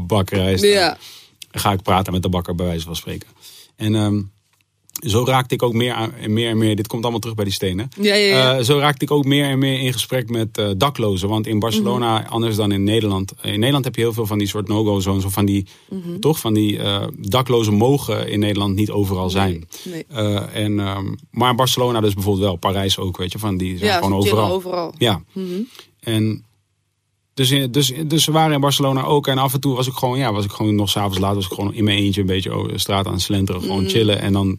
bakkerij 0.08 0.58
sta 0.58 0.68
Ja. 0.68 0.98
ga 1.52 1.72
ik 1.72 1.82
praten 1.82 2.14
met 2.14 2.22
de 2.22 2.30
bakker 2.30 2.56
bij 2.56 2.66
wijze 2.66 2.86
van 2.86 2.96
spreken. 2.96 3.28
En 3.76 3.96
ehm, 3.96 4.22
zo 5.08 5.24
raakte 5.26 5.54
ik 5.54 5.64
ook 5.64 5.74
meer, 5.74 5.94
aan, 5.94 6.14
en 6.14 6.34
meer 6.34 6.50
en 6.50 6.58
meer, 6.58 6.76
dit 6.76 6.88
komt 6.88 7.02
allemaal 7.02 7.20
terug 7.20 7.36
bij 7.36 7.46
die 7.46 7.54
stenen. 7.54 7.90
Ja, 8.02 8.14
ja, 8.16 8.36
ja. 8.36 8.58
Eh, 8.58 8.64
zo 8.64 8.78
raakte 8.78 9.04
ik 9.06 9.12
ook 9.12 9.26
meer 9.26 9.46
en 9.46 9.60
meer 9.60 9.80
in 9.80 9.94
gesprek 9.94 10.30
met 10.30 10.58
eh, 10.58 10.70
daklozen. 10.78 11.30
Want 11.30 11.48
in 11.48 11.60
Barcelona, 11.60 12.20
Mhm. 12.20 12.28
anders 12.32 12.56
dan 12.56 12.72
in 12.72 12.84
Nederland. 12.84 13.32
eh, 13.42 13.52
In 13.54 13.58
Nederland 13.60 13.86
heb 13.86 13.96
je 13.96 14.02
heel 14.02 14.14
veel 14.14 14.26
van 14.26 14.38
die 14.38 14.48
soort 14.48 14.68
no-go 14.68 15.00
zones. 15.00 15.26
Of 15.26 15.34
van 15.34 15.46
die, 15.46 15.66
Mhm. 15.90 16.20
toch? 16.20 16.40
Van 16.40 16.54
die 16.54 16.80
daklozen 17.18 17.74
mogen 17.74 18.30
in 18.30 18.40
Nederland 18.40 18.76
niet 18.76 18.92
overal 18.92 19.30
zijn. 19.30 19.68
Nee. 19.84 20.06
En, 20.54 20.80
ehm, 20.80 21.06
maar 21.32 21.56
Barcelona 21.56 22.00
dus 22.02 22.14
bijvoorbeeld 22.14 22.46
wel. 22.46 22.56
Parijs 22.56 22.98
ook, 22.98 23.18
weet 23.18 23.32
je. 23.32 23.40
Van 23.40 23.58
die 23.58 23.78
zijn 23.78 23.90
Ja, 23.92 23.96
gewoon 23.98 24.14
overal. 24.14 24.52
overal. 24.52 24.94
Ja. 24.98 25.24
En 26.00 26.44
dus, 27.34 27.52
in- 27.52 27.72
dus, 27.72 27.94
dus 28.08 28.26
we 28.26 28.32
waren 28.32 28.54
in 28.54 28.60
Barcelona 28.62 29.04
ook. 29.04 29.28
En 29.28 29.38
af 29.38 29.54
en 29.54 29.60
toe 29.60 29.76
was 29.76 29.88
ik 29.88 29.94
gewoon, 29.94 30.18
ja, 30.18 30.34
was 30.34 30.46
ik 30.46 30.52
gewoon 30.52 30.76
nog 30.76 30.90
s'avonds 30.90 31.18
laat, 31.20 31.36
was 31.36 31.46
ik 31.46 31.52
gewoon 31.54 31.74
in 31.74 31.84
mijn 31.84 31.98
eentje 31.98 32.22
een 32.22 32.28
beetje 32.28 32.52
over 32.52 32.72
de 32.72 32.78
straat 32.78 33.06
aan 33.06 33.14
het 33.14 33.22
slenteren. 33.22 33.62
Gewoon 33.62 33.88
chillen. 33.90 34.20
En 34.20 34.34
dan, 34.34 34.58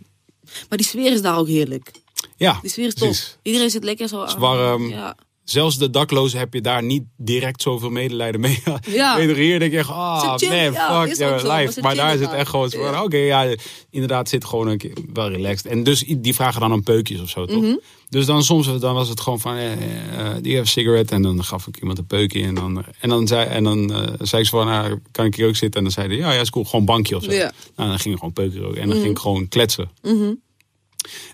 Maar 0.69 0.79
die 0.79 0.87
sfeer 0.87 1.13
is 1.13 1.23
daar 1.23 1.39
ook 1.39 1.47
heerlijk. 1.49 1.91
ja. 2.37 2.59
Die 2.61 2.71
sfeer 2.71 2.87
is 2.87 2.95
top. 2.95 3.09
precies. 3.09 3.37
Iedereen 3.43 3.71
zit 3.71 3.85
lekker 3.85 4.09
zo 4.09 4.23
aan. 4.23 4.39
warm. 4.39 4.89
Ja. 4.89 5.17
Zelfs 5.47 5.79
de 5.79 5.91
daklozen 5.91 6.39
heb 6.39 6.55
je 6.55 6.61
daar 6.61 6.83
niet 6.83 7.03
direct 7.17 7.63
zoveel 7.63 7.91
medelijden 7.91 8.41
mee. 8.41 8.63
Ja. 8.91 9.19
Hier 9.35 9.59
denk 9.59 9.73
je 9.73 9.79
echt, 9.79 9.89
ah, 9.91 10.37
chillen, 10.37 10.73
ja, 10.73 11.05
fuck 11.07 11.17
your 11.17 11.35
ook 11.35 11.43
life. 11.59 11.81
Maar 11.81 11.95
daar 11.95 12.17
zit 12.19 12.33
echt 12.33 12.51
gewoon 12.51 12.71
Ja. 12.71 13.03
oké, 13.03 13.17
ja, 13.17 13.55
inderdaad 13.91 14.29
zit 14.29 14.45
gewoon 14.45 14.69
een 14.69 14.79
keer 14.79 14.93
wel 15.13 15.29
relaxed. 15.31 15.67
En 15.67 15.83
dus 15.83 16.05
die 16.19 16.35
vragen 16.35 16.61
dan 16.61 16.73
om 16.73 16.83
peukjes 16.83 17.21
of 17.21 17.29
zo, 17.29 17.47
toch? 17.47 17.63
Mhm. 17.63 17.77
Dus 18.09 18.27
dan 18.27 18.43
soms 18.45 18.79
dan 18.81 18.95
was 18.95 19.09
het 19.09 19.21
gewoon 19.21 19.41
van, 19.41 19.57
eh, 19.57 19.73
eh, 19.73 20.37
die 20.41 20.53
heeft 20.55 20.65
een 20.77 20.83
sigaret. 20.83 21.11
En 21.11 21.23
dan 21.23 21.45
gaf 21.45 21.67
ik 21.67 21.79
iemand 21.81 21.99
een 21.99 22.07
peukje. 22.07 22.43
En 22.43 22.55
dan, 22.55 22.85
en 23.01 23.09
dan, 23.09 23.27
zei, 23.27 23.49
en 23.49 23.65
dan 23.65 23.93
eh, 23.95 24.13
zei 24.19 24.43
ik 24.43 24.49
zo 24.49 24.59
van, 24.59 24.67
nou, 24.67 24.99
kan 25.13 25.25
ik 25.25 25.35
hier 25.35 25.49
ook 25.49 25.57
zitten? 25.57 25.79
En 25.79 25.83
dan 25.85 25.93
zeiden 25.93 26.17
ja, 26.17 26.33
ja, 26.33 26.41
is 26.41 26.51
cool, 26.51 26.65
gewoon 26.65 26.85
bankje 26.85 27.17
of 27.17 27.25
zo. 27.25 27.33
Ja. 27.33 27.53
Nou, 27.77 27.89
dan 27.89 27.99
ging 27.99 28.15
ik 28.15 28.19
gewoon 28.19 28.35
peukje 28.35 28.61
roken. 28.61 28.81
En 28.81 28.87
dan 28.89 28.97
Mhm. 28.97 29.05
ging 29.05 29.17
ik 29.17 29.23
gewoon 29.23 29.49
kletsen. 29.49 29.91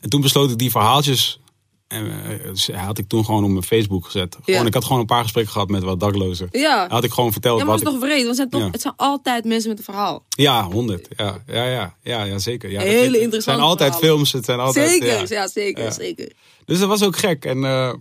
En 0.00 0.08
toen 0.08 0.20
besloot 0.20 0.50
ik 0.50 0.58
die 0.58 0.70
verhaaltjes. 0.70 1.40
En 1.92 2.12
eh, 2.72 2.84
had 2.84 2.98
ik 2.98 3.08
toen 3.08 3.24
gewoon 3.24 3.44
op 3.44 3.50
mijn 3.50 3.62
Facebook 3.62 4.04
gezet. 4.04 4.36
Gewoon, 4.44 4.60
Ja. 4.60 4.66
Ik 4.66 4.74
had 4.74 4.84
gewoon 4.84 5.00
een 5.00 5.06
paar 5.06 5.22
gesprekken 5.22 5.52
gehad 5.52 5.68
met 5.68 5.82
wat 5.82 6.00
daklozen. 6.00 6.48
Ja. 6.50 6.86
Had 6.88 7.04
ik 7.04 7.12
gewoon 7.12 7.32
verteld 7.32 7.58
Ja, 7.58 7.64
maar 7.64 7.74
is 7.74 7.80
ik... 7.80 7.86
toch 7.86 7.98
vreemd? 7.98 8.24
Want 8.24 8.26
het 8.26 8.36
zijn, 8.36 8.48
toch, 8.50 8.60
Ja. 8.60 8.68
het 8.70 8.80
zijn 8.80 8.94
altijd 8.96 9.44
mensen 9.44 9.68
met 9.68 9.78
een 9.78 9.84
verhaal. 9.84 10.24
Ja, 10.28 10.64
honderd. 10.64 11.08
Ja, 11.16 11.42
ja, 11.46 11.64
ja, 11.66 11.94
ja, 12.02 12.22
ja, 12.24 12.38
zeker. 12.38 12.70
Ja, 12.70 12.80
Hele 12.80 12.94
dat- 12.94 13.04
Het 13.04 13.14
interessante 13.22 13.40
zijn 13.42 13.60
altijd 13.60 13.90
verhalen. 13.90 14.08
films. 14.16 14.32
Het 14.32 14.44
zijn 14.44 14.58
altijd, 14.60 14.90
zeker, 14.90 15.06
ja. 15.30 15.46
zeker, 15.48 15.92
zeker. 15.92 16.32
Dus 16.64 16.78
dat 16.78 16.88
was 16.88 17.02
ook 17.02 17.16
gek. 17.16 17.44
En 17.44 17.64
eh, 17.64 17.92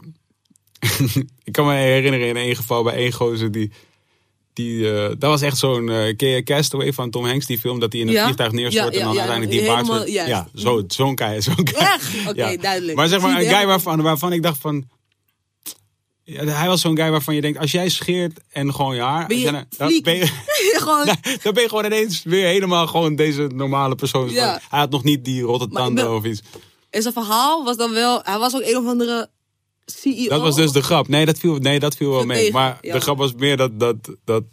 ik 1.44 1.52
kan 1.52 1.66
me 1.66 1.74
herinneren 1.74 2.28
in 2.28 2.36
één 2.38 2.56
geval 2.56 2.84
bij 2.84 2.94
één 2.94 3.12
gozer 3.12 3.52
die... 3.52 3.72
die 4.54 4.94
eh, 4.94 5.08
dat 5.08 5.30
was 5.30 5.42
echt 5.42 5.58
zo'n 5.58 5.86
je 6.18 6.42
Castaway 6.44 6.94
van 6.94 7.10
Tom 7.10 7.26
Hanks, 7.26 7.46
die 7.46 7.60
film 7.60 7.80
dat 7.80 7.92
hij 7.92 8.02
in 8.02 8.08
een 8.08 8.14
Ja. 8.14 8.24
vliegtuig 8.24 8.52
neerstort 8.52 8.94
Ja, 8.94 9.00
en 9.00 9.06
dan 9.06 9.18
uiteindelijk 9.18 9.52
die 9.60 9.66
baard... 9.68 9.88
juist. 10.10 10.30
Ja, 10.30 10.48
zo, 10.56 10.84
zo'n 10.88 11.18
guy. 11.20 11.42
Zo'n 11.42 11.68
guy. 11.68 12.00
Oké, 12.30 12.58
duidelijk. 12.62 12.98
Maar 12.98 13.08
zeg 13.08 13.22
maar 13.22 13.32
een 13.40 13.46
guy 13.48 13.56
het? 13.58 13.66
waarvan, 13.66 14.02
waarvan 14.02 14.34
ik 14.34 14.44
dacht 14.44 14.58
van... 14.62 14.88
Ja, 16.24 16.44
hij 16.46 16.68
was 16.68 16.82
zo'n 16.82 16.98
guy 16.98 17.10
waarvan 17.10 17.36
je 17.36 17.42
denkt, 17.42 17.60
als 17.60 17.72
jij 17.72 17.90
scheert 17.90 18.40
en 18.52 18.74
gewoon 18.74 18.96
je 18.96 19.02
haar... 19.02 19.28
Ben 19.28 19.38
je 19.38 19.52
dan, 19.52 20.02
ben 20.02 20.16
je, 20.16 20.26
Gewoon, 20.82 21.06
dan 21.44 21.54
ben 21.54 21.64
je 21.64 21.70
gewoon 21.70 21.86
ineens 21.86 22.24
weer 22.24 22.48
helemaal 22.48 22.88
gewoon 22.88 23.16
deze 23.16 23.50
normale 23.54 23.96
persoon. 23.96 24.30
Ja. 24.30 24.62
Hij 24.70 24.80
had 24.80 24.90
nog 24.90 25.04
niet 25.04 25.26
die 25.26 25.42
rotte 25.42 25.68
tanden 25.68 26.06
ben- 26.06 26.16
of 26.16 26.24
iets. 26.24 26.42
en 26.90 27.02
zijn 27.02 27.14
verhaal 27.14 27.64
was 27.64 27.78
dan 27.78 27.92
wel... 27.92 28.20
Hij 28.24 28.38
was 28.38 28.56
ook 28.56 28.62
een 28.66 28.78
of 28.78 28.86
andere 28.88 29.30
CEO. 30.00 30.30
Dat 30.30 30.42
was 30.42 30.56
dus 30.56 30.72
de 30.72 30.84
grap. 30.84 31.08
Nee, 31.08 31.26
dat 31.26 31.40
viel, 31.40 31.56
nee, 31.56 31.80
dat 31.80 31.96
viel 31.96 32.10
wel 32.10 32.26
mee. 32.26 32.52
Maar 32.52 32.78
ja. 32.82 32.94
de 32.94 33.02
grap 33.02 33.18
was 33.18 33.34
meer 33.34 33.58
dat, 33.58 33.80
dat, 33.80 33.96
dat, 34.24 34.44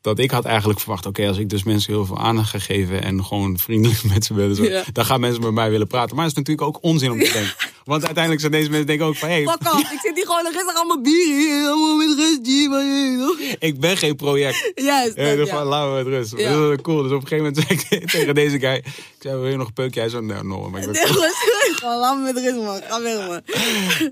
dat 0.00 0.18
ik 0.18 0.30
had 0.30 0.44
eigenlijk 0.44 0.80
verwacht... 0.80 1.06
oké, 1.06 1.28
als 1.28 1.38
ik 1.38 1.48
dus 1.48 1.62
mensen 1.62 1.92
heel 1.92 2.04
veel 2.06 2.18
aandacht 2.18 2.50
ga 2.50 2.58
geven... 2.58 3.02
en 3.02 3.24
gewoon 3.24 3.58
vriendelijk 3.58 4.02
met 4.14 4.24
ze. 4.24 4.54
Zo, 4.54 4.62
Ja. 4.64 4.84
dan 4.92 5.04
gaan 5.04 5.20
mensen 5.20 5.42
met 5.42 5.52
mij 5.52 5.70
willen 5.70 5.86
praten. 5.86 6.16
Maar 6.16 6.24
het 6.24 6.32
is 6.36 6.38
natuurlijk 6.38 6.66
ook 6.68 6.78
onzin 6.84 7.10
om 7.10 7.18
te 7.18 7.32
denken. 7.32 7.54
Want 7.84 8.02
uiteindelijk 8.04 8.40
zijn 8.40 8.52
deze 8.52 8.68
mensen 8.70 8.86
denken 8.86 9.06
ook 9.06 9.16
van... 9.16 9.28
Hey, 9.28 9.42
Fuck 9.42 9.72
off, 9.74 9.92
ik 9.92 9.98
zit 10.02 10.14
hier 10.14 10.26
gewoon 10.26 10.42
rustig 10.52 10.74
allemaal 10.74 11.00
bier 11.00 11.26
hier. 11.36 11.66
Allemaal 11.68 11.96
met 11.96 12.16
rust 12.18 12.46
hier. 12.46 12.70
Je- 12.70 13.56
ik 13.58 13.80
ben 13.80 13.96
geen 13.96 14.16
project. 14.16 14.72
Juist, 14.74 15.16
Ja, 15.16 15.36
dat, 15.36 15.48
dan 15.48 15.56
ja. 15.58 15.64
laten 15.64 15.92
we 15.92 15.98
het 15.98 16.06
rust. 16.06 16.36
Ja. 16.36 16.50
Dat 16.60 16.70
is 16.70 16.78
cool. 16.82 17.02
Dus 17.02 17.12
op 17.12 17.22
een 17.22 17.28
gegeven 17.28 17.52
moment 17.52 17.66
zei 17.88 18.00
ik 18.00 18.10
tegen 18.10 18.34
deze 18.34 18.58
guy... 18.58 18.74
Ik 18.74 19.26
zei, 19.26 19.36
wil 19.40 19.48
je 19.50 19.56
nog 19.56 19.66
een 19.66 19.72
peukje? 19.72 20.00
Hij 20.00 20.08
zei, 20.08 20.22
nee, 20.22 20.42
no. 20.42 20.70
Maar 20.70 20.80
ik 20.80 20.86
ben 20.86 20.94
Nee, 20.94 21.06
gewoon- 21.06 21.28
Gewoon 21.74 21.98
laat 21.98 22.16
me 22.16 22.22
met 22.32 22.36
rust, 22.44 22.56
man. 22.64 22.80
Ga 22.88 23.02
weg, 23.02 23.28
man. 23.28 23.42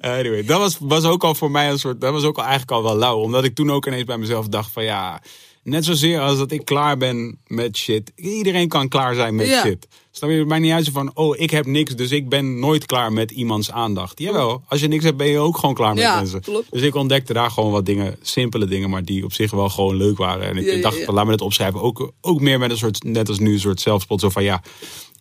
Anyway, 0.00 0.44
dat 0.44 0.58
was, 0.58 0.76
was 0.80 1.04
ook 1.04 1.24
al 1.24 1.34
voor 1.34 1.50
mij 1.50 1.70
een 1.70 1.78
soort. 1.78 2.00
Dat 2.00 2.12
was 2.12 2.24
ook 2.24 2.36
al 2.36 2.42
eigenlijk 2.42 2.70
al 2.72 2.82
wel 2.82 2.96
lauw. 2.96 3.18
Omdat 3.18 3.44
ik 3.44 3.54
toen 3.54 3.70
ook 3.72 3.86
ineens 3.86 4.04
bij 4.04 4.18
mezelf 4.18 4.48
dacht: 4.48 4.72
van 4.72 4.84
ja. 4.84 5.22
Net 5.68 5.84
zozeer 5.84 6.20
als 6.20 6.38
dat 6.38 6.50
ik 6.52 6.64
klaar 6.64 6.96
ben 6.96 7.38
met 7.46 7.76
shit. 7.76 8.12
Iedereen 8.16 8.68
kan 8.68 8.88
klaar 8.88 9.14
zijn 9.14 9.34
met 9.34 9.46
Ja. 9.46 9.60
shit. 9.62 9.86
Snap 10.10 10.30
je? 10.30 10.44
Maakt 10.44 10.62
niet 10.62 10.72
uit 10.72 10.88
van: 10.88 11.10
oh, 11.14 11.36
ik 11.38 11.50
heb 11.50 11.66
niks, 11.66 11.96
dus 11.96 12.10
ik 12.10 12.28
ben 12.28 12.58
nooit 12.58 12.86
klaar 12.86 13.12
met 13.12 13.30
iemands 13.30 13.70
aandacht. 13.70 14.18
Jawel, 14.18 14.62
als 14.68 14.80
je 14.80 14.88
niks 14.88 15.04
hebt, 15.04 15.16
ben 15.16 15.26
je 15.26 15.38
ook 15.38 15.58
gewoon 15.58 15.74
klaar 15.74 15.94
met 15.94 16.02
Ja, 16.02 16.16
mensen. 16.16 16.40
klopt. 16.40 16.66
Dus 16.70 16.82
ik 16.82 16.94
ontdekte 16.94 17.32
daar 17.32 17.50
gewoon 17.50 17.70
wat 17.70 17.86
dingen, 17.86 18.16
simpele 18.22 18.66
dingen, 18.66 18.90
maar 18.90 19.04
die 19.04 19.24
op 19.24 19.32
zich 19.32 19.50
wel 19.50 19.68
gewoon 19.68 19.96
leuk 19.96 20.16
waren. 20.18 20.46
En 20.48 20.56
ik 20.56 20.74
Ja, 20.74 20.80
dacht: 20.80 21.06
laat 21.06 21.24
me 21.26 21.30
het 21.32 21.40
opschrijven. 21.40 21.80
Ook, 21.82 22.12
ook 22.20 22.40
meer 22.40 22.58
met 22.58 22.70
een 22.70 22.76
soort, 22.78 23.02
net 23.04 23.28
als 23.28 23.38
nu, 23.38 23.52
een 23.52 23.60
soort 23.60 23.80
zelfspot. 23.80 24.20
Zo 24.20 24.28
van 24.28 24.42
ja, 24.44 24.62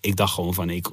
ik 0.01 0.15
dacht 0.15 0.33
gewoon 0.33 0.53
van: 0.53 0.69
ik 0.69 0.87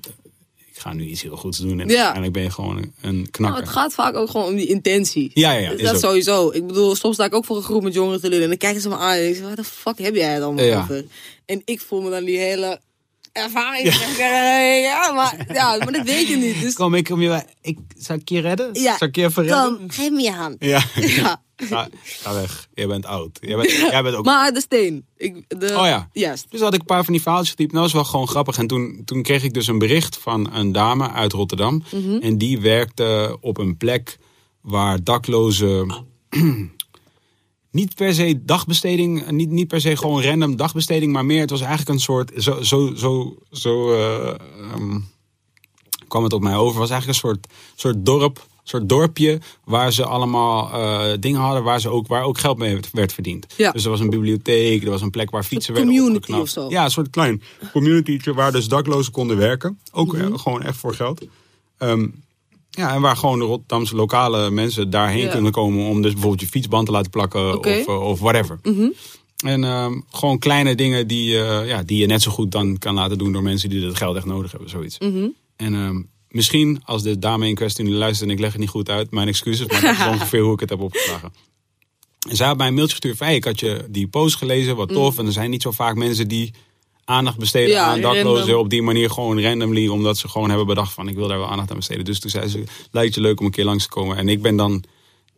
ga 0.84 0.92
nu 0.92 1.04
iets 1.04 1.22
heel 1.22 1.36
goeds 1.36 1.58
doen. 1.58 1.80
En 1.80 1.88
Ja. 1.88 1.94
uiteindelijk 1.94 2.32
ben 2.32 2.42
je 2.42 2.50
gewoon 2.50 2.76
een, 2.76 2.92
een 3.00 3.14
Nou, 3.16 3.28
knakker. 3.30 3.60
het 3.60 3.68
gaat 3.70 3.94
vaak 3.94 4.14
ook 4.16 4.30
gewoon 4.30 4.46
om 4.46 4.56
die 4.56 4.66
intentie. 4.66 5.30
Ja, 5.34 5.52
ja, 5.52 5.58
ja, 5.58 5.70
Dus 5.70 5.78
is 5.80 5.84
dat 5.86 5.94
ook. 5.94 6.00
sowieso. 6.00 6.50
Ik 6.50 6.66
bedoel, 6.66 6.94
soms 6.94 7.14
sta 7.14 7.24
ik 7.24 7.34
ook 7.34 7.44
voor 7.44 7.56
een 7.56 7.62
groep 7.62 7.82
met 7.82 7.94
jongeren 7.94 8.20
te 8.20 8.26
lullen. 8.28 8.42
En 8.42 8.48
dan 8.48 8.58
kijken 8.58 8.80
ze 8.80 8.88
me 8.88 8.96
aan 8.96 9.12
en 9.16 9.28
ik 9.28 9.34
zeg, 9.34 9.44
wat 9.48 9.56
de 9.56 9.64
fuck 9.64 9.98
heb 9.98 10.14
jij 10.14 10.32
het 10.32 10.42
allemaal 10.42 10.64
Ja. 10.64 10.80
over? 10.80 11.04
En 11.46 11.62
ik 11.64 11.80
voel 11.80 12.00
me 12.02 12.10
dan 12.10 12.24
die 12.24 12.38
hele 12.38 12.80
ervaring. 13.32 13.94
Ja, 14.82 15.12
maar, 15.12 15.46
ja, 15.52 15.76
maar 15.76 15.92
dat 15.92 16.04
weet 16.06 16.28
je 16.28 16.36
niet. 16.36 16.60
Dus 16.60 16.74
Kom, 16.74 16.94
ik 16.94 17.04
kom 17.04 17.20
je. 17.22 17.42
Ik, 17.62 17.78
zal 17.98 18.16
ik 18.16 18.28
je 18.28 18.40
redden? 18.40 18.68
Ja. 18.72 18.96
Zal 18.98 19.08
ik 19.08 19.16
je 19.16 19.24
even 19.24 19.42
redden? 19.44 19.76
kom, 19.76 19.90
geef 19.90 20.10
me 20.10 20.20
je 20.22 20.30
hand. 20.32 20.56
Ja. 20.58 20.82
Ja. 21.00 21.42
Ga, 21.56 21.88
ga 22.02 22.34
weg. 22.34 22.68
Jij 22.74 22.86
bent 22.86 23.06
oud. 23.06 23.38
Jij 23.40 23.56
bent, 23.56 23.70
jij 23.70 24.02
bent 24.02 24.14
ook. 24.14 24.24
Maar 24.24 24.52
de 24.52 24.60
steen. 24.60 25.06
Ik, 25.16 25.44
de, 25.48 25.66
Oh 25.66 25.86
ja. 25.86 26.08
Juist. 26.12 26.46
Dus 26.50 26.60
had 26.60 26.74
ik 26.74 26.80
een 26.80 26.86
paar 26.86 27.04
van 27.04 27.12
die 27.12 27.22
verhaaltjes 27.22 27.54
getypt. 27.54 27.72
Nou, 27.72 27.84
dat 27.84 27.92
was 27.92 28.02
wel 28.02 28.10
gewoon 28.10 28.28
grappig. 28.28 28.58
En 28.58 28.66
toen, 28.66 29.02
toen 29.04 29.22
kreeg 29.22 29.42
ik 29.42 29.54
dus 29.54 29.66
een 29.66 29.78
bericht 29.78 30.18
van 30.18 30.54
een 30.54 30.72
dame 30.72 31.10
uit 31.10 31.32
Rotterdam. 31.32 31.82
Mhm. 31.90 32.16
En 32.16 32.38
die 32.38 32.60
werkte 32.60 33.36
op 33.40 33.58
een 33.58 33.76
plek 33.76 34.18
waar 34.60 35.04
daklozen. 35.04 35.94
niet 37.70 37.94
per 37.94 38.14
se 38.14 38.44
dagbesteding, 38.44 39.30
niet, 39.30 39.50
niet 39.50 39.68
per 39.68 39.80
se 39.80 39.96
gewoon 39.96 40.22
random 40.22 40.56
dagbesteding, 40.56 41.12
maar 41.12 41.24
meer, 41.24 41.40
het 41.40 41.50
was 41.50 41.60
eigenlijk 41.60 41.90
een 41.90 42.00
soort, 42.00 42.32
zo, 42.36 42.62
zo, 42.62 42.94
zo, 42.94 43.36
zo 43.50 43.92
eh, 43.92 44.28
ehm, 44.28 44.98
kwam 46.08 46.22
het 46.22 46.32
op 46.32 46.42
mij 46.42 46.56
over, 46.56 46.80
het 46.80 46.88
was 46.88 46.90
eigenlijk 46.90 47.08
een 47.08 47.28
soort, 47.28 47.46
soort 47.74 48.06
dorp, 48.06 48.46
soort 48.64 48.88
dorpje, 48.88 49.38
waar 49.64 49.92
ze 49.92 50.04
allemaal 50.04 50.70
eh, 50.72 51.16
dingen 51.20 51.40
hadden, 51.40 51.62
waar, 51.62 51.80
ze 51.80 51.88
ook, 51.88 52.06
waar 52.06 52.22
ook 52.22 52.38
geld 52.38 52.58
mee 52.58 52.78
werd, 52.92 53.12
verdiend. 53.12 53.46
Ja. 53.56 53.70
Dus 53.72 53.84
er 53.84 53.90
was 53.90 54.00
een 54.00 54.10
bibliotheek, 54.10 54.84
er 54.84 54.90
was 54.90 55.00
een 55.02 55.10
plek 55.10 55.30
waar 55.30 55.44
fietsen 55.44 55.74
werden 55.74 55.90
community 55.92 56.16
opgeknapt. 56.18 56.56
of 56.56 56.62
zo. 56.62 56.68
Ja, 56.70 56.84
een 56.84 56.90
soort 56.90 57.10
klein 57.10 57.42
community 57.72 58.30
waar 58.32 58.52
dus 58.52 58.68
daklozen 58.68 59.12
konden 59.12 59.36
werken. 59.36 59.78
Ook 59.92 60.14
eh, 60.14 60.26
gewoon 60.38 60.62
echt 60.62 60.76
voor 60.76 60.94
geld. 60.94 61.22
Ehm, 61.78 62.06
ja, 62.70 62.94
en 62.94 63.00
waar 63.00 63.16
gewoon 63.16 63.38
de 63.38 63.44
Rotterdamse 63.44 63.94
lokale 63.96 64.50
mensen 64.50 64.90
daarheen 64.90 65.24
Ja. 65.24 65.30
kunnen 65.30 65.52
komen 65.52 65.86
om 65.88 66.02
dus 66.02 66.12
bijvoorbeeld 66.12 66.40
je 66.42 66.46
fietsband 66.48 66.86
te 66.86 66.92
laten 66.92 67.10
plakken. 67.10 67.46
Mhm. 67.46 67.56
of, 67.56 67.86
eh, 67.86 68.02
of 68.08 68.20
whatever. 68.20 68.58
En 69.44 69.64
ehm, 69.64 70.00
gewoon 70.10 70.38
kleine 70.38 70.74
dingen 70.74 71.06
die, 71.06 71.30
ja, 71.66 71.82
die 71.82 71.98
je 71.98 72.06
net 72.06 72.22
zo 72.22 72.30
goed 72.30 72.52
dan 72.52 72.78
kan 72.78 72.94
laten 72.94 73.18
doen 73.18 73.32
door 73.32 73.42
mensen 73.42 73.68
die 73.68 73.80
dat 73.80 73.96
geld 73.96 74.16
echt 74.16 74.26
nodig 74.26 74.50
hebben, 74.50 74.70
zoiets. 74.70 74.98
Mhm. 74.98 75.26
En 75.56 75.74
ehm, 75.74 76.02
misschien 76.34 76.82
als 76.84 77.02
de 77.02 77.18
dame 77.18 77.48
in 77.48 77.54
kwestie 77.54 77.84
nu 77.84 77.90
luistert 77.90 78.28
en 78.28 78.34
ik 78.34 78.40
leg 78.40 78.50
het 78.50 78.60
niet 78.60 78.68
goed 78.70 78.88
uit, 78.90 79.10
mijn 79.10 79.28
excuses, 79.28 79.66
maar 79.66 79.80
dat 79.80 79.96
is 79.96 80.06
ongeveer 80.20 80.40
hoe 80.40 80.52
ik 80.54 80.60
het 80.60 80.70
heb 80.70 80.80
opgeslagen. 80.80 81.32
En 82.28 82.36
zij 82.36 82.46
had 82.46 82.56
mij 82.56 82.66
een 82.66 82.74
mailtje 82.74 82.92
gestuurd 82.94 83.16
van, 83.16 83.26
hey, 83.26 83.36
ik 83.36 83.44
had 83.44 83.60
je 83.60 83.84
die 83.90 84.06
post 84.06 84.36
gelezen, 84.36 84.76
wat 84.76 84.88
tof. 84.88 85.18
En 85.18 85.26
er 85.26 85.32
zijn 85.32 85.50
niet 85.50 85.62
zo 85.62 85.70
vaak 85.70 85.94
mensen 85.96 86.28
die 86.28 86.52
aandacht 87.04 87.38
besteden 87.38 87.70
Ja, 87.70 87.84
aan 87.84 88.00
daklozen 88.00 88.38
random. 88.40 88.58
op 88.60 88.70
die 88.70 88.82
manier 88.82 89.10
gewoon 89.10 89.40
randomly, 89.42 89.88
omdat 89.88 90.18
ze 90.18 90.28
gewoon 90.28 90.48
hebben 90.48 90.66
bedacht 90.66 90.92
van 90.92 91.08
ik 91.08 91.14
wil 91.14 91.28
daar 91.28 91.38
wel 91.38 91.48
aandacht 91.50 91.70
aan 91.70 91.76
besteden. 91.76 92.04
Dus 92.04 92.20
toen 92.20 92.30
zei 92.30 92.48
ze, 92.48 92.64
lijkt 92.90 93.14
je 93.14 93.20
leuk 93.20 93.40
om 93.40 93.46
een 93.46 93.52
keer 93.52 93.64
langs 93.64 93.82
te 93.84 93.88
komen. 93.90 94.16
En 94.16 94.28
ik 94.28 94.42
ben 94.42 94.56
dan, 94.56 94.84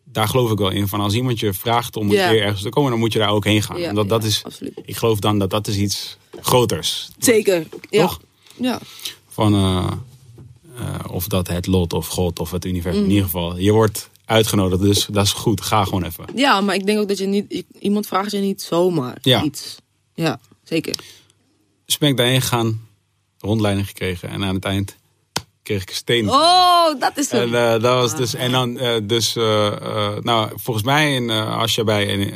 daar 0.05 0.28
geloof 0.28 0.51
ik 0.51 0.59
wel 0.59 0.70
in, 0.70 0.88
van 0.88 1.01
als 1.01 1.14
iemand 1.14 1.40
je 1.40 1.53
vraagt 1.53 1.97
om 1.97 2.07
een 2.11 2.16
Ja. 2.16 2.30
keer 2.30 2.42
ergens 2.42 2.62
te 2.62 2.68
komen, 2.68 2.90
dan 2.90 3.01
moet 3.01 3.12
je 3.12 3.18
daar 3.18 3.30
ook 3.30 3.44
heen 3.44 3.62
gaan. 3.62 3.80
Ja, 3.80 3.92
dat 3.92 4.22
ja, 4.22 4.28
is, 4.28 4.44
absoluut. 4.44 4.72
ik 4.84 4.97
geloof 4.97 5.18
dan 5.18 5.38
dat 5.38 5.51
dat 5.51 5.66
is 5.66 5.76
iets 5.76 6.16
groters. 6.40 7.09
Zeker. 7.18 7.66
Ja. 7.90 8.01
Toch? 8.07 8.20
Ja. 8.57 8.80
Van 9.28 9.55
eh, 9.55 9.92
of 11.11 11.27
dat 11.29 11.49
het 11.49 11.66
lot 11.66 11.93
of 11.93 12.07
God 12.09 12.39
of 12.39 12.51
het 12.51 12.64
universum. 12.64 12.99
Mm. 13.01 13.07
In 13.07 13.11
ieder 13.14 13.24
geval, 13.31 13.59
je 13.59 13.72
wordt 13.72 14.11
uitgenodigd, 14.24 14.83
dus 14.83 15.07
dat 15.11 15.24
is 15.24 15.33
goed. 15.33 15.61
Ga 15.61 15.85
gewoon 15.85 16.05
even. 16.05 16.24
ja, 16.35 16.61
maar 16.61 16.74
ik 16.74 16.87
denk 16.87 16.99
ook 16.99 17.09
dat 17.09 17.18
je 17.18 17.27
niet... 17.27 17.64
Iemand 17.79 18.07
vraagt 18.07 18.31
je 18.31 18.39
niet 18.39 18.62
zomaar 18.62 19.18
Ja. 19.22 19.43
iets. 19.43 19.77
Ja, 20.14 20.41
zeker. 20.62 20.95
Dus 21.85 21.99
ben 21.99 22.09
ik 22.09 22.16
daarheen 22.16 22.41
gegaan, 22.43 22.81
rondleiding 23.39 23.87
gekregen 23.87 24.29
en 24.29 24.45
aan 24.45 24.55
het 24.55 24.64
eind 24.64 24.97
kreeg 25.67 25.83
ik 25.83 25.89
een 25.89 25.95
steen. 25.95 26.29
Oh, 26.29 27.01
dat 27.01 27.12
is 27.19 27.29
En 27.29 27.39
hem. 27.41 27.55
eh, 27.55 27.71
dat 27.83 28.01
was 28.01 28.17
dus, 28.17 28.35
en 28.35 28.51
dan, 28.53 28.79
eh, 28.79 28.97
dus, 29.03 29.37
eh, 29.37 30.17
nou, 30.21 30.51
volgens 30.55 30.85
mij, 30.87 31.14
in, 31.14 31.31
als 31.31 31.75
je 31.75 31.85
bij 31.85 32.12
een 32.12 32.33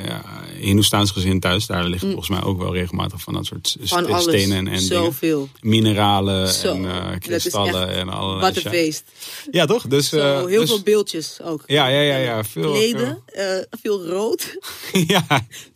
Hindoestaans 0.59 1.11
gezin 1.11 1.41
thuis, 1.41 1.67
daar 1.67 1.85
ligt 1.85 2.05
volgens 2.05 2.29
mij 2.29 2.43
ook 2.43 2.59
wel 2.59 2.75
regelmatig 2.75 3.21
van 3.21 3.35
dat 3.35 3.47
soort 3.47 3.77
Mm. 3.81 3.97
Alles. 3.97 4.23
stenen 4.23 4.57
en, 4.57 4.69
en. 4.69 4.81
Zoveel. 4.81 5.49
mineralen 5.61 6.49
Zo, 6.49 6.73
en 6.75 6.83
dat 6.83 7.13
is 7.13 7.19
kristallen 7.19 7.89
echt 7.89 7.97
en 7.99 8.09
allerlei 8.09 8.41
Wat 8.55 8.65
een 8.65 8.71
feest. 8.71 9.05
Ja, 9.51 9.67
toch? 9.67 9.87
Dus, 9.87 10.09
Zo, 10.09 10.47
heel 10.47 10.61
dus- 10.61 10.69
veel 10.71 10.83
beeldjes 10.83 11.39
ook. 11.43 11.63
Ja, 11.67 11.87
ja, 11.87 12.01
ja, 12.01 12.17
ja. 12.17 12.45
Veel, 12.45 12.73
Kleden, 12.73 13.23
eh, 13.27 13.45
veel 13.83 14.07
rood. 14.07 14.57
ja, 15.07 15.25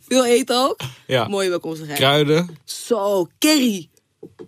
Veel 0.07 0.25
eten 0.25 0.57
ook. 0.63 0.79
ja. 1.07 1.27
Mooie 1.27 1.49
welkomstigheid. 1.49 1.97
Kruiden. 1.99 2.57
Zo, 2.65 3.27
curry. 3.39 3.89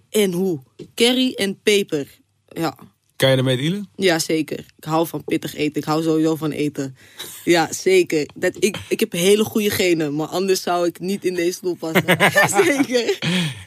En 0.10 0.32
hoe? 0.32 0.60
Curry 0.96 1.34
en 1.34 1.60
peper. 1.64 2.08
Ja. 2.48 2.78
Kan 3.18 3.30
je 3.30 3.36
ermee 3.38 3.58
dealen? 3.58 3.90
Ja, 3.96 4.20
zeker. 4.20 4.60
Ik 4.78 4.84
hou 4.84 5.08
van 5.08 5.24
pittig 5.24 5.56
eten. 5.56 5.82
Ik 5.82 5.88
hou 5.88 6.04
sowieso 6.04 6.36
van 6.36 6.52
eten. 6.52 6.96
Ja, 7.44 7.74
zeker. 7.74 8.30
Dat, 8.36 8.56
ik, 8.60 8.78
ik 8.90 9.00
heb 9.00 9.12
hele 9.12 9.44
goede 9.44 9.70
genen, 9.70 10.16
maar 10.16 10.28
anders 10.28 10.62
zou 10.62 10.88
ik 10.88 11.00
niet 11.00 11.26
in 11.26 11.34
deze 11.34 11.52
stoel 11.52 11.76
passen. 11.76 12.04
zeker. 12.66 13.18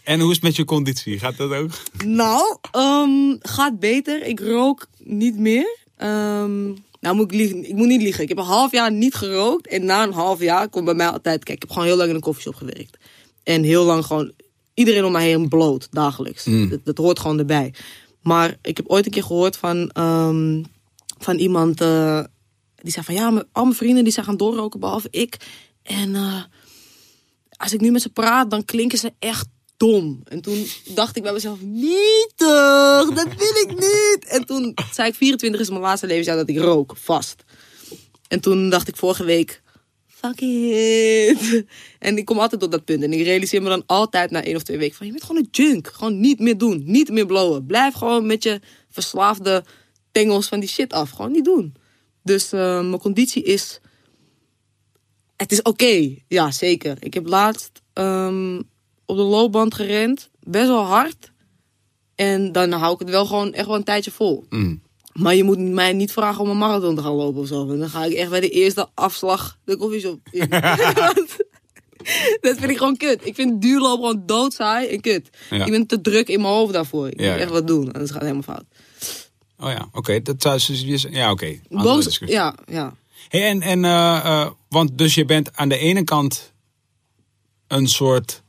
En 0.05 0.21
hoe 0.21 0.29
is 0.29 0.35
het 0.35 0.45
met 0.45 0.57
je 0.57 0.65
conditie? 0.65 1.19
Gaat 1.19 1.37
dat 1.37 1.53
ook? 1.53 1.71
Nou, 2.05 2.57
ehm, 2.71 3.37
gaat 3.41 3.79
beter. 3.79 4.27
Ik 4.27 4.41
rook 4.41 4.87
niet 4.99 5.39
meer. 5.39 5.77
Ehm, 5.97 6.65
nou, 7.01 7.15
moet 7.15 7.33
ik, 7.33 7.39
liegen. 7.39 7.69
ik 7.69 7.75
moet 7.75 7.89
niet 7.89 8.03
liegen. 8.03 8.23
Ik 8.23 8.29
heb 8.29 8.39
een 8.39 8.45
half 8.45 8.73
jaar 8.73 8.93
niet 8.93 9.15
gerookt. 9.15 9.67
En 9.67 9.85
na 9.85 10.03
een 10.03 10.13
half 10.13 10.41
jaar 10.41 10.69
komt 10.69 10.85
bij 10.85 10.95
mij 10.95 11.09
altijd... 11.09 11.45
Kijk, 11.45 11.57
ik 11.57 11.63
heb 11.63 11.71
gewoon 11.71 11.87
heel 11.89 11.97
lang 11.97 12.09
in 12.09 12.15
een 12.15 12.21
koffieshop 12.21 12.55
gewerkt. 12.55 12.99
En 13.43 13.63
heel 13.63 13.85
lang 13.85 14.05
gewoon... 14.05 14.33
Iedereen 14.75 15.05
om 15.05 15.13
mij 15.13 15.27
heen 15.27 15.49
bloot, 15.49 15.89
dagelijks. 15.91 16.45
Dat, 16.45 16.81
dat 16.85 16.99
hoort 16.99 17.19
gewoon 17.19 17.39
erbij. 17.39 17.73
Maar 18.23 18.57
ik 18.63 18.77
heb 18.77 18.89
ooit 18.89 19.05
een 19.07 19.11
keer 19.13 19.25
gehoord 19.25 19.57
van, 19.57 19.91
ehm, 19.91 20.63
van 21.19 21.37
iemand... 21.37 21.81
eh, 21.81 22.25
die 22.83 22.93
zei 22.93 23.05
van... 23.05 23.15
Ja, 23.15 23.31
mijn- 23.31 23.47
al 23.53 23.65
mijn 23.65 23.77
vrienden 23.77 24.05
die 24.05 24.13
zijn 24.13 24.27
gaan 24.27 24.37
doorroken, 24.37 24.81
behalve 24.81 25.09
ik. 25.11 25.37
En... 25.83 26.15
eh, 26.15 26.43
als 27.57 27.73
ik 27.73 27.81
nu 27.81 27.91
met 27.91 28.03
ze 28.03 28.09
praat, 28.09 28.51
dan 28.51 28.65
klinken 28.65 28.99
ze 28.99 29.13
echt 29.19 29.47
dom. 29.77 30.21
En 30.25 30.41
toen 30.41 30.67
dacht 30.95 31.17
ik 31.17 31.23
bij 31.23 31.33
mezelf, 31.33 31.61
niet 31.61 32.33
toch, 32.37 33.13
dat 33.15 33.27
wil 33.37 33.63
ik 33.63 33.69
niet. 33.71 34.25
En 34.29 34.45
toen 34.47 34.75
zei 34.93 35.09
ik, 35.09 35.15
24 35.15 35.61
is 35.61 35.69
mijn 35.69 35.81
laatste 35.81 36.07
levensjaar 36.07 36.37
dat 36.37 36.49
ik 36.49 36.59
rook, 36.59 36.93
vast. 36.97 37.45
En 38.29 38.41
toen 38.41 38.71
dacht 38.71 38.89
ik 38.89 38.97
vorige 38.97 39.25
week, 39.25 39.63
fuck 40.21 40.41
it. 40.41 41.65
En 41.99 42.17
ik 42.17 42.25
kom 42.25 42.39
altijd 42.39 42.61
tot 42.61 42.73
dat 42.73 42.85
punt. 42.85 43.03
En 43.03 43.13
ik 43.13 43.23
realiseer 43.23 43.63
me 43.63 43.69
dan 43.69 43.83
altijd 43.87 44.31
na 44.31 44.45
één 44.45 44.57
of 44.57 44.63
twee 44.63 44.79
weken 44.79 44.97
van, 44.97 45.07
je 45.07 45.13
bent 45.13 45.25
gewoon 45.25 45.43
een 45.43 45.49
junk. 45.51 45.89
Gewoon 45.89 46.21
niet 46.21 46.39
meer 46.39 46.59
doen, 46.59 46.83
niet 46.87 47.11
meer 47.11 47.27
blowen. 47.27 47.67
Blijf 47.67 47.95
gewoon 47.95 48.27
met 48.27 48.43
je 48.43 48.61
verslaafde 48.91 49.65
tengels 50.13 50.49
van 50.49 50.61
die 50.61 50.69
shit 50.69 50.93
af. 50.93 51.11
Gewoon 51.11 51.33
niet 51.33 51.45
doen. 51.45 51.75
Dus 52.23 52.53
eh, 52.53 52.61
mijn 52.61 52.99
conditie 52.99 53.43
is 53.43 53.81
het 55.41 55.53
is 55.53 55.63
oké, 55.63 56.17
ja 56.29 56.51
zeker. 56.51 56.97
Ik 57.01 57.15
heb 57.15 57.27
laatst 57.27 57.83
ehm, 57.93 58.61
op 59.07 59.17
de 59.17 59.23
loopband 59.23 59.75
gerend, 59.75 60.31
best 60.41 60.67
wel 60.67 60.85
hard. 60.85 61.33
En 62.15 62.53
dan 62.53 62.73
hou 62.73 62.93
ik 62.93 62.99
het 62.99 63.11
wel 63.11 63.27
gewoon 63.27 63.53
echt 63.53 63.67
wel 63.67 63.77
een 63.77 63.85
tijdje 63.85 64.11
vol. 64.11 64.45
Mm. 64.49 64.83
Maar 65.13 65.35
je 65.35 65.45
moet 65.45 65.59
mij 65.59 65.93
niet 65.93 66.13
vragen 66.13 66.41
om 66.43 66.51
een 66.51 66.59
marathon 66.59 66.95
te 66.95 67.03
gaan 67.03 67.13
lopen 67.13 67.41
of 67.41 67.47
zo. 67.47 67.67
Want 67.67 67.79
dan 67.81 67.89
ga 67.89 68.05
ik 68.05 68.13
echt 68.13 68.31
bij 68.31 68.41
de 68.41 68.49
eerste 68.51 68.89
afslag 68.95 69.59
de 69.65 69.77
koffieshop 69.77 70.21
in. 70.31 70.49
Dat 72.41 72.59
vind 72.59 72.71
ik 72.71 72.77
gewoon 72.77 72.97
kut. 72.97 73.27
Ik 73.27 73.35
vind 73.35 73.63
duurlopen 73.63 74.07
gewoon 74.09 74.27
doodsaai 74.27 74.89
en 74.89 75.01
kut. 75.01 75.29
Ja. 75.51 75.65
Ik 75.65 75.71
ben 75.71 75.87
te 75.87 76.01
druk 76.01 76.29
in 76.29 76.41
mijn 76.41 76.53
hoofd 76.55 76.73
daarvoor. 76.73 77.07
Ik 77.09 77.21
Ja, 77.21 77.27
moet 77.31 77.37
ja. 77.37 77.43
echt 77.43 77.51
wat 77.51 77.67
doen, 77.67 77.93
anders 77.93 78.11
gaat 78.11 78.23
het 78.23 78.31
helemaal 78.31 78.55
fout. 78.57 78.65
Oh 79.59 79.71
ja, 79.71 79.89
oké. 79.93 80.23
Dat 80.23 80.43
zou 80.43 80.61
dus- 80.67 80.85
dus- 80.85 81.07
Ja, 81.11 81.31
oké. 81.31 81.61
Boos, 81.69 82.19
ja, 82.27 82.55
ja. 82.67 82.95
Hey, 83.29 83.49
en, 83.49 83.63
en, 83.63 83.85
eh, 83.85 84.17
eh, 84.25 84.51
want 84.69 84.99
dus 84.99 85.15
je 85.15 85.25
bent 85.25 85.57
aan 85.57 85.69
de 85.69 85.79
ene 85.79 86.05
kant 86.05 86.53
een 87.67 87.89
soort. 87.89 88.43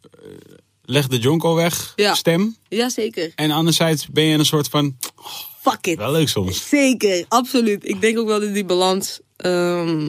eh, 0.00 0.28
leg 0.84 1.08
de 1.08 1.18
jonko 1.18 1.54
weg 1.54 1.92
Ja. 1.96 2.14
stem. 2.14 2.56
Jazeker. 2.68 3.32
En 3.34 3.50
anderzijds 3.50 4.08
ben 4.08 4.24
je 4.24 4.38
een 4.38 4.44
soort 4.46 4.68
van. 4.68 4.96
Fuck 5.60 5.86
it. 5.86 5.96
Wel 5.96 6.12
leuk 6.12 6.28
soms. 6.28 6.68
Zeker, 6.68 7.24
absoluut. 7.28 7.88
Ik 7.88 8.00
denk 8.00 8.18
ook 8.18 8.26
wel 8.26 8.40
dat 8.40 8.54
die 8.54 8.64
balans 8.64 9.20
ehm, 9.36 10.08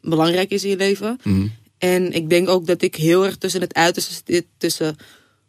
belangrijk 0.00 0.50
is 0.50 0.64
in 0.64 0.70
je 0.70 0.76
leven. 0.76 1.18
Mhm. 1.22 1.46
En 1.78 2.12
ik 2.12 2.30
denk 2.30 2.48
ook 2.48 2.66
dat 2.66 2.82
ik 2.82 2.94
heel 2.94 3.24
erg 3.24 3.36
tussen 3.36 3.60
het 3.60 3.74
uiterste 3.74 4.14
zit. 4.24 4.46
Tussen 4.58 4.96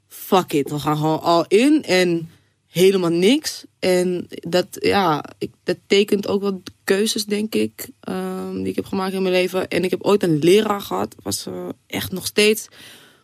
fuck 0.07 0.53
it, 0.53 0.69
we 0.69 0.79
gaan 0.79 0.97
gewoon 0.97 1.21
all 1.21 1.45
in 1.47 1.83
en 1.83 2.29
helemaal 2.67 3.09
niks. 3.09 3.63
En 3.79 4.27
dat, 4.29 4.67
ja, 4.71 5.23
ik, 5.37 5.51
dat 5.63 5.77
tekent 5.87 6.27
ook 6.27 6.41
wat 6.41 6.55
keuzes, 6.83 7.25
denk 7.25 7.55
ik, 7.55 7.89
ehm, 7.99 8.55
die 8.55 8.67
ik 8.67 8.75
heb 8.75 8.85
gemaakt 8.85 9.13
in 9.13 9.21
mijn 9.21 9.33
leven. 9.33 9.67
En 9.67 9.83
ik 9.83 9.89
heb 9.89 10.03
ooit 10.03 10.23
een 10.23 10.39
leraar 10.39 10.81
gehad, 10.81 11.15
was 11.23 11.45
eh, 11.45 11.67
echt 11.87 12.11
nog 12.11 12.25
steeds 12.25 12.67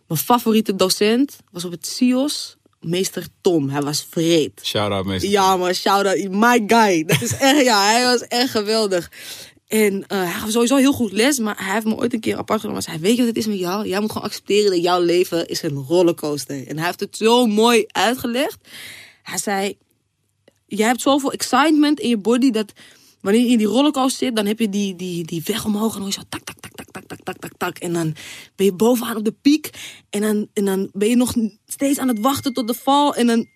mijn 0.08 0.20
favoriete 0.20 0.76
docent. 0.76 1.36
Was 1.50 1.64
op 1.64 1.70
het 1.70 1.86
CIOS, 1.86 2.56
meester 2.80 3.26
Tom. 3.40 3.68
Hij 3.68 3.82
was 3.82 4.06
vreed. 4.10 4.60
Shout 4.62 4.90
out 4.90 5.06
meester. 5.06 5.30
Ja, 5.30 5.56
maar 5.56 5.74
shout 5.74 6.06
out, 6.06 6.28
my 6.30 6.62
guy. 6.66 7.04
Dat 7.04 7.22
is 7.22 7.36
echt, 7.36 7.64
ja, 7.64 7.90
hij 7.90 8.04
was 8.04 8.20
echt 8.20 8.50
geweldig. 8.50 9.10
En 9.66 10.06
eh, 10.06 10.18
hij 10.18 10.32
gaf 10.32 10.50
sowieso 10.50 10.76
heel 10.76 10.92
goed 10.92 11.12
les, 11.12 11.38
maar 11.38 11.64
hij 11.64 11.72
heeft 11.72 11.86
me 11.86 11.96
ooit 11.96 12.12
een 12.12 12.20
keer 12.20 12.36
apart 12.36 12.60
genomen. 12.60 12.82
Hij 12.84 12.92
zei, 12.92 13.04
weet 13.06 13.16
je 13.16 13.18
wat 13.18 13.34
het 13.34 13.36
is 13.36 13.46
met 13.46 13.58
jou? 13.58 13.88
Jij 13.88 14.00
moet 14.00 14.12
gewoon 14.12 14.26
accepteren 14.26 14.70
dat 14.70 14.82
jouw 14.82 15.00
leven 15.00 15.48
is 15.48 15.62
een 15.62 15.84
rollercoaster. 15.88 16.66
En 16.66 16.76
hij 16.76 16.86
heeft 16.86 17.00
het 17.00 17.16
zo 17.16 17.46
mooi 17.46 17.84
uitgelegd. 17.86 18.58
Hij 19.22 19.38
zei, 19.38 19.76
jij 20.66 20.86
hebt 20.86 21.00
zoveel 21.00 21.32
excitement 21.32 22.00
in 22.00 22.08
je 22.08 22.16
body 22.16 22.50
dat 22.50 22.72
wanneer 23.20 23.42
je 23.42 23.50
in 23.50 23.58
die 23.58 23.66
rollercoaster 23.66 24.26
zit, 24.26 24.36
dan 24.36 24.46
heb 24.46 24.58
je 24.58 24.68
die, 24.68 24.96
die, 24.96 25.24
die 25.24 25.42
weg 25.44 25.64
omhoog 25.64 25.94
en 25.94 26.00
dan 26.00 26.00
hoor 26.00 26.08
je 26.08 26.14
zo 26.14 26.26
tak, 26.28 26.42
tak, 26.42 26.56
tak, 26.60 26.74
tak, 26.74 26.90
tak, 26.90 27.04
tak, 27.06 27.20
tak, 27.24 27.38
tak, 27.38 27.52
tak. 27.56 27.78
En 27.78 27.92
dan 27.92 28.14
ben 28.56 28.66
je 28.66 28.72
bovenaan 28.72 29.16
op 29.16 29.24
de 29.24 29.34
piek 29.42 29.70
en 30.10 30.20
dan, 30.20 30.48
en 30.52 30.64
dan 30.64 30.88
ben 30.92 31.08
je 31.08 31.16
nog 31.16 31.34
steeds 31.66 31.98
aan 31.98 32.08
het 32.08 32.20
wachten 32.20 32.52
tot 32.52 32.66
de 32.66 32.74
val 32.74 33.14
en 33.14 33.26
dan 33.26 33.46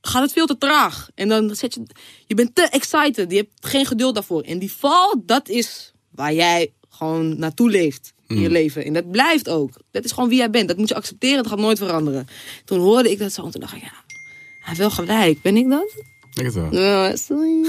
gaat 0.00 0.22
het 0.22 0.32
veel 0.32 0.46
te 0.46 0.58
traag. 0.58 1.08
En 1.14 1.28
dan 1.28 1.54
zet 1.54 1.74
je, 1.74 1.86
je 2.26 2.34
bent 2.34 2.54
te 2.54 2.62
excited, 2.62 3.30
je 3.30 3.36
hebt 3.36 3.66
geen 3.66 3.86
geduld 3.86 4.14
daarvoor. 4.14 4.42
En 4.42 4.58
die 4.58 4.72
val, 4.72 5.22
dat 5.26 5.48
is 5.48 5.92
waar 6.10 6.34
jij 6.34 6.72
gewoon 6.88 7.38
naartoe 7.38 7.70
leeft 7.70 8.12
in 8.26 8.40
je 8.40 8.50
leven. 8.50 8.84
En 8.84 8.92
dat 8.92 9.10
blijft 9.10 9.48
ook. 9.48 9.72
Dat 9.90 10.04
is 10.04 10.12
gewoon 10.12 10.28
wie 10.28 10.38
jij 10.38 10.50
bent. 10.50 10.68
Dat 10.68 10.76
moet 10.76 10.88
je 10.88 10.94
accepteren, 10.94 11.36
dat 11.36 11.46
gaat 11.46 11.58
nooit 11.58 11.78
veranderen. 11.78 12.26
Toen 12.64 12.78
hoorde 12.78 13.10
ik 13.10 13.18
dat 13.18 13.32
zo 13.32 13.44
en 13.44 13.50
toen 13.50 13.60
dacht 13.60 13.74
ik, 13.74 13.82
ja, 13.82 13.88
hij 13.88 14.60
heeft 14.60 14.78
wel 14.78 14.90
gelijk. 14.90 15.42
Ben 15.42 15.56
ik 15.56 15.68
dat? 15.68 15.94
Denk 16.30 16.46
het 16.46 16.54
wel. 16.54 16.74
Ja, 16.74 17.16
sorry. 17.16 17.66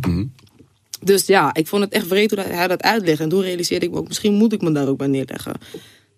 Mhm. 0.00 0.24
Dus 1.02 1.26
ja, 1.26 1.54
ik 1.54 1.66
vond 1.66 1.82
het 1.84 1.92
echt 1.92 2.06
vreed 2.06 2.30
hoe 2.30 2.40
hij 2.40 2.66
dat 2.68 2.82
uitlegde. 2.82 3.22
En 3.22 3.28
toen 3.28 3.40
realiseerde 3.42 3.86
ik 3.86 3.92
me 3.92 3.98
ook, 3.98 4.08
misschien 4.08 4.34
moet 4.34 4.52
ik 4.52 4.62
me 4.62 4.72
daar 4.72 4.88
ook 4.88 4.98
bij 4.98 5.06
neerleggen. 5.06 5.54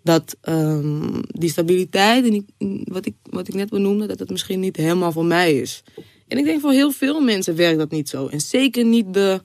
Dat 0.03 0.37
ehm, 0.41 1.21
die 1.29 1.51
stabiliteit, 1.51 2.25
en 2.25 2.31
die- 2.31 2.83
wat, 2.85 3.07
ik, 3.07 3.15
wat 3.23 3.49
ik 3.49 3.55
net 3.55 3.69
benoemde, 3.71 4.07
dat 4.07 4.19
het 4.19 4.31
misschien 4.31 4.61
niet 4.61 4.77
helemaal 4.77 5.13
voor 5.13 5.25
mij 5.25 5.55
is. 5.59 5.83
En 6.29 6.39
ik 6.39 6.45
denk 6.45 6.61
voor 6.61 6.73
heel 6.73 6.91
veel 6.91 7.21
mensen 7.21 7.57
werkt 7.57 7.79
dat 7.79 7.91
niet 7.91 8.09
zo. 8.09 8.27
En 8.27 8.41
zeker 8.41 8.85
niet 8.85 9.15
de 9.15 9.43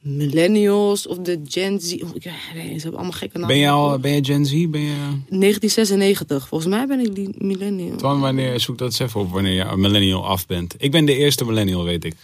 millennials 0.00 1.06
of 1.06 1.18
de 1.18 1.40
Gen 1.44 1.80
Z. 1.80 1.92
Oh, 1.92 2.08
ja, 2.18 2.32
nee, 2.54 2.66
ze 2.66 2.72
hebben 2.82 2.92
allemaal 2.94 3.12
gekke 3.12 3.38
namen. 3.38 3.48
Ben 3.54 3.58
je 3.64 3.68
al 3.70 3.98
ben 3.98 4.12
je 4.12 4.24
Gen 4.24 4.46
Z? 4.46 4.50
Ben 4.68 4.80
je. 4.80 4.94
1996. 5.28 6.48
Volgens 6.48 6.70
mij 6.70 6.86
ben 6.86 7.00
ik 7.00 7.14
die 7.14 7.34
millennial. 7.38 7.96
Twan, 7.96 8.20
wanneer 8.20 8.60
zoek 8.60 8.78
dat 8.78 8.86
eens 8.88 8.98
even 8.98 9.20
op 9.20 9.30
wanneer 9.32 9.52
je 9.52 9.62
een 9.64 9.80
millennial 9.80 10.26
af 10.26 10.46
bent. 10.46 10.74
Ik 10.78 10.90
ben 10.90 11.04
de 11.04 11.14
eerste 11.16 11.44
millennial, 11.44 11.84
weet 11.84 12.04
ik. 12.04 12.14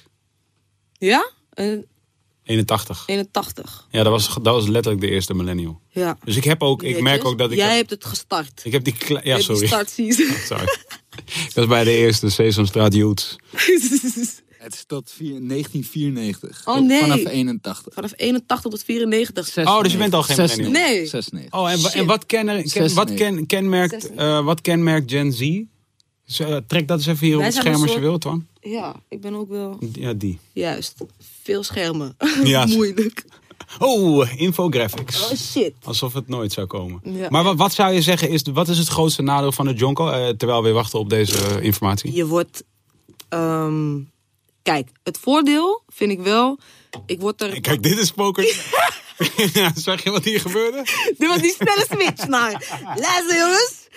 Ja? 1.07 1.31
Eh, 1.51 1.67
81. 2.45 3.03
81. 3.07 3.87
Ja, 3.91 4.03
dat 4.03 4.13
was, 4.13 4.27
dat 4.35 4.55
was 4.55 4.67
letterlijk 4.67 5.03
de 5.05 5.11
eerste 5.11 5.35
millennial. 5.35 5.81
Ja. 5.89 6.19
Dus 6.25 6.37
ik 6.37 6.45
heb 6.45 6.63
ook, 6.63 6.83
ik 6.83 6.93
merk 6.93 7.05
Netjes. 7.05 7.25
ook 7.25 7.39
dat 7.39 7.51
ik. 7.51 7.57
Jij 7.57 7.67
heb- 7.67 7.77
hebt 7.77 7.91
het 7.91 8.05
gestart. 8.05 8.61
Ik 8.65 8.73
heb 8.73 8.85
die. 8.85 8.95
Ja, 9.23 9.35
die 9.35 9.45
sorry. 9.45 9.67
start 9.67 9.91
season. 9.91 10.27
Sorry. 10.51 10.77
Ik 11.27 11.51
was 11.55 11.67
bij 11.67 11.85
de 11.85 11.97
eerste 11.97 12.31
Sesamstraat 12.31 12.95
Youths. 12.95 13.37
Het 14.63 14.75
is 14.75 14.85
tot 14.87 15.11
vier- 15.11 15.49
1994. 15.49 16.63
Oh, 16.65 16.81
nee. 16.81 17.01
Vanaf 17.01 17.25
81. 17.27 17.95
Vanaf 17.95 18.13
81 18.17 18.71
tot 18.71 18.85
94. 18.85 19.67
Oh, 19.67 19.83
dus 19.83 19.93
je 19.93 19.99
bent 19.99 20.15
al 20.15 20.23
geen 20.23 20.37
96. 20.37 20.73
millennial. 20.73 20.99
Nee. 20.99 21.07
96. 21.07 21.61
Oh, 21.61 21.71
en, 21.71 22.01
en 22.01 22.07
wat, 22.07 22.27
kennen, 22.27 22.69
ken, 22.71 22.95
wat 22.95 23.15
ken, 23.15 23.47
kenmerkt, 23.47 24.15
eh, 24.15 24.45
wat 24.45 24.61
kenmerkt 24.61 25.11
Gen 25.11 25.33
Z? 25.33 25.41
Eh, 26.41 26.57
trek 26.67 26.89
dat 26.89 26.99
eens 26.99 27.07
even 27.07 27.27
hier 27.27 27.37
op 27.37 27.43
het 27.43 27.55
scherm 27.55 27.83
als 27.83 27.93
je 27.93 28.01
wilt, 28.01 28.21
Twan. 28.21 28.47
Ja, 28.63 28.95
ik 29.09 29.21
ben 29.21 29.35
ook 29.35 29.49
wel... 29.49 29.79
Ja, 29.93 30.13
die. 30.13 30.39
Juist. 30.53 30.95
Veel 31.43 31.63
schermen. 31.63 32.17
Ja. 32.45 32.67
Moeilijk. 32.77 33.25
Oh, 33.79 34.41
infographics. 34.41 35.31
Oh 35.31 35.37
shit. 35.37 35.73
Alsof 35.83 36.13
het 36.13 36.29
nooit 36.29 36.53
zou 36.53 36.67
komen. 36.67 37.01
Ja. 37.05 37.27
Maar 37.31 37.43
wat, 37.43 37.57
wat 37.57 37.73
zou 37.73 37.93
je 37.95 38.03
zeggen, 38.03 38.29
is, 38.29 38.43
wat 38.53 38.69
is 38.69 38.79
het 38.79 38.89
grootste 38.89 39.23
nadeel 39.23 39.53
van 39.53 39.67
de 39.67 39.75
Jonko? 39.75 40.09
eh, 40.09 40.29
terwijl 40.29 40.63
we 40.63 40.71
wachten 40.71 40.99
op 40.99 41.11
deze 41.11 41.39
eh, 41.39 41.65
informatie. 41.65 42.13
Je 42.15 42.27
wordt... 42.27 42.65
ehm, 43.29 43.99
kijk, 44.63 44.89
het 45.03 45.19
voordeel 45.19 45.83
vind 45.89 46.11
ik 46.11 46.21
wel... 46.21 46.59
Ik 47.07 47.21
word 47.21 47.43
er... 47.43 47.61
Kijk, 47.61 47.83
dit 47.83 47.99
is 47.99 48.11
poker. 48.11 48.45
ja, 49.55 49.73
zag 49.75 50.03
je 50.03 50.11
wat 50.11 50.25
hier 50.25 50.41
gebeurde? 50.41 50.83
Dit 51.19 51.29
was 51.29 51.41
die 51.41 51.55
snelle 51.55 51.87
switch 51.91 52.27
naar... 52.29 52.51
Luister 52.97 53.37
jongens. 53.37 53.89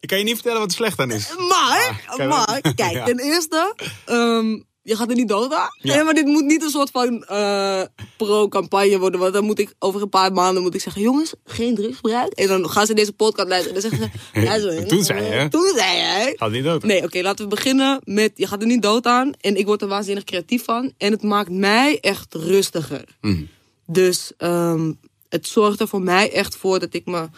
Ik 0.00 0.08
kan 0.08 0.18
je 0.18 0.24
niet 0.24 0.34
vertellen 0.34 0.60
wat 0.60 0.68
er 0.68 0.74
slecht 0.76 0.98
aan 0.98 1.10
is. 1.10 1.28
Maar, 1.48 2.00
Ah, 2.06 2.14
kijk, 2.16 2.28
maar, 2.28 2.60
kijk, 2.74 2.92
ja. 2.92 3.04
ten 3.04 3.18
eerste, 3.18 3.74
ehm, 4.04 4.58
je 4.82 4.96
gaat 4.96 5.08
er 5.10 5.16
niet 5.16 5.28
dood 5.28 5.52
aan. 5.52 5.68
Ja. 5.80 5.94
Nee, 5.94 6.04
maar 6.04 6.14
dit 6.14 6.24
moet 6.26 6.44
niet 6.44 6.62
een 6.62 6.70
soort 6.70 6.90
van 6.90 7.24
eh, 7.24 7.82
pro-campagne 8.16 8.98
worden. 8.98 9.20
Want 9.20 9.32
dan 9.32 9.44
moet 9.44 9.58
ik 9.58 9.74
over 9.78 10.02
een 10.02 10.08
paar 10.08 10.32
maanden 10.32 10.62
moet 10.62 10.74
ik 10.74 10.80
zeggen, 10.80 11.02
jongens, 11.02 11.32
geen 11.44 11.74
drugsgebruik. 11.74 12.32
En 12.32 12.48
dan 12.48 12.70
gaan 12.70 12.86
ze 12.86 12.94
deze 12.94 13.12
podcast 13.12 13.48
luisteren 13.48 13.76
en 13.76 13.82
dan 13.82 13.90
zeggen 13.90 14.10
ze, 14.34 14.40
luister, 14.48 14.72
jongens, 14.72 14.90
Toen 14.92 15.04
zei 15.04 15.24
je? 15.42 15.48
Toen 15.48 15.72
zei 15.76 15.96
je. 15.96 16.32
Gaat 16.36 16.50
niet 16.50 16.64
dood. 16.64 16.82
Nee, 16.82 17.02
oké, 17.02 17.20
laten 17.20 17.44
we 17.44 17.50
beginnen 17.54 18.00
met, 18.04 18.32
je 18.34 18.46
gaat 18.46 18.60
er 18.60 18.66
niet 18.66 18.82
dood 18.82 19.06
aan. 19.06 19.32
En 19.40 19.56
ik 19.56 19.66
word 19.66 19.82
er 19.82 19.88
waanzinnig 19.88 20.24
creatief 20.24 20.64
van. 20.64 20.92
En 20.98 21.12
het 21.12 21.22
maakt 21.22 21.50
mij 21.50 21.98
echt 22.00 22.34
rustiger. 22.34 23.04
Mhm. 23.20 23.42
Dus 23.86 24.32
ehm, 24.36 24.92
het 25.28 25.46
zorgt 25.48 25.80
er 25.80 25.88
voor 25.88 26.02
mij 26.02 26.32
echt 26.32 26.56
voor 26.56 26.78
dat 26.78 26.94
ik 26.94 27.06
me 27.06 27.28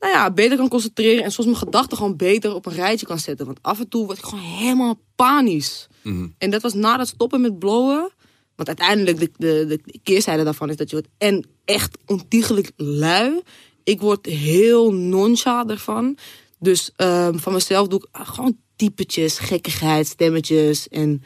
nou 0.00 0.12
ja, 0.12 0.30
beter 0.30 0.56
kan 0.56 0.68
concentreren. 0.68 1.24
En 1.24 1.32
soms 1.32 1.46
mijn 1.46 1.58
gedachten 1.58 1.96
gewoon 1.96 2.16
beter 2.16 2.54
op 2.54 2.66
een 2.66 2.72
rijtje 2.72 3.06
kan 3.06 3.18
zetten. 3.18 3.46
Want 3.46 3.58
af 3.62 3.78
en 3.78 3.88
toe 3.88 4.06
word 4.06 4.18
ik 4.18 4.24
gewoon 4.24 4.44
helemaal 4.44 5.00
panisch. 5.14 5.88
Mhm. 6.02 6.26
En 6.38 6.50
dat 6.50 6.62
was 6.62 6.74
na 6.74 6.96
dat 6.96 7.08
stoppen 7.08 7.40
met 7.40 7.58
blowen. 7.58 8.10
Want 8.56 8.68
uiteindelijk, 8.68 9.18
de, 9.18 9.32
de, 9.38 9.66
de 9.66 10.00
keerzijde 10.02 10.44
daarvan 10.44 10.70
is 10.70 10.76
dat 10.76 10.90
je 10.90 10.96
wordt 10.96 11.12
en 11.18 11.46
echt 11.64 11.98
ontiegelijk 12.06 12.70
lui. 12.76 13.40
Ik 13.84 14.00
word 14.00 14.26
heel 14.26 14.92
nonchalant 14.92 15.70
ervan. 15.70 16.16
Dus 16.58 16.90
ehm, 16.96 17.38
van 17.38 17.52
mezelf 17.52 17.88
doe 17.88 17.98
ik 17.98 18.26
gewoon 18.26 18.56
typetjes, 18.76 19.38
gekkigheid, 19.38 20.06
stemmetjes. 20.06 20.88
En 20.88 21.24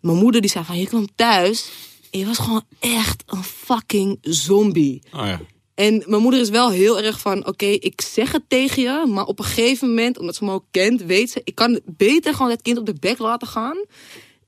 mijn 0.00 0.16
moeder 0.16 0.40
die 0.40 0.50
zei 0.50 0.64
van, 0.64 0.78
je 0.78 0.86
kwam 0.86 1.06
thuis 1.14 1.70
en 2.10 2.18
je 2.18 2.26
was 2.26 2.38
gewoon 2.38 2.64
echt 2.78 3.22
een 3.26 3.44
fucking 3.44 4.18
zombie. 4.20 5.02
Oh 5.12 5.26
ja. 5.26 5.40
En 5.74 6.02
mijn 6.06 6.22
moeder 6.22 6.40
is 6.40 6.48
wel 6.50 6.70
heel 6.70 7.00
erg 7.00 7.20
van, 7.20 7.46
oké, 7.46 7.66
ik 7.66 8.00
zeg 8.00 8.32
het 8.32 8.42
tegen 8.48 8.82
je, 8.82 9.04
maar 9.08 9.24
op 9.24 9.38
een 9.38 9.44
gegeven 9.44 9.88
moment, 9.88 10.18
omdat 10.18 10.34
ze 10.34 10.44
me 10.44 10.52
ook 10.52 10.64
kent, 10.70 11.02
weet 11.04 11.30
ze, 11.30 11.40
ik 11.44 11.54
kan 11.54 11.80
beter 11.84 12.34
gewoon 12.34 12.50
het 12.50 12.62
kind 12.62 12.78
op 12.78 12.86
de 12.86 12.94
bek 13.00 13.18
laten 13.18 13.48
gaan. 13.48 13.84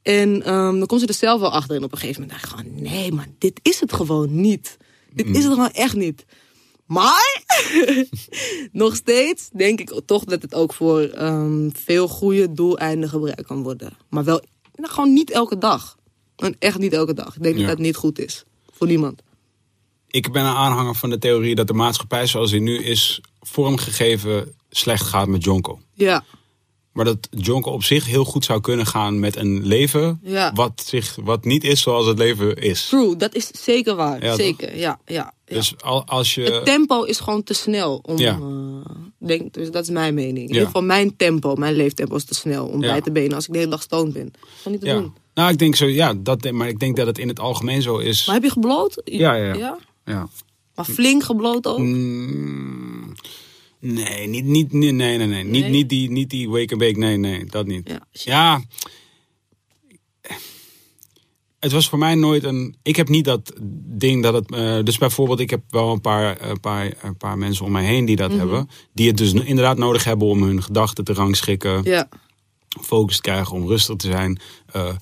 En 0.03 0.43
ehm, 0.43 0.79
dan 0.79 0.87
komt 0.87 1.01
ze 1.01 1.07
er 1.07 1.15
zelf 1.15 1.41
wel 1.41 1.51
achter. 1.51 1.77
En 1.77 1.85
op 1.85 1.93
een 1.93 1.99
gegeven 1.99 2.21
moment 2.23 2.41
dacht 2.41 2.53
ik 2.53 2.59
gewoon, 2.59 2.83
nee, 2.83 3.13
maar 3.13 3.27
dit 3.39 3.61
is 3.63 3.81
het 3.81 3.93
gewoon 3.93 4.41
niet. 4.41 4.77
Dit 5.15 5.27
is 5.27 5.45
het 5.45 5.53
gewoon 5.53 5.71
echt 5.71 5.95
niet. 5.97 6.25
Maar 6.87 7.45
nog 8.73 8.97
steeds 8.97 9.49
denk 9.53 9.81
ik 9.81 10.01
toch 10.07 10.25
dat 10.25 10.43
het 10.43 10.55
ook 10.55 10.73
voor 10.73 11.01
ehm, 11.01 11.71
veel 11.73 12.09
goede 12.09 12.53
doeleinden 12.53 13.09
gebruikt 13.09 13.47
kan 13.47 13.63
worden. 13.63 13.97
Maar 14.11 14.25
wel 14.25 14.43
nou, 14.75 14.93
gewoon 14.93 15.13
niet 15.13 15.31
elke 15.31 15.59
dag. 15.59 15.97
En 16.37 16.57
echt 16.59 16.79
niet 16.79 16.93
elke 16.93 17.15
dag. 17.15 17.37
Ik 17.37 17.43
denk 17.43 17.55
Ja. 17.55 17.61
dat 17.61 17.71
dat 17.71 17.79
niet 17.87 17.97
goed 17.97 18.19
is. 18.19 18.45
Voor 18.73 18.87
niemand. 18.87 19.23
Ik 20.15 20.33
ben 20.33 20.45
een 20.45 20.55
aanhanger 20.55 20.95
van 20.95 21.11
de 21.11 21.19
theorie 21.19 21.55
dat 21.55 21.67
de 21.67 21.73
maatschappij 21.73 22.27
zoals 22.27 22.51
die 22.51 22.61
nu 22.61 22.79
is 22.83 23.21
vormgegeven 23.41 24.55
slecht 24.71 25.07
gaat 25.07 25.29
met 25.29 25.45
Jonko. 25.45 25.79
Ja. 25.95 26.25
Maar 26.93 27.05
dat 27.05 27.29
Jonko 27.31 27.71
op 27.71 27.83
zich 27.85 28.07
heel 28.07 28.25
goed 28.25 28.45
zou 28.45 28.61
kunnen 28.61 28.87
gaan 28.87 29.21
met 29.21 29.37
een 29.37 29.67
leven 29.67 30.21
Ja. 30.23 30.53
wat, 30.53 30.83
zich, 30.87 31.17
wat 31.23 31.45
niet 31.45 31.65
is 31.65 31.81
zoals 31.81 32.07
het 32.07 32.19
leven 32.19 32.57
is. 32.57 32.87
True, 32.87 33.17
dat 33.17 33.35
is 33.35 33.51
zeker 33.53 33.95
waar. 33.95 34.25
Ja, 34.25 34.35
zeker, 34.35 34.77
ja, 34.77 34.99
ja, 35.07 35.35
ja. 35.47 35.55
Dus 35.57 35.75
al, 35.81 36.05
als 36.07 36.35
je... 36.35 36.43
het 36.43 36.65
tempo 36.65 37.03
is 37.03 37.21
gewoon 37.21 37.43
te 37.43 37.55
snel. 37.55 38.01
Om, 38.03 38.19
Ja. 38.19 38.39
eh, 38.39 38.91
denk, 39.19 39.55
dus 39.55 39.71
dat 39.71 39.83
is 39.83 39.91
mijn 39.91 40.15
mening. 40.15 40.39
In 40.49 40.49
ieder 40.49 40.67
geval 40.67 40.83
mijn 40.83 41.17
tempo, 41.17 41.55
mijn 41.55 41.75
leeftempo 41.75 42.17
is 42.17 42.25
te 42.25 42.35
snel 42.35 42.67
om 42.67 42.81
bij 42.81 43.01
te 43.01 43.13
benen 43.13 43.33
als 43.35 43.47
ik 43.47 43.53
de 43.53 43.59
hele 43.59 43.71
dag 43.71 43.83
stoned 43.83 44.13
ben. 44.13 44.33
Gewoon 44.57 44.73
niet 44.73 44.81
te 44.81 44.95
doen. 44.95 45.15
Nou, 45.35 45.51
ik 45.53 45.59
denk 45.59 45.77
zo, 45.77 45.87
ja, 45.87 46.15
dat, 46.17 46.51
maar 46.51 46.69
ik 46.69 46.79
denk 46.79 46.97
dat 46.97 47.07
het 47.07 47.19
in 47.19 47.29
het 47.29 47.41
algemeen 47.41 47.83
zo 47.83 47.99
is. 47.99 48.27
Maar 48.27 48.35
heb 48.35 48.45
je 48.45 48.51
gebloot? 48.51 49.03
Ja, 49.05 49.35
ja, 49.35 49.55
ja. 49.55 49.79
Ja. 50.05 50.29
Maar 50.75 50.85
flink 50.85 51.23
gebloot 51.23 51.67
ook? 51.67 51.79
Mm, 51.79 53.13
nee, 53.79 54.27
niet, 54.27 54.45
niet, 54.45 54.73
nee, 54.73 54.93
nee, 54.93 55.17
nee, 55.19 55.27
nee. 55.27 55.45
Niet, 55.45 55.69
niet, 55.69 55.89
die, 55.89 56.11
niet 56.11 56.31
die 56.31 56.49
wake 56.51 56.71
and 56.71 56.79
bake, 56.81 56.99
nee, 56.99 57.17
nee, 57.17 57.45
dat 57.47 57.67
niet. 57.67 57.99
Ja. 58.11 58.63
Het 61.61 61.73
was 61.73 61.89
voor 61.89 61.99
mij 61.99 62.15
nooit 62.15 62.45
een. 62.45 62.77
Ik 62.83 62.97
heb 62.97 63.09
niet 63.09 63.25
dat 63.25 63.53
ding 63.87 64.23
dat 64.23 64.35
het. 64.35 64.51
eh, 64.55 64.79
dus 64.83 64.99
bijvoorbeeld, 64.99 65.41
ik 65.41 65.51
heb 65.51 65.63
wel 65.69 65.93
een 65.93 66.01
paar, 66.01 66.51
een 66.51 66.61
paar, 66.61 66.93
een 67.03 67.17
paar 67.17 67.39
mensen 67.39 67.65
om 67.65 67.73
mij 67.73 67.85
heen 67.85 68.05
die 68.05 68.17
dat 68.17 68.31
Mhm. 68.31 68.39
hebben. 68.39 68.69
Die 68.93 69.09
het 69.09 69.17
dus 69.17 69.33
inderdaad 69.33 69.79
nodig 69.79 70.05
hebben 70.05 70.29
om 70.29 70.43
hun 70.43 70.63
gedachten 70.63 71.05
te 71.05 71.13
rangschikken. 71.13 71.83
Ja. 71.85 72.09
Focus 72.83 73.17
te 73.17 73.23
krijgen, 73.23 73.55
om 73.57 73.67
rustig 73.67 73.97
te 73.97 74.07
zijn. 74.11 74.39
Heb 74.73 74.99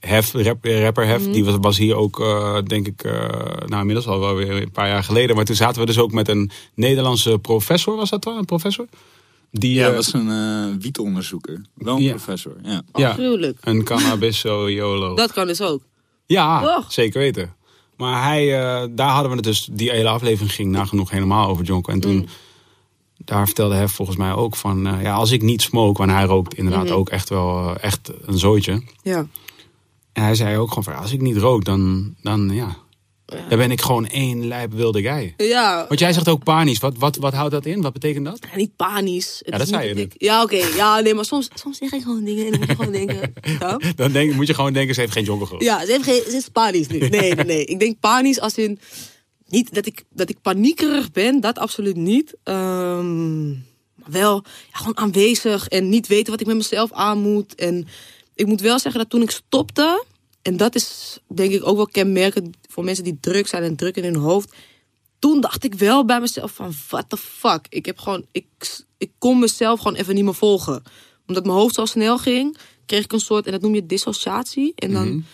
Hef, 0.00 0.32
rap, 0.32 0.64
rapper 0.64 1.06
Hef, 1.06 1.22
Mhm. 1.22 1.32
die 1.32 1.44
was, 1.44 1.54
was 1.60 1.78
hier 1.78 1.96
ook, 1.96 2.20
eh, 2.20 2.58
denk 2.66 2.86
ik, 2.86 3.02
eh, 3.04 3.12
nou 3.66 3.80
inmiddels 3.80 4.06
al 4.06 4.20
wel 4.20 4.34
weer 4.34 4.50
een 4.62 4.70
paar 4.70 4.88
jaar 4.88 5.04
geleden. 5.04 5.36
Maar 5.36 5.44
toen 5.44 5.56
zaten 5.56 5.80
we 5.80 5.86
dus 5.86 5.98
ook 5.98 6.12
met 6.12 6.28
een 6.28 6.50
Nederlandse 6.74 7.38
professor, 7.38 7.96
was 7.96 8.10
dat 8.10 8.22
dan? 8.22 8.36
Een 8.36 8.44
professor? 8.44 8.86
Die, 9.50 9.74
Ja, 9.74 9.88
eh, 9.88 9.94
was 9.94 10.12
een 10.12 10.30
eh 10.30 10.80
wietonderzoeker. 10.82 11.62
Wel 11.74 11.96
een 11.96 12.02
Ja. 12.02 12.10
professor, 12.10 12.56
ja. 12.62 12.82
ja, 12.94 13.12
Gruwelijk. 13.12 13.58
een 13.60 13.84
cannabisoloog. 13.84 15.16
Dat 15.24 15.32
kan 15.32 15.46
dus 15.46 15.60
ook. 15.62 15.82
Ja, 16.26 16.60
Toch? 16.76 16.92
zeker 16.92 17.20
weten. 17.20 17.54
Maar 17.96 18.22
hij, 18.24 18.42
eh, 18.60 18.86
daar 18.90 19.08
hadden 19.10 19.30
we 19.30 19.36
het 19.36 19.44
dus, 19.44 19.68
die 19.72 19.90
hele 19.90 20.08
aflevering 20.08 20.52
ging 20.52 20.70
nagenoeg 20.70 21.10
helemaal 21.10 21.48
over 21.48 21.64
Jonko. 21.64 21.92
En 21.92 22.00
toen, 22.00 22.28
daar 23.18 23.46
vertelde 23.46 23.74
hij 23.74 23.88
volgens 23.88 24.16
mij 24.16 24.32
ook 24.32 24.56
van, 24.56 24.86
eh, 24.86 25.02
ja, 25.02 25.14
als 25.14 25.30
ik 25.30 25.42
niet 25.42 25.62
smoke, 25.62 25.98
want 25.98 26.10
hij 26.10 26.24
rookt 26.24 26.54
inderdaad 26.54 26.90
ook 26.90 27.08
echt 27.08 27.28
wel 27.28 27.76
echt 27.76 28.10
een 28.22 28.38
zooitje. 28.38 28.82
Ja. 29.02 29.26
En 30.14 30.22
hij 30.22 30.34
zei 30.34 30.56
ook 30.58 30.68
gewoon 30.68 30.84
van, 30.84 30.96
als 30.96 31.12
ik 31.12 31.20
niet 31.20 31.36
rook, 31.36 31.64
dan, 31.64 32.14
dan 32.22 32.50
ja, 32.52 32.76
dan 33.48 33.58
ben 33.58 33.70
ik 33.70 33.80
gewoon 33.82 34.06
één 34.06 34.46
lijp 34.46 34.72
wilde 34.72 35.02
guy. 35.02 35.34
Ja, 35.36 35.84
Want 35.88 36.00
jij 36.00 36.12
zegt 36.12 36.28
ook 36.28 36.44
panisch. 36.44 36.78
Wat, 36.78 36.96
wat, 36.98 37.16
wat 37.16 37.32
houdt 37.34 37.50
dat 37.52 37.66
in? 37.66 37.80
Wat 37.82 37.92
betekent 37.92 38.24
dat? 38.24 38.38
Ja, 38.50 38.56
niet 38.56 38.76
panisch. 38.76 39.38
Het 39.38 39.52
Ja, 39.52 39.58
dat 39.58 39.68
zei 39.68 39.88
niet 39.88 39.96
je 39.98 40.02
ik- 40.04 40.14
Ja, 40.16 40.42
oké. 40.42 40.56
Ja, 40.76 41.00
nee, 41.00 41.14
maar 41.14 41.24
soms, 41.24 41.48
soms 41.54 41.78
zeg 41.78 41.92
ik 41.92 42.02
gewoon 42.02 42.24
dingen 42.24 42.44
en 42.44 42.50
dan 42.50 42.60
moet 42.60 42.68
je 42.68 42.74
gewoon 42.76 42.92
denken... 42.92 43.32
Ja, 43.60 43.78
Dan 43.96 44.12
denk, 44.12 44.34
moet 44.34 44.46
je 44.46 44.54
gewoon 44.54 44.72
denken, 44.72 44.94
ze 44.94 45.00
heeft 45.00 45.12
geen 45.12 45.24
jonko 45.24 45.44
gerookt. 45.44 45.64
ja 45.64 45.84
ze, 45.86 45.92
heeft 45.92 46.04
geen, 46.04 46.22
ze 46.30 46.36
is 46.36 46.48
panisch 46.48 46.86
nu. 46.86 46.98
Nee, 46.98 47.34
nee, 47.34 47.44
nee. 47.44 47.64
Ik 47.64 47.78
denk 47.78 48.00
panisch 48.00 48.40
als 48.40 48.54
in... 48.58 48.78
Niet 49.48 49.74
dat 49.74 49.86
ik, 49.86 50.04
dat 50.10 50.28
ik 50.30 50.40
paniekerig 50.42 51.10
ben, 51.12 51.40
dat 51.40 51.58
absoluut 51.58 51.96
niet. 51.96 52.34
Ehm, 52.42 53.48
maar 53.50 54.10
wel 54.10 54.44
gewoon 54.70 54.96
aanwezig 54.96 55.68
en 55.68 55.88
niet 55.88 56.06
weten 56.06 56.30
wat 56.30 56.40
ik 56.40 56.46
met 56.46 56.56
mezelf 56.56 56.92
aan 56.92 57.18
moet. 57.18 57.54
En 57.54 57.86
ik 58.34 58.46
moet 58.46 58.60
wel 58.60 58.78
zeggen 58.78 59.00
dat 59.00 59.10
toen 59.10 59.22
ik 59.22 59.30
stopte... 59.30 60.04
En 60.44 60.56
dat 60.56 60.74
is 60.74 61.18
denk 61.34 61.52
ik 61.52 61.66
ook 61.66 61.76
wel 61.76 61.86
kenmerkend 61.86 62.56
voor 62.68 62.84
mensen 62.84 63.04
die 63.04 63.18
druk 63.20 63.46
zijn 63.46 63.62
en 63.62 63.76
druk 63.76 63.96
in 63.96 64.04
hun 64.04 64.16
hoofd. 64.16 64.52
Toen 65.18 65.40
dacht 65.40 65.64
ik 65.64 65.74
wel 65.74 66.04
bij 66.04 66.20
mezelf 66.20 66.52
van, 66.52 66.72
what 66.88 67.08
the 67.08 67.16
fuck. 67.16 67.66
Ik 67.68 67.86
heb 67.86 67.98
gewoon, 67.98 68.26
ik, 68.32 68.46
ik 68.98 69.10
kon 69.18 69.38
mezelf 69.38 69.80
gewoon 69.80 69.96
even 69.96 70.14
niet 70.14 70.24
meer 70.24 70.34
volgen. 70.34 70.82
Omdat 71.26 71.44
mijn 71.44 71.56
hoofd 71.56 71.74
zo 71.74 71.84
snel 71.84 72.18
ging, 72.18 72.56
kreeg 72.86 73.04
ik 73.04 73.12
een 73.12 73.20
soort, 73.20 73.46
en 73.46 73.52
dat 73.52 73.60
noem 73.60 73.74
je 73.74 73.86
dissociatie. 73.86 74.72
En 74.74 74.92
dan 74.92 75.24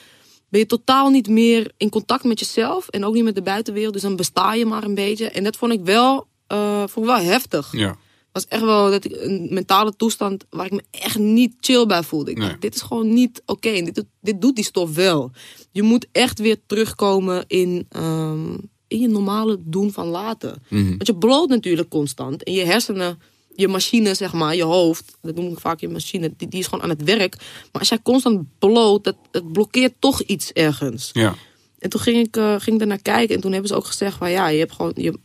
ben 0.48 0.60
je 0.60 0.66
totaal 0.66 1.10
niet 1.10 1.28
meer 1.28 1.72
in 1.76 1.88
contact 1.88 2.24
met 2.24 2.38
jezelf 2.38 2.88
en 2.88 3.04
ook 3.04 3.14
niet 3.14 3.24
met 3.24 3.34
de 3.34 3.42
buitenwereld. 3.42 3.92
Dus 3.92 4.02
dan 4.02 4.16
besta 4.16 4.54
je 4.54 4.66
maar 4.66 4.84
een 4.84 4.94
beetje. 4.94 5.30
En 5.30 5.44
dat 5.44 5.56
vond 5.56 5.72
ik 5.72 5.80
wel, 5.80 6.26
eh, 6.46 6.78
vond 6.78 7.06
ik 7.06 7.12
wel 7.12 7.22
heftig. 7.22 7.72
Ja. 7.72 7.96
Was 8.32 8.46
echt 8.46 8.62
wel 8.62 8.90
dat 8.90 9.04
ik 9.04 9.12
een 9.16 9.46
mentale 9.50 9.96
toestand 9.96 10.44
waar 10.50 10.66
ik 10.66 10.72
me 10.72 10.82
echt 10.90 11.18
niet 11.18 11.54
chill 11.60 11.86
bij 11.86 12.02
voelde. 12.02 12.30
Ik 12.30 12.38
Nee. 12.38 12.48
dacht, 12.48 12.60
dit 12.60 12.74
is 12.74 12.80
gewoon 12.80 13.12
niet 13.14 13.42
oké. 13.46 13.70
Dit, 13.72 13.94
doet- 13.94 14.04
dit 14.20 14.40
doet 14.40 14.54
die 14.56 14.64
stof 14.64 14.94
wel. 14.94 15.30
Je 15.72 15.82
moet 15.82 16.06
echt 16.12 16.38
weer 16.38 16.56
terugkomen 16.66 17.44
in, 17.46 17.86
ehm, 17.88 18.52
in 18.88 19.00
je 19.00 19.08
normale 19.08 19.56
doen 19.60 19.92
van 19.92 20.06
laten. 20.06 20.62
Mhm. 20.68 20.88
Want 20.88 21.06
je 21.06 21.16
bloot 21.16 21.48
natuurlijk 21.48 21.88
constant. 21.88 22.42
En 22.42 22.52
je 22.52 22.64
hersenen, 22.64 23.18
je 23.54 23.68
machine, 23.68 24.14
zeg 24.14 24.32
maar, 24.32 24.56
je 24.56 24.62
hoofd, 24.62 25.16
dat 25.22 25.34
noem 25.34 25.52
ik 25.52 25.58
vaak 25.60 25.80
je 25.80 25.88
machine, 25.88 26.32
die, 26.36 26.48
die 26.48 26.60
is 26.60 26.66
gewoon 26.66 26.82
aan 26.84 26.88
het 26.90 27.02
werk. 27.04 27.36
Maar 27.38 27.80
als 27.80 27.88
jij 27.88 27.98
constant 28.02 28.44
bloot, 28.58 29.04
dat, 29.04 29.16
dat 29.30 29.52
blokkeert 29.52 29.94
toch 29.98 30.20
iets 30.22 30.52
ergens. 30.52 31.10
Ja. 31.12 31.34
En 31.78 31.90
toen 31.90 32.00
ging 32.00 32.26
ik, 32.26 32.36
eh 32.36 32.54
ging 32.58 32.80
ik 32.80 32.86
naar 32.86 33.02
kijken 33.02 33.34
en 33.34 33.40
toen 33.40 33.52
hebben 33.52 33.68
ze 33.70 33.76
ook 33.76 33.86
gezegd 33.86 34.16
van 34.16 34.30
ja, 34.30 34.48
je 34.48 34.58
hebt 34.58 34.72
gewoon, 34.72 34.92
je, 34.94 35.18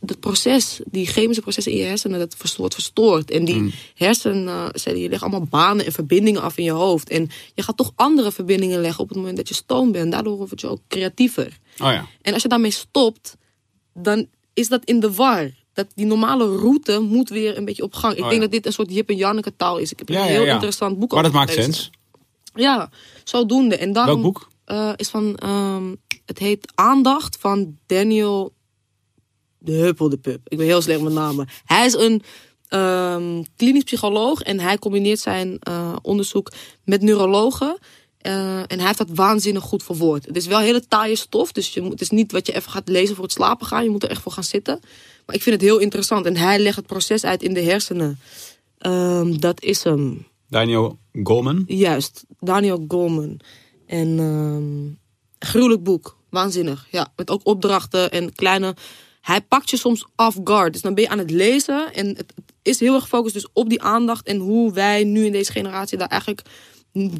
dat 0.00 0.20
proces, 0.20 0.80
die 0.84 1.06
chemische 1.06 1.42
processen 1.42 1.72
in 1.72 1.78
je 1.78 1.84
hersenen, 1.84 2.18
dat 2.18 2.36
wordt 2.56 2.74
verstoord. 2.74 3.30
En 3.30 3.44
die 3.44 3.74
hersencellen, 3.94 5.00
je 5.00 5.08
legt 5.08 5.22
allemaal 5.22 5.46
banen 5.50 5.86
en 5.86 5.92
verbindingen 5.92 6.42
af 6.42 6.56
in 6.58 6.64
je 6.64 6.70
hoofd. 6.70 7.08
En 7.08 7.30
je 7.54 7.62
gaat 7.62 7.76
toch 7.76 7.92
andere 7.94 8.32
verbindingen 8.32 8.80
leggen 8.80 9.02
op 9.02 9.08
het 9.08 9.18
moment 9.18 9.36
dat 9.36 9.48
je 9.48 9.54
stoom 9.54 9.92
bent. 9.92 10.12
Daardoor 10.12 10.36
word 10.36 10.60
je 10.60 10.68
ook 10.68 10.80
creatiever. 10.88 11.58
Oh 11.72 11.92
ja. 11.92 12.06
En 12.22 12.32
als 12.32 12.42
je 12.42 12.48
daarmee 12.48 12.70
stopt, 12.70 13.36
dan 13.94 14.26
is 14.54 14.68
dat 14.68 14.84
in 14.84 15.00
de 15.00 15.12
war. 15.12 15.50
Dat 15.72 15.86
die 15.94 16.06
normale 16.06 16.56
route 16.56 17.00
moet 17.00 17.28
weer 17.28 17.56
een 17.56 17.64
beetje 17.64 17.82
op 17.82 17.94
gang. 17.94 18.14
Ik 18.16 18.22
Oh, 18.22 18.28
denk 18.28 18.40
dat 18.40 18.50
dit 18.50 18.66
een 18.66 18.72
soort 18.72 18.92
Jip 18.94 19.08
en 19.08 19.16
Janneke 19.16 19.56
taal 19.56 19.78
is. 19.78 19.92
Ik 19.92 19.98
heb 19.98 20.08
Ja, 20.08 20.20
een 20.22 20.26
heel 20.28 20.44
interessant 20.46 20.98
boek 20.98 21.12
Maar 21.12 21.22
dat 21.22 21.32
maakt 21.32 21.52
sens. 21.52 21.90
Ja, 22.54 22.90
zodoende. 23.24 23.76
En 23.76 23.92
daarom, 23.92 24.22
Welk 24.22 24.32
boek? 24.34 24.48
eh, 24.64 24.92
is 24.96 25.08
van, 25.08 25.36
ehm, 25.36 25.94
het 26.26 26.38
heet 26.38 26.72
Aandacht 26.74 27.36
van 27.40 27.76
Daniel 27.86 28.52
de 29.64 29.72
Huppel 29.72 30.08
de 30.08 30.16
Pup. 30.16 30.40
Ik 30.48 30.58
ben 30.58 30.66
heel 30.66 30.82
slecht 30.82 31.00
met 31.00 31.12
namen. 31.12 31.48
Hij 31.64 31.86
is 31.86 31.94
een 31.94 32.22
ehm, 32.68 33.42
klinisch 33.56 33.82
psycholoog 33.82 34.42
en 34.42 34.60
hij 34.60 34.78
combineert 34.78 35.20
zijn 35.20 35.56
eh, 35.60 35.96
onderzoek 36.02 36.52
met 36.84 37.02
neurologen. 37.02 37.78
Eh, 38.18 38.58
en 38.58 38.78
hij 38.78 38.86
heeft 38.86 38.98
dat 38.98 39.10
waanzinnig 39.14 39.62
goed 39.62 39.82
verwoord. 39.82 40.26
Het 40.26 40.36
is 40.36 40.46
wel 40.46 40.58
hele 40.58 40.86
taaie 40.88 41.16
stof, 41.16 41.52
dus 41.52 41.74
je 41.74 41.80
moet, 41.80 41.92
het 41.92 42.00
is 42.00 42.10
niet 42.10 42.32
wat 42.32 42.46
je 42.46 42.54
even 42.54 42.70
gaat 42.70 42.88
lezen 42.88 43.14
voor 43.14 43.24
het 43.24 43.32
slapen 43.32 43.66
gaan. 43.66 43.84
Je 43.84 43.90
moet 43.90 44.02
er 44.02 44.10
echt 44.10 44.22
voor 44.22 44.32
gaan 44.32 44.44
zitten. 44.44 44.78
Maar 45.26 45.36
ik 45.36 45.42
vind 45.42 45.54
het 45.54 45.64
heel 45.64 45.78
interessant. 45.78 46.26
En 46.26 46.36
hij 46.36 46.58
legt 46.58 46.76
het 46.76 46.86
proces 46.86 47.24
uit 47.24 47.42
in 47.42 47.54
de 47.54 47.62
hersenen. 47.62 48.18
Ehm, 48.78 49.36
dat 49.36 49.62
is 49.62 49.82
hem. 49.82 50.26
Daniel 50.48 50.98
Goleman. 51.22 51.64
Juist, 51.66 52.24
Daniel 52.40 52.84
Goleman. 52.88 53.40
En 53.86 54.18
ehm 54.18 55.00
gruwelijk 55.44 55.82
boek. 55.82 56.16
Waanzinnig. 56.30 56.86
Ja, 56.90 57.12
met 57.16 57.30
ook 57.30 57.40
opdrachten 57.46 58.10
en 58.10 58.32
kleine... 58.32 58.74
Hij 59.22 59.40
pakt 59.40 59.70
je 59.70 59.76
soms 59.76 60.06
off 60.16 60.38
guard. 60.44 60.72
Dus 60.72 60.82
dan 60.82 60.94
ben 60.94 61.04
je 61.04 61.10
aan 61.10 61.18
het 61.18 61.30
lezen. 61.30 61.94
En 61.94 62.06
het, 62.06 62.32
is 62.62 62.80
heel 62.80 62.94
erg 62.94 63.02
gefocust 63.02 63.34
dus 63.34 63.48
op 63.52 63.68
die 63.68 63.82
aandacht. 63.82 64.26
En 64.26 64.36
hoe 64.36 64.72
wij 64.72 65.04
nu 65.04 65.24
in 65.24 65.32
deze 65.32 65.52
generatie 65.52 65.98
daar 65.98 66.08
eigenlijk 66.08 66.42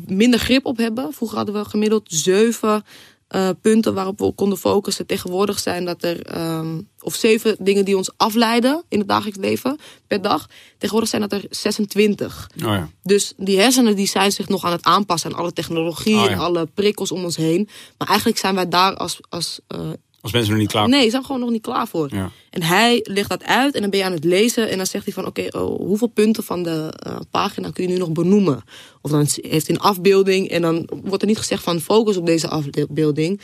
minder 0.07 0.41
grip 0.41 0.67
op 0.67 0.77
hebben. 0.77 1.13
Vroeger 1.13 1.37
hadden 1.37 1.55
we 1.55 1.65
gemiddeld 1.65 2.03
zeven 2.07 2.85
eh, 3.29 3.49
punten 3.61 3.95
waarop 3.95 4.19
we 4.19 4.33
konden 4.33 4.59
focussen. 4.59 5.07
Tegenwoordig 5.07 5.59
zijn 5.59 5.85
dat 5.85 6.03
er... 6.03 6.27
ehm, 6.27 6.81
of 7.01 7.15
zeven 7.15 7.57
dingen 7.59 7.85
die 7.85 7.97
ons 7.97 8.11
afleiden 8.17 8.85
in 8.89 8.99
het 8.99 9.09
dagelijks 9.09 9.39
leven 9.39 9.79
per 10.07 10.23
dag. 10.23 10.49
Tegenwoordig 10.73 11.11
zijn 11.11 11.23
dat 11.23 11.33
er 11.33 11.45
26. 11.51 12.51
Oh 12.55 12.61
ja. 12.61 12.91
Dus 13.03 13.33
die 13.37 13.59
hersenen 13.61 13.97
die 13.97 14.07
zijn 14.07 14.33
zich 14.33 14.49
nog 14.49 14.65
aan 14.65 14.73
het 14.73 14.85
aanpassen 14.85 15.33
aan 15.33 15.39
alle 15.39 15.53
technologie 15.53 16.17
ja. 16.17 16.29
en 16.29 16.39
alle 16.39 16.67
prikkels 16.67 17.13
om 17.13 17.25
ons 17.25 17.37
heen. 17.37 17.69
Maar 17.99 18.09
eigenlijk 18.09 18.39
zijn 18.39 18.55
wij 18.55 18.69
daar 18.69 18.97
als. 18.97 19.19
als 19.29 19.61
eh, 19.67 19.91
Als 20.23 20.33
mensen 20.33 20.51
nog 20.51 20.61
niet 20.61 20.71
klaar 20.71 20.89
nee, 20.89 21.11
zijn 21.11 21.21
we 21.21 21.27
gewoon 21.27 21.41
nog 21.41 21.51
niet 21.51 21.63
klaar 21.63 21.89
voor. 21.89 22.09
Ja. 22.15 22.31
En 22.51 22.63
hij 22.63 23.01
legt 23.03 23.29
dat 23.29 23.45
uit 23.45 23.75
en 23.75 23.81
dan 23.81 23.91
ben 23.91 23.99
je 23.99 24.05
aan 24.05 24.13
het 24.13 24.25
lezen. 24.25 24.71
En 24.71 24.77
dan 24.77 24.87
zegt 24.87 25.05
hij 25.05 25.15
van 25.15 25.27
oké, 25.27 25.47
oh, 25.51 25.79
hoeveel 25.79 26.07
punten 26.07 26.45
van 26.45 26.63
de 26.63 26.93
eh, 26.97 27.17
pagina 27.31 27.71
kun 27.71 27.85
je 27.85 27.91
nu 27.91 27.99
nog 27.99 28.13
benoemen? 28.13 28.63
Of 29.01 29.11
dan 29.11 29.27
heeft 29.41 29.67
hij 29.67 29.77
een 29.77 29.83
afbeelding 29.83 30.49
en 30.49 30.63
dan 30.63 30.89
wordt 31.05 31.23
er 31.23 31.29
niet 31.29 31.39
gezegd 31.39 31.63
van 31.63 31.81
focus 31.81 32.17
op 32.17 32.27
deze 32.27 32.49
afbeelding. 32.49 33.41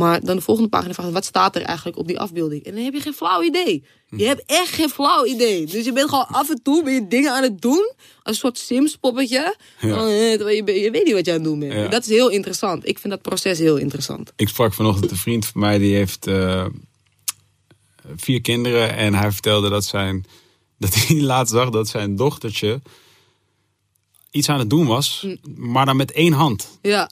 Maar 0.00 0.20
dan 0.24 0.36
de 0.36 0.42
volgende 0.42 0.68
pagina 0.68 0.94
vraagt 0.94 1.12
wat 1.12 1.24
staat 1.24 1.56
er 1.56 1.62
eigenlijk 1.62 1.98
op 1.98 2.06
die 2.06 2.20
afbeelding? 2.20 2.64
En 2.64 2.74
dan 2.74 2.84
heb 2.84 2.94
je 2.94 3.00
geen 3.00 3.12
flauw 3.12 3.42
idee. 3.42 3.84
Je 4.06 4.24
hebt 4.24 4.42
echt 4.46 4.68
geen 4.68 4.88
flauw 4.88 5.26
idee. 5.26 5.66
Dus 5.66 5.84
je 5.84 5.92
bent 5.92 6.08
gewoon 6.08 6.26
af 6.26 6.50
en 6.50 6.62
toe 6.62 6.84
ben 6.84 6.92
je 6.92 7.06
dingen 7.06 7.32
aan 7.32 7.42
het 7.42 7.60
doen. 7.60 7.92
Als 8.22 8.34
een 8.34 8.34
soort 8.34 8.58
Sims 8.58 8.96
poppetje. 8.96 9.56
Ja. 9.80 10.06
Eh, 10.06 10.38
je, 10.38 10.80
je 10.80 10.90
weet 10.90 11.04
niet 11.04 11.14
wat 11.14 11.24
je 11.24 11.30
aan 11.32 11.36
het 11.36 11.44
doen 11.44 11.58
bent. 11.58 11.72
Ja. 11.72 11.88
Dat 11.88 12.02
is 12.02 12.08
heel 12.08 12.28
interessant. 12.28 12.88
Ik 12.88 12.98
vind 12.98 13.12
dat 13.12 13.22
proces 13.22 13.58
heel 13.58 13.76
interessant. 13.76 14.32
Ik 14.36 14.48
sprak 14.48 14.74
vanochtend 14.74 15.10
een 15.10 15.16
vriend 15.16 15.46
van 15.46 15.60
mij 15.60 15.78
die 15.78 15.94
heeft 15.94 16.26
eh, 16.26 16.66
vier 18.16 18.40
kinderen. 18.40 18.96
En 18.96 19.14
hij 19.14 19.32
vertelde 19.32 19.68
dat, 19.68 19.84
zijn, 19.84 20.26
dat 20.78 20.94
hij 20.94 21.20
laatst 21.32 21.52
zag 21.52 21.70
dat 21.70 21.88
zijn 21.88 22.16
dochtertje 22.16 22.80
iets 24.30 24.48
aan 24.48 24.58
het 24.58 24.70
doen 24.70 24.86
was. 24.86 25.26
Maar 25.56 25.86
dan 25.86 25.96
met 25.96 26.12
één 26.12 26.32
hand. 26.32 26.78
Ja, 26.82 27.10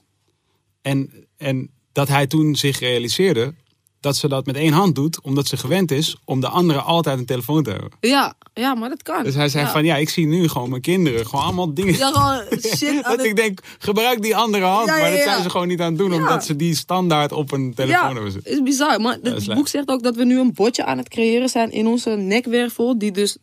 En, 0.82 1.26
en 1.36 1.70
dat 1.98 2.08
hij 2.08 2.26
toen 2.26 2.56
zich 2.56 2.78
realiseerde 2.78 3.54
dat 4.00 4.16
ze 4.16 4.28
dat 4.28 4.46
met 4.46 4.56
één 4.56 4.72
hand 4.72 4.94
doet. 4.94 5.20
Omdat 5.20 5.46
ze 5.46 5.56
gewend 5.56 5.90
is 5.90 6.16
om 6.24 6.40
de 6.40 6.48
andere 6.48 6.80
altijd 6.80 7.18
een 7.18 7.24
telefoon 7.26 7.62
te 7.62 7.70
hebben. 7.70 7.90
ja, 8.00 8.34
ja 8.54 8.74
maar 8.74 8.88
dat 8.88 9.02
kan. 9.02 9.24
Dus 9.24 9.34
hij 9.34 9.48
zei 9.48 9.64
ja. 9.64 9.70
van 9.70 9.84
ja, 9.84 9.96
ik 9.96 10.08
zie 10.08 10.26
nu 10.26 10.48
gewoon 10.48 10.70
mijn 10.70 10.82
kinderen 10.82 11.26
gewoon 11.26 11.44
allemaal 11.44 11.74
dingen. 11.74 11.96
Ja, 11.96 12.10
gewoon 12.12 12.60
shit 12.76 13.02
dat 13.04 13.16
het- 13.16 13.24
ik 13.24 13.36
denk, 13.36 13.60
gebruik 13.78 14.22
die 14.22 14.36
andere 14.36 14.64
hand. 14.64 14.86
Ja, 14.88 14.94
ja, 14.96 15.00
maar 15.00 15.10
dat 15.10 15.18
ja. 15.18 15.24
zijn 15.24 15.42
ze 15.42 15.50
gewoon 15.50 15.68
niet 15.68 15.80
aan 15.80 15.88
het 15.88 15.98
doen. 15.98 16.10
Ja. 16.10 16.16
Omdat 16.16 16.44
ze 16.44 16.56
die 16.56 16.74
standaard 16.74 17.32
op 17.32 17.52
een 17.52 17.74
telefoon 17.74 18.08
Ja, 18.08 18.12
hebben 18.14 18.32
zitten. 18.32 18.52
is 18.52 18.62
bizar. 18.62 19.00
Maar 19.00 19.18
het 19.22 19.54
boek 19.54 19.68
zegt 19.68 19.88
ook 19.88 20.02
dat 20.02 20.16
we 20.16 20.24
nu 20.24 20.38
een 20.40 20.52
botje 20.54 20.84
aan 20.84 20.98
het 20.98 21.08
creëren 21.08 21.48
zijn 21.48 21.70
in 21.70 21.86
onze 21.86 22.10
nekwervel. 22.10 22.98
Die 22.98 23.12
dus 23.12 23.36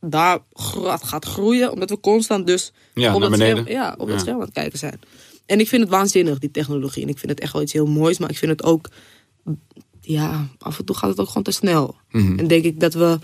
daar 0.00 0.38
gaat 1.02 1.24
groeien. 1.24 1.72
Omdat 1.72 1.90
we 1.90 2.00
constant 2.00 2.46
dus 2.46 2.72
Ja, 2.94 3.14
op, 3.14 3.22
scherm, 3.34 3.68
ja, 3.68 3.94
op 3.98 4.06
Ja. 4.06 4.12
dat 4.12 4.20
scherm 4.20 4.36
aan 4.36 4.42
het 4.44 4.52
kijken 4.52 4.78
zijn. 4.78 5.00
En 5.48 5.60
ik 5.60 5.68
vind 5.68 5.82
het 5.82 5.90
waanzinnig, 5.90 6.38
die 6.38 6.50
technologie. 6.50 7.02
En 7.02 7.08
ik 7.08 7.18
vind 7.18 7.30
het 7.30 7.40
echt 7.40 7.52
wel 7.52 7.62
iets 7.62 7.72
heel 7.72 7.86
moois. 7.86 8.18
Maar 8.18 8.30
ik 8.30 8.38
vind 8.38 8.50
het 8.50 8.62
ook... 8.62 8.88
Ja, 10.00 10.48
af 10.58 10.78
en 10.78 10.84
toe 10.84 10.96
gaat 10.96 11.10
het 11.10 11.20
ook 11.20 11.26
gewoon 11.26 11.42
te 11.42 11.50
snel. 11.50 11.96
Mhm. 12.10 12.38
En 12.38 12.46
denk 12.46 12.64
ik 12.64 12.80
dat 12.80 12.94
we 12.94 13.18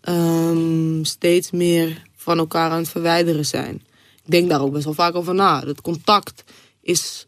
ehm, 0.00 1.04
steeds 1.04 1.50
meer 1.50 2.02
van 2.16 2.38
elkaar 2.38 2.70
aan 2.70 2.78
het 2.78 2.88
verwijderen 2.88 3.46
zijn. 3.46 3.74
Ik 4.24 4.30
denk 4.30 4.48
daar 4.48 4.60
ook 4.60 4.72
best 4.72 4.84
wel 4.84 4.94
vaak 4.94 5.14
over 5.14 5.34
na. 5.34 5.60
Dat 5.60 5.80
contact 5.80 6.44
is 6.80 7.26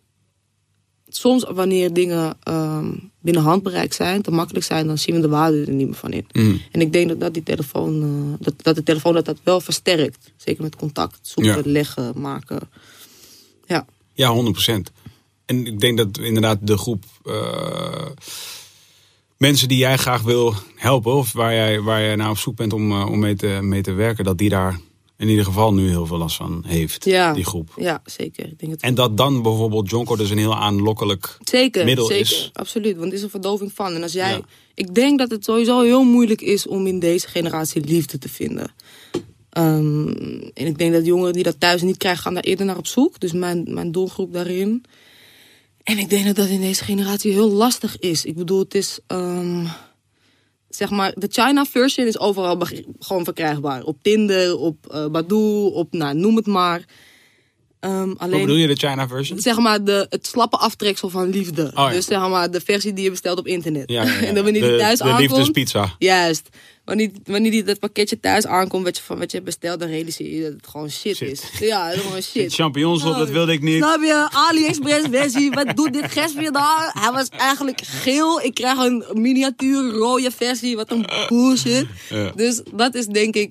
soms 1.09 1.45
wanneer 1.45 1.93
dingen 1.93 2.37
ehm, 2.43 2.93
binnen 3.21 3.43
handbereik 3.43 3.93
zijn, 3.93 4.23
te 4.23 4.31
makkelijk 4.31 4.65
zijn, 4.65 4.87
dan 4.87 4.99
zien 4.99 5.15
we 5.15 5.21
de 5.21 5.29
waarde 5.29 5.65
er 5.65 5.73
niet 5.73 5.87
meer 5.87 5.97
van 5.97 6.13
in. 6.13 6.27
Mhm. 6.33 6.57
En 6.71 6.81
ik 6.81 6.93
denk 6.93 7.09
dat, 7.09 7.21
dat, 7.21 7.35
die 7.35 7.43
telefoon, 7.43 8.03
eh, 8.03 8.45
dat, 8.45 8.55
dat 8.57 8.75
de 8.75 8.83
telefoon 8.83 9.15
dat, 9.15 9.25
dat 9.25 9.39
wel 9.43 9.61
versterkt. 9.61 10.33
Zeker 10.37 10.63
met 10.63 10.77
contact, 10.77 11.19
zoeken, 11.23 11.55
Ja. 11.55 11.63
leggen, 11.65 12.21
maken. 12.21 12.61
Ja, 13.67 13.87
Ja, 14.15 14.35
100%. 14.35 14.93
En 15.47 15.67
ik 15.67 15.81
denk 15.81 15.99
dat 15.99 16.19
inderdaad 16.19 16.59
de 16.61 16.79
groep 16.79 17.05
eh, 17.25 18.07
mensen 19.37 19.69
die 19.69 19.79
jij 19.79 19.97
graag 19.97 20.23
wil 20.23 20.55
helpen, 20.77 21.13
of 21.13 21.33
waar 21.33 21.55
jij, 21.55 21.81
waar 21.81 22.01
jij 22.01 22.17
naar 22.17 22.31
op 22.31 22.39
zoek 22.39 22.57
bent 22.57 22.73
om, 22.73 22.93
eh, 22.93 23.11
om 23.11 23.19
mee, 23.19 23.37
te, 23.37 23.59
mee 23.63 23.83
te 23.83 23.93
werken, 23.93 24.25
dat 24.25 24.39
die 24.39 24.49
daar 24.49 24.81
in 25.17 25.29
ieder 25.29 25.45
geval 25.45 25.75
nu 25.75 25.89
heel 25.89 26.07
veel 26.07 26.19
last 26.19 26.37
van 26.37 26.65
heeft, 26.67 27.05
ja. 27.05 27.33
die 27.33 27.45
groep. 27.45 27.73
Ja, 27.77 28.03
zeker. 28.05 28.47
Ik 28.47 28.59
denk 28.59 28.73
het 28.73 28.83
En 28.83 28.95
dat 28.95 29.17
dan 29.17 29.43
bijvoorbeeld 29.43 29.91
Jonko 29.91 30.17
dus 30.17 30.31
een 30.31 30.39
heel 30.39 30.57
aanlokkelijk. 30.57 31.37
Zeker, 31.41 31.85
middel 31.85 32.07
zeker. 32.07 32.21
is. 32.21 32.51
Absoluut, 32.53 32.97
want 32.97 33.09
er 33.09 33.17
is 33.17 33.23
een 33.23 33.31
verdoving 33.31 33.73
van. 33.75 33.95
En 33.95 34.03
als 34.03 34.13
jij, 34.13 34.31
Ja. 34.31 34.41
ik 34.75 34.95
denk 34.95 35.19
dat 35.19 35.31
het 35.31 35.45
sowieso 35.45 35.81
heel 35.81 36.05
moeilijk 36.05 36.41
is 36.41 36.67
om 36.67 36.87
in 36.87 36.99
deze 36.99 37.29
generatie 37.29 37.85
liefde 37.85 38.19
te 38.19 38.29
vinden. 38.29 38.73
Ehm, 39.53 40.09
en 40.55 40.67
ik 40.67 40.79
denk 40.79 40.93
dat 40.93 41.07
jongeren 41.07 41.33
die 41.33 41.43
dat 41.43 41.61
thuis 41.61 41.83
niet 41.83 41.97
krijgen, 41.97 42.23
gaan 42.23 42.35
daar 42.35 42.43
eerder 42.43 42.67
naar 42.67 42.77
op 42.79 42.87
zoek. 42.87 43.21
Dus 43.21 43.33
mijn, 43.33 43.65
mijn 43.69 43.93
doelgroep 43.93 44.33
daarin. 44.33 44.85
En 45.83 45.99
ik 45.99 46.11
denk 46.11 46.27
dat 46.27 46.37
dat 46.37 46.49
in 46.49 46.61
deze 46.61 46.85
generatie 46.85 47.33
heel 47.33 47.51
lastig 47.51 47.99
is. 47.99 48.25
Ik 48.25 48.35
bedoel, 48.35 48.59
het 48.59 48.75
is. 48.75 48.99
ehm, 49.07 49.67
zeg 50.69 50.91
maar, 50.91 51.13
de 51.17 51.29
China 51.31 51.65
version 51.65 52.07
is 52.07 52.19
overal 52.19 52.59
gewoon 52.99 53.25
verkrijgbaar. 53.25 53.83
Op 53.83 54.03
Tinder, 54.03 54.57
op 54.57 54.87
eh 54.87 55.07
Badoo, 55.07 55.67
op, 55.67 55.93
nou, 55.93 56.15
noem 56.15 56.37
het 56.37 56.47
maar. 56.47 56.85
Hoe 57.91 58.15
alleen 58.19 58.41
bedoel 58.41 58.57
je 58.57 58.67
de 58.67 58.75
China 58.77 59.09
version? 59.09 59.39
zeg 59.41 59.59
maar 59.59 59.85
de, 59.85 60.07
het 60.11 60.27
slappe 60.27 60.57
aftreksel 60.57 61.09
van 61.09 61.29
liefde. 61.31 61.71
ja. 61.75 61.89
Dus 61.91 62.05
zeg 62.07 62.29
maar 62.29 62.51
de 62.51 62.61
versie 62.61 62.93
die 62.93 63.05
je 63.05 63.11
bestelt 63.11 63.39
op 63.39 63.47
internet. 63.47 63.91
Ja, 63.91 64.03
en 64.29 64.35
dan 64.35 64.45
wanneer 64.45 64.63
die 64.63 64.71
de, 64.71 64.79
thuis 64.79 64.99
de 64.99 65.05
aankomt. 65.05 65.21
liefdespizza. 65.31 65.95
Juist. 65.99 66.49
Wanneer, 66.85 67.11
wanneer 67.25 67.51
die, 67.51 67.63
dat 67.63 67.79
pakketje 67.79 68.21
thuis 68.21 68.47
aankomt 68.47 68.85
wat 68.85 68.97
je, 68.97 69.03
van 69.03 69.19
wat 69.19 69.31
je 69.31 69.37
hebt 69.37 69.49
besteld, 69.49 69.81
dan 69.81 69.89
realiseer 69.89 70.35
je 70.35 70.43
dat 70.43 70.53
het 70.53 70.67
gewoon 70.67 70.91
shit, 70.91 71.17
Shit. 71.17 71.31
is. 71.31 71.43
Ja, 71.61 71.91
is 71.91 72.01
gewoon 72.01 72.23
shit. 72.33 72.55
Champignons 72.55 73.05
op, 73.05 73.17
dat 73.17 73.31
wilde 73.31 73.53
ik 73.53 73.63
niet. 73.63 73.77
Snap 73.77 74.01
je? 74.03 74.29
AliExpress 74.33 75.07
versie. 75.11 75.51
Wat 75.51 75.77
doet 75.77 75.93
dit 75.93 76.11
gest 76.13 76.35
weer 76.35 76.53
daar? 76.53 76.91
Hij 77.01 77.13
was 77.13 77.29
eigenlijk 77.29 77.81
geel. 77.85 78.41
Ik 78.41 78.55
krijg 78.55 78.79
een 78.79 79.05
miniatuur 79.13 79.93
rode 79.93 80.31
versie. 80.31 80.77
Wat 80.77 80.91
een 80.91 81.07
bullshit. 81.29 81.87
Dus 82.35 82.63
dat 82.75 82.95
is 82.95 83.07
denk 83.07 83.35
ik 83.35 83.51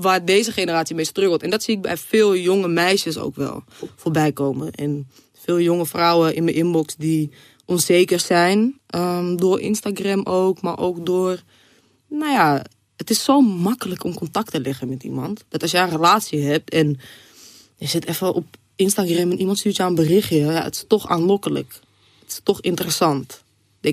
waar 0.00 0.24
deze 0.24 0.52
generatie 0.52 0.94
mee 0.94 1.04
struggelt. 1.04 1.42
En 1.42 1.50
dat 1.50 1.62
zie 1.62 1.74
ik 1.74 1.82
bij 1.82 1.96
veel 1.96 2.36
jonge 2.36 2.68
meisjes 2.68 3.18
ook 3.18 3.36
wel 3.36 3.62
voorbij 3.96 4.32
komen. 4.32 4.70
En 4.72 5.08
veel 5.44 5.60
jonge 5.60 5.86
vrouwen 5.86 6.34
in 6.34 6.44
mijn 6.44 6.56
inbox 6.56 6.94
die 6.96 7.30
onzeker 7.64 8.20
zijn. 8.20 8.78
ehm, 8.86 9.36
door 9.36 9.60
Instagram 9.60 10.22
ook, 10.24 10.60
maar 10.60 10.78
ook 10.78 11.06
door... 11.06 11.42
Nou 12.08 12.32
ja, 12.32 12.64
het 12.96 13.10
is 13.10 13.24
zo 13.24 13.40
makkelijk 13.40 14.04
om 14.04 14.14
contact 14.14 14.50
te 14.50 14.60
leggen 14.60 14.88
met 14.88 15.02
iemand. 15.02 15.44
Dat 15.48 15.62
als 15.62 15.70
jij 15.70 15.82
een 15.82 15.90
relatie 15.90 16.42
hebt 16.42 16.70
en 16.70 17.00
je 17.76 17.86
zit 17.86 18.06
even 18.06 18.34
op 18.34 18.44
Instagram 18.76 19.30
en 19.30 19.38
iemand 19.38 19.58
stuurt 19.58 19.76
jou 19.76 19.88
een 19.88 19.96
berichtje. 19.96 20.36
Ja, 20.36 20.62
het 20.62 20.74
is 20.74 20.84
toch 20.88 21.08
aanlokkelijk. 21.08 21.80
Het 22.20 22.30
is 22.30 22.40
toch 22.42 22.60
interessant, 22.60 23.42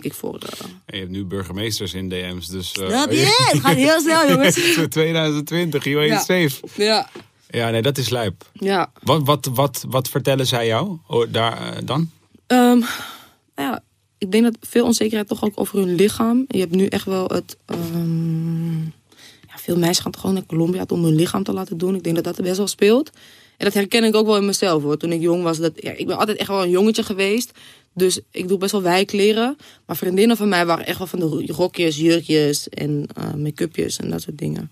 denk 0.01 0.13
ik 0.13 0.13
voor... 0.13 0.37
eh, 0.37 0.59
En 0.85 0.95
je 0.95 0.97
hebt 0.99 1.11
nu 1.11 1.25
burgemeesters 1.25 1.93
in 1.93 2.09
DM's, 2.09 2.47
dus... 2.47 2.71
je? 2.71 3.47
Het 3.51 3.61
gaat 3.61 3.75
heel 3.75 3.99
snel, 3.99 4.29
jongens. 4.29 4.55
2020, 4.89 5.83
you 5.83 5.97
ain't 5.97 6.11
Ja. 6.11 6.19
safe. 6.19 6.83
Ja, 6.83 7.09
Ja, 7.49 7.69
nee, 7.69 7.81
dat 7.81 7.97
is 7.97 8.09
lijp. 8.09 8.49
ja. 8.53 8.91
Wat, 9.03 9.21
wat, 9.23 9.49
wat, 9.53 9.85
wat 9.89 10.09
vertellen 10.09 10.47
zij 10.47 10.65
jou 10.67 10.97
oh, 11.07 11.25
daar, 11.31 11.73
eh, 11.73 11.77
dan? 11.85 12.09
Ehm, 12.47 12.79
nou 13.55 13.69
ja, 13.69 13.83
ik 14.17 14.31
denk 14.31 14.43
dat 14.43 14.57
veel 14.61 14.85
onzekerheid 14.85 15.27
toch 15.27 15.43
ook 15.43 15.53
over 15.55 15.77
hun 15.79 15.95
lichaam. 15.95 16.45
Je 16.47 16.59
hebt 16.59 16.75
nu 16.75 16.85
echt 16.85 17.05
wel 17.05 17.27
het, 17.27 17.57
ehm, 17.65 18.81
veel 19.63 19.77
meisjes 19.77 19.99
gaan 19.99 20.11
toch 20.11 20.21
gewoon 20.21 20.35
naar 20.35 20.45
Colombia 20.45 20.85
om 20.87 21.03
hun 21.03 21.15
lichaam 21.15 21.43
te 21.43 21.53
laten 21.53 21.77
doen. 21.77 21.95
Ik 21.95 22.03
denk 22.03 22.15
dat 22.15 22.23
dat 22.23 22.37
er 22.37 22.43
best 22.43 22.57
wel 22.57 22.67
speelt. 22.67 23.09
En 23.57 23.65
dat 23.65 23.73
herken 23.73 24.03
ik 24.03 24.15
ook 24.15 24.25
wel 24.25 24.37
in 24.37 24.45
mezelf 24.45 24.83
hoor. 24.83 24.97
Toen 24.97 25.11
ik 25.11 25.21
jong 25.21 25.43
was, 25.43 25.57
dat, 25.57 25.71
ja, 25.75 25.91
ik 25.91 26.07
ben 26.07 26.17
altijd 26.17 26.37
echt 26.37 26.47
wel 26.47 26.63
een 26.63 26.69
jongetje 26.69 27.03
geweest. 27.03 27.51
Dus 27.93 28.19
ik 28.31 28.47
doe 28.47 28.57
best 28.57 28.71
wel 28.71 28.81
wijkleren. 28.81 29.57
Maar 29.85 29.97
vriendinnen 29.97 30.37
van 30.37 30.49
mij 30.49 30.65
waren 30.65 30.85
echt 30.85 30.97
wel 30.97 31.07
van 31.07 31.19
de 31.19 31.53
rokjes, 31.53 31.97
jurkjes 31.97 32.69
en 32.69 33.07
uh, 33.17 33.33
make-upjes 33.33 33.97
en 33.97 34.09
dat 34.09 34.21
soort 34.21 34.37
dingen. 34.37 34.71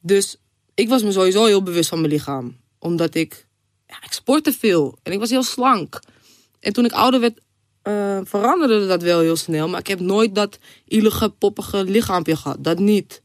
Dus 0.00 0.36
ik 0.74 0.88
was 0.88 1.02
me 1.02 1.12
sowieso 1.12 1.44
heel 1.44 1.62
bewust 1.62 1.88
van 1.88 2.00
mijn 2.00 2.12
lichaam. 2.12 2.56
Omdat 2.78 3.14
ik, 3.14 3.46
ja, 3.86 4.02
ik 4.02 4.12
sportte 4.12 4.52
veel 4.52 4.98
en 5.02 5.12
ik 5.12 5.18
was 5.18 5.30
heel 5.30 5.42
slank. 5.42 6.00
En 6.60 6.72
toen 6.72 6.84
ik 6.84 6.92
ouder 6.92 7.20
werd, 7.20 7.40
uh, 7.82 8.20
veranderde 8.24 8.86
dat 8.86 9.02
wel 9.02 9.20
heel 9.20 9.36
snel. 9.36 9.68
Maar 9.68 9.80
ik 9.80 9.86
heb 9.86 10.00
nooit 10.00 10.34
dat 10.34 10.58
ielige, 10.84 11.28
poppige 11.28 11.84
lichaampje 11.84 12.36
gehad. 12.36 12.64
Dat 12.64 12.78
niet. 12.78 13.22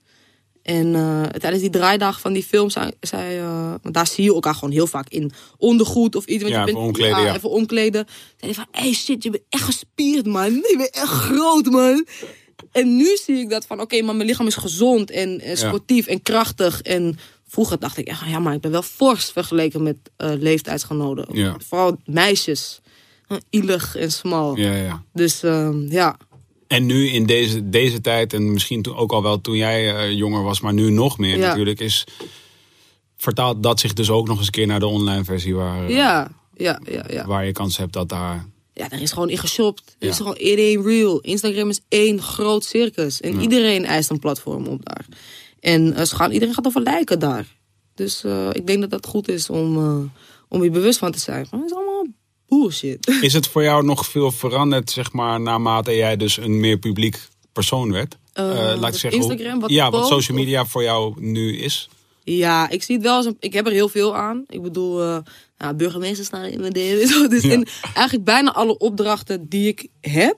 En 0.63 0.87
uh, 0.87 1.23
tijdens 1.23 1.61
die 1.61 1.71
draaidag 1.71 2.19
van 2.19 2.33
die 2.33 2.43
film 2.43 2.69
zei, 2.69 3.39
uh, 3.39 3.73
want 3.81 3.93
daar 3.93 4.07
zie 4.07 4.23
je 4.23 4.33
elkaar 4.33 4.53
gewoon 4.53 4.73
heel 4.73 4.87
vaak 4.87 5.09
in 5.09 5.31
ondergoed 5.57 6.15
of 6.15 6.25
iets. 6.25 6.43
Want 6.43 6.53
ja, 6.53 6.59
je 6.59 6.67
even 6.67 6.81
bent, 6.81 6.87
omkleden, 6.87 7.21
ja. 7.21 7.35
even 7.35 7.49
omkleden. 7.49 8.05
Zei 8.37 8.51
hij 8.51 8.53
van, 8.53 8.67
hey 8.71 8.93
shit, 8.93 9.23
je 9.23 9.29
bent 9.29 9.43
echt 9.49 9.63
gespierd 9.63 10.25
man. 10.25 10.53
Je 10.53 10.75
bent 10.77 10.95
echt 10.95 11.07
groot 11.07 11.65
man. 11.65 12.05
En 12.71 12.95
nu 12.95 13.17
zie 13.25 13.37
ik 13.37 13.49
dat 13.49 13.65
van, 13.65 13.81
oké, 13.81 14.01
maar 14.01 14.15
mijn 14.15 14.27
lichaam 14.27 14.47
is 14.47 14.55
gezond 14.55 15.11
en, 15.11 15.41
en 15.41 15.57
sportief 15.57 16.07
en 16.07 16.21
krachtig. 16.21 16.81
En 16.81 17.17
vroeger 17.47 17.79
dacht 17.79 17.97
ik 17.97 18.07
echt, 18.07 18.21
ja, 18.25 18.39
maar 18.39 18.53
ik 18.53 18.61
ben 18.61 18.71
wel 18.71 18.81
fors 18.81 19.31
vergeleken 19.31 19.83
met 19.83 19.97
uh, 20.17 20.31
leeftijdsgenoten. 20.39 21.55
Vooral 21.67 21.97
meisjes. 22.05 22.81
Ielig 23.49 23.95
en 23.95 24.11
smal. 24.11 24.57
Ja, 24.57 24.75
ja. 24.75 25.03
Dus 25.13 25.43
uh, 25.43 25.69
ja. 25.89 26.17
En 26.67 26.85
nu 26.85 27.07
in 27.07 27.25
deze, 27.25 27.69
deze 27.69 28.01
tijd, 28.01 28.33
en 28.33 28.51
misschien 28.51 28.81
toen 28.81 28.95
ook 28.95 29.11
al 29.11 29.23
wel 29.23 29.41
toen 29.41 29.55
jij 29.55 30.07
uh, 30.07 30.17
jonger 30.17 30.43
was, 30.43 30.61
maar 30.61 30.73
nu 30.73 30.89
nog 30.89 31.17
meer 31.17 31.37
Ja. 31.37 31.47
natuurlijk, 31.47 31.79
is 31.79 32.03
vertaalt 33.17 33.63
dat 33.63 33.79
zich 33.79 33.93
dus 33.93 34.09
ook 34.09 34.27
nog 34.27 34.37
eens 34.37 34.45
een 34.45 34.51
keer 34.51 34.67
naar 34.67 34.79
de 34.79 34.87
online 34.87 35.23
versie 35.23 35.55
waar, 35.55 35.83
uh, 35.83 35.95
Ja, 35.95 36.31
ja, 36.53 36.79
ja, 36.91 37.05
ja. 37.09 37.25
waar 37.25 37.45
je 37.45 37.51
kans 37.51 37.77
hebt 37.77 37.93
dat 37.93 38.09
daar. 38.09 38.45
Ja, 38.73 38.89
er 38.89 39.01
is 39.01 39.11
gewoon 39.11 39.29
in 39.29 39.37
geshopt. 39.37 39.95
Er 39.99 40.07
is 40.07 40.17
gewoon 40.17 40.35
iedereen 40.35 40.83
real. 40.83 41.19
Instagram 41.19 41.69
is 41.69 41.79
één 41.87 42.21
groot 42.21 42.63
circus. 42.63 43.21
En 43.21 43.41
iedereen 43.41 43.85
eist 43.85 44.09
een 44.09 44.19
platform 44.19 44.67
op 44.67 44.85
daar. 44.85 45.05
En 45.59 45.87
uh, 45.87 46.01
ze 46.01 46.15
gaan, 46.15 46.31
iedereen 46.31 46.53
gaat 46.53 46.65
over 46.65 46.81
lijken 46.81 47.19
daar. 47.19 47.45
Dus 47.95 48.23
uh, 48.23 48.49
ik 48.51 48.67
denk 48.67 48.81
dat 48.81 48.89
dat 48.89 49.05
goed 49.05 49.27
is 49.27 49.49
om, 49.49 50.11
om 50.49 50.63
je 50.63 50.69
bewust 50.69 50.99
van 50.99 51.11
te 51.11 51.19
zijn. 51.19 51.47
Het 51.51 51.63
is 51.65 51.73
allemaal 51.73 52.05
bullshit. 52.47 53.07
Is 53.21 53.33
het 53.33 53.47
voor 53.47 53.63
jou 53.63 53.85
nog 53.85 54.05
veel 54.05 54.31
veranderd, 54.31 54.91
zeg 54.91 55.11
maar, 55.11 55.41
naarmate 55.41 55.95
jij 55.95 56.17
dus 56.17 56.37
een 56.37 56.59
meer 56.59 56.77
publiek 56.77 57.19
persoon 57.51 57.91
werd? 57.91 58.17
Uh, 58.39 58.45
laat 58.79 58.93
ik 58.93 58.99
zeggen, 58.99 59.21
Instagram, 59.21 59.59
wat 59.59 59.69
ja, 59.69 59.89
wat 59.89 60.07
social 60.07 60.37
media 60.37 60.65
voor 60.65 60.83
jou 60.83 61.13
nu 61.17 61.57
is. 61.57 61.89
Ja, 62.23 62.69
ik 62.69 62.83
zie 62.83 62.95
het 62.95 63.03
wel 63.03 63.15
als 63.15 63.25
een, 63.25 63.37
Ik 63.39 63.53
heb 63.53 63.65
er 63.65 63.71
heel 63.71 63.89
veel 63.89 64.15
aan. 64.15 64.43
Ik 64.47 64.61
bedoel, 64.61 65.01
uh, 65.01 65.17
nou, 65.57 65.73
burgemeester 65.73 66.25
staan 66.25 66.43
in 66.43 66.59
mijn 66.59 66.73
DM. 66.73 67.07
zo. 67.07 67.27
Dus 67.27 67.43
Ja. 67.43 67.51
in 67.51 67.67
eigenlijk 67.93 68.25
bijna 68.25 68.53
alle 68.53 68.77
opdrachten 68.77 69.49
die 69.49 69.67
ik 69.67 69.87
heb, 70.01 70.37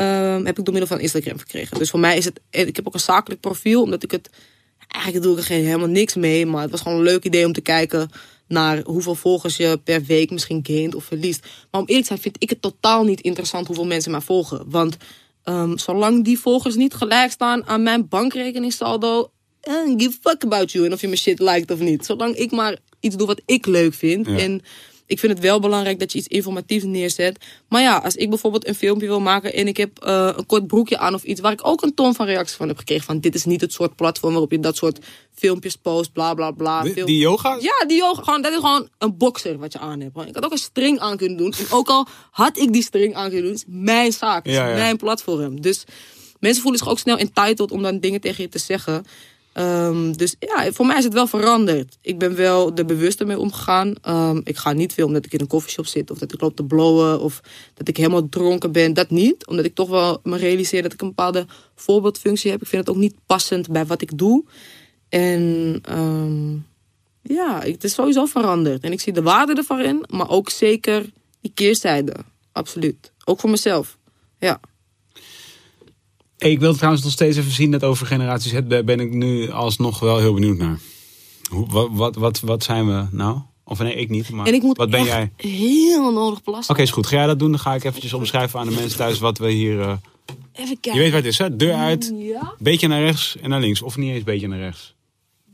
um, 0.00 0.46
heb 0.46 0.58
ik 0.58 0.64
door 0.64 0.74
middel 0.74 0.86
van 0.86 1.00
Instagram 1.00 1.38
gekregen. 1.38 1.78
Dus 1.78 1.90
voor 1.90 2.00
mij 2.00 2.16
is 2.16 2.24
het. 2.24 2.40
Ik 2.50 2.76
heb 2.76 2.86
ook 2.86 2.94
een 2.94 3.00
zakelijk 3.00 3.40
profiel, 3.40 3.82
omdat 3.82 4.02
ik 4.02 4.10
het. 4.10 4.30
Eigenlijk 4.88 5.24
doe 5.24 5.32
ik 5.32 5.38
er 5.38 5.44
geen, 5.44 5.64
helemaal 5.64 5.88
niks 5.88 6.14
mee. 6.14 6.46
Maar 6.46 6.62
het 6.62 6.70
was 6.70 6.80
gewoon 6.80 6.98
een 6.98 7.04
leuk 7.04 7.24
idee 7.24 7.46
om 7.46 7.52
te 7.52 7.60
kijken 7.60 8.10
naar 8.48 8.82
hoeveel 8.84 9.14
volgers 9.14 9.56
je 9.56 9.80
per 9.84 10.04
week 10.04 10.30
misschien 10.30 10.60
gaint 10.62 10.94
of 10.94 11.04
verliest. 11.04 11.46
Maar 11.70 11.80
om 11.80 11.86
eerlijk 11.86 12.06
te 12.06 12.12
zijn, 12.12 12.20
vind 12.20 12.36
ik 12.38 12.50
het 12.50 12.62
totaal 12.62 13.04
niet 13.04 13.20
interessant 13.20 13.66
hoeveel 13.66 13.86
mensen 13.86 14.10
mij 14.10 14.20
volgen. 14.20 14.64
Want 14.66 14.96
um, 15.44 15.78
zolang 15.78 16.24
die 16.24 16.38
volgers 16.38 16.74
niet 16.74 16.94
gelijk 16.94 17.30
staan 17.30 17.66
aan 17.66 17.82
mijn 17.82 18.08
bankrekeningssaldo, 18.08 19.30
I 19.68 19.94
give 19.96 20.18
a 20.24 20.30
fuck 20.30 20.44
about 20.44 20.72
you 20.72 20.86
en 20.86 20.92
of 20.92 21.00
je 21.00 21.06
mijn 21.06 21.18
shit 21.18 21.38
liked 21.38 21.70
of 21.70 21.78
niet. 21.78 22.04
Zolang 22.04 22.36
ik 22.36 22.50
maar 22.50 22.78
iets 23.00 23.16
doe 23.16 23.26
wat 23.26 23.40
ik 23.46 23.66
leuk 23.66 23.94
vind. 23.94 24.26
Ja. 24.26 24.38
En 24.38 24.62
ik 25.06 25.18
vind 25.18 25.32
het 25.32 25.40
wel 25.40 25.60
belangrijk 25.60 25.98
dat 25.98 26.12
je 26.12 26.18
iets 26.18 26.28
informatiefs 26.28 26.84
neerzet. 26.84 27.38
Maar 27.68 27.82
ja, 27.82 27.96
als 27.96 28.14
ik 28.14 28.28
bijvoorbeeld 28.28 28.66
een 28.66 28.74
filmpje 28.74 29.06
wil 29.06 29.20
maken 29.20 29.54
en 29.54 29.68
ik 29.68 29.76
heb 29.76 30.04
uh, 30.06 30.30
een 30.36 30.46
kort 30.46 30.66
broekje 30.66 30.98
aan 30.98 31.14
of 31.14 31.22
iets 31.22 31.40
waar 31.40 31.52
ik 31.52 31.66
ook 31.66 31.82
een 31.82 31.94
ton 31.94 32.14
van 32.14 32.26
reacties 32.26 32.56
van 32.56 32.68
heb 32.68 32.78
gekregen. 32.78 33.04
Van 33.04 33.20
dit 33.20 33.34
is 33.34 33.44
niet 33.44 33.60
het 33.60 33.72
soort 33.72 33.96
platform 33.96 34.32
waarop 34.32 34.50
je 34.50 34.60
dat 34.60 34.76
soort 34.76 34.98
filmpjes 35.34 35.76
post, 35.76 36.12
bla 36.12 36.34
bla 36.34 36.50
bla. 36.50 36.82
Die, 36.82 36.92
Film- 36.92 37.06
die 37.06 37.18
yoga? 37.18 37.56
ja, 37.60 37.86
die 37.86 37.96
yoga, 37.96 38.22
gewoon, 38.22 38.42
dat 38.42 38.52
is 38.52 38.58
gewoon 38.58 38.88
een 38.98 39.16
boxer 39.16 39.58
wat 39.58 39.72
je 39.72 39.78
aan 39.78 40.00
hebt. 40.00 40.28
Ik 40.28 40.34
had 40.34 40.44
ook 40.44 40.52
een 40.52 40.58
string 40.58 40.98
aan 40.98 41.16
kunnen 41.16 41.36
doen. 41.36 41.54
En 41.58 41.66
ook 41.70 41.88
al 41.88 42.06
had 42.30 42.58
ik 42.58 42.72
die 42.72 42.82
string 42.82 43.14
aan 43.14 43.28
kunnen 43.28 43.44
doen, 43.44 43.54
is 43.54 43.64
mijn 43.66 44.12
zaak. 44.12 44.46
Ja, 44.46 44.52
is 44.52 44.70
ja. 44.70 44.74
mijn 44.74 44.96
platform. 44.96 45.60
Dus 45.60 45.84
mensen 46.40 46.62
voelen 46.62 46.80
zich 46.80 46.88
ook 46.88 46.98
snel 46.98 47.16
entitled 47.16 47.70
om 47.70 47.82
dan 47.82 47.98
dingen 47.98 48.20
tegen 48.20 48.42
je 48.42 48.48
te 48.48 48.58
zeggen. 48.58 49.04
Um, 49.58 50.16
dus 50.16 50.36
ja, 50.38 50.72
voor 50.72 50.86
mij 50.86 50.98
is 50.98 51.04
het 51.04 51.12
wel 51.12 51.26
veranderd. 51.26 51.98
Ik 52.00 52.18
ben 52.18 52.36
wel 52.36 52.74
er 52.74 52.84
bewuster 52.84 53.26
mee 53.26 53.38
omgegaan. 53.38 53.94
Um, 54.08 54.40
ik 54.44 54.56
ga 54.56 54.72
niet 54.72 54.92
filmen 54.92 55.14
dat 55.14 55.24
ik 55.24 55.32
in 55.32 55.40
een 55.40 55.46
koffieshop 55.46 55.86
zit. 55.86 56.10
Of 56.10 56.18
dat 56.18 56.32
ik 56.32 56.40
loop 56.40 56.56
te 56.56 56.64
blowen. 56.64 57.20
Of 57.20 57.40
dat 57.74 57.88
ik 57.88 57.96
helemaal 57.96 58.28
dronken 58.28 58.72
ben. 58.72 58.94
Dat 58.94 59.10
niet. 59.10 59.46
Omdat 59.46 59.64
ik 59.64 59.74
toch 59.74 59.88
wel 59.88 60.20
me 60.22 60.36
realiseer 60.36 60.82
dat 60.82 60.92
ik 60.92 61.00
een 61.00 61.08
bepaalde 61.08 61.46
voorbeeldfunctie 61.74 62.50
heb. 62.50 62.62
Ik 62.62 62.68
vind 62.68 62.86
het 62.86 62.96
ook 62.96 63.00
niet 63.00 63.14
passend 63.26 63.70
bij 63.70 63.86
wat 63.86 64.02
ik 64.02 64.18
doe. 64.18 64.44
En 65.08 65.80
um, 65.90 66.66
ja, 67.22 67.60
het 67.60 67.84
is 67.84 67.94
sowieso 67.94 68.24
veranderd. 68.24 68.82
En 68.82 68.92
ik 68.92 69.00
zie 69.00 69.12
de 69.12 69.22
waarde 69.22 69.54
ervan 69.54 69.80
in. 69.80 70.04
Maar 70.08 70.30
ook 70.30 70.50
zeker 70.50 71.06
die 71.40 71.52
keerzijde. 71.54 72.14
Absoluut. 72.52 73.12
Ook 73.24 73.40
voor 73.40 73.50
mezelf. 73.50 73.98
Ja. 74.38 74.60
Ik 76.50 76.58
wil 76.60 76.74
trouwens 76.74 77.02
nog 77.02 77.12
steeds 77.12 77.36
even 77.36 77.50
zien 77.52 77.70
dat 77.70 77.82
over 77.84 78.06
generaties 78.06 78.52
het 78.52 78.68
ben 78.68 79.00
ik 79.00 79.12
nu 79.12 79.50
alsnog 79.50 80.00
wel 80.00 80.18
heel 80.18 80.34
benieuwd 80.34 80.56
naar. 80.56 80.78
Hoe, 81.50 81.66
wat, 81.68 81.88
wat, 81.92 82.14
wat, 82.16 82.40
wat 82.40 82.62
zijn 82.64 82.86
we 82.86 83.06
nou? 83.10 83.38
Of 83.64 83.78
nee, 83.78 83.94
ik 83.94 84.08
niet. 84.08 84.30
Maar 84.30 84.46
En 84.46 84.54
ik 84.54 84.62
moet 84.62 84.76
wat 84.76 84.90
ben 84.90 85.00
echt 85.00 85.08
jij? 85.08 85.32
heel 85.36 86.12
nodig 86.12 86.42
plassen. 86.42 86.74
Oké, 86.74 86.82
is 86.82 86.90
goed. 86.90 87.06
Ga 87.06 87.16
jij 87.16 87.26
dat 87.26 87.38
doen? 87.38 87.50
Dan 87.50 87.60
ga 87.60 87.74
ik 87.74 87.84
eventjes 87.84 88.12
omschrijven 88.12 88.60
aan 88.60 88.66
de 88.68 88.74
mensen 88.74 88.98
thuis 88.98 89.18
wat 89.18 89.38
we 89.38 89.50
hier... 89.50 89.78
Uh... 89.78 89.92
Even 90.52 90.68
Je 90.70 90.76
kijken. 90.80 91.00
weet 91.00 91.10
waar 91.10 91.20
het 91.20 91.28
is, 91.28 91.38
hè? 91.38 91.56
Deur 91.56 91.74
uit, 91.74 92.12
Ja. 92.18 92.54
beetje 92.58 92.88
naar 92.88 93.00
rechts 93.02 93.36
en 93.36 93.48
naar 93.50 93.60
links. 93.60 93.82
Of 93.82 93.96
niet 93.96 94.10
eens 94.10 94.24
beetje 94.24 94.48
naar 94.48 94.58
rechts. 94.58 94.94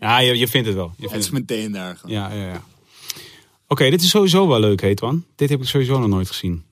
Ja, 0.00 0.18
je, 0.18 0.38
je 0.38 0.48
vindt 0.48 0.66
het 0.66 0.76
wel. 0.76 0.92
Je 0.96 1.02
Het 1.02 1.10
vindt 1.10 1.26
is 1.26 1.30
het. 1.32 1.48
meteen 1.48 1.72
daar 1.72 1.96
gewoon. 1.96 2.16
Ja, 2.16 2.32
ja, 2.32 2.46
ja. 2.46 2.62
Oké, 3.68 3.90
dit 3.90 4.02
is 4.02 4.08
sowieso 4.08 4.48
wel 4.48 4.60
leuk, 4.60 4.80
Heetwan. 4.80 5.24
Dit 5.36 5.48
heb 5.48 5.60
ik 5.60 5.68
sowieso 5.68 5.98
nog 5.98 6.08
nooit 6.08 6.28
gezien. 6.28 6.64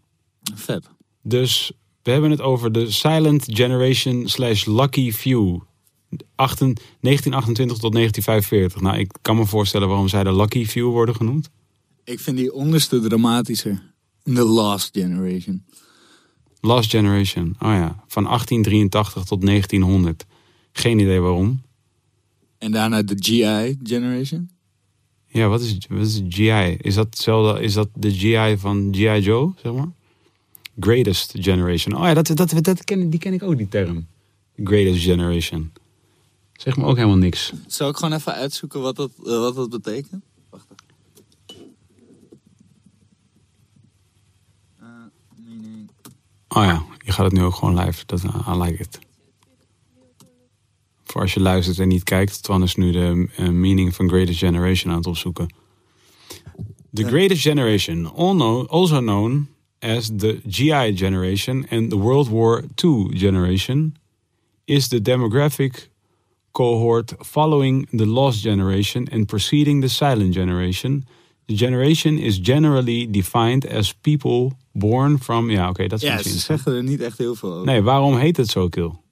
Vet. 0.55 0.85
Dus 1.23 1.73
we 2.09 2.15
hebben 2.15 2.31
het 2.31 2.41
over 2.41 2.73
de 2.73 2.91
Silent 2.91 3.45
Generation 3.49 4.29
slash 4.29 4.65
Lucky 4.65 5.13
Few. 5.13 5.61
18 6.35 6.77
1928 7.01 7.79
tot 7.79 7.93
1945. 7.93 8.81
Nou, 8.81 8.99
ik 8.99 9.13
kan 9.23 9.37
me 9.37 9.47
voorstellen 9.47 9.89
waarom 9.89 10.09
zij 10.09 10.25
de 10.25 10.35
Lucky 10.35 10.67
Few 10.67 10.91
worden 10.91 11.15
genoemd. 11.15 11.51
Ik 12.05 12.21
vind 12.21 12.37
die 12.37 12.53
onderste 12.53 13.01
dramatischer. 13.01 13.93
The 14.23 14.45
Last 14.45 14.91
Generation. 14.93 15.65
Last 16.61 16.91
Generation. 16.91 17.57
Oh 17.59 17.69
ja, 17.69 18.05
van 18.07 18.25
1883 18.25 19.25
tot 19.25 19.47
1900. 19.47 20.25
Geen 20.73 20.99
idee 20.99 21.21
waarom. 21.21 21.63
En 22.59 22.73
daarna 22.73 23.03
de 23.03 23.17
GI 23.19 23.79
Generation. 23.83 24.51
Ja, 25.27 25.49
wat 25.49 25.61
is, 25.61 25.79
wat 25.89 26.07
is 26.07 26.23
GI? 26.29 26.77
Is 26.81 26.95
dat, 26.95 27.07
hetzelfde, 27.07 27.63
is 27.63 27.73
dat 27.73 27.89
de 27.95 28.11
GI 28.11 28.57
van 28.59 28.89
G.I. 28.93 29.21
Joe, 29.21 29.53
zeg 29.63 29.73
maar? 29.73 29.97
Greatest 30.81 31.35
Generation. 31.39 31.97
Oh 31.97 32.05
ja, 32.05 32.15
dat, 32.15 32.27
dat, 32.27 32.65
dat 32.65 32.85
ken, 32.85 33.11
die 33.11 33.21
ken 33.21 33.33
ik 33.33 33.43
ook, 33.43 33.57
die 33.57 33.69
term. 33.69 34.07
Greatest 34.65 35.03
Generation. 35.03 35.73
Zeg 36.53 36.77
me 36.77 36.85
ook 36.85 36.97
helemaal 36.97 37.17
niks. 37.17 37.53
Zal 37.67 37.89
ik 37.89 37.97
gewoon 37.97 38.13
even 38.13 38.35
uitzoeken 38.35 38.81
wat 38.81 38.97
dat, 38.97 39.11
uh, 39.25 39.25
wat 39.25 39.55
dat 39.55 39.71
betekent? 39.71 40.25
Wacht 40.51 40.67
even. 40.71 41.75
Uh, 44.81 44.87
meaning... 45.47 45.91
Oh 46.49 46.65
ja, 46.65 46.85
je 46.99 47.13
gaat 47.13 47.25
het 47.25 47.35
nu 47.35 47.43
ook 47.43 47.55
gewoon 47.55 47.79
live. 47.85 48.07
Dat, 48.07 48.23
I 48.23 48.51
like 48.51 48.83
it. 48.83 48.99
Voor 51.05 51.21
als 51.21 51.35
je 51.35 51.41
luistert 51.41 51.79
en 51.79 51.89
niet 51.89 52.03
kijkt, 52.03 52.43
Twan 52.43 52.63
is 52.63 52.75
nu 52.75 52.93
de 52.93 53.29
uh, 53.39 53.49
meaning 53.49 53.95
van 53.95 54.09
Greatest 54.09 54.39
Generation 54.39 54.93
aan 54.93 54.99
het 54.99 55.07
opzoeken. 55.07 55.55
The 56.93 57.05
Greatest 57.05 57.43
Generation, 57.43 58.15
also 58.69 58.99
known 58.99 59.49
as 59.81 60.09
the 60.09 60.41
GI 60.47 60.93
Generation 60.93 61.67
and 61.71 61.91
the 61.91 61.97
World 61.97 62.29
War 62.29 62.65
II 62.85 63.15
Generation, 63.15 63.97
is 64.65 64.89
the 64.89 65.01
demographic 65.01 65.89
cohort 66.53 67.15
following 67.19 67.89
the 67.93 68.05
Lost 68.07 68.43
Generation 68.43 69.09
and 69.13 69.27
preceding 69.27 69.81
the 69.81 69.89
Silent 69.89 70.35
Generation. 70.35 71.05
The 71.47 71.55
generation 71.55 72.19
is 72.19 72.39
generally 72.39 73.11
defined 73.11 73.67
as 73.67 73.93
people 73.93 74.57
born 74.73 75.19
from... 75.19 75.51
Ja, 75.51 75.69
oké, 75.69 75.87
dat 75.87 76.03
is 76.03 76.09
Ja, 76.09 76.23
ze 76.23 76.39
zeggen 76.39 76.75
er 76.75 76.83
niet 76.83 77.01
echt 77.01 77.19
heel 77.19 77.35
veel 77.35 77.53
over. 77.53 77.67
Nee, 77.67 77.83
waarom 77.83 78.17
heet 78.17 78.37
het 78.37 78.49
zo, 78.49 78.69
Kil? 78.69 79.03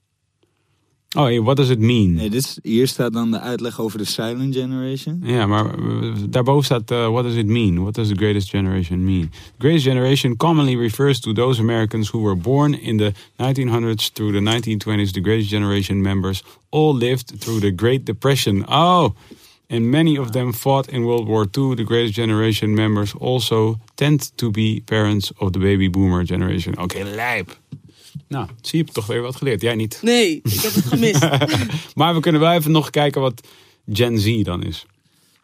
Oh, 1.17 1.41
what 1.41 1.57
does 1.57 1.69
it 1.69 1.79
mean? 1.79 2.13
Nee, 2.13 2.29
dit 2.29 2.43
is, 2.43 2.59
hier 2.63 2.87
staat 2.87 3.13
dan 3.13 3.31
de 3.31 3.39
uitleg 3.39 3.79
over 3.79 3.97
de 3.97 4.05
Silent 4.05 4.55
Generation. 4.55 5.21
Ja, 5.23 5.45
maar 5.45 5.65
eh, 5.65 6.13
daarboven 6.29 6.65
staat, 6.65 6.91
uh, 6.91 7.07
what 7.09 7.23
does 7.23 7.35
it 7.35 7.45
mean? 7.45 7.81
What 7.81 7.93
does 7.93 8.07
the 8.07 8.15
greatest 8.15 8.49
generation 8.49 9.03
mean? 9.03 9.29
The 9.31 9.57
greatest 9.57 9.85
generation 9.85 10.35
commonly 10.35 10.75
refers 10.75 11.19
to 11.19 11.33
those 11.33 11.61
Americans 11.61 12.09
who 12.09 12.21
were 12.21 12.35
born 12.35 12.73
in 12.73 12.97
the 12.97 13.13
1900s 13.35 14.11
through 14.13 14.31
the 14.31 14.51
1920s. 14.51 15.11
The 15.11 15.21
greatest 15.21 15.49
generation 15.49 16.01
members 16.01 16.43
all 16.69 16.97
lived 16.97 17.31
through 17.37 17.59
the 17.59 17.75
Great 17.75 18.05
Depression. 18.05 18.65
Oh, 18.67 19.13
and 19.69 19.89
many 19.89 20.17
of 20.17 20.31
them 20.31 20.53
fought 20.53 20.87
in 20.87 21.03
World 21.03 21.27
War 21.27 21.45
II. 21.57 21.75
The 21.75 21.83
greatest 21.83 22.13
generation 22.13 22.73
members 22.73 23.13
also 23.19 23.79
tend 23.95 24.31
to 24.35 24.51
be 24.51 24.81
parents 24.85 25.31
of 25.37 25.51
the 25.51 25.59
baby 25.59 25.89
boomer 25.89 26.25
generation. 26.25 26.77
Oké, 26.77 27.03
lijp. 27.03 27.57
Nou, 28.27 28.47
zie 28.61 28.85
je 28.85 28.91
toch 28.91 29.05
weer 29.05 29.21
wat 29.21 29.35
geleerd. 29.35 29.61
Jij 29.61 29.75
niet. 29.75 29.99
Nee, 30.01 30.39
ik 30.43 30.59
heb 30.61 30.73
het 30.73 30.85
gemist. 30.85 31.27
Maar 31.95 32.13
we 32.15 32.19
kunnen 32.19 32.41
wel 32.41 32.51
even 32.51 32.71
nog 32.71 32.89
kijken 32.89 33.21
wat 33.21 33.47
Gen 33.91 34.19
Z 34.19 34.41
dan 34.43 34.63
is. 34.63 34.85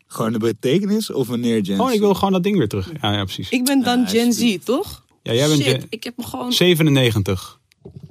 Gewoon 0.07 0.31
de 0.31 0.39
betekenis 0.39 1.11
of 1.11 1.27
wanneer 1.27 1.65
Gen 1.65 1.79
Oh, 1.79 1.89
Z? 1.89 1.93
ik 1.93 1.99
wil 1.99 2.13
gewoon 2.13 2.33
dat 2.33 2.43
ding 2.43 2.57
weer 2.57 2.67
terug. 2.67 2.91
Ja, 3.01 3.11
ja 3.13 3.23
precies. 3.23 3.49
ik 3.49 3.63
ben 3.65 3.83
dan 3.83 3.99
Ja, 3.99 4.07
Gen 4.07 4.33
Z, 4.33 4.57
toch? 4.63 5.05
Ja, 5.23 5.33
jij 5.33 5.47
bent 5.47 5.61
Shit, 5.61 5.71
Gen- 5.71 5.85
ik 5.89 6.03
heb 6.03 6.17
me 6.17 6.23
gewoon... 6.23 6.51
97. 6.53 7.59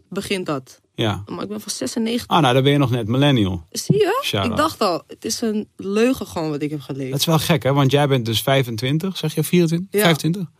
Begint 0.08 0.46
dat. 0.46 0.80
Ja. 0.94 1.22
Maar 1.26 1.42
ik 1.42 1.48
ben 1.48 1.60
van 1.60 1.70
96. 1.70 2.26
Ah, 2.28 2.40
nou, 2.42 2.54
dan 2.54 2.62
ben 2.62 2.72
je 2.72 2.78
nog 2.78 2.90
net 2.90 3.08
millennial. 3.08 3.66
Zie 3.70 3.96
je? 3.98 4.40
Ik 4.44 4.56
dacht 4.56 4.80
al, 4.80 5.02
het 5.06 5.24
is 5.24 5.40
een 5.40 5.68
leugen 5.76 6.26
gewoon 6.26 6.50
wat 6.50 6.62
ik 6.62 6.70
heb 6.70 6.80
gelezen. 6.80 7.10
Dat 7.10 7.18
is 7.20 7.26
wel 7.26 7.38
gek, 7.38 7.62
hè? 7.62 7.72
Want 7.72 7.90
jij 7.90 8.08
bent 8.08 8.24
dus 8.26 8.42
25, 8.42 9.16
zeg 9.16 9.34
je 9.34 9.42
24? 9.44 10.00
Ja. 10.00 10.04
25? 10.06 10.50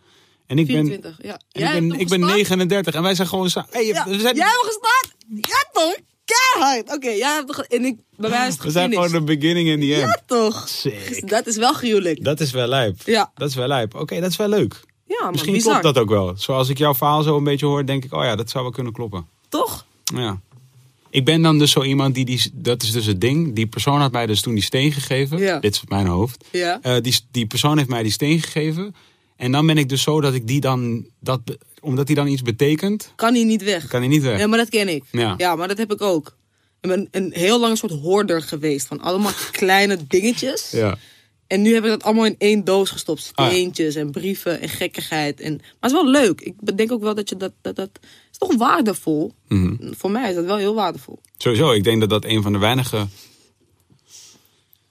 En 0.52 0.58
ik 0.58 0.66
ben, 0.66 0.86
24, 0.86 1.18
ja. 1.22 1.32
en 1.32 1.38
Jij 1.48 1.76
ik 1.76 1.88
ben, 1.88 2.00
ik 2.00 2.08
ben 2.08 2.18
gestart? 2.18 2.34
39 2.34 2.94
en 2.94 3.02
wij 3.02 3.14
zijn 3.14 3.28
gewoon... 3.28 3.50
Hey, 3.70 3.86
Ja, 3.86 4.04
we 4.08 4.20
zijn, 4.20 4.36
Jij 4.36 4.44
hebt 4.44 4.64
gestart? 4.64 5.14
Ja 5.40 5.64
toch? 5.72 5.96
Keihard. 6.24 6.94
Oké, 6.94 7.10
jij 7.10 7.34
hebt. 7.34 7.66
En 7.66 7.84
ik, 7.84 7.96
bij 8.16 8.30
mij 8.30 8.46
is 8.46 8.54
het 8.54 8.62
we 8.62 8.70
zijn 8.70 8.92
gewoon 8.92 9.10
de 9.10 9.22
beginning 9.22 9.68
en 9.68 9.80
the 9.80 9.94
end. 9.94 10.00
Ja 10.02 10.22
toch? 10.26 10.68
Sick. 10.68 11.28
Dat 11.28 11.46
is 11.46 11.56
wel 11.56 11.72
gruwelijk. 11.72 12.24
Dat 12.24 12.40
is 12.40 12.50
wel 12.50 12.66
lijp. 12.66 13.00
Ja. 13.04 13.32
Dat 13.34 13.48
is 13.48 13.54
wel 13.54 13.66
lijp. 13.66 13.94
Oké, 13.94 14.20
dat 14.20 14.30
is 14.30 14.36
wel 14.36 14.48
leuk. 14.48 14.80
Ja, 15.06 15.16
maar 15.20 15.30
Misschien 15.30 15.52
bizar. 15.52 15.80
klopt 15.80 15.94
dat 15.94 16.04
ook 16.04 16.10
wel. 16.10 16.32
Zoals 16.36 16.68
ik 16.68 16.78
jouw 16.78 16.94
verhaal 16.94 17.22
zo 17.22 17.36
een 17.36 17.44
beetje 17.44 17.66
hoor, 17.66 17.86
denk 17.86 18.04
ik... 18.04 18.12
Oh 18.12 18.24
ja, 18.24 18.36
dat 18.36 18.50
zou 18.50 18.64
wel 18.64 18.72
kunnen 18.72 18.92
kloppen. 18.92 19.26
Toch? 19.48 19.86
Ja. 20.14 20.40
Ik 21.10 21.24
ben 21.24 21.42
dan 21.42 21.58
dus 21.58 21.70
zo 21.70 21.82
iemand 21.82 22.14
die, 22.14 22.24
die... 22.24 22.50
Dat 22.52 22.82
is 22.82 22.92
dus 22.92 23.06
het 23.06 23.20
ding. 23.20 23.54
Die 23.54 23.66
persoon 23.66 24.00
had 24.00 24.12
mij 24.12 24.26
dus 24.26 24.40
toen 24.40 24.54
die 24.54 24.62
steen 24.62 24.92
gegeven. 24.92 25.38
Ja. 25.38 25.58
Dit 25.58 25.74
is 25.74 25.82
mijn 25.88 26.06
hoofd. 26.06 26.44
Ja. 26.50 26.78
Eh, 26.82 26.96
die, 27.00 27.20
die 27.30 27.46
persoon 27.46 27.76
heeft 27.76 27.88
mij 27.88 28.02
die 28.02 28.12
steen 28.12 28.40
gegeven. 28.40 28.94
En 29.42 29.52
dan 29.52 29.66
ben 29.66 29.78
ik 29.78 29.88
dus 29.88 30.02
zo 30.02 30.20
dat 30.20 30.34
ik 30.34 30.46
die 30.46 30.60
dan... 30.60 31.06
Dat, 31.20 31.40
omdat 31.80 32.06
die 32.06 32.16
dan 32.16 32.26
iets 32.26 32.42
betekent, 32.42 33.12
Kan 33.16 33.34
hij 33.34 33.44
niet 33.44 33.62
weg. 33.62 33.86
kan 33.86 34.00
hij 34.00 34.08
niet 34.08 34.22
weg. 34.22 34.38
Ja, 34.38 34.46
maar 34.46 34.58
dat 34.58 34.68
ken 34.68 34.88
ik. 34.88 35.04
Ja. 35.36 35.56
maar 35.56 35.68
dat 35.68 35.78
heb 35.78 35.92
ik 35.92 36.00
ook. 36.00 36.36
Ik 36.80 36.88
ben 36.88 37.08
een 37.10 37.32
heel 37.34 37.60
lang 37.60 37.78
soort 37.78 37.92
hoorder 37.92 38.42
geweest 38.42 38.86
van 38.86 39.00
allemaal 39.00 39.32
kleine 39.50 39.98
dingetjes. 40.08 40.70
Ja. 40.70 40.98
En 41.46 41.62
nu 41.62 41.74
heb 41.74 41.82
ik 41.84 41.88
dat 41.90 42.02
allemaal 42.02 42.26
in 42.26 42.34
één 42.38 42.64
doos 42.64 42.90
gestopt. 42.90 43.30
Ah, 43.34 43.44
ja. 43.46 43.50
Steentjes 43.50 43.94
en 43.94 44.10
brieven 44.10 44.60
en 44.60 44.68
gekkigheid. 44.68 45.40
En, 45.40 45.52
maar 45.56 45.90
het 45.90 45.90
is 45.90 45.96
wel 46.02 46.10
leuk. 46.10 46.40
Ik 46.40 46.76
denk 46.76 46.92
ook 46.92 47.02
wel 47.02 47.14
dat 47.14 47.28
je 47.28 47.36
dat... 47.36 47.52
Dat, 47.60 47.76
dat 47.76 47.90
is 48.32 48.38
toch 48.38 48.54
waardevol? 48.56 49.32
Mhm. 49.48 49.92
Voor 49.92 50.10
mij 50.10 50.28
is 50.28 50.34
dat 50.34 50.44
wel 50.44 50.56
heel 50.56 50.74
waardevol. 50.74 51.20
Sowieso, 51.36 51.72
ik 51.72 51.84
denk 51.84 52.00
dat 52.00 52.10
dat 52.10 52.24
een 52.24 52.42
van 52.42 52.52
de 52.52 52.58
weinige 52.58 53.06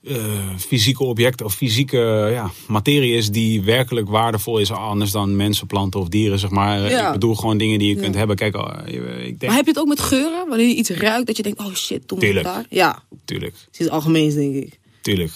eh, 0.04 0.56
fysieke 0.58 1.04
objecten 1.04 1.46
of 1.46 1.54
fysieke 1.54 2.30
ja, 2.32 2.52
materie 2.68 3.14
is 3.14 3.30
die 3.32 3.62
werkelijk 3.62 4.10
waardevol 4.10 4.58
is. 4.60 4.72
Anders 4.72 5.12
dan 5.12 5.36
mensen, 5.36 5.68
planten 5.68 6.00
of 6.00 6.08
dieren, 6.08 6.40
zeg 6.40 6.50
maar. 6.50 6.90
Ja. 6.90 7.08
Ik 7.08 7.14
bedoel 7.14 7.36
gewoon 7.36 7.58
dingen 7.58 7.80
die 7.80 7.88
je 7.90 7.96
Ja. 7.96 8.02
kunt 8.02 8.16
hebben. 8.16 8.36
Kijk, 8.36 8.56
oh, 8.56 8.76
je- 8.86 8.94
ik 9.26 9.40
denk... 9.40 9.42
Maar 9.42 9.56
heb 9.56 9.66
je 9.66 9.72
het 9.72 9.80
ook 9.80 9.88
met 9.88 10.00
geuren? 10.00 10.48
Wanneer 10.48 10.68
je 10.68 10.76
iets 10.76 10.90
ruikt, 10.90 11.28
dat 11.28 11.38
je 11.38 11.44
denkt, 11.44 11.60
oh 11.60 11.74
shit, 11.74 12.08
toen 12.08 12.20
Tuurlijk. 12.20 12.46
daar. 12.46 12.66
Ja, 12.70 13.04
Tuurlijk, 13.26 13.54
het 13.66 13.80
is 13.80 13.86
het 13.86 13.90
algemeens, 13.90 14.34
denk 14.34 14.56
ik. 14.56 14.80
tuurlijk. 15.02 15.32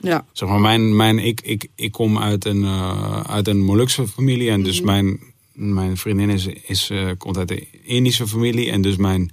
Ja. 0.00 0.26
Zeg 0.32 0.48
maar, 0.48 0.60
mijn, 0.60 0.96
mijn, 0.96 1.18
ik, 1.18 1.40
ik, 1.40 1.66
ik 1.74 1.92
kom 1.92 2.18
uit 2.18 2.44
een, 2.44 2.64
eh, 2.64 3.20
uit 3.20 3.48
een 3.48 3.60
Molukse 3.64 4.08
familie. 4.08 4.50
En 4.50 4.58
Mhm. 4.60 4.68
dus 4.68 4.80
mijn, 4.80 5.20
mijn 5.52 5.96
vriendin 5.96 6.30
is, 6.30 6.46
is, 6.46 6.90
eh, 6.90 7.10
komt 7.18 7.36
uit 7.36 7.50
een 7.50 7.66
Indische 7.84 8.26
familie. 8.28 8.70
En 8.70 8.82
dus 8.82 8.96
mijn 8.96 9.30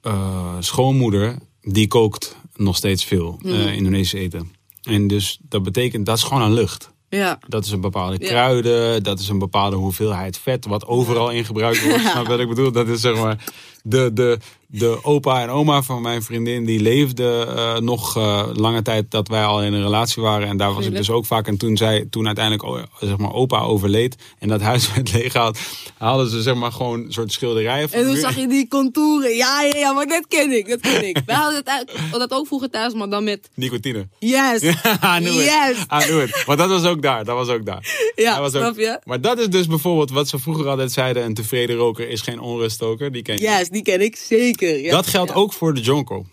eh, 0.00 0.56
schoonmoeder, 0.60 1.38
die 1.62 1.86
kookt 1.88 2.36
nog 2.54 2.76
steeds 2.76 3.04
veel 3.04 3.38
eh, 3.44 3.74
Indonesisch 3.74 4.12
eten. 4.20 4.52
En 4.82 5.06
dus 5.06 5.38
dat 5.48 5.62
betekent, 5.62 6.06
dat 6.06 6.16
is 6.16 6.22
gewoon 6.22 6.42
een 6.42 6.52
lucht. 6.52 6.90
Ja. 7.08 7.38
Dat 7.48 7.64
is 7.64 7.70
een 7.70 7.80
bepaalde 7.80 8.16
Ja. 8.20 8.26
kruiden, 8.28 9.02
dat 9.02 9.18
is 9.18 9.28
een 9.28 9.38
bepaalde 9.38 9.76
hoeveelheid 9.76 10.38
vet, 10.38 10.66
wat 10.66 10.86
overal 10.86 11.30
in 11.30 11.44
gebruikt 11.44 11.84
wordt. 11.84 12.08
Snap 12.10 12.26
wat 12.26 12.40
ik 12.40 12.48
bedoel? 12.48 12.72
Dat 12.72 12.88
is 12.88 13.00
zeg 13.00 13.16
maar 13.16 13.44
de, 13.82 14.10
de, 14.12 14.38
de 14.72 14.98
opa 15.04 15.42
en 15.42 15.48
oma 15.50 15.82
van 15.82 16.02
mijn 16.02 16.22
vriendin, 16.22 16.64
die 16.64 16.80
leefden 16.80 17.56
eh, 17.56 17.78
nog 17.78 18.16
eh, 18.16 18.48
lange 18.52 18.82
tijd 18.82 19.10
dat 19.10 19.28
wij 19.28 19.44
al 19.44 19.62
in 19.62 19.72
een 19.72 19.82
relatie 19.82 20.22
waren. 20.22 20.48
En 20.48 20.56
daar 20.56 20.74
was 20.74 20.86
ik 20.86 20.96
dus 20.96 21.10
ook 21.10 21.26
vaak. 21.26 21.46
En 21.46 21.56
toen, 21.56 21.76
zij, 21.76 22.06
toen 22.10 22.26
uiteindelijk 22.26 22.64
oh, 22.64 22.82
zeg 23.00 23.16
maar, 23.16 23.32
opa 23.32 23.60
overleed 23.60 24.16
en 24.38 24.48
dat 24.48 24.60
huis 24.60 24.88
werd 24.94 25.12
leeggehaald, 25.12 25.58
haalden 25.98 26.28
ze 26.30 26.42
zeg 26.42 26.54
maar 26.54 26.72
gewoon 26.72 27.04
een 27.04 27.12
soort 27.12 27.32
schilderijen 27.32 27.88
van 27.88 27.98
En 27.98 28.06
toen 28.06 28.16
zag 28.16 28.36
je 28.36 28.46
die 28.46 28.68
contouren. 28.68 29.34
Ja, 29.36 29.62
ja, 29.62 29.76
ja, 29.78 29.92
maar 29.92 30.06
dat 30.06 30.26
ken 30.28 30.50
ik, 30.56 30.68
dat 30.68 30.80
ken 30.80 31.08
ik. 31.08 31.22
Wij 31.26 31.36
hadden 31.36 31.56
het 31.58 31.68
uit- 31.68 31.90
dat 32.12 32.30
ook 32.32 32.46
vroeger 32.46 32.70
thuis, 32.70 32.94
maar 32.94 33.08
dan 33.10 33.24
met 33.24 33.50
Nicotine. 33.54 34.08
yes. 34.18 34.62
I 34.62 34.72
knew 35.00 35.26
it. 35.40 35.44
Yes. 35.44 35.76
I 36.02 36.04
knew 36.06 36.20
it. 36.20 36.44
Want 36.46 36.58
dat 36.58 36.68
was 36.68 36.84
ook 36.84 37.02
daar. 37.02 37.24
Dat 37.24 37.36
was 37.36 37.48
ook 37.48 37.66
daar. 37.66 38.10
Ja, 38.14 38.40
Dat 38.40 38.52
was 38.52 38.62
ook- 38.62 38.76
je? 38.76 39.00
Maar 39.04 39.20
dat 39.20 39.38
is 39.38 39.48
dus 39.48 39.66
bijvoorbeeld 39.66 40.10
wat 40.10 40.28
ze 40.28 40.38
vroeger 40.38 40.68
altijd 40.68 40.92
zeiden. 40.92 41.24
Een 41.24 41.34
tevreden 41.34 41.76
roker 41.76 42.08
is 42.08 42.20
geen 42.20 42.40
onruststoker. 42.40 43.12
Die 43.12 43.22
ken 43.22 43.36
je. 43.36 43.42
Yes, 43.42 43.68
die 43.68 43.82
ken 43.82 44.00
ik 44.00 44.16
zeker. 44.16 44.61
Ja. 44.66 44.90
Dat 44.90 45.06
geldt 45.06 45.30
Ja. 45.30 45.36
ook 45.36 45.52
voor 45.52 45.74
de 45.74 45.80
jonko. 45.80 46.26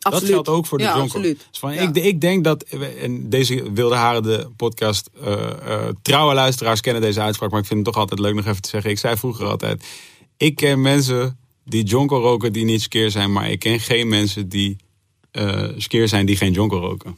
Absoluut. 0.00 0.26
Dat 0.26 0.34
geldt 0.34 0.48
ook 0.48 0.66
voor 0.66 0.78
de 0.78 0.84
ja, 0.84 0.90
jonko. 0.90 1.04
absoluut. 1.04 1.46
Dus 1.50 1.58
van, 1.58 1.72
ik, 1.72 1.96
ik 1.96 2.20
denk 2.20 2.44
dat, 2.44 2.62
en 3.00 3.30
deze 3.30 3.72
Wilde 3.72 3.94
Haren, 3.94 4.22
de 4.22 4.48
podcast, 4.56 5.10
eh, 5.22 5.88
trouwe 6.02 6.34
luisteraars 6.34 6.80
kennen 6.80 7.02
deze 7.02 7.20
uitspraak, 7.20 7.50
maar 7.50 7.60
ik 7.60 7.66
vind 7.66 7.78
het 7.78 7.88
toch 7.94 8.02
altijd 8.02 8.20
leuk 8.20 8.34
nog 8.34 8.46
even 8.46 8.62
te 8.62 8.68
zeggen. 8.68 8.90
Ik 8.90 8.98
zei 8.98 9.16
vroeger 9.16 9.46
altijd, 9.46 9.84
ik 10.36 10.56
ken 10.56 10.80
mensen 10.80 11.38
die 11.64 11.84
jonko 11.84 12.18
roken 12.18 12.52
die 12.52 12.64
niet 12.64 12.82
skeer 12.82 13.10
zijn, 13.10 13.32
maar 13.32 13.50
ik 13.50 13.58
ken 13.58 13.80
geen 13.80 14.08
mensen 14.08 14.48
die 14.48 14.76
eh 15.30 15.68
skeer 15.76 16.08
zijn 16.08 16.26
die 16.26 16.36
geen 16.36 16.52
jonko 16.52 16.78
roken. 16.78 17.16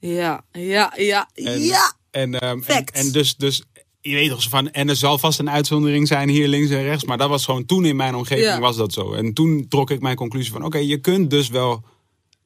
Ja, 0.00 0.44
ja, 0.52 0.92
ja, 0.96 1.28
En, 1.34 1.60
ja. 1.60 1.92
En, 2.10 2.38
ehm, 2.40 2.60
en, 2.66 2.84
en 2.84 3.12
dus, 3.12 3.36
dus, 3.36 3.62
je 4.08 4.14
weet 4.14 4.28
toch 4.30 4.42
van, 4.48 4.70
en 4.70 4.88
er 4.88 4.96
zal 4.96 5.18
vast 5.18 5.38
een 5.38 5.50
uitzondering 5.50 6.06
zijn 6.08 6.28
hier 6.28 6.48
links 6.48 6.70
en 6.70 6.82
rechts, 6.82 7.04
maar 7.04 7.18
dat 7.18 7.28
was 7.28 7.44
gewoon 7.44 7.66
toen 7.66 7.84
in 7.84 7.96
mijn 7.96 8.14
omgeving 8.14 8.46
Ja. 8.46 8.60
was 8.60 8.76
dat 8.76 8.92
zo. 8.92 9.12
En 9.12 9.32
toen 9.34 9.66
trok 9.68 9.90
ik 9.90 10.00
mijn 10.00 10.16
conclusie 10.16 10.52
van, 10.52 10.64
oké, 10.64 10.78
je 10.78 10.98
kunt 10.98 11.30
dus 11.30 11.48
wel, 11.48 11.82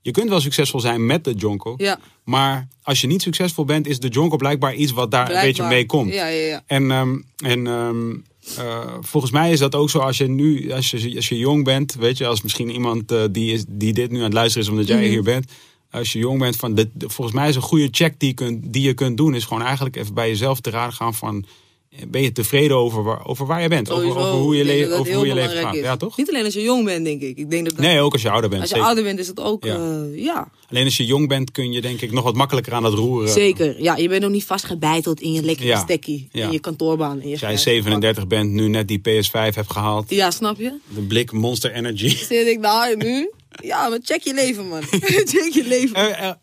je 0.00 0.10
kunt 0.10 0.28
wel 0.28 0.40
succesvol 0.40 0.80
zijn 0.80 1.06
met 1.06 1.24
de 1.24 1.32
jonko, 1.32 1.74
Ja. 1.76 1.98
maar 2.24 2.68
als 2.82 3.00
je 3.00 3.06
niet 3.06 3.22
succesvol 3.22 3.64
bent, 3.64 3.86
is 3.86 3.98
de 4.00 4.08
jonko 4.08 4.36
blijkbaar 4.36 4.74
iets 4.74 4.92
wat 4.92 5.10
daar 5.10 5.30
een 5.34 5.40
beetje 5.40 5.66
mee 5.66 5.86
komt. 5.86 6.12
Ja, 6.14 6.26
ja, 6.26 6.46
ja. 6.46 6.62
En, 6.66 6.90
ehm, 6.90 7.16
en 7.44 7.66
ehm, 7.66 8.10
eh, 8.58 8.94
volgens 9.00 9.32
mij 9.32 9.52
is 9.52 9.58
dat 9.58 9.74
ook 9.74 9.90
zo 9.90 9.98
als 9.98 10.18
je 10.18 10.28
nu, 10.28 10.72
als 10.72 10.90
je, 10.90 11.12
als 11.16 11.28
je 11.28 11.38
jong 11.38 11.64
bent, 11.64 11.94
weet 11.94 12.18
je, 12.18 12.26
als 12.26 12.42
misschien 12.42 12.70
iemand 12.70 13.12
eh, 13.12 13.22
die, 13.30 13.52
is, 13.52 13.64
die 13.68 13.92
dit 13.92 14.10
nu 14.10 14.16
aan 14.18 14.24
het 14.24 14.32
luisteren 14.32 14.62
is 14.66 14.72
omdat 14.72 14.86
jij 14.86 15.00
Mhm. 15.00 15.08
hier 15.08 15.22
bent. 15.22 15.46
Als 15.92 16.12
je 16.12 16.18
jong 16.18 16.38
bent, 16.38 16.56
van 16.56 16.74
de, 16.74 16.88
de- 16.92 17.08
volgens 17.08 17.36
mij 17.36 17.48
is 17.48 17.54
een 17.56 17.62
goede 17.62 17.88
check 17.90 18.14
die 18.18 18.28
je, 18.28 18.34
kunt, 18.34 18.72
die 18.72 18.82
je 18.82 18.94
kunt 18.94 19.16
doen, 19.16 19.34
is 19.34 19.44
gewoon 19.44 19.62
eigenlijk 19.62 19.96
even 19.96 20.14
bij 20.14 20.28
jezelf 20.28 20.60
te 20.60 20.70
raden 20.70 20.92
gaan 20.94 21.14
van, 21.14 21.44
eh, 21.90 21.98
ben 22.08 22.22
je 22.22 22.32
tevreden 22.32 22.76
over 22.76 23.02
waar, 23.02 23.26
over 23.26 23.46
waar 23.46 23.62
je 23.62 23.68
bent? 23.68 23.90
Over, 23.90 24.04
Sowieso. 24.06 24.28
over 24.28 24.40
hoe 24.40 24.56
je, 24.56 24.64
le- 24.64 24.94
over 24.96 25.14
hoe 25.14 25.26
je 25.26 25.34
leven 25.34 25.56
gaat. 25.56 25.74
is. 25.74 25.80
Ja, 25.80 25.96
toch? 25.96 26.16
Niet 26.16 26.28
alleen 26.28 26.44
als 26.44 26.54
je 26.54 26.62
jong 26.62 26.84
bent, 26.84 27.04
denk 27.04 27.20
ik. 27.22 27.36
Ik 27.36 27.50
denk 27.50 27.64
dat 27.64 27.76
dat- 27.76 27.84
Nee, 27.84 28.00
ook 28.00 28.12
als 28.12 28.22
je 28.22 28.30
ouder 28.30 28.50
bent. 28.50 28.60
als 28.60 28.70
je 28.70 28.76
zeker. 28.76 28.88
ouder 28.90 29.04
bent, 29.08 29.18
is 29.18 29.26
het 29.28 29.40
ook. 29.40 29.64
Ja. 29.64 29.74
eh, 29.76 30.22
ja, 30.24 30.50
Alleen 30.70 30.84
als 30.84 30.96
je 30.96 31.04
jong 31.06 31.28
bent, 31.28 31.50
kun 31.50 31.72
je 31.72 31.80
denk 31.80 32.00
ik 32.00 32.12
nog 32.12 32.24
wat 32.24 32.34
makkelijker 32.34 32.72
aan 32.72 32.82
dat 32.82 32.94
roeren. 32.94 33.28
zeker. 33.32 33.82
Ja, 33.82 33.96
je 33.96 34.08
bent 34.08 34.22
nog 34.22 34.30
niet 34.30 34.44
vastgebeiteld 34.44 35.20
in 35.20 35.32
je 35.32 35.42
lekkere 35.42 35.68
Ja. 35.68 35.78
stekkie. 35.80 36.28
Ja. 36.32 36.46
In 36.46 36.52
je 36.52 36.58
kantoorbaan. 36.60 37.20
In 37.20 37.24
je 37.26 37.30
Als 37.30 37.40
jij 37.40 37.48
grijze 37.48 37.62
37 37.70 38.26
bent, 38.26 38.50
nu 38.50 38.68
net 38.68 38.88
die 38.88 38.98
PS5 38.98 39.54
hebt 39.54 39.72
gehaald. 39.72 40.10
Ja, 40.10 40.30
snap 40.30 40.58
je? 40.58 40.72
de 40.94 41.00
blik 41.00 41.32
Monster 41.32 41.72
Energy. 41.72 42.08
Zit 42.16 42.46
ik 42.46 42.62
daar 42.62 42.96
nu? 42.96 43.30
Ja, 43.60 43.88
maar 43.88 43.98
check 44.02 44.22
je 44.22 44.34
leven, 44.34 44.68
man. 44.68 44.82
check 45.32 45.52
je 45.52 45.64
leven. 45.64 45.96
Eh, 45.96 46.28
eh, 46.28 46.34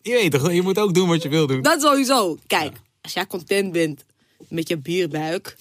je 0.00 0.12
weet 0.12 0.30
toch, 0.30 0.52
je 0.52 0.62
moet 0.62 0.78
ook 0.78 0.94
doen 0.94 1.08
wat 1.08 1.22
je 1.22 1.28
wil 1.28 1.46
doen. 1.46 1.62
Dat 1.62 1.80
sowieso. 1.80 2.38
Kijk, 2.46 2.76
als 3.00 3.12
jij 3.12 3.26
content 3.26 3.72
bent 3.72 4.04
met 4.48 4.68
je 4.68 4.78
bierbuik, 4.78 5.56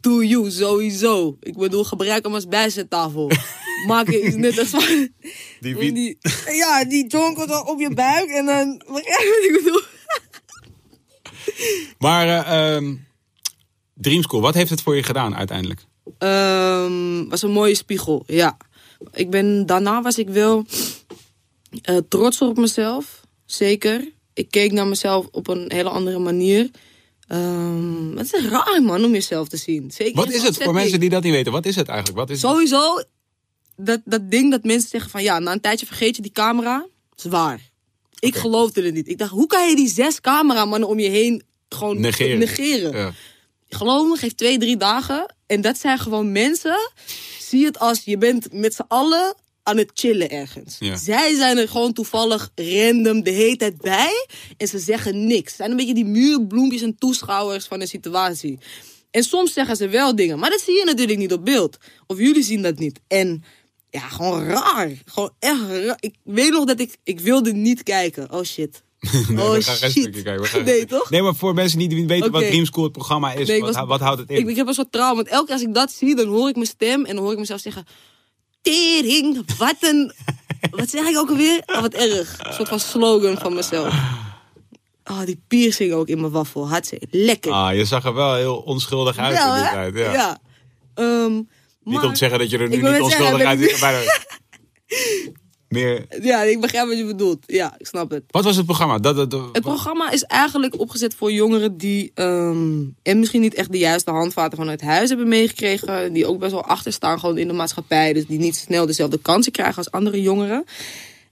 do 0.00 0.22
you 0.22 0.50
sowieso. 0.50 1.36
Ik 1.40 1.56
bedoel, 1.56 1.84
gebruik 1.84 2.24
hem 2.24 2.34
als 2.34 2.48
bijzettafel. 2.48 3.30
Maak 3.86 4.10
je 4.10 4.22
iets 4.26 4.36
net 4.36 4.58
als 4.58 4.68
van... 4.68 5.08
Die 5.60 5.76
wiet- 5.76 5.94
die, 5.94 6.18
ja, 6.46 6.84
die 6.84 7.06
jonko 7.06 7.46
dan 7.46 7.66
op 7.66 7.80
je 7.80 7.94
buik 7.94 8.28
en 8.28 8.46
dan... 8.46 8.82
Wat 8.92 9.00
ik 9.00 9.60
bedoel? 9.62 9.82
Maar 11.98 12.28
eh, 12.28 12.74
ehm, 12.76 12.94
Dream 13.94 14.22
School, 14.22 14.40
wat 14.40 14.54
heeft 14.54 14.70
het 14.70 14.82
voor 14.82 14.96
je 14.96 15.02
gedaan 15.02 15.36
uiteindelijk? 15.36 15.86
Ehm, 16.18 17.28
was 17.28 17.42
een 17.42 17.50
mooie 17.50 17.74
spiegel, 17.74 18.24
ja. 18.26 18.56
Ik 19.12 19.30
ben, 19.30 19.66
daarna 19.66 20.02
was 20.02 20.18
ik 20.18 20.28
wel 20.28 20.64
eh, 21.82 21.96
trots 22.08 22.42
op 22.42 22.56
mezelf, 22.56 23.20
zeker. 23.46 24.08
Ik 24.34 24.50
keek 24.50 24.72
naar 24.72 24.86
mezelf 24.86 25.26
op 25.30 25.48
een 25.48 25.64
hele 25.72 25.88
andere 25.88 26.18
manier. 26.18 26.70
Ehm, 27.28 28.16
het 28.16 28.34
is 28.34 28.44
raar, 28.44 28.82
man, 28.82 29.04
om 29.04 29.12
jezelf 29.12 29.48
te 29.48 29.56
zien. 29.56 29.90
Zeker 29.90 30.14
Wat 30.14 30.32
is 30.32 30.42
het 30.42 30.62
voor 30.62 30.72
mensen 30.72 31.00
die 31.00 31.10
dat 31.10 31.22
niet 31.22 31.32
weten? 31.32 31.52
Wat 31.52 31.66
is 31.66 31.76
het 31.76 31.88
eigenlijk? 31.88 32.18
Wat 32.18 32.30
is 32.30 32.42
het? 32.42 32.50
Sowieso, 32.50 33.02
dat, 33.76 34.00
dat 34.04 34.30
ding 34.30 34.50
dat 34.50 34.64
mensen 34.64 34.88
zeggen 34.88 35.10
van 35.10 35.22
ja, 35.22 35.38
na 35.38 35.52
een 35.52 35.60
tijdje 35.60 35.86
vergeet 35.86 36.16
je 36.16 36.22
die 36.22 36.32
camera. 36.32 36.78
Dat 37.10 37.24
is 37.24 37.30
waar. 37.30 37.70
Ik 38.18 38.28
Oké. 38.28 38.38
geloofde 38.38 38.82
het 38.82 38.94
niet. 38.94 39.08
Ik 39.08 39.18
dacht, 39.18 39.30
hoe 39.30 39.46
kan 39.46 39.68
je 39.68 39.76
die 39.76 39.88
zes 39.88 40.20
cameramannen 40.20 40.88
om 40.88 40.98
je 40.98 41.08
heen 41.08 41.42
gewoon 41.68 42.00
Negeren. 42.00 42.38
negeren? 42.38 42.96
Ja. 42.96 43.12
Geloof 43.68 44.08
me, 44.08 44.16
geef 44.16 44.34
twee, 44.34 44.58
drie 44.58 44.76
dagen. 44.76 45.34
En 45.46 45.60
dat 45.60 45.78
zijn 45.78 45.98
gewoon 45.98 46.32
mensen. 46.32 46.90
Zie 47.48 47.64
het 47.64 47.78
als 47.78 48.02
je 48.04 48.18
bent 48.18 48.52
met 48.52 48.74
z'n 48.74 48.84
allen 48.88 49.34
aan 49.62 49.76
het 49.76 49.90
chillen 49.94 50.30
ergens. 50.30 50.76
Ja. 50.78 50.96
Zij 50.96 51.34
zijn 51.34 51.58
er 51.58 51.68
gewoon 51.68 51.92
toevallig 51.92 52.50
random 52.54 53.22
de 53.22 53.30
hele 53.30 53.56
tijd 53.56 53.80
bij. 53.80 54.26
En 54.56 54.68
ze 54.68 54.78
zeggen 54.78 55.26
niks. 55.26 55.50
Ze 55.50 55.56
zijn 55.56 55.70
een 55.70 55.76
beetje 55.76 55.94
die 55.94 56.04
muurbloempjes 56.04 56.82
en 56.82 56.98
toeschouwers 56.98 57.66
van 57.66 57.78
de 57.78 57.86
situatie. 57.86 58.58
En 59.10 59.22
soms 59.22 59.52
zeggen 59.52 59.76
ze 59.76 59.88
wel 59.88 60.16
dingen. 60.16 60.38
Maar 60.38 60.50
dat 60.50 60.60
zie 60.60 60.74
je 60.76 60.84
natuurlijk 60.84 61.18
niet 61.18 61.32
op 61.32 61.44
beeld. 61.44 61.76
Of 62.06 62.18
jullie 62.18 62.42
zien 62.42 62.62
dat 62.62 62.78
niet. 62.78 63.00
En 63.08 63.44
ja, 63.90 64.00
gewoon 64.00 64.44
raar. 64.44 64.92
Gewoon 65.04 65.32
echt 65.38 65.60
raar. 65.60 65.96
Ik 66.00 66.14
weet 66.22 66.50
nog 66.50 66.64
dat 66.64 66.80
ik... 66.80 66.96
Ik 67.04 67.20
wilde 67.20 67.52
niet 67.52 67.82
kijken. 67.82 68.32
Oh 68.32 68.42
shit. 68.42 68.82
Nee, 69.28 69.46
oh 69.46 69.52
we 69.52 69.62
gaan 69.62 69.76
geen 69.76 69.90
shit. 69.90 70.02
stukje 70.02 70.22
kijken. 70.22 70.42
We 70.42 70.48
gaan 70.48 70.64
nee, 70.64 70.84
toch? 70.84 71.10
Nee, 71.10 71.22
maar 71.22 71.34
voor 71.34 71.54
mensen 71.54 71.78
die 71.78 71.88
niet 71.88 72.06
weten 72.06 72.30
wat. 72.30 72.42
Dream 72.42 72.64
School 72.64 72.84
het 72.84 72.92
programma 72.92 73.32
is, 73.32 73.48
Nee, 73.48 73.60
wat, 73.60 73.74
was- 73.74 73.86
wat 73.86 74.00
houdt 74.00 74.20
het 74.20 74.30
in? 74.30 74.36
Ik, 74.36 74.48
ik 74.48 74.56
heb 74.56 74.66
een 74.66 74.74
soort 74.74 74.92
trauma. 74.92 75.14
Want 75.14 75.28
elke 75.28 75.44
keer 75.44 75.54
als 75.54 75.62
ik 75.62 75.74
dat 75.74 75.92
zie, 75.92 76.16
dan 76.16 76.26
hoor 76.26 76.48
ik 76.48 76.54
mijn 76.54 76.66
stem. 76.66 77.04
En 77.04 77.14
dan 77.14 77.24
hoor 77.24 77.32
ik 77.32 77.38
mezelf 77.38 77.60
zeggen... 77.60 77.84
Tering, 78.62 79.56
wat 79.58 79.76
een... 79.80 80.12
wat 80.78 80.90
zeg 80.90 81.06
ik 81.08 81.16
ook 81.16 81.28
alweer? 81.28 81.62
Oh, 81.66 81.80
wat 81.80 81.94
erg. 81.94 82.36
Een 82.38 82.52
soort 82.52 82.68
van 82.68 82.80
slogan 82.80 83.38
van 83.38 83.54
mezelf. 83.54 83.94
Oh, 85.04 85.24
die 85.24 85.40
piercing 85.48 85.92
ook 85.92 86.08
in 86.08 86.20
mijn 86.20 86.32
waffel. 86.32 86.68
Hartstikke 86.68 87.06
lekker. 87.10 87.52
Ah, 87.52 87.74
je 87.74 87.84
zag 87.84 88.04
er 88.04 88.14
wel 88.14 88.34
heel 88.34 88.56
onschuldig 88.56 89.16
uit 89.18 89.38
in 89.38 89.62
die 89.62 89.70
tijd. 89.70 89.94
Ja. 89.96 90.12
Ja. 90.12 90.38
Niet 91.28 91.46
maar- 91.96 92.04
om 92.04 92.10
te 92.12 92.16
zeggen 92.18 92.38
dat 92.38 92.50
je 92.50 92.58
er 92.58 92.68
nu 92.68 92.76
niet 92.76 92.84
zeggen, 92.84 93.02
onschuldig 93.04 93.46
uit 93.46 93.58
ben 93.58 93.68
ik 93.68 93.76
ziet. 94.86 95.32
Meer... 95.68 96.06
Ja, 96.22 96.42
ik 96.42 96.60
begrijp 96.60 96.88
wat 96.88 96.98
je 96.98 97.04
bedoelt. 97.06 97.38
Ja, 97.46 97.74
ik 97.78 97.86
snap 97.86 98.10
het. 98.10 98.22
Wat 98.30 98.44
was 98.44 98.56
het 98.56 98.64
programma? 98.64 98.98
Dat, 98.98 99.16
dat, 99.16 99.30
dat- 99.30 99.48
Het 99.52 99.62
programma 99.62 100.10
is 100.10 100.22
eigenlijk 100.22 100.80
opgezet 100.80 101.14
voor 101.14 101.32
jongeren 101.32 101.76
die... 101.76 102.10
ehm, 102.14 102.82
en 103.02 103.18
misschien 103.18 103.40
niet 103.40 103.54
echt 103.54 103.72
de 103.72 103.78
juiste 103.78 104.10
handvaten 104.10 104.58
vanuit 104.58 104.80
huis 104.80 105.08
hebben 105.08 105.28
meegekregen. 105.28 106.12
Die 106.12 106.26
ook 106.26 106.38
best 106.38 106.52
wel 106.52 106.64
achter 106.64 106.92
staan 106.92 107.20
gewoon 107.20 107.38
in 107.38 107.46
de 107.46 107.52
maatschappij. 107.54 108.12
Dus 108.12 108.26
die 108.26 108.38
niet 108.38 108.56
snel 108.56 108.86
dezelfde 108.86 109.18
kansen 109.18 109.52
krijgen 109.52 109.76
als 109.76 109.90
andere 109.90 110.22
jongeren. 110.22 110.64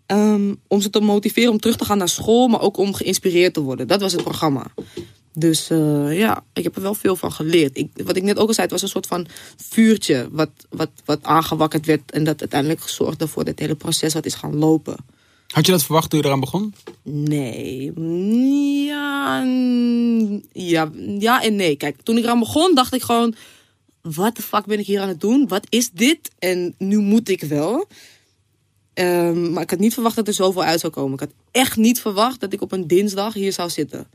Ehm, 0.07 0.55
om 0.69 0.81
ze 0.81 0.91
te 0.91 1.01
motiveren 1.01 1.51
om 1.53 1.61
terug 1.61 1.77
te 1.77 1.85
gaan 1.85 1.99
naar 1.99 2.09
school. 2.09 2.49
Maar 2.49 2.61
ook 2.61 2.77
om 2.77 2.95
geïnspireerd 2.95 3.55
te 3.55 3.61
worden. 3.61 3.89
Dat 3.89 4.01
was 4.01 4.13
het 4.13 4.23
programma. 4.23 4.67
Dus 5.39 5.71
eh, 5.71 6.19
ja, 6.19 6.45
ik 6.53 6.65
heb 6.65 6.77
er 6.77 6.83
wel 6.83 6.95
veel 6.95 7.17
van 7.17 7.33
geleerd. 7.33 7.77
Ik, 7.77 7.91
wat 8.05 8.17
ik 8.17 8.23
net 8.23 8.39
ook 8.39 8.49
al 8.49 8.55
zei, 8.55 8.67
het 8.67 8.71
was 8.71 8.83
een 8.83 8.89
soort 8.89 9.07
van 9.07 9.27
vuurtje 9.57 10.29
wat, 10.31 10.51
wat, 10.71 10.91
wat 11.05 11.19
aangewakkerd 11.23 11.87
werd. 11.87 12.11
En 12.11 12.25
dat 12.25 12.41
uiteindelijk 12.41 12.89
zorgde 12.89 13.25
ervoor 13.25 13.45
dat 13.45 13.53
het 13.53 13.63
hele 13.63 13.75
proces 13.75 14.15
wat 14.15 14.27
is 14.27 14.35
gaan 14.35 14.57
lopen. 14.57 14.97
Had 15.47 15.67
je 15.67 15.73
dat 15.73 15.83
verwacht 15.83 16.11
toen 16.11 16.19
je 16.19 16.25
eraan 16.25 16.41
begon? 16.41 16.75
Nee. 17.03 17.93
Ja, 18.85 19.43
ja, 20.53 20.91
ja 21.19 21.43
en 21.43 21.57
nee. 21.57 21.77
Kijk, 21.77 21.97
toen 22.03 22.17
ik 22.17 22.25
eraan 22.25 22.39
begon, 22.39 22.75
dacht 22.75 22.95
ik 22.95 23.03
gewoon... 23.03 23.35
Wat 24.01 24.37
de 24.37 24.43
fuck 24.43 24.65
ben 24.67 24.79
ik 24.79 24.87
hier 24.87 25.01
aan 25.01 25.09
het 25.09 25.21
doen? 25.21 25.49
Wat 25.49 25.67
is 25.69 25.91
dit? 25.91 26.31
En 26.39 26.75
nu 26.79 26.99
moet 26.99 27.29
ik 27.29 27.41
wel. 27.41 27.87
Ehm, 28.95 29.53
maar 29.53 29.63
ik 29.63 29.71
had 29.71 29.79
niet 29.79 29.95
verwacht 29.95 30.17
dat 30.17 30.29
er 30.29 30.35
zoveel 30.35 30.63
uit 30.63 30.81
zou 30.81 30.93
komen. 30.93 31.13
Ik 31.13 31.21
had 31.21 31.33
echt 31.51 31.77
niet 31.77 32.01
verwacht 32.01 32.41
dat 32.41 32.53
ik 32.53 32.63
op 32.63 32.73
een 32.73 32.87
dinsdag 32.87 33.35
hier 33.35 33.53
zou 33.53 33.71
zitten. 33.71 34.07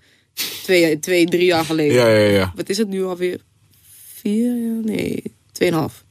Twee, 0.63 0.99
twee 0.99 1.25
drie 1.25 1.45
jaar 1.45 1.65
geleden. 1.65 1.95
Ja, 1.95 2.07
ja, 2.07 2.27
ja. 2.29 2.51
Wat 2.55 2.69
is 2.69 2.77
het 2.77 2.87
nu 2.87 3.03
alweer? 3.03 3.39
Vier? 4.15 4.55
Ja, 4.55 4.79
Nee, 4.83 5.23
tweeënhalf. 5.51 6.03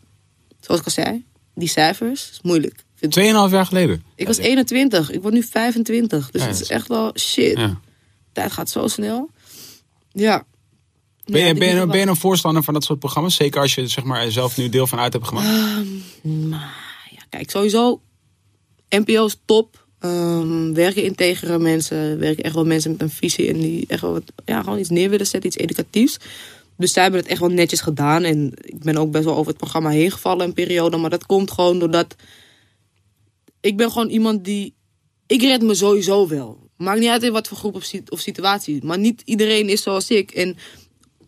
Zoals 0.61 0.81
ik 0.81 0.87
al 0.87 0.93
zei, 0.93 1.25
die 1.55 1.69
cijfers 1.69 2.31
is 2.31 2.39
moeilijk. 2.43 2.85
Tweeënhalf 3.09 3.51
jaar 3.51 3.67
geleden. 3.67 4.05
ik 4.15 4.27
was 4.27 4.37
21, 4.39 5.11
ik 5.11 5.23
word 5.23 5.35
nu 5.35 5.43
25. 5.43 6.31
Dus 6.31 6.43
Ja, 6.43 6.49
het 6.49 6.61
is 6.61 6.69
echt 6.69 6.89
wel 6.89 7.13
shit. 7.19 7.57
Ja. 7.59 7.81
Tijd 8.33 8.53
gaat 8.53 8.71
zo 8.71 8.87
snel. 8.89 9.31
Ja. 10.13 10.45
Ben, 11.25 11.47
je, 11.47 11.55
ben, 11.55 11.69
je, 11.69 11.75
wel- 11.75 11.87
ben 11.87 11.99
je 12.01 12.07
een 12.07 12.17
voorstander 12.17 12.63
van 12.63 12.75
dat 12.75 12.85
soort 12.85 12.99
programma's? 12.99 13.35
Zeker 13.35 13.61
als 13.61 13.75
je 13.75 13.87
zeg 13.87 14.05
maar, 14.05 14.23
er 14.23 14.33
zelf 14.33 14.57
nu 14.57 14.69
deel 14.69 14.87
van 14.87 14.99
uit 14.99 15.13
hebt 15.13 15.27
gemaakt. 15.29 15.49
Maar 16.23 16.77
ja, 17.11 17.23
kijk, 17.29 17.51
sowieso. 17.51 18.01
NPO 18.89 19.25
is 19.27 19.37
top. 19.45 19.87
Ehm, 20.01 20.73
werken 20.73 21.03
integere 21.03 21.59
mensen. 21.59 22.19
Werken 22.19 22.45
echt 22.45 22.55
wel 22.55 22.67
mensen 22.67 22.91
met 22.91 23.03
een 23.03 23.11
visie. 23.11 23.49
En 23.49 23.61
die 23.61 23.85
echt 23.89 24.01
wel 24.01 24.21
ja, 24.45 24.63
gewoon 24.63 24.79
iets 24.79 24.89
neer 24.89 25.11
willen 25.11 25.27
zetten. 25.27 25.51
Iets 25.51 25.59
educatiefs. 25.59 26.19
Dus 26.77 26.93
zij 26.93 27.03
hebben 27.03 27.21
het 27.21 27.31
echt 27.31 27.41
wel 27.41 27.49
netjes 27.49 27.81
gedaan. 27.81 28.23
En 28.23 28.53
ik 28.61 28.83
ben 28.83 28.97
ook 28.97 29.11
best 29.11 29.25
wel 29.25 29.35
over 29.37 29.49
het 29.49 29.57
programma 29.57 29.91
heen 29.91 30.11
gevallen 30.11 30.47
een 30.47 30.53
periode. 30.53 30.97
Maar 30.97 31.11
dat 31.11 31.27
komt 31.27 31.51
gewoon 31.51 31.79
doordat... 31.79 32.17
Ik 33.61 33.77
ben 33.77 33.91
gewoon 33.91 34.09
iemand 34.09 34.45
die... 34.45 34.75
Ik 35.27 35.43
red 35.43 35.63
me 35.63 35.75
sowieso 35.75 36.29
wel. 36.29 36.69
Maakt 36.77 37.01
niet 37.01 37.09
uit 37.09 37.23
in 37.23 37.33
wat 37.33 37.49
voor 37.49 37.57
groep 37.57 37.75
of 38.09 38.21
situatie. 38.21 38.85
Maar 38.85 38.99
niet 38.99 39.23
iedereen 39.25 39.69
is 39.69 39.83
zoals 39.83 40.09
ik. 40.09 40.31
En 40.31 40.57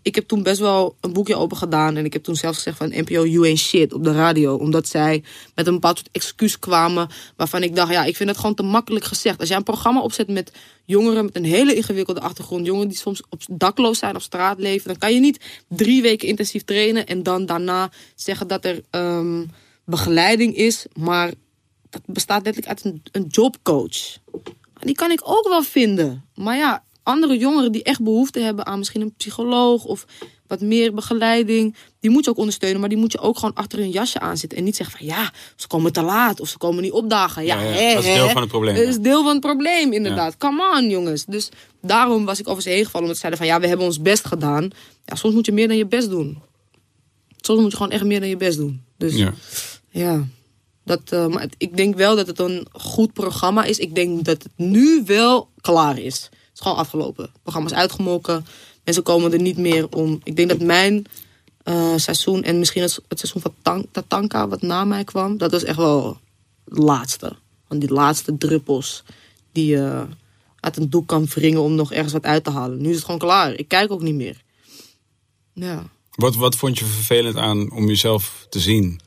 ik 0.03 0.15
heb 0.15 0.29
toen 0.29 0.43
best 0.43 0.61
wel 0.61 0.97
een 1.01 1.13
boekje 1.13 1.37
open 1.37 1.57
gedaan. 1.57 1.97
En 1.97 2.05
ik 2.05 2.13
heb 2.13 2.23
toen 2.23 2.37
zelfs 2.37 2.57
gezegd 2.57 2.77
van 2.77 2.89
NPO, 2.89 3.27
you 3.27 3.45
ain't 3.45 3.59
shit 3.59 3.93
op 3.93 4.05
de 4.05 4.13
radio. 4.13 4.57
Omdat 4.57 4.89
zij 4.89 5.23
met 5.55 5.67
een 5.67 5.73
bepaald 5.73 5.99
soort 5.99 6.11
excuus 6.13 6.59
kwamen. 6.59 7.09
Waarvan 7.37 7.63
ik 7.63 7.77
dacht, 7.77 7.93
ja, 7.93 8.05
ik 8.05 8.17
vind 8.17 8.29
het 8.29 8.39
gewoon 8.39 8.55
te 8.55 8.63
makkelijk 8.63 9.05
gezegd. 9.05 9.41
Als 9.41 9.49
jij 9.49 9.57
een 9.57 9.63
programma 9.63 10.01
opzet 10.01 10.29
met 10.29 10.53
jongeren 10.85 11.25
met 11.25 11.37
een 11.37 11.45
hele 11.45 11.75
ingewikkelde 11.75 12.21
achtergrond. 12.21 12.67
Jongeren 12.67 12.89
die 12.89 12.99
soms 12.99 13.23
op 13.29 13.43
dakloos 13.51 13.99
zijn, 13.99 14.15
op 14.15 14.23
straat 14.23 14.59
leven. 14.59 14.89
Dan 14.89 14.99
kan 14.99 15.15
je 15.15 15.21
niet 15.21 15.45
drie 15.69 16.03
weken 16.03 16.29
intensief 16.29 16.65
trainen. 16.65 17.07
En 17.07 17.23
dan 17.23 17.47
daarna 17.47 17.91
zeggen 18.15 18.47
dat 18.47 18.65
er 18.65 18.83
ehm, 18.91 19.45
begeleiding 19.85 20.57
is. 20.57 20.87
Maar 20.99 21.33
dat 21.91 22.03
bestaat 22.07 22.45
letterlijk 22.45 22.69
uit 22.69 22.85
een, 22.85 23.03
een 23.13 23.27
jobcoach. 23.29 24.19
Die 24.81 24.95
kan 24.95 25.11
ik 25.11 25.21
ook 25.25 25.49
wel 25.49 25.63
vinden. 25.63 26.25
Maar 26.35 26.57
ja, 26.57 26.85
andere 27.03 27.39
jongeren 27.39 27.73
die 27.73 27.83
echt 27.83 28.03
behoefte 28.03 28.41
hebben 28.41 28.67
aan 28.67 28.79
misschien 28.79 29.01
een 29.01 29.15
psycholoog 29.15 29.85
of 29.85 30.07
wat 30.47 30.61
meer 30.61 30.95
begeleiding, 30.95 31.77
die 32.01 32.11
moet 32.11 32.25
je 32.25 32.31
ook 32.31 32.37
ondersteunen. 32.37 32.81
Maar 32.81 32.89
die 32.89 32.99
moet 32.99 33.13
je 33.13 33.19
ook 33.19 33.39
gewoon 33.39 33.55
achter 33.55 33.79
hun 33.79 33.91
jasje 33.91 34.21
aanzetten. 34.21 34.59
En 34.59 34.65
niet 34.65 34.77
zeggen 34.77 34.99
van 34.99 35.07
ja, 35.07 35.33
ze 35.57 35.67
komen 35.67 35.93
te 35.93 36.03
laat 36.03 36.41
of 36.41 36.49
ze 36.49 36.59
komen 36.59 36.83
niet 36.83 36.93
opdagen. 36.93 37.45
Ja, 37.45 37.61
Ja, 37.63 37.69
ja, 37.69 37.77
hè, 37.77 37.95
dat 37.95 38.05
is 38.05 38.15
deel 38.15 38.29
van 38.29 38.41
het 38.41 38.51
probleem, 38.51 38.75
Dat 38.75 38.85
is 38.85 38.99
deel 38.99 39.23
van 39.23 39.33
het 39.33 39.41
probleem, 39.41 39.93
inderdaad. 39.93 40.37
Come 40.37 40.77
on, 40.77 40.89
jongens. 40.89 41.25
Dus 41.25 41.49
daarom 41.83 42.25
was 42.25 42.41
ik 42.41 42.49
over 42.49 42.63
ze 42.63 42.69
heen 42.69 42.85
gevallen. 42.85 43.01
Omdat 43.09 43.15
ze 43.15 43.29
zeiden 43.29 43.41
van 43.41 43.55
ja, 43.55 43.61
we 43.61 43.69
hebben 43.69 43.87
ons 43.87 44.01
best 44.01 44.25
gedaan. 44.27 44.71
Ja, 45.05 45.15
soms 45.15 45.35
moet 45.35 45.47
je 45.47 45.53
meer 45.53 45.69
dan 45.69 45.77
je 45.77 45.87
best 45.87 46.11
doen. 46.11 46.39
Soms 47.41 47.61
moet 47.61 47.71
je 47.71 47.77
gewoon 47.77 47.93
echt 47.93 48.05
meer 48.05 48.21
dan 48.21 48.29
je 48.29 48.37
best 48.37 48.57
doen. 48.59 48.83
Dus 48.97 49.15
Ja. 49.15 49.35
ja, 49.91 50.25
dat, 50.85 51.01
eh, 51.05 51.27
maar 51.27 51.47
ik 51.59 51.77
denk 51.77 51.97
wel 51.97 52.17
dat 52.17 52.27
het 52.27 52.39
een 52.39 52.67
goed 52.73 53.13
programma 53.13 53.65
is. 53.65 53.79
Ik 53.79 53.95
denk 53.95 54.25
dat 54.25 54.43
het 54.43 54.53
nu 54.57 55.03
wel 55.07 55.49
klaar 55.61 55.99
is. 55.99 56.29
Is 56.63 56.69
gewoon 56.69 56.85
afgelopen. 56.85 57.25
Het 57.25 57.43
programma 57.43 57.71
is 57.71 57.77
uitgemolken. 57.77 58.47
Mensen 58.85 59.03
komen 59.03 59.33
er 59.33 59.41
niet 59.41 59.59
meer 59.59 59.89
om. 59.89 60.21
Ik 60.25 60.37
denk 60.37 60.49
dat 60.49 60.61
mijn 60.61 61.07
eh, 61.63 61.97
seizoen 61.97 62.43
en 62.43 62.59
misschien 62.59 62.83
het, 62.83 63.01
het 63.09 63.19
seizoen 63.19 63.43
van 63.43 63.55
Tan- 63.63 63.87
Tatanka, 63.91 64.49
wat 64.49 64.63
na 64.63 64.85
mij 64.85 65.05
kwam, 65.05 65.39
dat 65.39 65.51
was 65.51 65.65
echt 65.65 65.77
wel 65.77 66.21
het 66.65 66.79
laatste. 66.79 67.37
Van 67.69 67.79
die 67.79 67.93
laatste 67.93 68.39
druppels 68.39 69.03
die 69.53 69.67
je 69.67 70.07
uit 70.61 70.77
een 70.77 70.91
doek 70.91 71.07
kan 71.07 71.27
wringen 71.27 71.63
om 71.63 71.75
nog 71.75 71.93
ergens 71.93 72.13
wat 72.13 72.25
uit 72.25 72.45
te 72.45 72.51
halen. 72.51 72.81
Nu 72.81 72.89
is 72.89 72.95
het 72.95 73.05
gewoon 73.05 73.21
klaar. 73.21 73.53
Ik 73.55 73.69
kijk 73.69 73.91
ook 73.91 74.03
niet 74.03 74.15
meer. 74.15 74.43
Ja. 75.53 75.89
Wat, 76.11 76.35
wat 76.35 76.57
vond 76.57 76.79
je 76.79 76.85
vervelend 76.85 77.37
aan 77.37 77.73
om 77.73 77.89
jezelf 77.89 78.47
te 78.49 78.61
zien? 78.61 79.01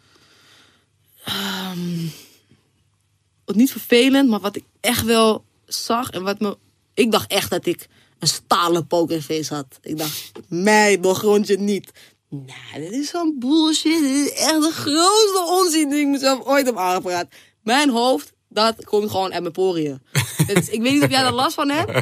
wat 3.45 3.55
niet 3.55 3.71
vervelend, 3.71 4.29
maar 4.29 4.39
wat 4.39 4.55
ik 4.55 4.63
echt 4.79 5.03
wel 5.05 5.43
zag 5.65 6.09
en 6.09 6.23
wat 6.23 6.39
me. 6.39 6.57
Ik 6.95 7.11
dacht 7.11 7.31
echt 7.31 7.49
dat 7.49 7.65
ik 7.65 7.87
een 8.19 8.27
stalen 8.27 8.87
pokerface 8.87 9.53
had. 9.53 9.79
Ik 9.81 9.97
dacht, 9.97 10.31
mij 10.47 10.99
doorgrond 10.99 11.47
je 11.47 11.57
niet. 11.57 11.91
Nou, 12.29 12.89
dit 12.89 12.91
is 12.91 13.09
zo'n 13.09 13.35
bullshit. 13.39 14.01
Dit 14.01 14.25
is 14.25 14.31
echt 14.31 14.61
de 14.61 14.71
grootste 14.71 15.45
onzin 15.47 15.89
die 15.89 15.99
ik 15.99 16.07
mezelf 16.07 16.45
ooit 16.45 16.65
heb 16.65 16.77
aangepraat. 16.77 17.27
Mijn 17.63 17.89
hoofd, 17.89 18.33
dat 18.49 18.85
komt 18.85 19.09
gewoon 19.09 19.33
uit 19.33 19.41
mijn 19.41 19.53
poriën. 19.53 20.01
Dus 20.53 20.69
ik 20.69 20.81
weet 20.81 20.93
niet 20.93 21.03
of 21.03 21.09
jij 21.09 21.21
daar 21.21 21.33
last 21.33 21.53
van 21.53 21.69
hebt. 21.69 21.97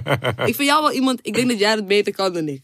Ik 0.50 0.56
vind 0.56 0.68
jou 0.70 0.82
wel 0.82 0.92
iemand, 0.92 1.20
ik 1.22 1.34
denk 1.34 1.50
dat 1.50 1.60
jij 1.60 1.76
dat 1.76 1.88
beter 1.88 2.14
kan 2.14 2.34
dan 2.34 2.48
ik. 2.48 2.62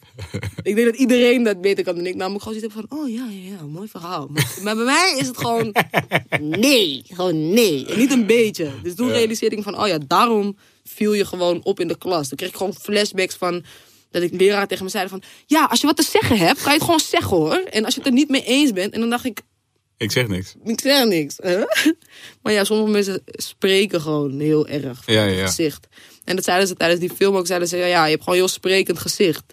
Ik 0.64 0.76
denk 0.76 0.88
dat 0.88 0.96
iedereen 0.96 1.44
dat 1.44 1.62
beter 1.62 1.84
kan 1.84 1.96
dan 1.96 2.06
ik. 2.06 2.16
Namelijk 2.16 2.44
gewoon 2.44 2.60
zitten 2.60 2.82
van, 2.88 3.00
oh 3.00 3.10
ja, 3.10 3.26
ja, 3.30 3.56
ja, 3.58 3.66
mooi 3.66 3.88
verhaal. 3.88 4.28
Maar, 4.28 4.58
maar 4.64 4.76
bij 4.76 4.86
mij 4.86 5.16
is 5.18 5.28
het 5.28 5.38
gewoon, 5.38 5.76
nee, 6.40 7.04
gewoon 7.08 7.54
nee. 7.54 7.86
En 7.86 7.98
niet 7.98 8.12
een 8.12 8.26
beetje. 8.26 8.72
Dus 8.84 8.96
toen 8.96 9.10
realiseerde 9.10 9.56
ik 9.56 9.64
van, 9.64 9.82
oh 9.82 9.88
ja, 9.88 9.98
daarom 10.08 10.58
viel 10.94 11.14
je 11.14 11.26
gewoon 11.26 11.64
op 11.64 11.80
in 11.80 11.88
de 11.88 11.98
klas. 11.98 12.28
Toen 12.28 12.38
kreeg 12.38 12.50
ik 12.50 12.56
gewoon 12.56 12.74
flashbacks 12.74 13.36
van, 13.36 13.64
dat 14.12 14.22
ik 14.22 14.34
leraar 14.34 14.68
tegen 14.68 14.84
me 14.84 14.90
zeiden 14.90 15.12
van, 15.12 15.24
ja, 15.46 15.66
als 15.66 15.82
je 15.82 15.88
wat 15.88 15.96
te 15.96 16.04
zeggen 16.04 16.38
hebt, 16.38 16.62
kan 16.62 16.72
je 16.72 16.78
het 16.78 16.84
gewoon 16.84 17.00
zeggen 17.00 17.38
hoor. 17.38 17.56
En 17.70 17.86
als 17.86 17.94
je 17.94 18.00
het 18.00 18.10
er 18.10 18.16
niet 18.16 18.30
mee 18.30 18.44
eens 18.44 18.72
bent, 18.72 18.94
en 18.94 19.00
dan 19.00 19.10
dacht 19.10 19.26
ik, 19.26 19.42
Ik 19.98 20.12
zeg 20.12 20.28
niks. 20.28 20.56
ik 20.64 20.80
zeg 20.82 21.06
niks. 21.06 21.36
hè? 21.38 21.58
Maar 22.42 22.54
ja, 22.54 22.64
sommige 22.64 22.92
mensen 22.92 23.22
spreken 23.26 24.02
gewoon 24.02 24.40
heel 24.40 24.68
erg 24.68 25.04
van 25.04 25.14
Ja, 25.14 25.22
het 25.22 25.38
ja, 25.38 25.46
gezicht. 25.46 25.88
En 26.24 26.36
dat 26.36 26.46
zeiden 26.46 26.68
ze 26.68 26.76
tijdens 26.76 27.00
die 27.00 27.10
film 27.10 27.36
ook. 27.36 27.48
Zeiden 27.48 27.68
ze, 27.68 27.78
ja, 27.78 27.86
ja, 27.86 28.04
je 28.06 28.12
hebt 28.12 28.24
gewoon 28.24 28.40
heel 28.40 28.48
sprekend 28.48 29.00
gezicht. 29.00 29.44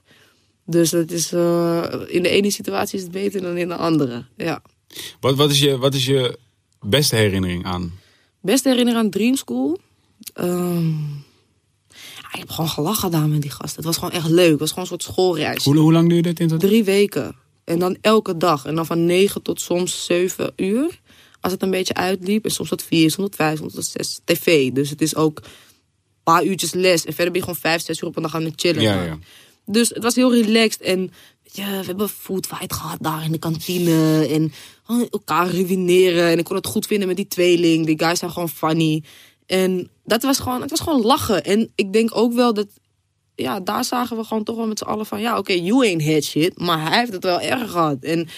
Dus 0.67 0.91
dat 0.91 1.11
is, 1.11 1.33
eh, 1.33 1.93
in 2.07 2.23
de 2.23 2.29
ene 2.29 2.51
situatie 2.51 2.97
is 2.99 3.03
het 3.03 3.13
beter 3.13 3.41
dan 3.41 3.57
in 3.57 3.69
de 3.69 3.75
andere. 3.77 4.25
Ja. 4.37 4.63
Wat, 5.21 5.35
wat, 5.37 5.51
is 5.51 5.59
je, 5.61 5.79
wat 5.79 5.95
is 5.95 6.07
je 6.07 6.39
beste 6.81 7.17
herinnering 7.17 7.65
aan? 7.65 7.99
Beste 8.41 8.69
herinnering 8.69 9.05
aan 9.05 9.11
Dream 9.11 9.35
School? 9.37 9.79
Ehm, 10.33 10.93
ik 12.37 12.43
heb 12.43 12.51
gewoon 12.51 12.71
gelachen 12.71 13.11
daar 13.11 13.29
met 13.29 13.43
die 13.43 13.51
gasten. 13.51 13.77
Het 13.77 13.85
was 13.85 13.97
gewoon 13.97 14.11
echt 14.11 14.29
leuk. 14.29 14.51
Het 14.51 14.59
was 14.59 14.69
gewoon 14.69 14.85
een 14.85 14.91
soort 14.91 15.03
schoolreis. 15.03 15.65
Hoe, 15.65 15.77
hoe 15.77 15.93
lang 15.93 16.09
duurde 16.09 16.29
het 16.29 16.41
in 16.41 16.49
totaal? 16.49 16.69
Drie 16.69 16.85
weken. 16.85 17.37
En 17.65 17.79
dan 17.79 17.97
elke 18.01 18.37
dag. 18.37 18.65
En 18.65 18.75
dan 18.75 18.87
van 18.87 19.07
negen 19.07 19.43
tot 19.43 19.61
soms 19.61 20.05
zeven 20.05 20.53
uur. 20.57 21.01
Als 21.41 21.53
het 21.53 21.63
een 21.63 21.71
beetje 21.71 21.95
uitliep. 21.95 22.45
En 22.45 22.51
soms 22.51 22.69
tot 22.69 22.83
vier, 22.83 23.11
soms 23.11 23.29
tot 23.29 23.37
vijf, 23.37 23.59
soms 23.59 23.75
tot 23.75 23.85
zes. 23.85 24.21
TV. 24.25 24.71
Dus 24.71 24.91
het 24.91 25.01
is 25.01 25.17
ook 25.17 25.39
een 25.39 25.45
paar 26.23 26.45
uurtjes 26.45 26.73
les. 26.73 27.05
En 27.05 27.13
verder 27.13 27.33
ben 27.33 27.41
je 27.41 27.47
gewoon 27.47 27.61
vijf, 27.61 27.83
zes 27.83 28.01
uur 28.01 28.09
op 28.09 28.17
een 28.17 28.23
dag 28.23 28.35
aan 28.35 28.45
het 28.45 28.61
chillen. 28.61 28.83
Ja, 28.83 29.03
ja. 29.03 29.19
Dus 29.65 29.89
het 29.89 30.03
was 30.03 30.15
heel 30.15 30.35
relaxed. 30.35 30.81
En 30.81 30.99
weet 31.43 31.57
je, 31.57 31.63
we 31.63 31.87
hebben 31.87 32.09
food 32.09 32.47
fight 32.47 32.73
gehad 32.73 32.99
daar 33.01 33.25
in 33.25 33.33
de 33.33 33.39
kantine. 33.39 34.27
En 34.27 34.53
gewoon 34.83 35.09
elkaar 35.11 35.49
ruïneren. 35.51 36.31
En 36.31 36.39
ik 36.39 36.45
kon 36.45 36.57
het 36.57 36.67
goed 36.67 36.87
vinden 36.87 37.09
met 37.09 37.17
die 37.17 37.29
tweeling. 37.29 37.87
Die 37.87 37.99
guys 37.99 38.19
zijn 38.19 38.31
gewoon 38.31 38.49
funny. 38.49 39.03
En 39.47 39.91
dat 40.05 40.23
was 40.23 40.39
gewoon, 40.39 40.61
het 40.61 40.71
was 40.71 40.81
gewoon 40.81 41.03
lachen. 41.03 41.45
En 41.45 41.71
ik 41.75 41.93
denk 41.93 42.17
ook 42.17 42.33
wel 42.33 42.55
dat... 42.55 42.67
Ja, 43.35 43.61
daar 43.61 43.85
zagen 43.85 44.17
we 44.17 44.25
gewoon 44.25 44.45
toch 44.45 44.57
wel 44.57 44.67
met 44.67 44.79
z'n 44.79 44.85
allen 44.85 45.07
van... 45.07 45.21
Ja, 45.21 45.39
oké, 45.39 45.53
you 45.53 45.87
ain't 45.87 46.03
head 46.03 46.25
shit. 46.25 46.59
Maar 46.59 46.89
hij 46.89 46.99
heeft 46.99 47.13
het 47.13 47.25
wel 47.25 47.41
erg 47.41 47.71
gehad. 47.71 47.97
En 48.01 48.29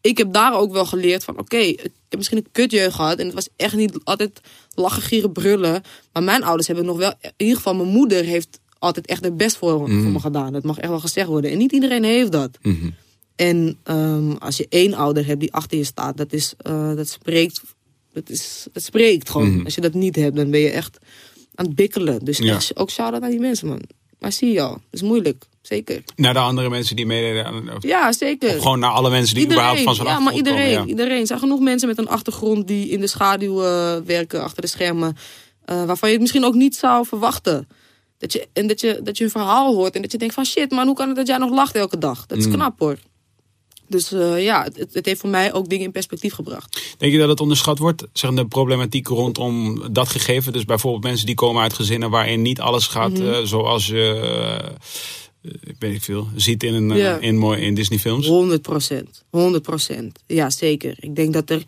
ik 0.00 0.18
heb 0.18 0.32
daar 0.32 0.54
ook 0.54 0.72
wel 0.72 0.86
geleerd 0.86 1.24
van... 1.24 1.38
Oké, 1.38 1.56
ik 1.56 1.90
heb 2.08 2.18
misschien 2.18 2.38
een 2.38 2.52
kutjeugd 2.52 2.94
gehad. 2.94 3.18
En 3.18 3.24
het 3.26 3.34
was 3.34 3.48
echt 3.56 3.74
niet 3.74 3.98
altijd 4.04 4.40
lachen, 4.74 5.02
gieren, 5.02 5.32
brullen. 5.32 5.82
Maar 6.12 6.22
mijn 6.22 6.44
ouders 6.44 6.66
hebben 6.66 6.84
nog 6.84 6.96
wel... 6.96 7.12
In 7.20 7.32
ieder 7.36 7.56
geval 7.56 7.74
mijn 7.74 7.88
moeder 7.88 8.24
heeft 8.24 8.60
altijd 8.78 9.06
echt 9.06 9.24
het 9.24 9.36
best 9.36 9.56
voor, 9.56 9.78
voor 9.78 9.88
me 9.88 10.20
gedaan. 10.20 10.52
Dat 10.52 10.64
mag 10.64 10.78
echt 10.78 10.88
wel 10.88 11.00
gezegd 11.00 11.28
worden. 11.28 11.50
En 11.50 11.58
niet 11.58 11.72
iedereen 11.72 12.04
heeft 12.04 12.32
dat. 12.32 12.58
Mhm. 12.62 12.90
En 13.36 13.78
ehm, 13.82 14.32
als 14.32 14.56
je 14.56 14.66
één 14.68 14.94
ouder 14.94 15.26
hebt 15.26 15.40
die 15.40 15.52
achter 15.52 15.78
je 15.78 15.84
staat, 15.84 16.16
dat, 16.16 16.32
is, 16.32 16.54
eh, 16.58 16.94
dat 16.94 17.08
spreekt. 17.08 17.60
Dat, 18.24 18.28
is, 18.36 18.66
dat 18.72 18.82
spreekt 18.82 19.30
gewoon. 19.30 19.54
Mhm. 19.54 19.64
Als 19.64 19.74
je 19.74 19.80
dat 19.80 19.94
niet 19.94 20.16
hebt, 20.16 20.36
dan 20.36 20.50
ben 20.50 20.60
je 20.60 20.70
echt 20.70 20.98
aan 21.54 21.66
het 21.66 21.74
bikkelen. 21.74 22.24
Dus 22.24 22.38
Ja. 22.38 22.54
echt, 22.54 22.76
ook 22.76 22.90
shout-out 22.90 23.22
aan 23.22 23.30
die 23.30 23.40
mensen, 23.40 23.68
man. 23.68 23.80
Maar 24.18 24.32
zie 24.32 24.52
je 24.52 24.60
al, 24.60 24.72
het 24.72 24.82
is 24.90 25.02
moeilijk. 25.02 25.44
Zeker. 25.62 26.02
Naar 26.16 26.32
de 26.32 26.38
andere 26.38 26.68
mensen 26.70 26.96
die 26.96 27.06
meededen. 27.06 27.44
aan- 27.46 27.74
Of 27.76 27.82
Ja, 27.82 28.12
zeker. 28.12 28.48
of 28.56 28.62
gewoon 28.62 28.78
naar 28.78 28.90
alle 28.90 29.10
mensen 29.10 29.34
die 29.34 29.44
überhaupt 29.44 29.80
van 29.80 29.94
zo'n 29.94 30.06
ja, 30.06 30.18
maar 30.18 30.34
iedereen, 30.34 30.58
komen, 30.66 30.82
ja. 30.82 30.84
iedereen. 30.86 31.20
Er 31.20 31.26
zijn 31.26 31.38
genoeg 31.38 31.60
mensen 31.60 31.88
met 31.88 31.98
een 31.98 32.08
achtergrond 32.08 32.66
die 32.68 32.88
in 32.88 33.00
de 33.00 33.06
schaduw 33.06 33.62
eh, 33.62 33.96
werken, 34.04 34.42
achter 34.42 34.62
de 34.62 34.68
schermen. 34.68 35.16
eh, 35.64 35.84
waarvan 35.84 36.08
je 36.08 36.12
het 36.14 36.20
misschien 36.22 36.44
ook 36.44 36.54
niet 36.54 36.76
zou 36.76 37.06
verwachten. 37.06 37.68
Dat 38.18 38.32
je, 38.32 38.48
en 38.52 38.66
dat 38.66 38.80
je, 38.80 39.00
dat 39.02 39.18
je 39.18 39.24
een 39.24 39.30
verhaal 39.30 39.74
hoort 39.74 39.94
en 39.94 40.02
dat 40.02 40.12
je 40.12 40.18
denkt 40.18 40.34
van 40.34 40.44
shit, 40.44 40.70
man, 40.70 40.86
hoe 40.86 40.96
kan 40.96 41.06
het 41.08 41.16
dat 41.16 41.26
jij 41.26 41.38
nog 41.38 41.50
lacht 41.50 41.74
elke 41.74 41.98
dag? 41.98 42.26
Dat 42.26 42.38
is 42.38 42.46
Mm. 42.46 42.52
knap 42.52 42.78
hoor. 42.78 42.98
Dus 43.88 44.12
eh, 44.12 44.44
ja, 44.44 44.68
het, 44.74 44.94
het 44.94 45.06
heeft 45.06 45.20
voor 45.20 45.30
mij 45.30 45.52
ook 45.52 45.68
dingen 45.68 45.84
in 45.84 45.92
perspectief 45.92 46.34
gebracht. 46.34 46.94
Denk 46.98 47.12
je 47.12 47.18
dat 47.18 47.28
het 47.28 47.40
onderschat 47.40 47.78
wordt? 47.78 48.04
Zeg, 48.12 48.30
de 48.30 48.46
problematiek 48.46 49.08
rondom 49.08 49.82
dat 49.92 50.08
gegeven. 50.08 50.52
Dus 50.52 50.64
bijvoorbeeld 50.64 51.04
mensen 51.04 51.26
die 51.26 51.34
komen 51.34 51.62
uit 51.62 51.72
gezinnen 51.72 52.10
waarin 52.10 52.42
niet 52.42 52.60
alles 52.60 52.86
gaat 52.86 53.10
Mhm. 53.12 53.28
eh, 53.28 53.40
zoals 53.44 53.86
je. 53.86 54.20
eh, 54.62 55.50
ik 55.64 55.74
weet 55.78 55.92
niet 55.92 56.04
veel. 56.04 56.28
Ziet 56.36 56.62
in, 56.62 56.74
een, 56.74 56.96
Ja. 56.96 57.16
in, 57.18 57.36
mooi, 57.36 57.60
in 57.62 57.74
Disney 57.74 57.98
films. 57.98 58.26
100 58.26 58.62
procent. 58.62 59.24
100 59.30 59.62
procent. 59.62 60.18
Ja, 60.26 60.50
zeker. 60.50 60.94
Ik 61.00 61.16
denk 61.16 61.32
dat 61.32 61.50
er 61.50 61.62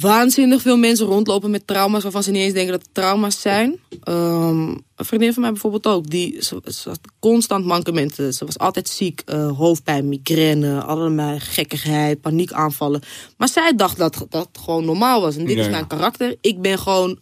waanzinnig 0.00 0.62
veel 0.62 0.76
mensen 0.76 1.06
rondlopen 1.06 1.50
met 1.50 1.66
trauma's 1.66 2.02
waarvan 2.02 2.22
ze 2.22 2.30
niet 2.30 2.42
eens 2.42 2.52
denken 2.52 2.72
dat 2.72 2.82
het 2.82 2.94
trauma's 2.94 3.40
zijn. 3.40 3.78
Ehm, 4.02 4.68
een 4.68 5.04
vriendin 5.04 5.32
van 5.32 5.42
mij 5.42 5.50
bijvoorbeeld 5.52 5.86
ook. 5.86 6.10
Die, 6.10 6.44
ze, 6.44 6.60
ze 6.64 6.88
had 6.88 7.00
constant 7.18 7.64
mankementen. 7.64 8.32
Ze 8.34 8.44
was 8.44 8.58
altijd 8.58 8.88
ziek. 8.88 9.22
eh, 9.26 9.56
hoofdpijn, 9.56 10.08
migraine, 10.08 10.82
allerlei 10.82 11.40
gekkigheid, 11.40 12.20
paniekaanvallen. 12.20 13.02
Maar 13.36 13.48
zij 13.48 13.72
dacht 13.76 13.96
dat 13.98 14.26
dat 14.28 14.48
gewoon 14.64 14.84
normaal 14.84 15.20
was. 15.20 15.36
En 15.36 15.44
dit 15.44 15.58
is 15.58 15.68
mijn 15.68 15.86
karakter. 15.86 16.36
Ik 16.40 16.60
ben 16.62 16.78
gewoon... 16.78 17.18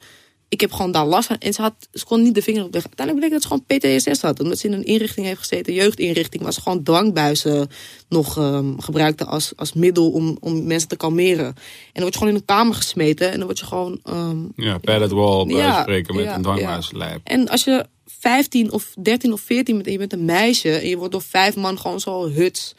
Ik 0.48 0.60
heb 0.60 0.72
gewoon 0.72 0.92
daar 0.92 1.06
last 1.06 1.26
van. 1.26 1.38
En 1.38 1.52
ze, 1.52 1.62
had, 1.62 1.74
ze 1.92 2.04
kon 2.04 2.22
niet 2.22 2.34
de 2.34 2.42
vinger 2.42 2.64
op 2.64 2.72
leggen. 2.72 2.90
Uiteindelijk 2.96 3.26
bleek 3.28 3.40
dat 3.42 3.50
ze 3.50 3.78
gewoon 3.78 3.96
PTSS 3.98 4.22
had. 4.22 4.40
Omdat 4.40 4.58
ze 4.58 4.66
in 4.66 4.72
een 4.72 4.84
inrichting 4.84 5.26
heeft 5.26 5.38
gezeten, 5.38 5.72
een 5.72 5.78
jeugdinrichting. 5.78 6.42
Waar 6.42 6.52
ze 6.52 6.60
gewoon 6.60 6.82
dwangbuizen 6.82 7.68
nog 8.08 8.38
ehm, 8.38 8.78
gebruikte 8.78 9.24
als, 9.24 9.52
als 9.56 9.72
middel 9.72 10.10
om, 10.10 10.36
om 10.40 10.66
mensen 10.66 10.88
te 10.88 10.96
kalmeren. 10.96 11.46
En 11.46 11.54
dan 11.92 12.02
word 12.02 12.12
je 12.12 12.18
gewoon 12.18 12.34
in 12.34 12.40
een 12.40 12.44
kamer 12.56 12.74
gesmeten. 12.74 13.30
En 13.30 13.36
dan 13.36 13.46
word 13.46 13.58
je 13.58 13.66
gewoon... 13.66 14.00
ehm, 14.04 14.38
Ja, 14.56 14.78
padded 14.78 15.10
wall, 15.10 15.46
bij 15.46 15.56
Ja, 15.56 15.82
spreken 15.82 16.14
met 16.14 16.24
ja, 16.24 16.34
een 16.34 16.42
dwangbuislijp. 16.42 17.20
en 17.24 17.48
als 17.48 17.64
je 17.64 17.86
15 18.18 18.72
of 18.72 18.94
13 19.02 19.32
of 19.32 19.40
14 19.40 19.74
bent 19.74 19.86
en 19.86 19.92
je 19.92 19.98
bent 19.98 20.12
een 20.12 20.24
meisje 20.24 20.70
en 20.70 20.88
je 20.88 20.96
wordt 20.96 21.12
door 21.12 21.22
vijf 21.22 21.56
man 21.56 21.78
gewoon 21.78 22.00
zo 22.00 22.28
huts. 22.28 22.74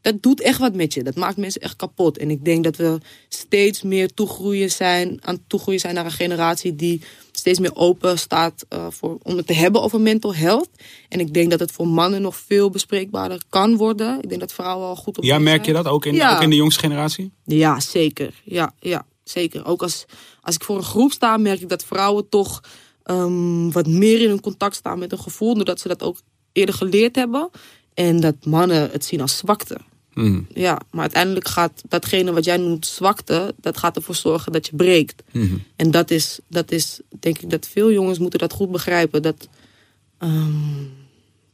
Dat 0.00 0.22
doet 0.22 0.40
echt 0.40 0.58
wat 0.58 0.74
met 0.74 0.94
je. 0.94 1.02
Dat 1.02 1.14
maakt 1.14 1.36
mensen 1.36 1.60
echt 1.60 1.76
kapot. 1.76 2.18
En 2.18 2.30
ik 2.30 2.44
denk 2.44 2.64
dat 2.64 2.76
we 2.76 2.98
steeds 3.28 3.82
meer 3.82 4.14
toegroeien 4.14 4.70
zijn, 4.70 5.18
aan 5.22 5.34
het 5.34 5.48
toegroeien 5.48 5.80
zijn 5.80 5.94
naar 5.94 6.04
een 6.04 6.10
generatie 6.10 6.76
die 6.76 7.02
steeds 7.32 7.58
meer 7.58 7.74
open 7.74 8.18
staat 8.18 8.64
eh, 8.68 8.86
voor, 8.90 9.18
om 9.22 9.36
het 9.36 9.46
te 9.46 9.52
hebben 9.52 9.82
over 9.82 10.00
mental 10.00 10.34
health. 10.34 10.68
En 11.08 11.20
ik 11.20 11.34
denk 11.34 11.50
dat 11.50 11.60
het 11.60 11.72
voor 11.72 11.88
mannen 11.88 12.22
nog 12.22 12.36
veel 12.36 12.70
bespreekbaarder 12.70 13.42
kan 13.48 13.76
worden. 13.76 14.22
Ik 14.22 14.28
denk 14.28 14.40
dat 14.40 14.52
vrouwen 14.52 14.86
al 14.86 14.96
goed 14.96 15.18
op 15.18 15.24
Ja, 15.24 15.38
merk 15.38 15.66
je 15.66 15.72
dat 15.72 15.86
ook 15.86 16.04
in, 16.06 16.14
Ja. 16.14 16.36
ook 16.36 16.42
in 16.42 16.50
de 16.50 16.56
jongste 16.56 16.80
generatie? 16.80 17.32
Ja, 17.44 17.80
zeker. 17.80 18.34
Ja, 18.44 18.74
ja 18.80 19.06
zeker. 19.24 19.66
Ook 19.66 19.82
als, 19.82 20.04
als 20.40 20.54
ik 20.54 20.64
voor 20.64 20.76
een 20.76 20.82
groep 20.82 21.12
sta, 21.12 21.36
merk 21.36 21.60
ik 21.60 21.68
dat 21.68 21.84
vrouwen 21.84 22.28
toch 22.28 22.60
ehm, 23.02 23.70
wat 23.70 23.86
meer 23.86 24.20
in 24.20 24.28
hun 24.28 24.40
contact 24.40 24.74
staan 24.74 24.98
met 24.98 25.12
een 25.12 25.18
gevoel. 25.18 25.54
Doordat 25.54 25.80
ze 25.80 25.88
dat 25.88 26.02
ook 26.02 26.20
eerder 26.52 26.74
geleerd 26.74 27.16
hebben. 27.16 27.50
En 27.94 28.20
dat 28.20 28.34
mannen 28.44 28.90
het 28.90 29.04
zien 29.04 29.20
als 29.20 29.36
zwakte. 29.36 29.76
Mhm. 30.18 30.40
Ja, 30.54 30.80
maar 30.90 31.00
uiteindelijk 31.00 31.48
gaat 31.48 31.82
datgene 31.88 32.32
wat 32.32 32.44
jij 32.44 32.56
noemt 32.56 32.86
zwakte, 32.86 33.54
dat 33.60 33.76
gaat 33.76 33.96
ervoor 33.96 34.14
zorgen 34.14 34.52
dat 34.52 34.66
je 34.66 34.76
breekt. 34.76 35.22
Mhm. 35.32 35.56
En 35.76 35.90
dat 35.90 36.10
is, 36.10 36.38
dat 36.48 36.70
is, 36.70 37.00
denk 37.20 37.38
ik, 37.38 37.50
dat 37.50 37.66
veel 37.66 37.92
jongens 37.92 38.18
moeten 38.18 38.38
dat 38.38 38.52
goed 38.52 38.70
begrijpen. 38.70 39.22
Dat, 39.22 39.48
ehm, 40.18 40.52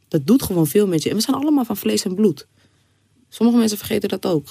dat 0.07 0.27
doet 0.27 0.43
gewoon 0.43 0.67
veel 0.67 0.87
met 0.87 1.03
je. 1.03 1.09
En 1.09 1.15
we 1.15 1.21
zijn 1.21 1.35
allemaal 1.35 1.65
van 1.65 1.77
vlees 1.77 2.03
en 2.03 2.15
bloed. 2.15 2.47
Sommige 3.29 3.57
mensen 3.57 3.77
vergeten 3.77 4.09
dat 4.09 4.25
ook. 4.25 4.47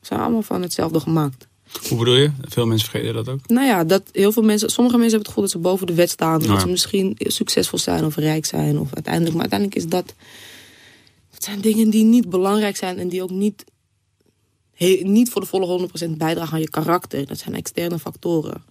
We 0.00 0.06
zijn 0.06 0.20
allemaal 0.20 0.42
van 0.42 0.62
hetzelfde 0.62 1.00
gemaakt. 1.00 1.46
Hoe 1.88 1.98
bedoel 1.98 2.16
je? 2.16 2.30
Veel 2.40 2.66
mensen 2.66 2.88
vergeten 2.90 3.14
dat 3.14 3.28
ook. 3.28 3.48
Nou 3.48 3.66
ja, 3.66 3.84
dat 3.84 4.02
heel 4.12 4.32
veel 4.32 4.42
mensen, 4.42 4.70
sommige 4.70 4.96
mensen 4.98 5.18
hebben 5.18 5.18
het 5.18 5.28
gevoel 5.28 5.42
dat 5.42 5.52
ze 5.52 5.58
boven 5.58 5.86
de 5.86 5.94
wet 5.94 6.10
staan. 6.10 6.40
Ja. 6.40 6.46
Dat 6.46 6.60
ze 6.60 6.68
misschien 6.68 7.14
succesvol 7.18 7.78
zijn 7.78 8.04
of 8.04 8.16
rijk 8.16 8.44
zijn. 8.46 8.78
Of 8.78 8.94
uiteindelijk, 8.94 9.32
maar 9.32 9.48
uiteindelijk 9.50 9.80
is 9.80 9.86
dat. 9.86 10.14
Het 11.32 11.44
zijn 11.44 11.60
dingen 11.60 11.90
die 11.90 12.04
niet 12.04 12.30
belangrijk 12.30 12.76
zijn 12.76 12.98
en 12.98 13.08
die 13.08 13.22
ook 13.22 13.30
niet, 13.30 13.64
niet 15.02 15.30
voor 15.30 15.40
de 15.40 15.46
volle 15.46 15.88
100% 16.06 16.10
bijdragen 16.10 16.54
aan 16.54 16.60
je 16.60 16.70
karakter. 16.70 17.26
Dat 17.26 17.38
zijn 17.38 17.54
externe 17.54 17.98
factoren. 17.98 18.64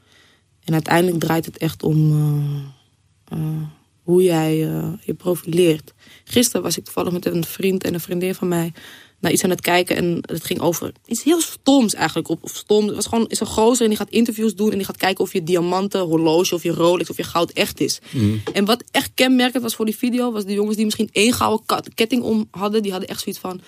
En 0.63 0.73
uiteindelijk 0.73 1.19
draait 1.19 1.45
het 1.45 1.57
echt 1.57 1.83
om 1.83 2.11
eh, 2.11 3.37
eh, 3.37 3.61
hoe 4.03 4.23
jij 4.23 4.67
eh, 4.67 4.93
je 5.01 5.13
profileert. 5.13 5.93
Gisteren 6.23 6.61
was 6.61 6.77
ik 6.77 6.83
toevallig 6.83 7.11
met 7.11 7.25
een 7.25 7.43
vriend 7.43 7.83
en 7.83 7.93
een 7.93 7.99
vriendin 7.99 8.35
van 8.35 8.47
mij 8.47 8.73
naar 9.21 9.31
iets 9.31 9.43
aan 9.43 9.49
het 9.49 9.61
kijken. 9.61 9.95
En 9.95 10.17
het 10.21 10.43
ging 10.43 10.59
over 10.59 10.91
iets 11.05 11.23
heel 11.23 11.41
stoms 11.41 11.93
eigenlijk. 11.93 12.29
Of, 12.29 12.37
of 12.41 12.55
stom. 12.55 12.85
Het 12.87 12.95
was 12.95 13.05
gewoon 13.05 13.27
is 13.27 13.39
een 13.39 13.47
gozer 13.47 13.81
en 13.83 13.87
die 13.89 13.97
gaat 13.97 14.09
interviews 14.09 14.55
doen. 14.55 14.71
En 14.71 14.77
die 14.77 14.85
gaat 14.85 14.97
kijken 14.97 15.23
of 15.23 15.33
je 15.33 15.43
diamanten, 15.43 15.99
horloge 16.01 16.55
of 16.55 16.63
je 16.63 16.71
Rolex 16.71 17.09
of 17.09 17.17
je 17.17 17.23
goud 17.23 17.51
echt 17.51 17.79
is. 17.79 17.99
En 18.53 18.65
wat 18.65 18.83
echt 18.91 19.11
kenmerkend 19.13 19.63
was 19.63 19.75
voor 19.75 19.85
die 19.85 19.97
video... 19.97 20.31
was 20.31 20.45
de 20.45 20.53
jongens 20.53 20.75
die 20.75 20.85
misschien 20.85 21.09
één 21.11 21.33
gouden 21.33 21.65
ketting 21.93 22.21
om 22.23 22.47
hadden. 22.51 22.81
Die 22.81 22.91
hadden 22.91 23.09
echt 23.09 23.21
zoiets 23.21 23.41
van... 23.41 23.61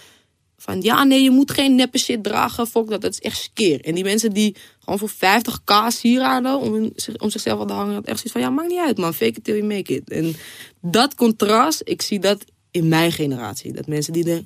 Van 0.57 0.81
ja, 0.81 1.03
nee, 1.03 1.23
je 1.23 1.31
moet 1.31 1.51
geen 1.51 1.75
neppe 1.75 1.97
shit 1.97 2.23
dragen. 2.23 2.67
Fok 2.67 2.89
dat, 2.89 3.01
dat 3.01 3.11
is 3.11 3.19
echt 3.19 3.41
skeer. 3.41 3.81
En 3.81 3.95
die 3.95 4.03
mensen 4.03 4.34
die 4.34 4.55
gewoon 4.80 4.99
voor 4.99 5.11
50k 5.11 5.88
sieraden 5.88 6.59
om, 6.59 6.73
hun- 6.73 6.93
om 7.17 7.30
zichzelf 7.30 7.59
aan 7.59 7.67
te 7.67 7.73
hangen. 7.73 7.93
had 7.93 8.05
echt 8.05 8.15
zoiets 8.17 8.31
van, 8.31 8.41
ja, 8.41 8.49
maakt 8.49 8.69
niet 8.69 8.80
uit 8.80 8.97
man. 8.97 9.13
Fake 9.13 9.38
it 9.38 9.43
till 9.43 9.55
you 9.55 9.65
make 9.67 9.93
it. 9.95 10.09
En 10.09 10.35
dat 10.81 11.15
contrast, 11.15 11.81
ik 11.84 12.01
zie 12.01 12.19
dat 12.19 12.45
in 12.71 12.88
mijn 12.88 13.11
generatie. 13.11 13.73
Dat 13.73 13.88
mensen 13.88 14.13
die 14.13 14.30
er 14.30 14.43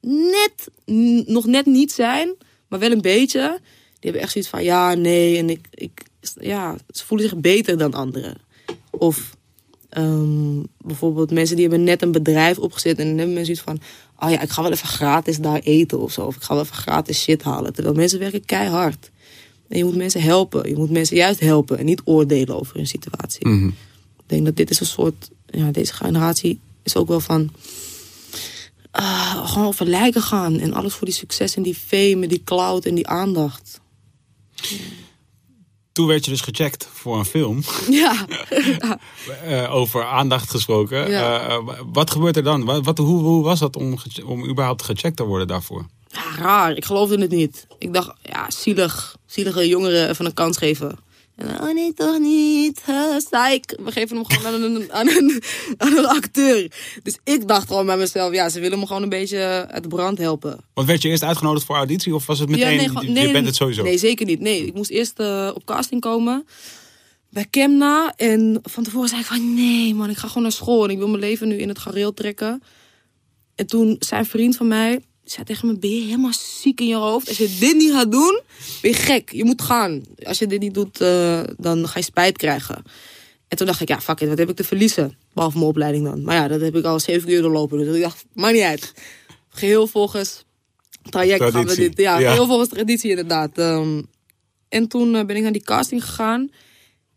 net, 0.00 0.68
nog 1.26 1.46
net 1.46 1.66
niet 1.66 1.92
zijn, 1.92 2.34
maar 2.68 2.78
wel 2.78 2.90
een 2.90 3.00
beetje. 3.00 3.58
Die 3.60 4.10
hebben 4.10 4.20
echt 4.20 4.32
zoiets 4.32 4.50
van, 4.50 4.64
ja, 4.64 4.94
nee. 4.94 5.38
En 5.38 5.50
ik, 5.50 5.66
ik, 5.70 6.02
ja, 6.40 6.76
ze 6.90 7.04
voelen 7.04 7.28
zich 7.28 7.38
beter 7.38 7.78
dan 7.78 7.94
anderen. 7.94 8.36
Of 8.90 9.36
ehm, 9.88 10.62
bijvoorbeeld 10.78 11.30
mensen 11.30 11.56
die 11.56 11.68
hebben 11.68 11.84
net 11.84 12.02
een 12.02 12.12
bedrijf 12.12 12.58
opgezet. 12.58 12.98
En 12.98 13.06
dan 13.06 13.16
hebben 13.16 13.34
mensen 13.34 13.56
zoiets 13.56 13.80
van, 13.80 13.88
oh 14.18 14.30
ja, 14.30 14.40
ik 14.40 14.50
ga 14.50 14.62
wel 14.62 14.72
even 14.72 14.88
gratis 14.88 15.38
daar 15.38 15.60
eten 15.60 16.00
of 16.00 16.12
zo. 16.12 16.20
Of 16.20 16.36
ik 16.36 16.42
ga 16.42 16.54
wel 16.54 16.62
even 16.62 16.76
gratis 16.76 17.22
shit 17.22 17.42
halen. 17.42 17.72
Terwijl 17.72 17.94
mensen 17.94 18.18
werken 18.18 18.44
keihard. 18.44 19.10
En 19.68 19.78
je 19.78 19.84
moet 19.84 19.96
mensen 19.96 20.22
helpen. 20.22 20.68
Je 20.68 20.76
moet 20.76 20.90
mensen 20.90 21.16
juist 21.16 21.40
helpen 21.40 21.78
en 21.78 21.84
niet 21.84 22.02
oordelen 22.04 22.60
over 22.60 22.76
hun 22.76 22.86
situatie. 22.86 23.48
Mhm. 23.48 23.66
Ik 23.66 24.34
denk 24.34 24.44
dat 24.44 24.56
dit 24.56 24.70
is 24.70 24.80
een 24.80 24.86
soort, 24.86 25.30
ja, 25.46 25.70
deze 25.70 25.92
generatie 25.92 26.60
is 26.82 26.96
ook 26.96 27.08
wel 27.08 27.20
van 27.20 27.50
ah, 28.90 29.48
gewoon 29.48 29.66
over 29.66 29.86
lijken 29.86 30.22
gaan. 30.22 30.58
En 30.58 30.72
alles 30.72 30.94
voor 30.94 31.06
die 31.06 31.16
succes 31.16 31.56
en 31.56 31.62
die 31.62 31.74
fame 31.74 32.22
en 32.22 32.28
die 32.28 32.42
cloud 32.44 32.84
en 32.84 32.94
die 32.94 33.08
aandacht. 33.08 33.80
Toen 35.92 36.06
werd 36.06 36.24
je 36.24 36.30
dus 36.30 36.40
gecheckt 36.40 36.88
voor 36.92 37.18
een 37.18 37.24
film. 37.24 37.62
Ja, 37.90 38.26
Eh, 39.44 39.74
over 39.74 40.04
aandacht 40.04 40.50
gesproken. 40.50 41.10
Ja. 41.10 41.48
Eh, 41.48 41.58
wat 41.92 42.10
gebeurt 42.10 42.36
er 42.36 42.42
dan? 42.42 42.64
Wat, 42.64 42.84
wat, 42.84 42.98
hoe, 42.98 43.20
hoe 43.22 43.42
was 43.42 43.58
dat 43.58 43.76
om, 43.76 43.98
om 44.24 44.48
überhaupt 44.48 44.82
gecheckt 44.82 45.16
te 45.16 45.24
worden 45.24 45.46
daarvoor? 45.46 45.86
ja, 46.10 46.42
raar. 46.42 46.76
Ik 46.76 46.84
geloofde 46.84 47.20
het 47.20 47.30
niet. 47.30 47.66
Ik 47.78 47.94
dacht, 47.94 48.12
ja, 48.22 48.50
zielig. 48.50 49.16
Zielige 49.26 49.68
jongeren 49.68 50.08
even 50.08 50.26
een 50.26 50.34
kans 50.34 50.56
geven. 50.56 50.98
En, 51.38 51.60
oh 51.62 51.74
nee, 51.74 51.92
toch 51.94 52.18
niet. 52.18 52.80
Psych. 53.16 53.76
We 53.84 53.92
geven 53.92 54.16
hem 54.16 54.24
gewoon 54.26 54.54
aan 54.54 54.62
een, 54.62 54.92
aan, 54.92 55.08
een, 55.08 55.42
aan 55.76 55.96
een 55.96 56.06
acteur. 56.06 56.70
Dus 57.02 57.18
ik 57.24 57.48
dacht 57.48 57.66
gewoon 57.66 57.86
bij 57.86 57.96
mezelf, 57.96 58.32
ja, 58.32 58.48
ze 58.48 58.60
willen 58.60 58.78
me 58.78 58.86
gewoon 58.86 59.02
een 59.02 59.08
beetje 59.08 59.66
uit 59.70 59.82
de 59.82 59.88
brand 59.88 60.18
helpen. 60.18 60.60
Want 60.74 60.86
werd 60.86 61.02
je 61.02 61.08
eerst 61.08 61.22
uitgenodigd 61.22 61.66
voor 61.66 61.76
auditie 61.76 62.14
of 62.14 62.26
was 62.26 62.38
het 62.38 62.48
meteen, 62.48 62.88
gewoon- 62.88 63.12
je- 63.14 63.20
je 63.20 63.32
bent 63.32 63.46
het 63.46 63.56
sowieso? 63.56 63.82
Nee, 63.82 63.98
zeker 63.98 64.26
niet. 64.26 64.40
Nee, 64.40 64.66
ik 64.66 64.74
moest 64.74 64.90
eerst 64.90 65.18
eh, 65.18 65.50
op 65.54 65.64
casting 65.66 66.00
komen 66.00 66.46
bij 67.30 67.46
Kemna. 67.50 68.12
En 68.16 68.58
van 68.62 68.82
tevoren 68.84 69.08
zei 69.08 69.20
ik 69.20 69.26
van 69.26 69.54
nee 69.54 69.94
man, 69.94 70.10
ik 70.10 70.16
ga 70.16 70.28
gewoon 70.28 70.42
naar 70.42 70.52
school. 70.52 70.84
En 70.84 70.90
ik 70.90 70.98
wil 70.98 71.08
mijn 71.08 71.20
leven 71.20 71.48
nu 71.48 71.56
in 71.56 71.68
het 71.68 71.78
gareel 71.78 72.14
trekken. 72.14 72.62
En 73.54 73.66
toen 73.66 73.96
zei 73.98 74.20
een 74.20 74.26
vriend 74.26 74.56
van 74.56 74.68
mij, 74.68 75.00
zei 75.30 75.44
tegen 75.44 75.68
me, 75.68 75.78
ben 75.78 75.90
je 75.90 76.00
helemaal 76.04 76.32
ziek 76.60 76.80
in 76.80 76.86
je 76.86 76.94
hoofd? 76.96 77.28
Als 77.28 77.36
je 77.36 77.56
dit 77.60 77.76
niet 77.76 77.90
gaat 77.92 78.12
doen, 78.12 78.40
ben 78.82 78.90
je 78.90 78.96
gek. 78.96 79.32
Je 79.32 79.44
moet 79.44 79.62
gaan. 79.62 80.02
Als 80.22 80.38
je 80.38 80.46
dit 80.46 80.60
niet 80.60 80.74
doet, 80.74 81.00
eh, 81.00 81.40
dan 81.56 81.88
ga 81.88 81.98
je 81.98 82.04
spijt 82.04 82.36
krijgen. 82.36 82.82
En 83.48 83.56
toen 83.56 83.66
dacht 83.66 83.80
ik, 83.80 83.88
ja, 83.88 84.00
fuck 84.00 84.20
it, 84.20 84.28
wat 84.28 84.38
heb 84.38 84.48
ik 84.48 84.56
te 84.56 84.64
verliezen? 84.64 85.16
Behalve 85.34 85.56
mijn 85.56 85.68
opleiding 85.70 86.04
dan. 86.04 86.22
Maar 86.22 86.34
ja, 86.34 86.48
dat 86.48 86.60
heb 86.60 86.76
ik 86.76 86.84
al 86.84 87.00
zeven 87.00 87.30
uur 87.30 87.42
doorlopen. 87.42 87.78
Dus 87.78 87.96
ik 87.96 88.02
dacht, 88.02 88.24
maakt 88.32 88.54
niet 88.54 88.62
uit. 88.62 88.94
Geheel 89.48 89.86
volgens 89.86 90.44
traject 91.10 91.38
gaan 91.42 91.46
we 91.46 91.52
Traditie. 91.52 91.88
dit. 91.88 91.98
Ja, 91.98 92.18
Ja. 92.18 92.28
geheel 92.30 92.46
volgens 92.46 92.68
traditie 92.68 93.10
inderdaad. 93.10 93.58
Ehm, 93.58 94.02
en 94.68 94.88
toen 94.88 95.14
eh, 95.14 95.24
ben 95.24 95.36
ik 95.36 95.42
naar 95.42 95.52
die 95.52 95.62
casting 95.62 96.04
gegaan. 96.04 96.50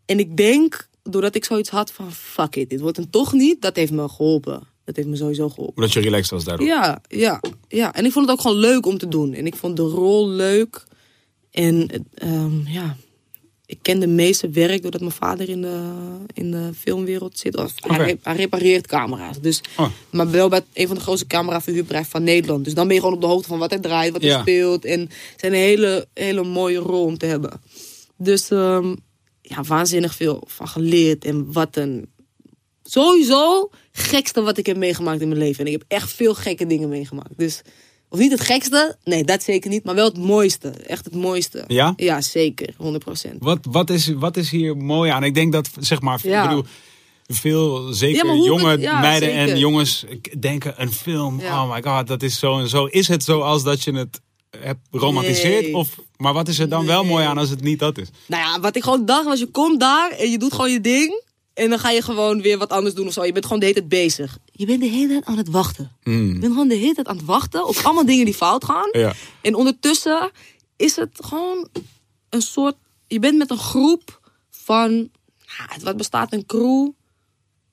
En 0.06 0.18
ik 0.18 0.36
denk, 0.36 0.88
doordat 1.02 1.34
ik 1.34 1.44
zoiets 1.44 1.68
had 1.70 1.92
van, 1.92 2.12
fuck 2.12 2.56
it, 2.56 2.70
dit 2.70 2.80
wordt 2.80 2.96
hem 2.96 3.10
toch 3.10 3.32
niet. 3.32 3.62
Dat 3.62 3.76
heeft 3.76 3.92
me 3.92 4.08
geholpen. 4.08 4.62
Dat 4.94 5.04
heeft 5.04 5.08
me 5.08 5.16
sowieso 5.16 5.48
geholpen. 5.48 5.76
Omdat 5.76 5.92
je 5.92 6.00
relaxed 6.00 6.30
was 6.30 6.44
daardoor. 6.44 6.66
Ja, 6.66 7.00
ja, 7.08 7.40
ja. 7.68 7.94
En 7.94 8.04
ik 8.04 8.12
vond 8.12 8.26
het 8.26 8.34
ook 8.34 8.40
gewoon 8.40 8.56
leuk 8.56 8.86
om 8.86 8.98
te 8.98 9.08
doen. 9.08 9.34
En 9.34 9.46
ik 9.46 9.56
vond 9.56 9.76
de 9.76 9.82
rol 9.82 10.28
leuk. 10.28 10.84
En 11.50 11.88
ehm, 12.14 12.66
ja, 12.66 12.96
ik 13.72 13.78
ken 13.82 14.00
de 14.00 14.06
meeste 14.06 14.50
werk 14.50 14.82
doordat 14.82 15.00
mijn 15.00 15.12
vader 15.12 15.48
in 15.48 15.62
de, 15.62 15.92
in 16.32 16.50
de 16.50 16.70
filmwereld 16.78 17.38
zit. 17.38 17.56
Of, 17.56 17.74
hij, 17.80 18.18
repareert 18.22 18.86
camera's. 18.86 19.40
Dus, 19.40 19.60
Oh. 19.76 19.88
Maar 20.10 20.30
wel 20.30 20.48
bij 20.48 20.62
een 20.72 20.86
van 20.86 20.96
de 20.96 21.02
grootste 21.02 21.26
cameraverhuurbedrijven 21.26 22.10
van 22.10 22.22
Nederland. 22.22 22.64
Dus 22.64 22.74
dan 22.74 22.86
ben 22.86 22.94
je 22.94 23.00
gewoon 23.00 23.16
op 23.16 23.20
de 23.20 23.26
hoogte 23.26 23.48
van 23.48 23.58
wat 23.58 23.70
hij 23.70 23.78
draait, 23.78 24.12
wat 24.12 24.22
hij 24.22 24.40
speelt. 24.40 24.84
En 24.84 25.00
het 25.00 25.10
is 25.42 25.48
een 25.48 25.54
hele, 25.54 26.06
hele 26.14 26.44
mooie 26.44 26.78
rol 26.78 27.04
om 27.04 27.18
te 27.18 27.26
hebben. 27.26 27.60
Dus 28.16 28.50
ehm, 28.50 28.94
ja, 29.42 29.62
waanzinnig 29.62 30.14
veel 30.14 30.42
van 30.46 30.68
geleerd. 30.68 31.24
En 31.24 31.52
wat 31.52 31.76
een 31.76 32.08
sowieso 32.92 33.70
gekste 33.92 34.40
wat 34.42 34.58
ik 34.58 34.66
heb 34.66 34.76
meegemaakt 34.76 35.20
in 35.20 35.28
mijn 35.28 35.40
leven. 35.40 35.60
En 35.60 35.72
ik 35.72 35.78
heb 35.78 35.84
echt 35.88 36.12
veel 36.12 36.34
gekke 36.34 36.66
dingen 36.66 36.88
meegemaakt. 36.88 37.30
Dus, 37.36 37.62
of 38.08 38.18
niet 38.18 38.30
het 38.30 38.40
gekste, 38.40 38.96
nee, 39.04 39.24
dat 39.24 39.42
zeker 39.42 39.70
niet. 39.70 39.84
Maar 39.84 39.94
wel 39.94 40.04
het 40.04 40.18
mooiste. 40.18 40.68
Echt 40.68 41.04
het 41.04 41.14
mooiste. 41.14 41.64
Ja? 41.66 41.92
Ja, 41.96 42.20
zeker. 42.20 42.74
100%. 43.32 43.38
Wat, 43.38 43.58
wat, 43.70 43.90
is, 43.90 44.08
wat 44.08 44.36
is 44.36 44.50
hier 44.50 44.76
mooi 44.76 45.10
aan? 45.10 45.24
Ik 45.24 45.34
denk 45.34 45.52
dat, 45.52 45.68
zeg 45.80 46.00
maar, 46.00 46.20
Ja. 46.22 46.42
ik 46.42 46.48
bedoel, 46.48 46.64
veel, 47.26 47.92
zeker 47.92 48.26
Ja, 48.26 48.34
jonge 48.34 48.70
het- 48.70 48.80
ja, 48.80 49.00
meiden 49.00 49.32
en 49.32 49.58
jongens 49.58 50.04
denken, 50.38 50.74
een 50.76 50.92
film, 50.92 51.40
Ja. 51.40 51.62
oh 51.64 51.72
my 51.74 51.82
god, 51.82 52.06
dat 52.06 52.22
is 52.22 52.38
zo 52.38 52.58
en 52.58 52.68
zo. 52.68 52.84
Is 52.84 53.08
het 53.08 53.24
zoals 53.24 53.62
dat 53.62 53.82
je 53.82 53.92
het 53.92 54.20
hebt 54.58 54.80
romantiseerd? 54.90 55.62
Nee. 55.62 55.76
Of, 55.76 55.88
maar 56.16 56.32
wat 56.32 56.48
is 56.48 56.58
er 56.58 56.68
dan 56.68 56.86
wel 56.86 57.04
mooi 57.04 57.24
aan 57.24 57.38
als 57.38 57.50
het 57.50 57.60
niet 57.62 57.78
dat 57.78 57.98
is? 57.98 58.08
Nou 58.26 58.42
ja, 58.42 58.60
wat 58.60 58.76
ik 58.76 58.82
gewoon 58.82 59.06
dacht 59.06 59.24
was, 59.24 59.38
je 59.38 59.46
komt 59.46 59.80
daar 59.80 60.10
en 60.10 60.30
je 60.30 60.38
doet 60.38 60.52
gewoon 60.52 60.70
je 60.72 60.80
ding. 60.80 61.22
En 61.54 61.70
dan 61.70 61.78
ga 61.78 61.90
je 61.90 62.02
gewoon 62.02 62.42
weer 62.42 62.58
wat 62.58 62.70
anders 62.70 62.94
doen 62.94 63.06
of 63.06 63.12
zo. 63.12 63.24
Je 63.24 63.32
bent 63.32 63.44
gewoon 63.44 63.60
de 63.60 63.66
hele 63.66 63.78
tijd 63.78 63.90
bezig. 63.90 64.38
Je 64.52 64.66
bent 64.66 64.80
de 64.80 64.86
hele 64.86 65.08
tijd 65.08 65.24
aan 65.24 65.36
het 65.36 65.48
wachten. 65.48 65.92
Je 66.02 66.38
bent 66.40 66.52
gewoon 66.52 66.68
de 66.68 66.74
hele 66.74 66.94
tijd 66.94 67.08
aan 67.08 67.16
het 67.16 67.24
wachten 67.24 67.66
op 67.66 67.76
allemaal 67.82 68.06
dingen 68.06 68.24
die 68.24 68.34
fout 68.34 68.64
gaan. 68.64 68.88
Ja. 68.92 69.12
En 69.40 69.54
ondertussen 69.54 70.30
is 70.76 70.96
het 70.96 71.18
gewoon 71.24 71.68
een 72.28 72.42
soort... 72.42 72.76
Je 73.06 73.18
bent 73.18 73.38
met 73.38 73.50
een 73.50 73.58
groep 73.58 74.20
van... 74.50 75.10
ja, 75.38 75.66
Wat 75.82 75.96
bestaat 75.96 76.32
een 76.32 76.46
crew? 76.46 76.88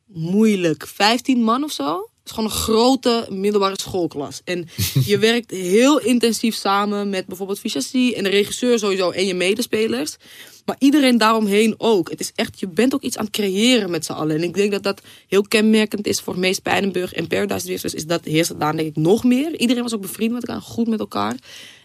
Moeilijk. 0.06 0.88
15 0.88 1.43
man 1.43 1.64
of 1.64 1.72
zo. 1.72 2.10
Is 2.30 2.35
gewoon 2.35 2.49
een 2.49 2.57
grote 2.57 3.27
middelbare 3.30 3.80
schoolklas. 3.80 4.41
En 4.43 4.69
je 5.06 5.18
werkt 5.18 5.51
heel 5.51 5.99
intensief 5.99 6.56
samen 6.56 7.10
met 7.10 7.26
bijvoorbeeld 7.26 7.60
Fichassi 7.60 8.14
en 8.14 8.23
de 8.23 8.30
regisseur 8.30 8.80
sowieso 8.80 9.11
en 9.11 9.26
je 9.26 9.34
medespelers. 9.34 10.18
Maar 10.65 10.76
iedereen 10.80 11.18
daaromheen 11.18 11.76
ook. 11.77 12.10
Het 12.10 12.19
is 12.19 12.31
echt, 12.35 12.60
je 12.60 12.68
bent 12.68 12.93
ook 12.93 13.01
iets 13.01 13.18
aan 13.18 13.26
het 13.26 13.34
creëren 13.34 13.89
met 13.89 14.06
z'n 14.06 14.11
allen. 14.11 14.35
En 14.35 14.43
ik 14.43 14.53
denk 14.53 14.72
dat 14.72 14.84
dat 14.84 15.01
heel 15.27 15.41
kenmerkend 15.41 16.07
is 16.07 16.19
voor 16.19 16.39
Mees 16.39 16.60
Pijnenburg 16.60 17.14
en 17.14 17.27
Paradise 17.27 17.65
Drifters. 17.65 17.93
Is 17.93 18.06
dat 18.06 18.26
heerst 18.26 18.60
daar 18.60 18.76
denk 18.76 18.88
ik 18.88 18.95
nog 18.95 19.23
meer. 19.23 19.60
Iedereen 19.60 19.84
was 19.84 19.93
ook 19.93 20.01
bevriend 20.01 20.31
met 20.31 20.47
elkaar, 20.47 20.61
goed 20.61 20.88
met 20.88 20.99
elkaar. 20.99 21.35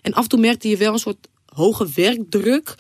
En 0.03 0.13
af 0.13 0.23
en 0.23 0.29
toe 0.29 0.41
merkte 0.41 0.69
je 0.69 0.77
wel 0.77 0.93
een 0.93 0.99
soort 0.99 1.29
hoge 1.47 1.89
werkdruk. 1.95 2.75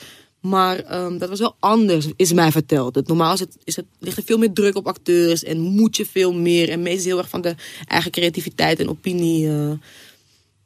Maar 0.44 0.78
ehm, 0.78 1.18
dat 1.18 1.28
was 1.28 1.38
wel 1.38 1.56
anders, 1.58 2.06
is 2.16 2.32
mij 2.32 2.52
verteld. 2.52 2.94
Het, 2.94 3.06
normaal 3.06 3.32
is 3.32 3.40
het, 3.40 3.56
is 3.64 3.76
het, 3.76 3.84
ligt 3.98 4.16
er 4.16 4.22
veel 4.22 4.38
meer 4.38 4.52
druk 4.52 4.76
op 4.76 4.86
acteurs 4.86 5.42
en 5.42 5.60
moet 5.60 5.96
je 5.96 6.06
veel 6.06 6.32
meer. 6.32 6.68
En 6.68 6.82
meestal 6.82 7.06
heel 7.06 7.18
erg 7.18 7.28
van 7.28 7.40
de 7.40 7.54
eigen 7.84 8.10
creativiteit 8.10 8.80
en 8.80 8.88
opinie. 8.88 9.48
eh. 9.48 9.72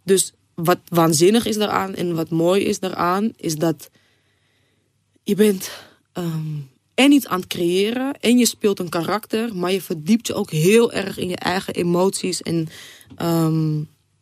Dus 0.02 0.32
wat 0.54 0.78
waanzinnig 0.88 1.46
is 1.46 1.56
daaraan 1.56 1.94
en 1.94 2.14
wat 2.14 2.30
mooi 2.30 2.64
is 2.64 2.78
daaraan, 2.78 3.32
is 3.36 3.56
dat 3.56 3.90
je 5.22 5.34
bent 5.34 5.70
ehm, 6.12 6.56
en 6.94 7.12
iets 7.12 7.26
aan 7.26 7.40
het 7.40 7.48
creëren 7.48 8.20
en 8.20 8.38
je 8.38 8.46
speelt 8.46 8.78
een 8.78 8.88
karakter, 8.88 9.56
maar 9.56 9.72
je 9.72 9.82
verdiept 9.82 10.26
je 10.26 10.34
ook 10.34 10.50
heel 10.50 10.92
erg 10.92 11.18
in 11.18 11.28
je 11.28 11.36
eigen 11.36 11.74
emoties 11.74 12.42
en, 12.42 12.68
ehm, 13.16 13.80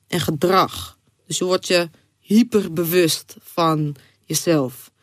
en 0.08 0.20
gedrag. 0.20 0.98
Dus 1.26 1.38
je 1.38 1.44
wordt 1.44 1.66
je 1.66 1.88
hyperbewust 2.20 3.36
van 3.40 3.94
jezelf. 4.24 4.94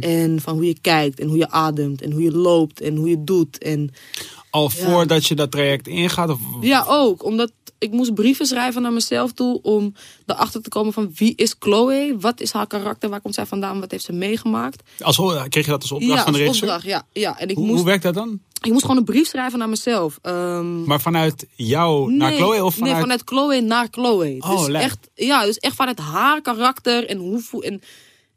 En 0.00 0.40
van 0.40 0.54
hoe 0.54 0.66
je 0.66 0.78
kijkt 0.80 1.20
en 1.20 1.28
hoe 1.28 1.36
je 1.36 1.50
ademt 1.50 2.02
en 2.02 2.12
hoe 2.12 2.22
je 2.22 2.32
loopt 2.32 2.80
en 2.80 2.96
hoe 2.96 3.08
je 3.08 3.24
doet. 3.24 3.58
En 3.58 3.90
Al 4.50 4.70
voordat 4.70 5.26
je 5.26 5.34
dat 5.34 5.50
traject 5.50 5.86
ingaat? 5.88 6.30
Of, 6.30 6.38
ja, 6.60 6.84
ook. 6.88 7.24
Omdat 7.24 7.52
ik 7.78 7.90
moest 7.90 8.14
brieven 8.14 8.46
schrijven 8.46 8.82
naar 8.82 8.92
mezelf 8.92 9.32
toe 9.32 9.62
om 9.62 9.94
erachter 10.26 10.62
te 10.62 10.68
komen 10.68 10.92
van 10.92 11.10
wie 11.14 11.32
is 11.36 11.54
Chloe? 11.58 12.16
Wat 12.20 12.40
is 12.40 12.52
haar 12.52 12.66
karakter? 12.66 13.10
Waar 13.10 13.20
komt 13.20 13.34
zij 13.34 13.46
vandaan? 13.46 13.80
Wat 13.80 13.90
heeft 13.90 14.04
ze 14.04 14.12
meegemaakt? 14.12 14.82
als, 15.00 15.16
kreeg 15.48 15.64
je 15.64 15.70
dat 15.70 15.82
als 15.82 15.92
opdracht 15.92 16.18
ja, 16.18 16.24
van 16.24 16.32
de 16.32 16.38
regisseur? 16.38 16.68
opdracht. 16.68 16.86
Ja, 16.86 17.06
ja. 17.12 17.38
En 17.38 17.48
ik 17.48 17.56
Hoe, 17.56 17.64
moest, 17.64 17.76
hoe 17.76 17.86
werkt 17.86 18.02
dat 18.02 18.14
dan? 18.14 18.40
ik 18.62 18.70
moest 18.70 18.82
gewoon 18.82 18.96
een 18.96 19.04
brief 19.04 19.28
schrijven 19.28 19.58
naar 19.58 19.68
mezelf. 19.68 20.18
Ehm, 20.22 20.84
Maar 20.84 21.00
vanuit 21.00 21.46
jou 21.54 22.12
naar 22.12 22.32
Chloe 22.32 22.64
of 22.64 22.74
vanuit... 22.74 22.92
Nee, 22.92 23.02
vanuit 23.02 23.22
Chloe 23.24 23.60
naar 23.60 23.88
Chloe. 23.90 24.36
Oh, 24.38 24.66
dus, 24.66 24.74
echt, 24.74 25.08
ja, 25.14 25.44
dus 25.44 25.58
echt 25.58 25.74
vanuit 25.74 25.98
haar 25.98 26.40
karakter 26.40 27.06
en 27.06 27.18
hoe 27.18 27.42
en, 27.60 27.82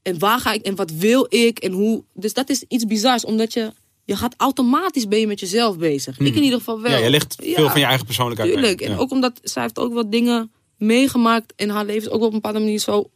en 0.02 0.19
waar 0.19 0.40
ga 0.40 0.53
ik 0.53 0.61
en 0.61 0.76
wat 0.76 0.91
wil 0.91 1.26
ik 1.30 1.60
en 1.60 1.72
hoe. 1.72 2.03
Dus 2.14 2.34
dat 2.34 2.49
is 2.49 2.64
iets 2.68 2.86
bizars, 2.86 3.26
omdat 3.26 3.53
je 3.53 3.73
je 4.06 4.15
gaat 4.15 4.34
automatisch 4.38 5.07
ben 5.07 5.19
je 5.19 5.28
met 5.28 5.40
jezelf 5.40 5.78
bezig. 5.78 6.19
Ik 6.19 6.36
in 6.36 6.44
ieder 6.44 6.57
geval 6.57 6.82
wel. 6.82 6.91
Hmm. 6.91 6.99
Ja, 6.99 7.06
je 7.06 7.10
legt 7.10 7.36
veel 7.40 7.69
van 7.69 7.80
je 7.80 7.86
eigen 7.86 8.06
persoonlijkheid. 8.06 8.53
Tuurlijk. 8.53 8.82
En 8.82 8.98
ook 8.98 9.11
omdat 9.11 9.40
zij 9.44 9.61
heeft 9.61 9.80
ook 9.80 9.94
wat 9.94 10.11
dingen 10.11 10.52
meegemaakt 10.78 11.53
en 11.56 11.69
haar 11.69 11.86
leven 11.86 12.02
is 12.02 12.10
ook 12.10 12.22
op 12.22 12.28
een 12.28 12.34
bepaalde 12.34 12.60
manier 12.60 12.80
zo 12.80 13.10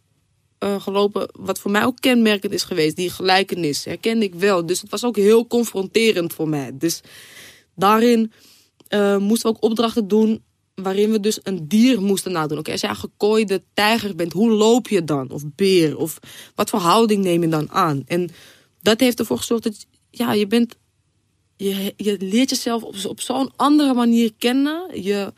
eh, 0.58 0.82
gelopen, 0.82 1.30
wat 1.40 1.60
voor 1.60 1.72
mij 1.72 1.86
ook 1.86 2.00
kenmerkend 2.00 2.54
is 2.54 2.64
geweest. 2.64 2.96
Die 2.96 3.10
gelijkenis 3.10 3.86
herkende 3.86 4.26
ik 4.26 4.36
wel. 4.36 4.66
Dus 4.66 4.82
het 4.82 4.90
was 4.90 5.04
ook 5.04 5.16
heel 5.16 5.48
confronterend 5.48 6.34
voor 6.34 6.50
mij. 6.50 6.72
Dus 6.74 7.02
daarin 7.76 8.32
eh, 8.88 9.18
moesten 9.18 9.50
we 9.50 9.58
ook 9.58 9.64
opdrachten 9.64 10.08
doen 10.08 10.44
waarin 10.76 11.12
we 11.12 11.20
dus 11.20 11.40
een 11.44 11.68
dier 11.68 12.02
moesten 12.02 12.32
nadoen. 12.32 12.58
Oké, 12.58 12.72
als 12.72 12.82
jij 12.82 12.90
een 12.90 12.96
gekooide 12.96 13.64
tijger 13.74 14.16
bent, 14.16 14.34
hoe 14.34 14.52
loop 14.52 14.88
je 14.88 15.04
dan? 15.04 15.30
Of 15.30 15.44
beer? 15.56 15.98
Of 15.98 16.20
wat 16.56 16.70
voor 16.70 16.80
houding 16.80 17.24
neem 17.24 17.42
je 17.42 17.48
dan 17.48 17.72
aan? 17.72 18.04
En 18.06 18.30
dat 18.82 19.00
heeft 19.00 19.20
ervoor 19.20 19.38
gezorgd 19.38 19.64
dat 19.64 19.86
ja, 20.10 20.34
je 20.34 20.48
bent... 20.48 20.76
Je, 21.58 21.94
je 21.98 22.18
leert 22.20 22.50
jezelf 22.50 22.84
op, 22.84 22.96
op 23.06 23.22
zo'n 23.22 23.52
andere 23.56 23.94
manier 23.94 24.34
kennen. 24.38 25.02
Je, 25.02 25.34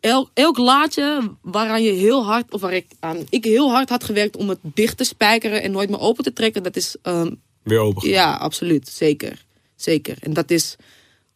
elk, 0.00 0.30
elk 0.34 0.58
laadje 0.58 1.36
waaraan 1.42 1.82
je 1.82 1.92
heel 1.92 2.24
hard, 2.24 2.52
of 2.52 2.60
waar 2.60 2.72
ik 2.72 2.86
aan 3.00 3.26
ik 3.28 3.44
heel 3.44 3.70
hard 3.70 3.88
had 3.88 4.04
gewerkt 4.04 4.36
om 4.36 4.48
het 4.48 4.58
dicht 4.62 4.96
te 4.96 5.04
spijkeren 5.04 5.62
en 5.62 5.70
nooit 5.70 5.90
meer 5.90 6.00
open 6.00 6.24
te 6.24 6.32
trekken, 6.32 6.62
dat 6.62 6.76
is 6.76 6.96
ehm, 7.02 7.34
Weer 7.62 7.78
open. 7.78 8.08
ja, 8.08 8.34
absoluut. 8.34 8.88
Zeker. 8.88 9.44
Zeker. 9.76 10.16
En 10.20 10.32
dat 10.32 10.50
is 10.50 10.76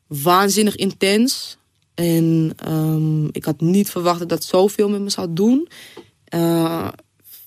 waanzinnig 0.06 0.76
intens. 0.76 1.56
En 1.94 2.52
ehm, 2.56 3.24
ik 3.24 3.44
had 3.44 3.60
niet 3.60 3.90
verwacht 3.90 4.18
dat 4.18 4.28
dat 4.28 4.44
zoveel 4.44 4.88
met 4.88 5.00
me 5.00 5.10
zou 5.10 5.32
doen. 5.32 5.68
Eh, 6.24 6.88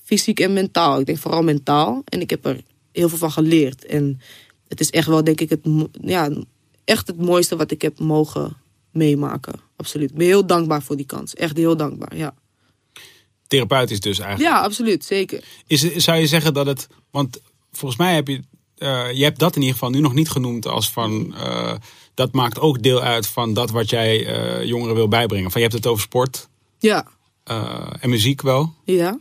fysiek 0.04 0.40
en 0.40 0.52
mentaal. 0.52 1.00
Ik 1.00 1.06
denk 1.06 1.18
vooral 1.18 1.42
mentaal. 1.42 2.02
En 2.04 2.20
ik 2.20 2.30
heb 2.30 2.46
er 2.46 2.60
heel 2.92 3.08
veel 3.08 3.18
van 3.18 3.32
geleerd. 3.32 3.84
En 3.84 4.20
het 4.68 4.80
is 4.80 4.90
echt 4.90 5.06
wel, 5.06 5.24
denk 5.24 5.40
ik, 5.40 5.50
het, 5.50 5.60
ja, 6.00 6.30
echt 6.84 7.06
het 7.06 7.18
mooiste 7.18 7.56
wat 7.56 7.70
ik 7.70 7.82
heb 7.82 7.98
mogen 7.98 8.56
meemaken. 8.90 9.60
Absoluut. 9.76 10.10
Ik 10.10 10.16
ben 10.16 10.26
heel 10.26 10.46
dankbaar 10.46 10.82
voor 10.82 10.96
die 10.96 11.06
kans. 11.06 11.34
Echt 11.34 11.56
heel 11.56 11.76
dankbaar, 11.76 12.16
ja. 12.16 12.34
Therapeutisch 13.46 14.00
dus 14.00 14.18
eigenlijk. 14.18 14.50
Ja, 14.54 14.60
absoluut. 14.60 15.04
Zeker. 15.04 15.44
Is, 15.66 15.96
zou 15.96 16.18
je 16.18 16.26
zeggen 16.26 16.54
dat 16.54 16.66
het... 16.66 16.86
Want 17.10 17.40
volgens 17.72 18.00
mij 18.00 18.14
heb 18.14 18.28
je... 18.28 18.42
eh, 18.76 19.12
je 19.12 19.24
hebt 19.24 19.38
dat 19.38 19.54
in 19.54 19.60
ieder 19.60 19.74
geval 19.74 19.90
nu 19.90 20.00
nog 20.00 20.14
niet 20.14 20.30
genoemd 20.30 20.66
als 20.66 20.90
van... 20.90 21.34
eh, 21.34 21.74
dat 22.18 22.32
maakt 22.32 22.60
ook 22.60 22.82
deel 22.82 23.00
uit 23.00 23.26
van 23.26 23.54
dat 23.54 23.70
wat 23.70 23.90
jij 23.90 24.26
eh, 24.26 24.64
jongeren 24.64 24.94
wil 24.94 25.08
bijbrengen. 25.08 25.50
Van, 25.50 25.60
je 25.60 25.66
hebt 25.66 25.78
het 25.78 25.86
over 25.92 26.02
sport. 26.02 26.48
Ja. 26.78 27.06
Eh, 27.44 27.90
en 28.00 28.10
muziek 28.10 28.42
wel. 28.42 28.74
Ja, 28.84 29.18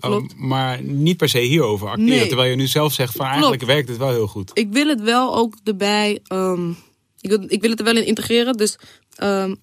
klopt. 0.00 0.34
maar 0.36 0.82
niet 0.82 1.16
per 1.16 1.28
se 1.28 1.38
hierover 1.38 1.88
acteren. 1.88 2.10
Nee. 2.18 2.26
Terwijl 2.26 2.50
je 2.50 2.56
nu 2.56 2.66
zelf 2.66 2.92
zegt 2.92 3.16
van 3.16 3.26
eigenlijk 3.26 3.62
werkt 3.62 3.88
het 3.88 3.96
wel 3.98 4.10
heel 4.10 4.26
goed. 4.26 4.50
ik 4.54 4.68
wil 4.72 4.86
het 4.88 5.00
wel 5.00 5.36
ook 5.36 5.54
erbij. 5.64 6.20
ehm, 6.26 6.70
ik, 7.20 7.30
wil, 7.30 7.44
ik 7.46 7.60
wil 7.60 7.70
het 7.70 7.78
er 7.78 7.84
wel 7.84 7.96
in 7.96 8.06
integreren. 8.06 8.56
Dus. 8.56 8.78
ehm, 9.16 9.54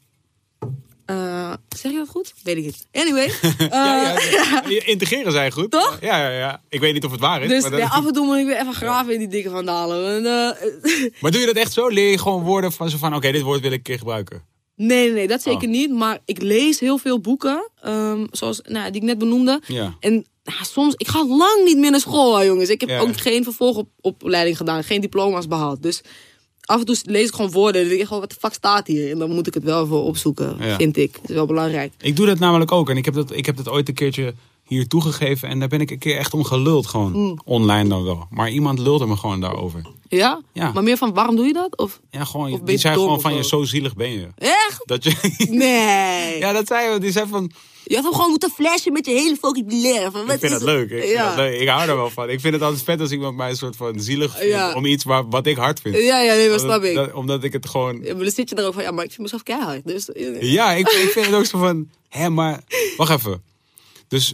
eh, 1.05 1.53
zeg 1.77 1.91
je 1.91 1.97
dat 1.97 2.07
goed? 2.07 2.33
Weet 2.43 2.57
ik 2.57 2.63
niet. 2.63 2.87
Anyway. 2.91 3.25
eh, 3.41 3.67
ja, 3.69 4.01
ja, 4.01 4.19
ja. 4.29 4.63
Integreren 4.85 5.31
zijn 5.31 5.51
goed. 5.51 5.71
Toch? 5.71 5.97
Ja, 6.01 6.17
ja, 6.17 6.37
ja. 6.37 6.61
Ik 6.69 6.79
weet 6.79 6.93
niet 6.93 7.05
of 7.05 7.11
het 7.11 7.19
waar 7.19 7.41
is. 7.41 7.49
Dus 7.49 7.61
maar, 7.61 7.71
dat- 7.79 7.89
af 7.89 8.05
en 8.07 8.13
toe 8.13 8.25
moet 8.25 8.37
ik 8.37 8.45
weer 8.45 8.59
even 8.59 8.73
graven 8.73 9.13
in 9.13 9.19
die 9.19 9.27
dikke 9.27 9.49
vandalen. 9.49 10.15
En, 10.15 10.25
eh, 10.25 11.11
maar 11.21 11.31
doe 11.31 11.39
je 11.39 11.45
dat 11.45 11.55
echt 11.55 11.73
zo? 11.73 11.87
Leer 11.87 12.11
je 12.11 12.17
gewoon 12.17 12.43
woorden 12.43 12.71
van 12.71 12.89
zo 12.89 12.97
van 12.97 13.15
oké, 13.15 13.31
dit 13.31 13.41
woord 13.41 13.61
wil 13.61 13.71
ik 13.71 13.77
een 13.77 13.83
keer 13.83 13.97
gebruiken. 13.97 14.43
nee, 14.75 14.87
nee, 15.05 15.11
nee, 15.13 15.27
dat 15.27 15.41
zeker 15.41 15.67
Oh. 15.67 15.73
niet. 15.73 15.91
Maar 15.91 16.19
ik 16.25 16.41
lees 16.41 16.79
heel 16.79 16.97
veel 16.97 17.19
boeken. 17.19 17.69
ehm, 17.81 18.25
zoals 18.31 18.61
nou, 18.63 18.91
die 18.91 19.01
ik 19.01 19.07
net 19.07 19.17
benoemde. 19.17 19.61
En 19.99 20.25
nou, 20.43 20.57
soms, 20.61 20.93
ik 20.97 21.07
ga 21.07 21.25
lang 21.27 21.63
niet 21.65 21.77
meer 21.77 21.91
naar 21.91 21.99
school, 21.99 22.43
jongens. 22.45 22.69
Ik 22.69 22.81
heb 22.81 22.99
ook 22.99 23.17
geen 23.17 23.43
vervolgopleiding 23.43 24.57
gedaan, 24.57 24.83
geen 24.83 25.01
diploma's 25.01 25.47
behaald. 25.47 25.83
Dus 25.83 26.01
af 26.65 26.79
en 26.79 26.85
toe 26.85 26.97
lees 27.03 27.27
ik 27.27 27.33
gewoon 27.33 27.51
woorden 27.51 27.81
en 27.81 27.87
denk 27.87 27.99
ik 27.99 28.05
gewoon, 28.07 28.21
wat 28.21 28.29
de 28.29 28.35
fuck 28.39 28.53
staat 28.53 28.87
hier? 28.87 29.11
En 29.11 29.17
dan 29.19 29.31
moet 29.31 29.47
ik 29.47 29.53
het 29.53 29.63
wel 29.63 29.87
voor 29.87 30.03
opzoeken, 30.03 30.55
Ja. 30.59 30.75
vind 30.75 30.97
ik. 30.97 31.13
Dat 31.21 31.29
is 31.29 31.35
wel 31.35 31.45
belangrijk. 31.45 31.93
Ik 32.01 32.15
doe 32.15 32.25
dat 32.25 32.39
namelijk 32.39 32.71
ook. 32.71 32.89
En 32.89 32.97
ik 32.97 33.05
heb 33.05 33.13
dat, 33.13 33.31
ik 33.35 33.45
heb 33.45 33.57
dat 33.57 33.69
ooit 33.69 33.87
een 33.87 33.93
keertje 33.93 34.33
hier 34.63 34.87
toegegeven. 34.87 35.49
En 35.49 35.59
daar 35.59 35.67
ben 35.67 35.79
ik 35.81 35.91
een 35.91 35.99
keer 35.99 36.17
echt 36.17 36.33
om 36.33 36.43
geluld. 36.43 36.87
Gewoon 36.87 37.11
Mm. 37.11 37.39
online 37.45 37.89
dan 37.89 38.03
wel. 38.03 38.27
Maar 38.29 38.49
iemand 38.49 38.79
lulde 38.79 39.05
me 39.05 39.17
gewoon 39.17 39.39
daarover. 39.41 39.81
Ja? 40.09 40.41
Ja. 40.53 40.71
Maar 40.71 40.83
meer 40.83 40.97
van, 40.97 41.13
waarom 41.13 41.35
doe 41.35 41.45
je 41.45 41.53
dat? 41.53 41.77
Of 41.77 41.99
Ja, 42.11 42.23
gewoon. 42.23 42.51
Of 42.53 42.59
die 42.59 42.71
je 42.71 42.77
zei 42.77 42.93
gewoon 42.95 43.21
van 43.21 43.31
zo? 43.31 43.37
je, 43.37 43.43
zo 43.43 43.63
zielig 43.63 43.95
ben 43.95 44.11
je. 44.11 44.27
echt? 44.37 44.81
Dat 44.85 45.03
je. 45.03 45.15
Nee. 45.49 46.39
ja, 46.39 46.51
dat 46.51 46.67
zei 46.67 46.89
hij. 46.89 46.99
Die 46.99 47.11
zei 47.11 47.27
van. 47.29 47.51
Je 47.91 47.97
had 47.97 48.05
hem 48.05 48.13
gewoon 48.15 48.29
moeten 48.29 48.49
flashen 48.49 48.93
met 48.93 49.05
je 49.05 49.11
hele 49.11 49.37
vocabulaire. 49.41 50.11
Van, 50.11 50.25
wat 50.25 50.33
Ik 50.33 50.39
vind 50.39 50.51
dat 50.51 50.61
leuk. 50.61 50.89
Ik, 50.89 51.03
ja. 51.03 51.35
leuk. 51.35 51.59
ik 51.61 51.67
hou 51.67 51.89
er 51.89 51.95
wel 51.95 52.09
van. 52.09 52.29
Ik 52.29 52.39
vind 52.39 52.53
het 52.53 52.63
altijd 52.63 52.83
vet 52.83 52.99
als 52.99 53.11
iemand 53.11 53.35
mij 53.37 53.49
een 53.49 53.55
soort 53.55 53.75
van 53.75 53.99
zielig 53.99 54.37
vindt. 54.37 54.53
Ja. 54.53 54.73
Om 54.75 54.85
iets 54.85 55.03
waar, 55.03 55.29
wat 55.29 55.45
ik 55.45 55.57
hard 55.57 55.79
vind. 55.81 55.95
Ja, 55.95 56.19
ja, 56.21 56.33
nee, 56.33 56.49
dat 56.49 56.61
Omdat- 56.61 56.75
snap 56.75 56.89
ik. 56.89 56.95
dat- 56.95 57.13
omdat 57.13 57.43
ik 57.43 57.53
het 57.53 57.69
gewoon. 57.69 58.01
Ja, 58.03 58.13
maar 58.13 58.23
dan 58.23 58.31
zit 58.33 58.49
je 58.49 58.55
er 58.55 58.65
ook 58.65 58.73
van, 58.73 58.83
ja, 58.83 58.91
maar 58.91 59.03
ik 59.03 59.09
vind 59.09 59.21
mezelf 59.21 59.43
keihard. 59.43 59.87
Dus, 59.87 60.09
Ja, 60.39 60.71
ik, 60.73 60.87
ik 60.87 61.09
vind 61.11 61.25
het 61.25 61.35
ook 61.35 61.45
zo 61.45 61.59
van. 61.59 61.89
Hé, 62.09 62.29
maar. 62.29 62.63
Wacht 62.97 63.11
even. 63.11 63.43
Dus. 64.07 64.33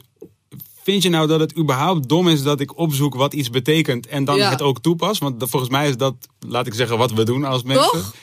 Vind 0.84 1.03
je 1.03 1.09
nou 1.09 1.27
dat 1.27 1.39
het 1.39 1.57
überhaupt 1.57 2.09
dom 2.09 2.27
is 2.27 2.43
dat 2.43 2.59
ik 2.59 2.77
opzoek 2.77 3.15
wat 3.15 3.34
iets 3.34 3.49
betekent 3.49 4.07
en 4.07 4.25
dan 4.25 4.35
Ja. 4.38 4.49
het 4.49 4.61
ook 4.61 4.79
toepas? 4.81 5.17
Want 5.19 5.43
volgens 5.49 5.71
mij 5.71 5.89
is 5.89 5.97
dat, 5.97 6.15
laat 6.39 6.67
ik 6.67 6.73
zeggen, 6.73 6.97
wat 6.97 7.11
we 7.11 7.23
doen 7.23 7.43
als 7.43 7.63
mensen. 7.63 7.91
Toch? 7.91 8.13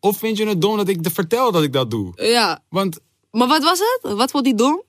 Of 0.00 0.18
vind 0.18 0.36
je 0.38 0.46
het 0.46 0.60
dom 0.60 0.76
dat 0.76 0.88
ik 0.88 0.98
vertel 1.12 1.52
dat 1.52 1.62
ik 1.62 1.72
dat 1.72 1.90
doe? 1.90 2.12
Ja. 2.16 2.62
Want 2.68 2.98
Maar 3.36 3.48
wat 3.48 3.62
was 3.62 3.78
het? 3.78 4.12
Wat 4.12 4.30
vond 4.30 4.44
hij 4.46 4.54
dom? 4.54 4.82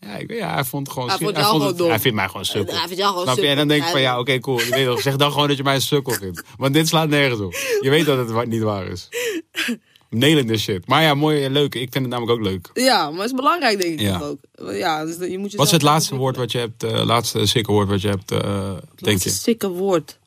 ja, 0.00 0.16
ik 0.16 0.32
ja 0.32 0.54
hij 0.54 0.64
vond 0.64 0.86
het 0.86 0.92
gewoon. 0.94 1.08
Hij 1.08 1.18
vond 1.18 1.30
hij, 1.30 1.40
jou 1.40 1.50
vond 1.50 1.62
gewoon 1.62 1.66
het- 1.68 1.78
dom. 1.78 1.88
hij 1.88 2.00
vindt 2.00 2.16
mij 2.16 2.26
gewoon 2.26 2.44
sukkel. 2.44 2.76
Hij 2.76 2.86
vindt 2.86 2.98
jou 3.02 3.10
gewoon 3.10 3.26
Snap 3.26 3.38
je? 3.44 3.46
En 3.50 3.56
dan 3.56 3.68
denk 3.68 3.82
ik 3.84 3.88
van 3.90 4.00
ja, 4.00 4.18
oké, 4.18 4.38
cool. 4.38 4.56
Weet 4.70 5.00
zeg 5.00 5.16
dan 5.16 5.32
gewoon 5.32 5.48
dat 5.48 5.56
je 5.56 5.62
mij 5.62 5.74
een 5.74 5.80
sukkel 5.80 6.12
vindt. 6.12 6.42
Want 6.56 6.74
dit 6.74 6.88
slaat 6.88 7.08
nergens 7.08 7.40
op. 7.40 7.52
Je 7.80 7.90
weet 7.90 8.06
dat 8.06 8.28
het 8.28 8.48
niet 8.48 8.62
waar 8.62 8.86
is. 8.86 9.08
This 10.10 10.62
shit. 10.62 10.86
Maar 10.86 11.02
ja, 11.02 11.14
mooi 11.14 11.44
en 11.44 11.52
leuk. 11.52 11.74
Ik 11.74 11.92
vind 11.92 12.04
het 12.04 12.08
namelijk 12.08 12.38
ook 12.38 12.44
leuk. 12.44 12.70
Ja, 12.74 13.10
maar 13.10 13.20
het 13.20 13.30
is 13.30 13.36
belangrijk, 13.36 13.80
denk 13.80 13.92
ik 13.92 14.00
Ja. 14.00 14.20
ook. 14.20 14.38
Ja, 14.72 15.04
dus 15.04 15.16
je 15.30 15.38
moet 15.38 15.54
Wat 15.54 15.66
is 15.66 15.72
het 15.72 15.82
laatste 15.82 16.16
woord 16.16 16.36
wat 16.36 16.52
je 16.52 16.58
hebt, 16.58 16.82
eh 16.82 17.04
laatste 17.04 17.46
sikke 17.46 17.72
woord 17.72 17.88
wat 17.88 18.00
je 18.00 18.08
hebt, 18.08 18.30
eh, 18.30 18.76
denk 18.96 19.22
je? 19.22 19.30
sikke 19.30 19.68
woord. 19.68 20.18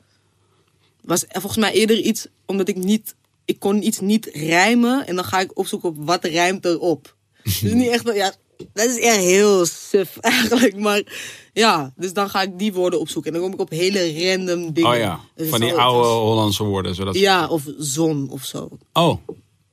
Was 1.01 1.25
volgens 1.27 1.57
mij 1.57 1.71
eerder 1.73 1.97
iets, 1.97 2.27
omdat 2.45 2.67
ik 2.67 2.75
niet... 2.75 3.15
Ik 3.45 3.59
kon 3.59 3.83
iets 3.83 3.99
niet 3.99 4.29
rijmen 4.33 5.07
en 5.07 5.15
dan 5.15 5.25
ga 5.25 5.39
ik 5.39 5.57
opzoeken 5.57 5.89
op 5.89 5.95
wat 5.99 6.23
rijmt 6.23 6.65
erop. 6.65 7.15
Dus 7.43 7.61
niet 7.61 7.87
echt... 7.89 8.03
wel- 8.03 8.15
Ja, 8.15 8.33
dat 8.73 8.85
is 8.89 8.99
echt 8.99 9.17
heel 9.17 9.65
suf 9.65 10.17
eigenlijk. 10.21 10.77
Maar 10.77 11.01
ja, 11.53 11.93
dus 11.95 12.13
dan 12.13 12.29
ga 12.29 12.41
ik 12.41 12.59
die 12.59 12.73
woorden 12.73 12.99
opzoeken. 12.99 13.33
En 13.33 13.39
dan 13.39 13.49
kom 13.49 13.59
ik 13.59 13.65
op 13.65 13.69
hele 13.77 14.29
random 14.29 14.73
dingen. 14.73 14.91
Oh 14.91 14.97
ja, 14.97 15.19
Dus 15.35 15.49
van 15.49 15.59
die 15.59 15.73
oude 15.73 16.07
Hollandse 16.07 16.63
woorden. 16.63 16.95
Zodat... 16.95 17.15
Ja, 17.19 17.47
of 17.47 17.63
zon 17.77 18.27
of 18.29 18.43
zo. 18.45 18.69
Oh, 18.93 19.17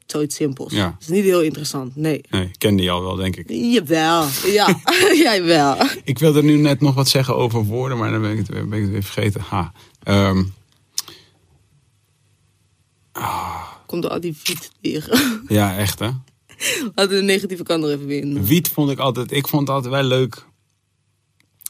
Zoiets 0.07 0.37
simpels. 0.37 0.73
Ja. 0.73 0.85
Dat 0.85 0.95
is 1.01 1.09
niet 1.09 1.25
heel 1.25 1.43
interessant, 1.43 1.97
nee. 1.97 2.21
nee, 2.31 2.43
ik 2.45 2.59
ken 2.59 2.77
die 2.77 2.91
al 2.91 3.03
wel, 3.03 3.15
denk 3.15 3.37
ik. 3.37 3.45
Jawel, 3.51 4.27
ja. 4.45 4.81
Jij 5.25 5.43
wel. 5.45 5.77
Ik 6.05 6.19
wilde 6.19 6.43
nu 6.43 6.57
net 6.57 6.81
nog 6.81 6.95
wat 6.95 7.09
zeggen 7.09 7.37
over 7.37 7.65
woorden, 7.65 7.99
maar 7.99 8.11
dan 8.11 8.21
ben 8.21 8.31
ik 8.31 8.39
het, 8.39 8.49
weer- 8.49 8.69
ben 8.69 8.79
ik 8.79 8.85
het 8.85 8.93
weer 8.93 9.03
vergeten. 9.03 9.41
Ha. 9.41 9.73
Ehm, 10.03 10.45
Komt 13.87 14.03
door 14.03 14.11
al 14.11 14.21
die 14.21 14.37
tegen. 14.81 15.43
ja, 15.49 15.77
echt 15.77 15.99
hè. 15.99 16.09
Laten 16.95 17.13
we 17.15 17.17
de 17.21 17.23
negatieve 17.23 17.63
kant 17.63 17.85
er 17.85 17.91
even 17.91 18.11
in. 18.11 18.45
Wiet 18.45 18.69
vond 18.69 18.91
ik 18.91 18.99
altijd, 18.99 19.33
ik 19.33 19.49
vond 19.49 19.69
het 19.69 19.77
altijd 19.77 19.95
wel 19.95 20.03
leuk. 20.03 20.45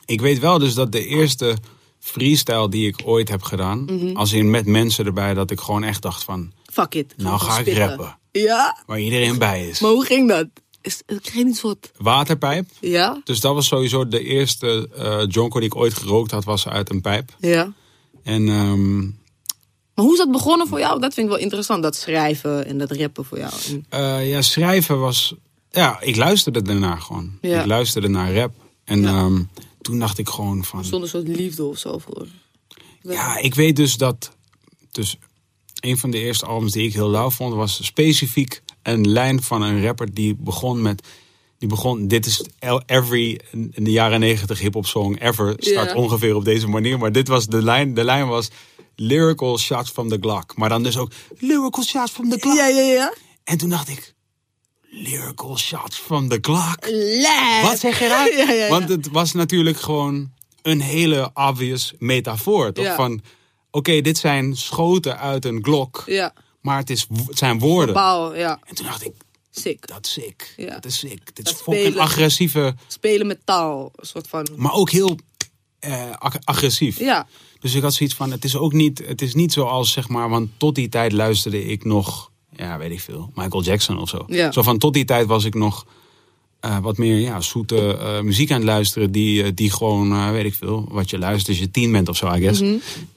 Ik 0.04 0.20
weet 0.20 0.38
wel 0.38 0.58
dus 0.58 0.74
dat 0.74 0.92
de 0.92 1.06
eerste 1.06 1.56
freestyle 1.98 2.68
die 2.68 2.86
ik 2.86 3.00
ooit 3.04 3.28
heb 3.28 3.42
gedaan, 3.42 3.84
Mhm. 3.84 4.16
als 4.16 4.32
in 4.32 4.50
met 4.50 4.66
mensen 4.66 5.06
erbij, 5.06 5.34
dat 5.34 5.50
ik 5.50 5.60
gewoon 5.60 5.84
echt 5.84 6.02
dacht 6.02 6.24
van, 6.24 6.52
Fuck 6.72 6.94
it. 6.94 7.14
Nou 7.16 7.38
ga 7.38 7.54
ik 7.58 7.60
spitten. 7.60 7.88
rappen. 7.88 8.18
Ja? 8.32 8.82
waar 8.86 9.00
iedereen 9.00 9.38
bij 9.38 9.68
is. 9.68 9.80
Maar 9.80 9.90
hoe 9.90 10.04
ging 10.04 10.28
dat? 10.28 10.46
Is, 10.80 11.02
kreeg 11.22 11.44
niet 11.44 11.56
soort... 11.56 11.90
Waterpijp. 11.96 12.68
Ja? 12.80 13.20
Dus 13.24 13.40
dat 13.40 13.54
was 13.54 13.66
sowieso 13.66 14.08
de 14.08 14.22
eerste 14.24 14.88
jonko 15.28 15.58
die 15.60 15.68
ik 15.68 15.76
ooit 15.76 15.94
gerookt 15.94 16.30
had, 16.30 16.44
was 16.44 16.68
uit 16.68 16.90
een 16.90 17.00
pijp. 17.00 17.36
Ja. 17.40 17.72
En 18.22 18.48
ehm, 18.48 19.00
Maar 19.96 20.04
hoe 20.04 20.14
is 20.14 20.18
dat 20.20 20.30
begonnen 20.32 20.66
voor 20.68 20.78
jou? 20.78 21.00
Dat 21.00 21.14
vind 21.14 21.26
ik 21.26 21.32
wel 21.32 21.42
interessant. 21.42 21.82
Dat 21.82 21.96
schrijven 21.96 22.66
en 22.66 22.78
dat 22.78 22.90
rappen 22.90 23.24
voor 23.24 23.38
jou. 23.38 23.52
Eh, 23.88 24.28
ja, 24.28 24.42
schrijven 24.42 25.00
was, 25.00 25.34
ja, 25.70 26.00
ik 26.00 26.16
luisterde 26.16 26.62
daarna 26.62 26.96
gewoon. 26.96 27.38
Ja. 27.40 27.60
Ik 27.60 27.66
luisterde 27.66 28.08
naar 28.08 28.34
rap. 28.34 28.52
En 28.84 29.00
Ja. 29.02 29.08
ehm, 29.08 29.42
toen 29.82 29.98
dacht 29.98 30.18
ik 30.18 30.28
gewoon 30.28 30.64
van, 30.64 30.84
Zonder 30.84 31.08
soort 31.08 31.28
liefde 31.28 31.64
of 31.64 31.78
zo 31.78 31.98
voor. 31.98 32.26
Ja, 33.02 33.38
ik 33.38 33.54
weet 33.54 33.76
dus 33.76 33.96
dat. 33.96 34.30
Dus 34.92 35.18
een 35.80 35.98
van 35.98 36.10
de 36.10 36.18
eerste 36.18 36.46
albums 36.46 36.72
die 36.72 36.86
ik 36.86 36.92
heel 36.92 37.10
lauw 37.10 37.30
vond, 37.30 37.54
was 37.54 37.84
specifiek 37.86 38.62
een 38.82 39.08
lijn 39.08 39.42
van 39.42 39.62
een 39.62 39.82
rapper 39.82 40.14
die 40.14 40.34
begon 40.38 40.82
met. 40.82 41.02
Die 41.58 41.68
begon, 41.68 42.08
dit 42.08 42.26
is 42.26 42.44
every 42.86 43.40
in 43.72 43.84
de 43.84 43.90
jaren 43.90 44.20
negentig 44.20 44.58
hip-hop 44.58 44.86
song 44.86 45.16
ever 45.20 45.54
start 45.56 45.88
Ja. 45.90 45.94
ongeveer 45.94 46.34
op 46.34 46.44
deze 46.44 46.66
manier. 46.68 46.98
Maar 46.98 47.12
dit 47.12 47.28
was 47.28 47.46
de 47.46 47.62
lijn. 47.62 47.94
De 47.94 48.04
lijn 48.04 48.26
was 48.28 48.48
lyrical 48.96 49.58
shots 49.58 49.90
from 49.90 50.08
the 50.08 50.18
Glock. 50.20 50.56
Maar 50.56 50.68
dan 50.68 50.82
dus 50.82 50.96
ook 50.96 51.12
lyrical 51.38 51.82
shots 51.84 52.12
from 52.12 52.30
the 52.30 52.38
Glock. 52.40 52.56
Ja, 52.56 52.66
ja, 52.66 52.80
ja. 52.82 53.14
En 53.44 53.58
toen 53.58 53.68
dacht 53.70 53.88
ik, 53.88 54.14
lyrical 54.90 55.58
shots 55.58 55.96
from 55.96 56.28
the 56.28 56.38
Glock. 56.40 56.76
Lijp. 56.90 57.62
Wat 57.62 57.78
zeg 57.78 57.98
je? 57.98 58.04
Ja, 58.36 58.44
ja, 58.44 58.52
ja. 58.52 58.68
Want 58.68 58.88
het 58.88 59.08
was 59.08 59.32
natuurlijk 59.32 59.80
gewoon 59.80 60.32
een 60.62 60.80
hele 60.80 61.30
obvious 61.34 61.92
metafoor. 61.98 62.72
Toch? 62.72 62.94
Van, 62.94 63.20
oké, 63.70 64.00
dit 64.00 64.18
zijn 64.18 64.56
schoten 64.56 65.18
uit 65.18 65.44
een 65.44 65.58
glok. 65.64 66.02
Ja. 66.06 66.32
Maar 66.60 66.78
het, 66.78 66.90
is, 66.90 67.06
het 67.26 67.38
zijn 67.38 67.58
woorden. 67.58 67.94
Ja. 68.38 68.58
En 68.64 68.74
toen 68.74 68.86
dacht 68.86 69.04
ik, 69.04 69.12
Sick. 69.50 69.86
dat 69.86 70.06
is 70.06 70.12
sick. 70.12 70.54
Ja. 70.56 70.74
Dat 70.74 70.84
is 70.84 70.98
sick. 70.98 71.36
Dit 71.36 71.46
is 71.46 71.52
Dat 71.52 71.62
fucking 71.62 71.84
spelen. 71.86 72.02
agressieve. 72.02 72.74
Spelen 72.86 73.26
met 73.26 73.40
taal. 73.44 73.92
Een 73.96 74.06
soort 74.06 74.28
van... 74.28 74.48
Maar 74.56 74.72
ook 74.72 74.90
heel 74.90 75.16
eh, 75.78 76.10
ag- 76.10 76.38
agressief. 76.44 76.98
Ja. 76.98 77.26
Dus 77.66 77.74
ik 77.74 77.82
had 77.82 77.94
zoiets 77.94 78.14
van, 78.14 78.30
het 78.30 78.44
is 78.44 78.56
ook 78.56 78.72
niet, 78.72 79.02
het 79.06 79.22
is 79.22 79.34
niet 79.34 79.52
zoals, 79.52 79.92
zeg 79.92 80.08
maar, 80.08 80.28
want 80.28 80.48
tot 80.56 80.74
die 80.74 80.88
tijd 80.88 81.12
luisterde 81.12 81.64
ik 81.64 81.84
nog, 81.84 82.30
ja, 82.56 82.78
weet 82.78 82.90
ik 82.90 83.00
veel, 83.00 83.30
Michael 83.34 83.62
Jackson 83.62 83.98
of 83.98 84.08
zo. 84.08 84.24
Ja. 84.26 84.52
Zo 84.52 84.62
van, 84.62 84.78
tot 84.78 84.94
die 84.94 85.04
tijd 85.04 85.26
was 85.26 85.44
ik 85.44 85.54
nog 85.54 85.86
eh, 86.60 86.78
wat 86.78 86.96
meer, 86.98 87.18
ja, 87.18 87.40
zoete 87.40 87.96
eh, 87.96 88.20
muziek 88.20 88.50
aan 88.50 88.56
het 88.56 88.66
luisteren, 88.66 89.12
die, 89.12 89.42
eh, 89.42 89.50
die 89.54 89.70
gewoon, 89.70 90.32
weet 90.32 90.44
ik 90.44 90.54
veel, 90.54 90.88
wat 90.90 91.10
je 91.10 91.18
luistert 91.18 91.48
als 91.48 91.58
je 91.58 91.70
tien 91.70 91.92
bent 91.92 92.08
of 92.08 92.16
zo, 92.16 92.34
I 92.34 92.40
guess. 92.40 92.60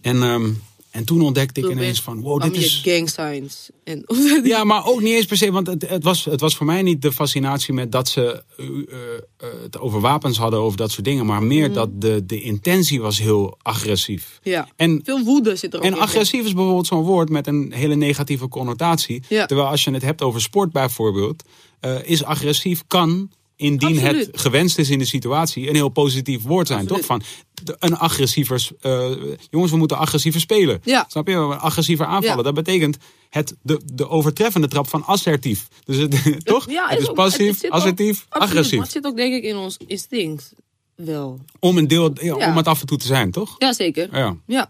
En, 0.01 0.23
ehm, 0.23 0.49
en 0.89 1.05
toen 1.05 1.21
ontdekte 1.21 1.59
ik 1.59 1.69
ineens 1.69 2.01
van, 2.01 2.21
wow, 2.21 2.41
dit 2.41 2.55
is... 2.55 2.81
gang 2.83 3.09
signs. 3.09 3.69
En, 3.83 4.05
Ja, 4.43 4.63
maar 4.63 4.85
ook 4.85 5.01
niet 5.01 5.13
eens 5.13 5.25
per 5.25 5.37
se, 5.37 5.51
want 5.51 5.67
het, 5.67 5.89
het, 5.89 6.03
was, 6.03 6.25
het 6.25 6.41
was 6.41 6.55
voor 6.55 6.65
mij 6.65 6.81
niet 6.81 7.01
de 7.01 7.11
fascinatie 7.11 7.73
met 7.73 7.91
dat 7.91 8.07
ze 8.07 8.43
eh, 8.57 8.65
eh, 8.67 9.61
het 9.61 9.79
over 9.79 10.01
wapens 10.01 10.37
hadden, 10.37 10.59
over 10.59 10.77
dat 10.77 10.91
soort 10.91 11.05
dingen, 11.05 11.25
maar 11.25 11.43
meer 11.43 11.73
dat 11.73 12.01
de, 12.01 12.25
de 12.25 12.41
intentie 12.41 13.01
was 13.01 13.19
heel 13.19 13.57
agressief. 13.61 14.39
ja. 14.43 14.67
En 14.75 15.01
Veel 15.03 15.23
woede 15.23 15.55
zit 15.55 15.73
er 15.73 15.79
ook 15.79 15.85
en 15.85 15.93
in. 15.93 15.99
agressief 15.99 16.45
is 16.45 16.53
bijvoorbeeld 16.53 16.87
zo'n 16.87 17.03
woord 17.03 17.29
met 17.29 17.47
een 17.47 17.71
hele 17.73 17.95
negatieve 17.95 18.47
connotatie. 18.47 19.23
Ja. 19.27 19.45
Terwijl 19.45 19.69
als 19.69 19.83
je 19.83 19.91
het 19.91 20.01
hebt 20.01 20.21
over 20.21 20.41
sport 20.41 20.71
bijvoorbeeld, 20.71 21.43
eh, 21.79 21.95
is 22.03 22.23
agressief 22.23 22.83
kan, 22.87 23.31
indien 23.59 23.97
Absoluut. 23.97 24.25
het 24.25 24.39
gewenst 24.39 24.77
is 24.77 24.89
in 24.89 24.99
de 24.99 25.05
situatie, 25.05 25.67
een 25.69 25.75
heel 25.75 25.89
positief 25.89 26.41
woord 26.43 26.67
zijn. 26.67 26.79
Absoluut. 26.79 27.05
Toch? 27.07 27.21
Van 27.65 27.75
een 27.79 27.97
agressiever, 27.97 28.67
eh, 28.81 29.11
jongens, 29.49 29.71
we 29.71 29.77
moeten 29.77 29.97
agressiever 29.97 30.41
spelen. 30.41 30.81
Ja. 30.83 31.05
Snap 31.07 31.27
je? 31.27 31.35
Agressiever 31.37 32.05
aanvallen. 32.05 32.37
Ja. 32.37 32.43
Dat 32.43 32.53
betekent 32.53 32.97
het, 33.29 33.55
de, 33.61 33.81
de 33.93 34.09
overtreffende 34.09 34.67
trap 34.67 34.87
van 34.87 35.05
assertief. 35.05 35.67
Dus 35.85 35.97
het, 35.97 36.15
toch? 36.45 36.69
Ja, 36.69 36.87
het 36.87 36.99
is 36.99 37.09
ook- 37.09 37.15
passief, 37.15 37.55
het 37.55 37.65
ook- 37.65 37.71
assertief, 37.71 38.25
Maar 38.29 38.39
agressief. 38.41 38.81
het 38.81 38.91
zit 38.91 39.05
ook 39.05 39.15
denk 39.15 39.33
ik 39.33 39.43
in 39.43 39.55
ons 39.55 39.77
instinct 39.87 40.53
wel. 40.95 41.39
Om 41.59 41.77
een 41.77 41.87
deel, 41.87 42.13
om 42.33 42.57
het 42.57 42.67
af 42.67 42.81
en 42.81 42.87
toe 42.87 42.97
te 42.97 43.05
zijn, 43.05 43.31
toch? 43.31 43.55
Ja, 43.57 43.73
zeker. 43.73 44.17
Ja. 44.17 44.35
Ja. 44.47 44.69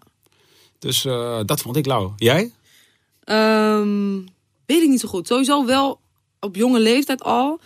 Dus 0.79 1.05
eh, 1.05 1.39
dat 1.45 1.61
vond 1.61 1.75
ik 1.75 1.85
lauw. 1.85 2.13
Jij? 2.17 2.51
Ehm, 3.23 4.15
weet 4.65 4.81
ik 4.81 4.89
niet 4.89 4.99
zo 4.99 5.07
goed. 5.07 5.27
Sowieso 5.27 5.65
wel 5.65 5.99
op 6.39 6.55
jonge 6.55 6.79
leeftijd 6.79 7.23
al. 7.23 7.59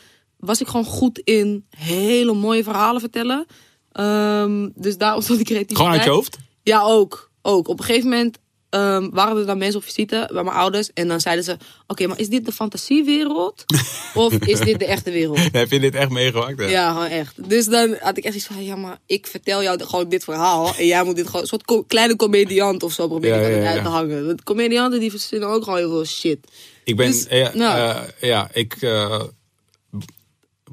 Was 0.46 0.62
ik 0.62 0.68
gewoon 0.68 0.86
goed 0.86 1.20
in 1.20 1.66
hele 1.78 2.34
mooie 2.34 2.64
verhalen 2.64 3.02
vertellen. 3.02 3.46
Ehm, 3.92 4.70
dus 4.76 4.98
daarom 4.98 5.22
stond 5.22 5.40
ik 5.40 5.46
creatief. 5.46 5.78
Gewoon 5.78 5.92
uit 5.92 6.04
je 6.04 6.10
hoofd? 6.10 6.38
Ja, 6.64 6.82
ook. 6.82 7.32
ook. 7.42 7.68
Op 7.68 7.80
een 7.80 7.86
gegeven 7.86 8.10
moment 8.10 8.38
ehm, 8.70 9.10
waren 9.12 9.38
er 9.38 9.46
dan 9.46 9.58
mensen 9.58 9.80
op 9.80 9.84
visite 9.86 10.30
bij 10.34 10.44
mijn 10.44 10.56
ouders. 10.56 10.94
En 10.94 11.08
dan 11.08 11.22
zeiden 11.22 11.44
ze, 11.44 11.58
oké, 11.88 12.08
maar 12.08 12.20
is 12.20 12.30
dit 12.30 12.46
de 12.46 12.52
fantasiewereld? 12.52 13.64
of 14.14 14.34
is 14.34 14.60
dit 14.60 14.80
de 14.80 14.86
echte 14.86 15.12
wereld? 15.12 15.40
Heb 15.52 15.72
je 15.72 15.80
dit 15.80 15.96
echt 15.96 16.10
meegemaakt? 16.10 16.60
hè? 16.60 16.66
Ja, 16.66 16.92
gewoon 16.92 17.08
echt. 17.08 17.50
Dus 17.50 17.66
dan 17.66 17.96
had 18.00 18.18
ik 18.18 18.24
echt 18.24 18.36
iets 18.36 18.46
van, 18.46 18.64
ja, 18.64 18.76
maar 18.76 18.98
ik 19.06 19.28
vertel 19.28 19.64
jou 19.64 19.84
gewoon 19.84 20.10
dit 20.10 20.24
verhaal. 20.24 20.76
En 20.78 20.86
jij 20.86 21.04
moet 21.04 21.16
dit 21.16 21.26
gewoon, 21.26 21.42
een 21.42 21.48
soort 21.48 21.66
co- 21.66 21.84
kleine 21.84 22.16
comediant 22.16 22.84
of 22.84 22.92
zo 22.94 23.08
proberen 23.08 23.62
Ja, 23.62 23.72
uit 23.72 23.84
te 23.84 23.90
hangen. 23.90 24.26
Want 24.26 24.44
comedianten 24.44 25.00
die 25.00 25.10
verzinnen 25.12 25.50
ook 25.50 25.64
gewoon 25.64 25.80
heel 25.80 25.90
veel 25.90 26.06
shit. 26.06 26.38
Ik 26.84 26.96
ben, 26.96 27.12
Dus, 27.12 27.26
ja, 27.30 27.52
nou. 27.54 27.80
eh, 27.80 28.02
ja, 28.30 28.50
ik, 28.54 28.76
eh, 28.82 29.22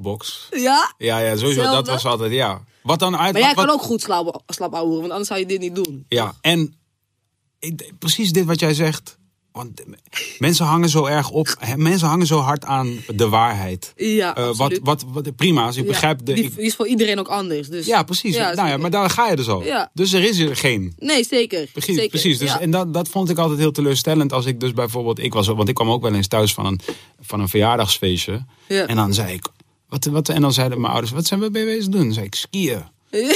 box. 0.01 0.47
Ja? 0.51 0.93
Ja, 0.97 1.17
ja, 1.19 1.35
sowieso, 1.37 1.61
dat 1.61 1.87
was 1.87 2.05
altijd, 2.05 2.31
ja. 2.31 2.63
Wat 2.83 2.99
dan 2.99 3.17
uit... 3.17 3.33
Maar 3.33 3.41
jij 3.41 3.53
wat, 3.53 3.65
kan 3.65 3.73
ook 3.73 3.81
goed 3.81 4.01
slap, 4.01 4.41
slap 4.47 4.73
ouwen, 4.73 4.99
want 4.99 5.09
anders 5.09 5.27
zou 5.27 5.39
je 5.39 5.45
dit 5.45 5.59
niet 5.59 5.75
doen. 5.75 6.05
Ja, 6.07 6.33
en 6.41 6.75
precies 7.99 8.31
dit 8.31 8.45
wat 8.45 8.59
jij 8.59 8.73
zegt. 8.73 9.19
Want 9.51 9.81
mensen 10.39 10.65
hangen 10.65 10.89
zo 10.89 11.05
erg 11.05 11.29
op, 11.29 11.47
mensen 11.75 12.07
hangen 12.07 12.25
zo 12.27 12.37
hard 12.37 12.65
aan 12.65 12.99
de 13.07 13.29
waarheid. 13.29 13.93
Ja, 13.95 14.35
Eh, 14.35 14.55
wat, 14.55 14.79
wat, 14.83 15.05
wat, 15.07 15.35
prima, 15.35 15.65
als 15.65 15.75
ik 15.75 15.83
Ja, 15.83 15.89
begrijp... 15.89 16.25
De, 16.25 16.33
die, 16.33 16.43
ik- 16.43 16.55
die 16.55 16.65
is 16.65 16.75
voor 16.75 16.87
iedereen 16.87 17.19
ook 17.19 17.27
anders. 17.27 17.67
Dus, 17.67 17.85
ja, 17.85 18.03
precies. 18.03 18.37
nou 18.37 18.67
ja, 18.67 18.77
maar 18.77 18.89
daar 18.89 19.09
ga 19.09 19.29
je 19.29 19.35
dus 19.35 19.47
al. 19.47 19.63
Ja. 19.63 19.89
Dus 19.93 20.13
er 20.13 20.23
is 20.23 20.39
er 20.39 20.55
geen. 20.55 20.93
Nee, 20.97 21.23
zeker. 21.23 21.67
Precies, 21.71 21.95
zeker. 21.95 22.09
precies. 22.09 22.37
Dus. 22.37 22.57
En 22.57 22.71
dat, 22.71 22.93
dat 22.93 23.07
vond 23.09 23.29
ik 23.29 23.37
altijd 23.37 23.59
heel 23.59 23.71
teleurstellend 23.71 24.33
als 24.33 24.45
ik 24.45 24.59
dus 24.59 24.73
bijvoorbeeld... 24.73 25.19
Ik 25.19 25.33
was, 25.33 25.47
want 25.47 25.69
ik 25.69 25.75
kwam 25.75 25.89
ook 25.89 26.01
wel 26.01 26.13
eens 26.13 26.27
thuis 26.27 26.53
van 26.53 26.65
een, 26.65 26.79
van 27.19 27.39
een 27.39 27.49
verjaardagsfeestje. 27.49 28.45
Ja. 28.67 28.85
En 28.85 28.95
dan 28.95 29.13
zei 29.13 29.33
ik... 29.33 29.45
Wat, 29.91 30.05
wat, 30.05 30.29
en 30.29 30.41
dan 30.41 30.53
zeiden 30.53 30.81
mijn 30.81 30.91
ouders, 30.91 31.13
wat 31.13 31.25
zijn 31.25 31.39
we 31.39 31.51
bezig 31.51 31.89
doen? 31.89 32.03
Dan 32.03 32.13
zei 32.13 32.25
ik, 32.25 32.35
skiën. 32.35 32.83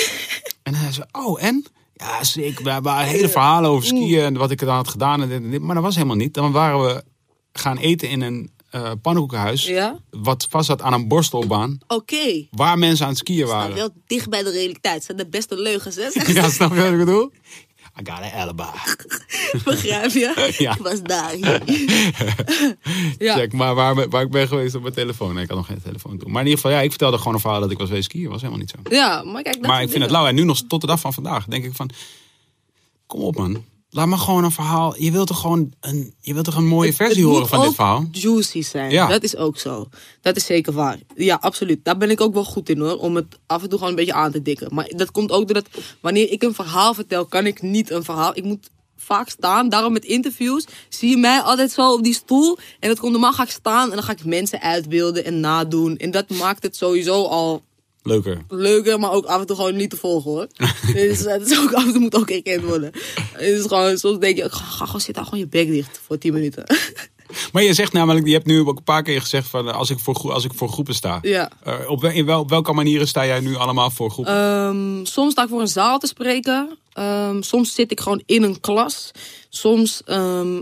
En 0.64 0.74
hij 0.74 0.92
zei, 0.92 1.08
oh 1.12 1.44
en? 1.44 1.66
Ja, 1.94 2.24
zeker. 2.24 2.64
We 2.64 2.70
hebben 2.70 2.98
hele 2.98 3.30
verhalen 3.30 3.70
over 3.70 3.88
skiën 3.88 4.24
en 4.24 4.38
wat 4.38 4.52
ik 4.52 4.60
er 4.60 4.66
dan 4.66 4.76
had 4.76 4.88
gedaan. 4.88 5.22
En 5.22 5.30
dit 5.30 5.44
en 5.44 5.52
dit. 5.52 5.62
Maar 5.62 5.76
dat 5.76 5.84
was 5.84 5.96
helemaal 5.96 6.16
niet. 6.16 6.34
Dan 6.34 6.52
waren 6.52 6.82
we 6.86 7.04
gaan 7.54 7.78
eten 7.78 8.10
in 8.10 8.22
een 8.22 8.52
eh 8.70 8.92
pannenkoekenhuis. 9.02 9.66
Ja? 9.66 10.00
Wat 10.10 10.48
vast 10.50 10.66
zat 10.66 10.82
aan 10.82 10.94
een 10.94 11.08
borstelbaan. 11.08 11.78
Oké. 11.88 12.48
Waar 12.52 12.78
mensen 12.78 13.06
aan 13.06 13.12
het 13.12 13.20
skiën 13.20 13.48
waren. 13.48 13.76
wel 13.76 13.90
dicht 14.08 14.30
bij 14.30 14.44
de 14.44 14.52
realiteit. 14.52 14.96
Dat 14.96 15.04
zijn 15.04 15.18
de 15.18 15.28
beste 15.28 15.62
leugens, 15.62 15.96
hè? 15.96 16.08
Ja, 16.34 16.50
snap 16.50 16.74
je 16.74 16.82
wat 16.82 16.92
ik 16.92 16.98
bedoel? 16.98 17.32
I 18.00 18.02
got 18.04 18.22
an 18.22 18.32
alibi. 18.32 18.64
Begrijp 19.66 20.12
je? 20.12 20.54
Ja. 20.66 20.72
Ik 20.72 20.82
was 20.82 21.02
daar. 21.02 21.38
ja. 23.28 23.36
Check 23.36 23.54
maar 23.54 23.76
waar, 23.76 24.10
waar 24.10 24.22
ik 24.22 24.32
ben 24.32 24.48
geweest 24.48 24.76
op 24.76 24.82
mijn 24.82 24.94
telefoon. 24.94 25.34
Nee, 25.34 25.44
ik 25.44 25.50
had 25.50 25.58
nog 25.58 25.68
geen 25.68 25.82
telefoon 25.82 26.18
toen. 26.18 26.32
Maar 26.32 26.42
in 26.42 26.48
ieder 26.48 26.62
geval, 26.64 26.78
ja, 26.78 26.84
ik 26.84 26.90
vertelde 26.90 27.18
gewoon 27.18 27.34
een 27.34 27.40
verhaal 27.40 27.60
dat 27.60 27.72
ik 27.72 27.78
was 27.78 27.88
geweest 27.88 28.06
skiën. 28.06 28.30
Was 28.30 28.42
helemaal 28.42 28.60
niet 28.60 28.70
zo. 28.70 28.96
ja, 28.96 29.24
maar 29.24 29.42
kijk, 29.42 29.56
dat 29.62 29.72
maar 29.72 29.82
ik 29.82 29.90
vind 29.90 30.02
het 30.02 30.12
lauw. 30.12 30.26
En 30.26 30.36
nu 30.36 30.44
nog 30.44 30.62
tot 30.68 30.82
de 30.82 30.88
dag 30.88 31.00
van 31.00 31.14
vandaag 31.14 31.46
denk 31.46 31.66
ik 31.66 31.76
van... 31.76 31.90
Kom 33.06 33.22
op 33.22 33.36
man. 33.36 33.64
Laat 33.96 34.08
maar 34.08 34.18
gewoon 34.20 34.44
een 34.44 34.52
verhaal. 34.52 34.96
Je 35.02 35.12
wilt 35.12 35.28
toch 35.28 35.40
gewoon 35.40 35.74
een, 35.80 36.14
je 36.22 36.34
wilt 36.34 36.46
toch 36.46 36.56
een 36.56 36.68
mooie 36.68 36.88
Het- 36.88 36.96
versie 36.96 37.24
het 37.24 37.32
horen 37.32 37.48
van 37.48 37.62
dit 37.62 37.76
verhaal? 37.76 38.06
juicy 38.12 38.62
zijn. 38.62 38.92
Ja. 38.92 39.08
Dat 39.08 39.24
is 39.24 39.36
ook 39.36 39.58
zo. 39.58 39.88
Dat 40.22 40.36
is 40.36 40.46
zeker 40.46 40.74
waar. 40.74 40.98
Ja, 41.16 41.38
absoluut. 41.42 41.80
Daar 41.86 41.98
ben 41.98 42.10
ik 42.10 42.22
ook 42.22 42.34
wel 42.34 42.44
goed 42.46 42.70
in 42.70 42.80
hoor. 42.80 42.98
Om 42.98 43.16
het 43.16 43.40
af 43.46 43.62
en 43.64 43.70
toe 43.70 43.78
gewoon 43.78 43.90
een 43.94 44.00
beetje 44.00 44.14
aan 44.14 44.32
te 44.32 44.42
dikken. 44.42 44.74
Maar 44.74 44.92
dat 44.96 45.12
komt 45.12 45.32
ook 45.32 45.48
doordat 45.48 45.68
wanneer 46.02 46.32
ik 46.32 46.44
een 46.44 46.54
verhaal 46.54 46.94
vertel, 46.94 47.26
kan 47.26 47.46
ik 47.46 47.62
niet 47.62 47.90
een 47.92 48.04
verhaal. 48.04 48.32
Ik 48.38 48.44
moet 48.44 48.70
vaak 48.98 49.30
staan. 49.30 49.70
Daarom 49.70 49.94
met 49.94 50.06
interviews 50.06 50.66
zie 50.90 51.10
je 51.10 51.18
mij 51.18 51.40
altijd 51.42 51.72
zo 51.72 51.94
op 51.94 52.04
die 52.04 52.14
stoel. 52.14 52.58
En 52.80 52.90
dat 52.90 53.00
komt 53.00 53.12
normaal 53.12 53.34
ga 53.34 53.44
ik 53.44 53.50
staan 53.50 53.90
en 53.90 53.96
dan 53.96 54.04
ga 54.04 54.12
ik 54.12 54.26
mensen 54.26 54.62
uitbeelden 54.62 55.26
en 55.26 55.40
nadoen. 55.40 55.98
En 55.98 56.12
dat 56.12 56.30
maakt 56.30 56.64
het 56.64 56.76
sowieso 56.76 57.24
al 57.24 57.62
Leuker. 58.08 58.42
leuker, 58.50 59.00
maar 59.00 59.12
ook 59.12 59.26
af 59.26 59.40
en 59.40 59.46
toe 59.48 59.56
gewoon 59.56 59.76
niet 59.76 59.90
te 59.90 59.98
volgen 59.98 60.32
hoor. 60.32 60.48
dus 60.94 61.20
het 61.20 61.52
is 61.52 61.60
ook 61.60 61.74
af 61.74 61.86
en 61.86 61.92
toe 61.92 62.02
moet 62.02 62.16
ook 62.16 62.30
herkend 62.30 62.64
worden. 62.64 62.92
Het 63.32 63.42
is 63.42 63.62
gewoon, 63.62 63.98
soms 63.98 64.20
denk 64.20 64.38
je, 64.38 64.50
ga, 64.50 64.86
gewoon 64.86 65.02
zitten, 65.02 65.24
gewoon 65.24 65.40
je 65.40 65.48
bek 65.48 65.68
dicht 65.68 66.00
voor 66.06 66.18
10 66.18 66.34
minuten. 66.34 66.64
Maar 67.54 67.64
je 67.64 67.74
zegt 67.74 67.94
namelijk, 67.94 68.26
je 68.26 68.34
hebt 68.34 68.46
nu 68.46 68.60
ook 68.60 68.78
een 68.78 68.84
paar 68.84 69.04
keer 69.04 69.22
gezegd 69.22 69.48
van 69.48 69.74
als 69.74 69.90
ik 69.90 70.00
voor, 70.00 70.32
als 70.32 70.46
ik 70.46 70.52
voor 70.54 70.70
groepen 70.70 70.94
sta. 70.96 71.20
ja. 71.22 71.52
Eh, 71.64 71.74
op, 71.90 72.02
wel- 72.02 72.12
in 72.12 72.26
wel, 72.26 72.40
op 72.40 72.50
welke 72.50 72.74
manieren 72.74 73.08
sta 73.08 73.26
jij 73.26 73.40
nu 73.40 73.56
allemaal 73.56 73.90
voor 73.90 74.12
groepen? 74.12 74.34
Ehm, 74.34 75.06
soms 75.06 75.32
sta 75.32 75.44
ik 75.44 75.50
voor 75.50 75.62
een 75.62 75.68
zaal 75.68 76.00
te 76.00 76.08
spreken. 76.08 76.78
Ehm, 76.94 77.42
soms 77.42 77.74
zit 77.74 77.92
ik 77.92 78.00
gewoon 78.00 78.22
in 78.26 78.44
een 78.44 78.60
klas. 78.60 79.12
Soms 79.50 80.02
ehm, 80.06 80.62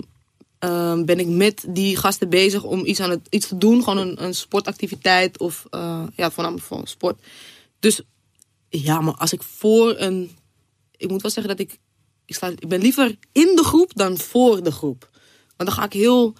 ehm, 0.63 1.05
ben 1.05 1.19
ik 1.19 1.27
met 1.27 1.65
die 1.67 1.97
gasten 1.97 2.29
bezig 2.29 2.63
om 2.63 2.85
iets, 2.85 2.99
aan 2.99 3.09
het, 3.09 3.27
iets 3.29 3.47
te 3.47 3.57
doen. 3.57 3.83
Gewoon 3.83 4.07
een, 4.07 4.23
een 4.23 4.35
sportactiviteit 4.35 5.39
of 5.39 5.65
eh, 5.69 6.03
ja, 6.15 6.31
voornamelijk 6.31 6.67
voor 6.67 6.87
sport. 6.87 7.21
Dus 7.79 8.01
ja, 8.69 9.01
maar 9.01 9.13
als 9.13 9.33
ik 9.33 9.43
voor 9.43 9.95
een... 9.97 10.31
Ik 10.97 11.09
moet 11.09 11.21
wel 11.21 11.31
zeggen 11.31 11.57
dat 11.57 11.67
ik... 11.67 11.79
Ik, 12.25 12.35
sta, 12.35 12.47
ik 12.47 12.67
ben 12.67 12.81
liever 12.81 13.17
in 13.31 13.55
de 13.55 13.63
groep 13.63 13.91
dan 13.93 14.17
voor 14.17 14.63
de 14.63 14.71
groep. 14.71 15.09
Want 15.57 15.69
dan 15.69 15.71
ga 15.71 15.83
ik 15.83 15.93
heel 15.93 16.33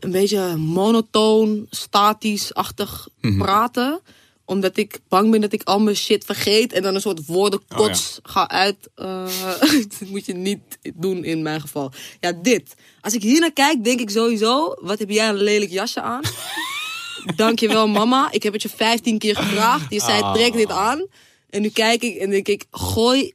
een 0.00 0.10
beetje 0.10 0.56
monotoon, 0.56 1.66
statisch-achtig 1.70 3.08
praten. 3.38 4.00
Omdat 4.44 4.76
ik 4.76 5.00
bang 5.08 5.30
ben 5.30 5.40
dat 5.40 5.52
ik 5.52 5.62
al 5.62 5.78
mijn 5.78 5.96
shit 5.96 6.24
vergeet 6.24 6.72
en 6.72 6.82
dan 6.82 6.94
een 6.94 7.00
soort 7.00 7.26
woordenkots 7.26 8.18
ga 8.22 8.48
uit. 8.48 8.76
eh, 8.94 9.26
dat 9.98 10.08
moet 10.08 10.26
je 10.26 10.34
niet 10.34 10.60
doen 10.94 11.24
in 11.24 11.42
mijn 11.42 11.60
geval. 11.60 11.92
Ja, 12.20 12.32
dit. 12.32 12.74
Als 13.00 13.14
ik 13.14 13.22
hier 13.22 13.40
naar 13.40 13.52
kijk, 13.52 13.84
denk 13.84 14.00
ik 14.00 14.10
sowieso: 14.10 14.74
wat 14.80 14.98
heb 14.98 15.10
jij 15.10 15.28
een 15.28 15.42
lelijk 15.42 15.70
jasje 15.70 16.00
aan? 16.00 16.22
Dankjewel, 17.36 17.88
mama. 17.88 18.30
Ik 18.30 18.42
heb 18.42 18.52
het 18.52 18.62
je 18.62 18.68
15 18.68 19.18
keer 19.18 19.36
gevraagd. 19.36 19.92
Je 19.92 20.00
zei: 20.00 20.32
trek 20.32 20.52
dit 20.52 20.70
aan. 20.70 21.06
En 21.50 21.62
nu 21.62 21.68
kijk 21.68 22.02
ik 22.02 22.16
en 22.16 22.30
denk 22.30 22.48
ik: 22.48 22.64
gooi 22.70 23.32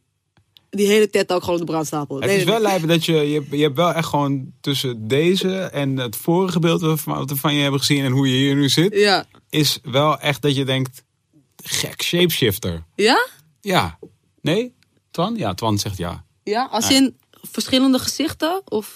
die 0.70 0.88
hele 0.88 1.10
tet 1.10 1.32
ook 1.34 1.44
gewoon 1.44 1.60
op 1.60 1.66
de 1.66 1.72
brandstapel. 1.72 2.16
het 2.16 2.26
Nee, 2.26 2.38
is 2.38 2.44
nee, 2.44 2.54
wel 2.54 2.62
lijp 2.62 2.88
dat 2.88 3.06
je, 3.06 3.14
je, 3.14 3.34
hebt- 3.40 3.52
je 3.52 3.62
hebt 3.62 3.76
wel 3.76 3.94
echt 3.94 4.08
gewoon 4.08 4.52
tussen 4.62 5.08
deze 5.08 5.58
en 5.58 5.98
het 5.98 6.16
vorige 6.16 6.60
beeld 6.60 6.82
wat 7.06 7.30
we 7.30 7.36
van 7.36 7.54
je 7.56 7.62
hebben 7.62 7.80
gezien 7.80 8.04
en 8.04 8.12
hoe 8.12 8.28
je 8.30 8.36
hier 8.36 8.56
nu 8.56 8.70
zit. 8.70 8.94
Ja. 8.96 9.26
is 9.50 9.80
wel 9.84 10.20
echt 10.20 10.41
dat 10.41 10.56
je 10.56 10.66
denkt, 10.66 11.04
gek, 11.64 12.02
shapeshifter. 12.04 12.84
Ja? 12.96 13.28
Ja. 13.62 14.00
Nee? 14.41 14.74
Twan? 15.12 15.36
Ja, 15.36 15.54
Twan 15.54 15.78
zegt 15.78 15.98
ja. 15.98 16.26
Ja, 16.44 16.68
als 16.72 16.91
in 16.91 17.18
verschillende 17.52 18.00
gezichten? 18.00 18.62
Of... 18.66 18.96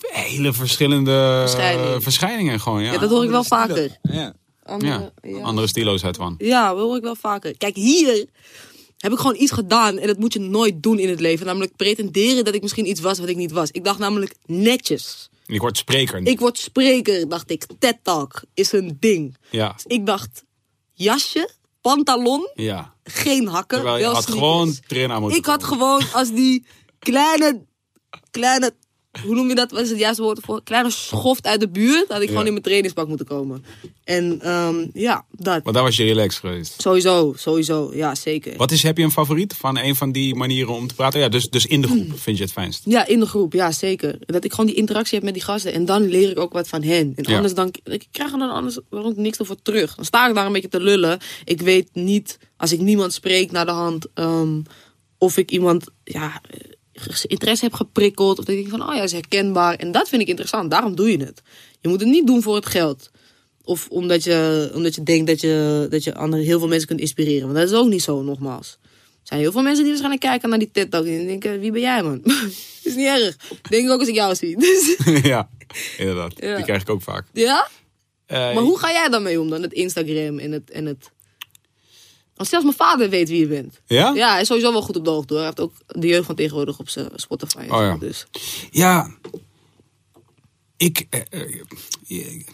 Hele 0.00 0.52
verschillende 0.52 1.44
Verschijningen. 1.48 2.02
verschijningen 2.02 2.60
gewoon, 2.60 2.82
ja. 2.82 2.92
Ja, 2.92 2.98
dat 2.98 3.10
hoor 3.10 3.24
ik 3.24 3.30
wel 3.30 3.44
vaker. 3.44 3.98
Ja. 4.02 4.32
Andere, 4.62 5.12
ja. 5.22 5.28
ja. 5.30 5.42
Andere 5.42 5.66
stilo's 5.66 6.04
uit 6.04 6.14
Twan. 6.14 6.34
Ja, 6.38 6.68
dat 6.74 6.78
hoor 6.82 6.96
ik 6.96 7.02
wel 7.02 7.16
vaker. 7.16 7.56
Kijk, 7.56 7.76
hier 7.76 8.26
heb 9.04 9.12
ik 9.12 9.18
gewoon 9.18 9.36
iets 9.42 9.52
gedaan. 9.52 9.98
En 9.98 10.06
dat 10.06 10.18
moet 10.18 10.32
je 10.32 10.40
nooit 10.40 10.82
doen 10.82 10.98
in 10.98 11.08
het 11.08 11.20
leven. 11.20 11.46
Namelijk 11.46 11.76
pretenderen 11.76 12.44
dat 12.44 12.54
ik 12.54 12.62
misschien 12.62 12.88
iets 12.88 13.00
was 13.00 13.18
wat 13.18 13.28
ik 13.28 13.36
niet 13.36 13.52
was. 13.52 13.70
Ik 13.70 13.84
dacht 13.84 13.98
namelijk 13.98 14.34
netjes. 14.46 15.28
Ik 15.46 15.60
word 15.60 15.76
spreker. 15.76 16.26
Ik 16.26 16.38
word 16.40 16.58
spreker, 16.58 17.28
dacht 17.28 17.50
ik. 17.50 17.66
TED 17.78 17.96
Talk 18.02 18.42
is 18.54 18.72
een 18.72 18.96
ding. 19.00 19.36
Ja. 19.50 19.76
Ik 19.86 20.06
dacht, 20.06 20.44
jasje, 20.92 21.50
pantalon, 21.80 22.50
Ja. 22.54 22.94
geen 23.04 23.46
hakken, 23.46 23.76
Terwijl 23.78 23.96
je 23.96 24.02
wel 24.04 24.14
had 24.14 24.22
sneakers. 24.22 24.80
gewoon 24.88 25.10
aan 25.10 25.20
moeten 25.20 25.38
Ik 25.38 25.46
had 25.46 25.64
gewoon 25.64 26.02
als 26.12 26.32
die 26.32 26.66
kleine, 26.98 27.64
kleine, 28.30 28.74
hoe 29.22 29.34
noem 29.34 29.48
je 29.48 29.54
dat? 29.54 29.70
Wat 29.70 29.80
is 29.80 29.90
het 29.90 29.98
juiste 29.98 30.22
woord 30.22 30.38
voor? 30.42 30.62
Kleine 30.62 30.90
schoft 30.90 31.46
uit 31.46 31.60
de 31.60 31.68
buurt. 31.68 32.08
Had 32.08 32.20
ik 32.22 32.28
gewoon 32.28 32.44
in 32.46 32.50
mijn 32.52 32.64
trainingspak 32.64 33.08
moeten 33.08 33.26
komen. 33.26 33.64
En 34.04 34.40
ehm, 34.40 34.86
ja, 34.94 35.24
dat. 35.30 35.64
Maar 35.64 35.72
daar 35.72 35.82
was 35.82 35.96
je 35.96 36.04
relaxed 36.04 36.40
geweest. 36.40 36.80
Sowieso, 36.82 37.32
sowieso. 37.36 37.90
Ja, 37.94 38.14
zeker. 38.14 38.56
Wat 38.56 38.70
is, 38.70 38.82
heb 38.82 38.98
je 38.98 39.04
een 39.04 39.10
favoriet 39.10 39.54
van 39.54 39.78
een 39.78 39.96
van 39.96 40.12
die 40.12 40.34
manieren 40.34 40.74
om 40.74 40.86
te 40.86 40.94
praten? 40.94 41.20
Ja, 41.20 41.28
dus, 41.28 41.50
dus 41.50 41.66
in 41.66 41.80
de 41.80 41.86
groep 41.88 42.18
vind 42.20 42.36
je 42.36 42.42
het 42.42 42.52
fijnst. 42.52 42.82
Ja, 42.84 43.06
in 43.06 43.20
de 43.20 43.26
groep, 43.26 43.52
ja 43.52 43.72
zeker. 43.72 44.18
Dat 44.20 44.44
ik 44.44 44.50
gewoon 44.50 44.66
die 44.66 44.74
interactie 44.74 45.14
heb 45.14 45.24
met 45.24 45.34
die 45.34 45.42
gasten. 45.42 45.72
En 45.72 45.84
dan 45.84 46.02
leer 46.08 46.30
ik 46.30 46.38
ook 46.38 46.52
wat 46.52 46.68
van 46.68 46.82
hen. 46.82 47.12
En 47.16 47.24
Ja. 47.28 47.34
anders 47.34 47.54
dan, 47.54 47.70
ik 47.84 48.06
krijg 48.10 48.32
er 48.32 48.38
dan 48.38 48.50
anders 48.50 48.78
waarom 48.88 49.12
niks 49.16 49.38
ervoor 49.38 49.62
terug. 49.62 49.94
Dan 49.94 50.04
sta 50.04 50.28
ik 50.28 50.34
daar 50.34 50.46
een 50.46 50.52
beetje 50.52 50.68
te 50.68 50.80
lullen. 50.80 51.18
Ik 51.44 51.60
weet 51.60 51.88
niet, 51.92 52.38
als 52.56 52.72
ik 52.72 52.80
niemand 52.80 53.12
spreek 53.12 53.50
naar 53.50 53.66
de 53.66 53.72
hand, 53.72 54.06
ehm, 54.14 54.60
of 55.18 55.36
ik 55.36 55.50
iemand 55.50 55.84
ja, 56.04 56.40
interesse 57.26 57.64
heb 57.64 57.74
geprikkeld. 57.74 58.38
Of 58.38 58.44
dat 58.44 58.54
ik 58.54 58.60
denk 58.60 58.76
van, 58.78 58.88
oh 58.88 58.94
ja, 58.94 59.02
is 59.02 59.12
herkenbaar. 59.12 59.74
En 59.74 59.92
dat 59.92 60.08
vind 60.08 60.22
ik 60.22 60.28
interessant, 60.28 60.70
daarom 60.70 60.94
doe 60.96 61.10
je 61.10 61.18
het. 61.24 61.42
Je 61.80 61.88
moet 61.88 62.00
het 62.00 62.08
niet 62.08 62.26
doen 62.26 62.42
voor 62.42 62.54
het 62.54 62.66
geld. 62.66 63.10
Of 63.64 63.86
omdat 63.90 64.24
je, 64.24 64.70
omdat 64.74 64.94
je 64.94 65.02
denkt 65.02 65.26
dat 65.26 65.40
je, 65.40 65.86
dat 65.90 66.04
je 66.04 66.14
andere, 66.14 66.42
heel 66.42 66.58
veel 66.58 66.68
mensen 66.68 66.88
kunt 66.88 67.00
inspireren. 67.00 67.42
Want 67.42 67.54
dat 67.58 67.68
is 67.70 67.74
ook 67.78 67.88
niet 67.88 68.02
zo, 68.02 68.22
nogmaals. 68.22 68.78
Er 68.82 69.30
zijn 69.30 69.40
heel 69.40 69.52
veel 69.52 69.62
mensen 69.62 69.84
die 69.84 69.92
waarschijnlijk 69.92 70.22
kijken 70.24 70.48
naar 70.48 70.58
die 70.58 70.88
Talk 70.88 71.06
en 71.06 71.26
denken, 71.26 71.60
wie 71.60 71.72
ben 71.72 71.80
jij 71.80 72.02
man? 72.02 72.22
is 72.82 72.94
niet 72.94 73.06
erg. 73.06 73.36
Denk 73.68 73.84
ik 73.86 73.90
ook 73.90 73.98
als 74.00 74.08
ik 74.08 74.14
jou 74.14 74.34
zie. 74.34 74.58
Dus, 74.58 74.96
ja, 75.22 75.48
inderdaad. 75.98 76.32
Ja. 76.36 76.54
Die 76.56 76.64
krijg 76.64 76.82
ik 76.82 76.90
ook 76.90 77.02
vaak. 77.02 77.26
ja? 77.32 77.68
Eh, 78.26 78.38
Maar 78.38 78.62
hoe 78.62 78.78
ga 78.78 78.90
jij 78.90 79.08
daarmee 79.08 79.40
om 79.40 79.50
dan? 79.50 79.62
Het 79.62 79.72
Instagram 79.72 80.38
en 80.38 80.52
het... 80.52 80.70
En 80.70 80.86
het... 80.86 81.10
Want 82.34 82.48
zelfs 82.48 82.64
mijn 82.64 82.76
vader 82.76 83.10
weet 83.10 83.28
wie 83.28 83.40
je 83.40 83.46
bent. 83.46 83.80
Ja? 83.86 84.12
Ja, 84.14 84.30
hij 84.32 84.40
is 84.40 84.46
sowieso 84.46 84.72
wel 84.72 84.82
goed 84.82 84.96
op 84.96 85.04
de 85.04 85.10
hoogte 85.10 85.32
hoor. 85.34 85.42
Hij 85.42 85.52
heeft 85.56 85.70
ook 85.70 86.00
de 86.00 86.06
jeugd 86.06 86.26
van 86.26 86.34
tegenwoordig 86.34 86.78
op 86.78 86.88
zijn 86.88 87.08
Spotify. 87.14 87.66
Oh 87.68 87.80
ja. 87.80 87.96
Dus. 87.96 88.26
Ja. 88.70 89.14
Ik. 90.76 91.06
eh, 91.10 91.20
eh, 91.30 91.60
eh, 92.08 92.46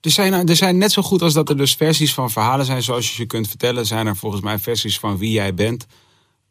Er 0.00 0.10
zijn, 0.10 0.48
er 0.48 0.56
zijn 0.56 0.78
net 0.78 0.92
zo 0.92 1.02
goed 1.02 1.22
als 1.22 1.32
dat 1.32 1.48
er 1.48 1.56
dus 1.56 1.74
versies 1.74 2.14
van 2.14 2.30
verhalen 2.30 2.66
zijn 2.66 2.82
zoals 2.82 3.08
je 3.08 3.14
ze 3.14 3.24
kunt 3.26 3.48
vertellen, 3.48 3.86
zijn 3.86 4.06
er 4.06 4.16
volgens 4.16 4.42
mij 4.42 4.58
versies 4.58 4.98
van 4.98 5.18
wie 5.18 5.30
jij 5.30 5.54
bent. 5.54 5.86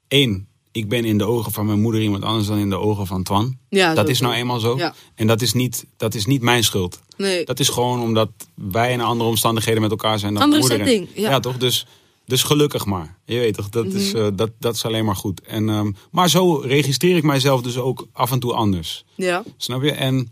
Eén, 0.08 0.48
ik 0.72 0.90
ben 0.90 1.06
in 1.06 1.18
de 1.18 1.26
ogen 1.26 1.52
van 1.52 1.66
mijn 1.66 1.82
moeder 1.82 2.02
iemand 2.02 2.24
anders 2.24 2.48
dan 2.48 2.58
in 2.58 2.70
de 2.70 2.80
ogen 2.80 3.08
van 3.08 3.24
Twan. 3.24 3.58
Ja, 3.70 3.94
dat 3.94 4.10
is 4.10 4.20
nou 4.20 4.34
eenmaal 4.34 4.60
zo. 4.60 4.78
Ja. 4.78 4.94
En 5.16 5.28
dat 5.28 5.42
is, 5.42 5.54
niet, 5.54 5.86
dat 5.98 6.14
is 6.14 6.26
niet 6.26 6.42
mijn 6.42 6.64
schuld. 6.64 7.00
Nee. 7.18 7.46
Dat 7.46 7.60
is 7.60 7.70
gewoon 7.70 8.02
omdat 8.02 8.30
wij 8.56 8.92
in 8.92 9.02
andere 9.02 9.30
omstandigheden 9.30 9.82
met 9.82 9.92
elkaar 9.92 10.20
zijn 10.20 10.34
dan 10.34 10.44
Andere 10.44 10.62
moeder. 10.62 10.78
setting, 10.78 11.08
ja. 11.16 11.30
Mhm. 11.30 11.42
toch? 11.42 11.58
Dus, 11.58 11.86
dus 12.26 12.44
gelukkig 12.44 12.86
maar. 12.86 13.18
Je 13.26 13.40
weet 13.40 13.54
toch, 13.54 13.70
dat, 13.70 13.86
is, 13.86 14.14
eh, 14.14 14.28
dat, 14.34 14.52
dat 14.60 14.76
is 14.76 14.86
alleen 14.86 15.06
maar 15.06 15.16
goed. 15.16 15.42
En, 15.42 15.70
ehm, 15.70 15.92
maar 16.12 16.30
zo 16.30 16.56
registreer 16.56 17.16
ik 17.16 17.24
mijzelf 17.24 17.62
dus 17.62 17.78
ook 17.78 18.08
af 18.14 18.32
en 18.32 18.40
toe 18.40 18.54
anders. 18.54 19.06
Ja. 19.16 19.44
Snap 19.58 19.84
je? 19.84 19.92
En 19.92 20.32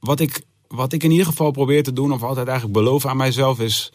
wat 0.00 0.20
ik, 0.20 0.42
wat 0.68 0.92
ik 0.92 1.02
in 1.02 1.10
ieder 1.10 1.26
geval 1.26 1.50
probeer 1.50 1.82
te 1.82 1.92
doen, 1.92 2.12
of 2.12 2.22
altijd 2.22 2.46
eigenlijk 2.48 2.78
beloof 2.78 3.06
aan 3.06 3.16
mijzelf, 3.16 3.60
is 3.60 3.92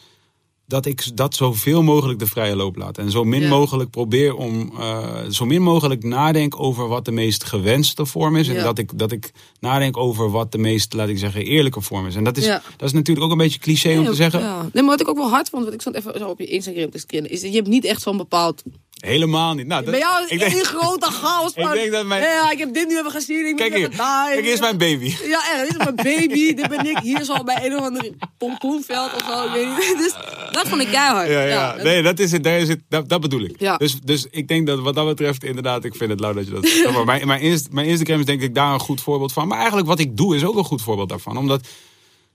dat 0.68 0.86
ik 0.86 1.18
dat 1.18 1.36
zoveel 1.36 1.84
mogelijk 1.84 2.20
de 2.20 2.26
vrije 2.26 2.56
loop 2.56 2.76
laat. 2.76 2.98
En 2.98 3.12
zo 3.12 3.24
min 3.24 3.42
Ja. 3.42 3.50
mogelijk 3.50 3.90
probeer 3.90 4.36
om 4.36 4.72
eh, 4.80 5.24
zo 5.30 5.46
min 5.46 5.62
mogelijk 5.62 6.04
nadenk 6.04 6.60
over 6.60 6.88
wat 6.88 7.06
de 7.06 7.12
meest 7.12 7.44
gewenste 7.44 8.06
vorm 8.06 8.36
is. 8.36 8.48
En 8.48 8.64
dat 8.64 8.78
ik, 8.78 8.98
dat 8.98 9.12
ik 9.12 9.32
nadenk 9.60 9.98
over 9.98 10.32
wat 10.32 10.52
de 10.52 10.58
meest, 10.58 10.94
laat 10.94 11.08
ik 11.10 11.18
zeggen, 11.18 11.46
eerlijke 11.46 11.82
vorm 11.82 12.08
is. 12.08 12.16
En 12.16 12.24
dat 12.24 12.38
is, 12.38 12.46
Ja. 12.46 12.62
dat 12.78 12.88
is 12.88 12.94
natuurlijk 12.94 13.26
ook 13.26 13.32
een 13.32 13.38
beetje 13.38 13.60
cliché 13.60 13.98
om 14.00 14.06
te 14.06 14.14
zeggen. 14.14 14.40
Ja. 14.40 14.62
Nee, 14.62 14.84
maar 14.84 14.92
wat 14.92 15.02
ik 15.02 15.08
ook 15.08 15.18
wel 15.18 15.30
hard 15.30 15.50
vond, 15.50 15.62
want 15.64 15.76
ik 15.76 15.82
stond 15.82 15.96
even 15.96 16.20
zo 16.20 16.28
op 16.30 16.40
je 16.40 16.46
Instagram 16.46 16.90
te 16.90 16.98
scannen, 16.98 17.32
is 17.32 17.42
dat 17.42 17.50
je 17.50 17.56
hebt 17.56 17.68
niet 17.70 17.86
echt 17.86 18.02
zo'n 18.02 18.18
bepaald... 18.18 18.64
Helemaal 19.06 19.53
niet. 19.53 19.68
Nou, 19.68 19.82
dat- 19.82 19.91
Bij 19.91 19.99
jou 19.99 20.23
is 20.23 20.30
ik 20.36 20.41
één 20.41 20.49
denk- 20.52 20.65
grote 20.65 21.11
chaos 21.11 21.53
Ik 21.56 21.72
denk 21.72 21.91
dat 21.91 22.06
mijn- 22.06 22.22
Ja, 22.22 22.52
ik 22.52 22.57
heb 22.57 22.73
dit 22.73 22.88
nu 22.88 22.98
even 22.99 23.11
gezien, 23.11 23.45
ik 23.48 23.56
Kijk 23.56 23.76
hier, 23.76 23.90
kijk, 23.90 24.44
hier 24.44 24.53
is 24.53 24.60
mijn 24.60 24.77
baby. 24.77 25.14
Ja, 25.34 25.40
echt, 25.53 25.61
dit 25.61 25.69
is 25.69 25.77
mijn 25.77 25.95
baby, 25.95 26.53
dit 26.53 26.68
ben 26.69 26.86
ik. 26.86 26.98
Hier 26.98 27.23
zo 27.23 27.44
bij 27.44 27.65
een 27.65 27.76
of 27.76 27.82
ander 27.82 28.11
pompoenveld 28.38 29.14
of 29.14 29.22
zo, 29.30 29.45
ik 29.45 29.52
weet 29.53 29.68
niet. 29.68 29.98
Dus 29.98 30.14
dat 30.52 30.68
vond 30.68 30.82
ik 30.82 30.88
keihard. 30.88 31.30
Ja, 31.30 31.41
ja. 31.44 31.73
dat- 31.73 31.84
nee, 31.84 32.02
dat 32.02 32.19
is 32.19 32.32
het. 32.32 32.44
Daar 32.44 32.57
is 32.60 32.68
het 32.68 32.82
dat, 32.90 33.10
dat 33.10 33.22
bedoel 33.22 33.41
ik. 33.41 33.60
Ja. 33.60 33.77
Dus, 33.77 33.99
dus 34.02 34.27
ik 34.32 34.48
denk 34.48 34.68
dat 34.68 34.80
wat 34.80 34.95
dat 34.95 35.06
betreft, 35.06 35.44
inderdaad, 35.44 35.84
ik 35.84 35.95
vind 35.95 36.10
het 36.10 36.19
lauw 36.19 36.34
dat 36.34 36.45
je 36.45 36.52
dat. 36.52 36.94
Maar 36.94 37.06
mijn, 37.06 37.27
mijn, 37.27 37.41
Inst- 37.41 37.72
mijn 37.72 37.88
Instagram 37.88 38.19
is 38.19 38.26
denk 38.26 38.41
ik 38.41 38.56
daar 38.56 38.73
een 38.73 38.80
goed 38.80 39.02
voorbeeld 39.02 39.34
van. 39.34 39.48
Maar 39.48 39.57
eigenlijk 39.57 39.88
wat 39.88 39.99
ik 39.99 40.18
doe 40.18 40.36
is 40.36 40.44
ook 40.44 40.56
een 40.57 40.64
goed 40.64 40.82
voorbeeld 40.82 41.10
daarvan. 41.10 41.38
Omdat 41.38 41.68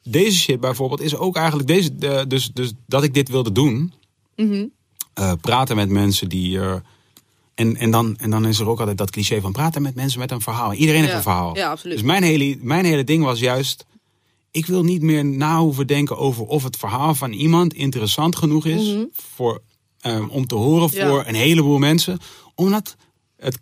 deze 0.03 0.39
shit 0.39 0.61
bijvoorbeeld 0.61 1.01
is 1.01 1.17
ook 1.17 1.37
eigenlijk 1.37 1.69
deze. 1.69 2.27
dus, 2.27 2.51
dus 2.53 2.73
dat 2.87 3.03
ik 3.05 3.15
dit 3.15 3.29
wilde 3.29 3.53
doen. 3.53 3.93
Mhm. 4.37 4.67
Eh, 5.15 5.33
praten 5.41 5.77
met 5.77 5.89
mensen 5.89 6.29
die. 6.29 6.61
eh, 6.61 6.75
en, 7.55 7.77
en, 7.77 7.91
dan, 7.91 8.17
en 8.19 8.31
dan 8.31 8.47
is 8.47 8.59
er 8.59 8.69
ook 8.69 8.79
altijd 8.79 8.99
dat 8.99 9.11
cliché 9.11 9.41
van 9.41 9.53
praten 9.53 9.83
met 9.83 9.95
mensen 9.95 10.19
met 10.19 10.31
een 10.31 10.41
verhaal. 10.41 10.73
Iedereen 10.73 11.01
heeft 11.03 11.15
een 11.15 11.23
verhaal. 11.23 11.57
Ja, 11.57 11.71
absoluut. 11.71 11.97
Dus 11.97 12.07
mijn 12.07 12.23
hele, 12.23 12.57
mijn 12.61 12.85
hele 12.85 13.05
ding 13.05 13.25
was 13.25 13.39
juist. 13.39 13.87
Ik 14.51 14.67
wil 14.67 14.83
niet 14.83 15.03
meer 15.03 15.25
na 15.25 15.59
hoeven 15.59 15.87
denken 15.87 16.19
over 16.19 16.45
of 16.45 16.63
het 16.63 16.77
verhaal 16.77 17.15
van 17.15 17.33
iemand 17.33 17.75
interessant 17.75 18.37
genoeg 18.37 18.67
is 18.67 18.95
voor, 19.13 19.63
ehm, 20.01 20.29
om 20.29 20.47
te 20.47 20.55
horen 20.55 20.87
Mhm. 20.89 20.97
Ja. 20.97 21.09
voor 21.09 21.25
een 21.27 21.35
heleboel 21.35 21.79
mensen. 21.79 22.19
Omdat 22.55 22.97
het, 23.37 23.59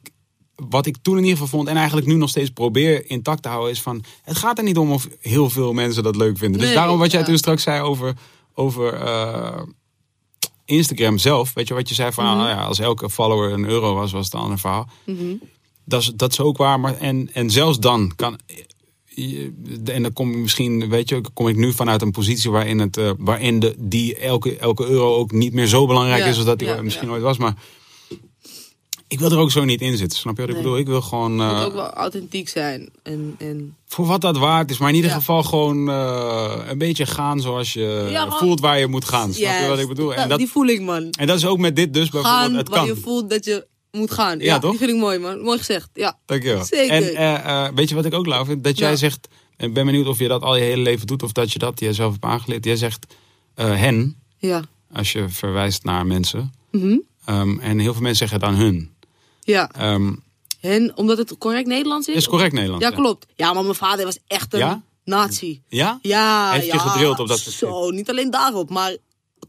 wat 0.54 0.86
ik 0.86 0.96
toen 1.02 1.16
in 1.16 1.22
ieder 1.22 1.38
geval 1.38 1.58
vond 1.58 1.68
en 1.68 1.76
eigenlijk 1.76 2.06
nu 2.06 2.14
nog 2.14 2.28
steeds 2.28 2.50
probeer 2.50 3.10
intact 3.10 3.42
te 3.42 3.48
houden, 3.48 3.70
is 3.70 3.82
van 3.82 4.04
het 4.22 4.36
gaat 4.36 4.58
er 4.58 4.64
niet 4.64 4.78
om 4.78 4.92
of 4.92 5.08
heel 5.20 5.50
veel 5.50 5.72
mensen 5.72 6.02
dat 6.02 6.16
leuk 6.16 6.38
vinden. 6.38 6.60
dus 6.60 6.74
daarom 6.74 6.98
wat 6.98 7.10
jij 7.10 7.20
ja. 7.20 7.26
toen 7.26 7.38
straks 7.38 7.62
zei 7.62 7.80
over, 7.82 8.14
over 8.54 8.94
eh, 8.94 9.62
Instagram 10.69 11.19
zelf, 11.19 11.53
weet 11.55 11.69
je 11.69 11.74
wat 11.74 11.89
je 11.89 11.95
zei 11.95 12.12
van 12.12 12.24
Mhm. 12.24 12.36
nou 12.36 12.49
ja, 12.49 12.62
als 12.62 12.78
elke 12.78 13.11
follower 13.11 13.53
een 13.53 13.69
euro 13.69 13.95
was, 13.95 14.12
was 14.12 14.24
het 14.24 14.35
een 14.35 14.40
ander 14.40 14.59
verhaal. 14.59 14.89
Dat, 15.85 16.01
is, 16.01 16.12
dat 16.15 16.32
is 16.32 16.40
ook 16.40 16.57
waar, 16.57 16.81
maar 16.81 16.97
en, 16.97 17.31
en 17.32 17.51
zelfs 17.51 17.78
dan 17.78 18.12
kan. 18.16 18.39
En 19.85 20.03
dan 20.03 20.12
kom 20.12 20.31
ik 20.31 20.36
misschien, 20.36 20.89
weet 20.89 21.09
je, 21.09 21.20
kom 21.35 21.49
ik 21.49 21.57
nu 21.57 21.73
vanuit 21.73 22.03
een 22.03 22.11
positie 22.11 22.51
waarin, 22.51 22.78
het, 22.78 22.97
eh, 22.97 23.11
waarin 23.19 23.61
de, 23.61 23.74
die 23.78 24.16
elke, 24.16 24.57
elke 24.57 24.86
euro 24.86 25.15
ook 25.15 25.32
niet 25.32 25.53
meer 25.53 25.66
zo 25.66 25.86
belangrijk 25.86 26.23
Ja, 26.23 26.28
is 26.28 26.36
als 26.36 26.45
dat 26.45 26.59
die 26.59 26.69
ja, 26.69 26.82
misschien 26.82 27.11
ooit 27.11 27.23
was. 27.23 27.39
Maar 27.39 27.55
ik 29.09 29.18
wil 29.18 29.30
er 29.30 29.39
ook 29.39 29.51
zo 29.51 29.64
niet 29.64 29.80
in 29.80 29.97
zitten, 29.97 30.18
snap 30.18 30.36
je 30.36 30.40
wat 30.40 30.51
ik 30.51 30.56
bedoel? 30.56 30.78
Ik 30.78 30.86
wil 30.86 31.02
gewoon, 31.02 31.39
Het 31.39 31.51
eh, 31.51 31.56
moet 31.56 31.66
ook 31.66 31.72
wel 31.74 31.90
authentiek 31.93 32.48
zijn. 32.48 32.89
En, 33.02 33.35
en 33.39 33.76
voor 33.86 34.06
wat 34.06 34.20
dat 34.20 34.36
waard 34.39 34.70
is, 34.70 34.78
maar 34.78 34.89
in 34.89 34.94
ieder 34.94 35.10
Ja. 35.10 35.16
geval 35.16 35.43
gewoon 35.43 35.89
eh, 35.90 36.55
een 36.68 36.78
beetje 36.78 37.06
gaan 37.06 37.40
zoals 37.40 37.72
je 37.72 38.06
Ja, 38.10 38.22
gewoon- 38.22 38.39
voelt 38.39 38.60
waar 38.60 38.78
je 38.78 38.86
moet 38.86 39.05
gaan. 39.05 39.32
Snap 39.35 39.60
je 39.62 39.68
wat 39.68 39.78
ik 39.78 39.89
bedoel? 39.89 40.10
En 40.14 40.20
Dat- 40.20 40.28
dat, 40.28 40.39
Die 40.39 40.48
voel 40.48 40.66
ik, 40.66 40.80
man. 40.80 41.10
en 41.10 41.26
dat 41.26 41.36
is 41.36 41.47
ook 41.47 41.59
met 41.59 41.76
dit 41.76 41.94
dus 41.94 42.09
bijvoorbeeld, 42.10 42.43
Gaan 42.43 42.55
het 42.55 42.68
waar 42.68 42.78
kan. 42.78 42.86
je 42.86 42.97
voelt 42.97 43.30
dat 43.30 43.44
je 43.44 43.66
moet 43.93 44.10
gaan. 44.10 44.39
Ja, 44.39 44.44
Ja, 44.44 44.59
toch? 44.59 44.70
Die 44.70 44.78
vind 44.78 44.90
ik 44.90 44.97
mooi, 44.97 45.18
man. 45.18 45.40
Mooi 45.40 45.59
gezegd. 45.59 45.89
Ja. 45.94 46.18
Dankjewel. 46.26 46.64
Zeker. 46.64 46.94
En 46.94 47.14
eh, 47.14 47.64
eh, 47.66 47.72
weet 47.74 47.89
je 47.89 47.94
wat 47.94 48.05
ik 48.05 48.14
ook 48.14 48.26
lauw 48.26 48.44
vind? 48.44 48.64
Dat 48.64 48.78
jij 48.78 48.90
Ja. 48.90 48.97
zegt, 48.97 49.28
ik 49.56 49.72
ben 49.74 49.86
benieuwd 49.86 50.06
of 50.06 50.18
je 50.18 50.28
dat 50.28 50.43
al 50.43 50.56
je 50.56 50.62
hele 50.62 50.82
leven 50.82 51.06
doet 51.06 51.22
of 51.22 51.32
dat 51.32 51.52
je 51.52 51.59
dat 51.59 51.80
jezelf 51.80 52.12
hebt 52.12 52.24
aangeleerd. 52.24 52.64
Jij 52.64 52.76
zegt 52.76 53.06
eh, 53.55 53.76
hen, 53.76 54.16
Ja. 54.39 54.62
als 54.93 55.12
je 55.12 55.28
verwijst 55.28 55.85
naar 55.85 56.06
mensen. 56.06 56.52
Mhm. 56.70 56.97
Ehm, 57.24 57.59
en 57.59 57.78
heel 57.78 57.93
veel 57.93 58.02
mensen 58.02 58.28
zeggen 58.28 58.40
dan 58.48 58.55
hun. 58.55 58.90
Ja. 59.52 59.70
Ehm, 59.72 60.12
En 60.60 60.96
omdat 60.96 61.18
het 61.18 61.38
correct 61.38 61.66
Nederlands 61.66 62.08
is? 62.08 62.14
is 62.14 62.28
correct 62.28 62.52
Nederlands? 62.52 62.84
Ja, 62.84 62.90
klopt. 62.90 63.26
Ja, 63.36 63.52
maar 63.52 63.62
mijn 63.62 63.74
vader 63.74 64.04
was 64.04 64.18
echt 64.26 64.52
een 64.52 64.58
Ja? 64.58 64.82
nazi. 65.04 65.62
Ja? 65.68 65.98
Ja, 66.02 66.50
Heeft 66.52 66.66
je 66.66 66.72
ja. 66.72 66.78
gedrild 66.78 67.18
op 67.18 67.28
dat 67.28 67.38
soort 67.38 67.54
Zo, 67.56 67.90
niet 67.90 68.10
alleen 68.10 68.30
daarop, 68.30 68.70
maar 68.70 68.96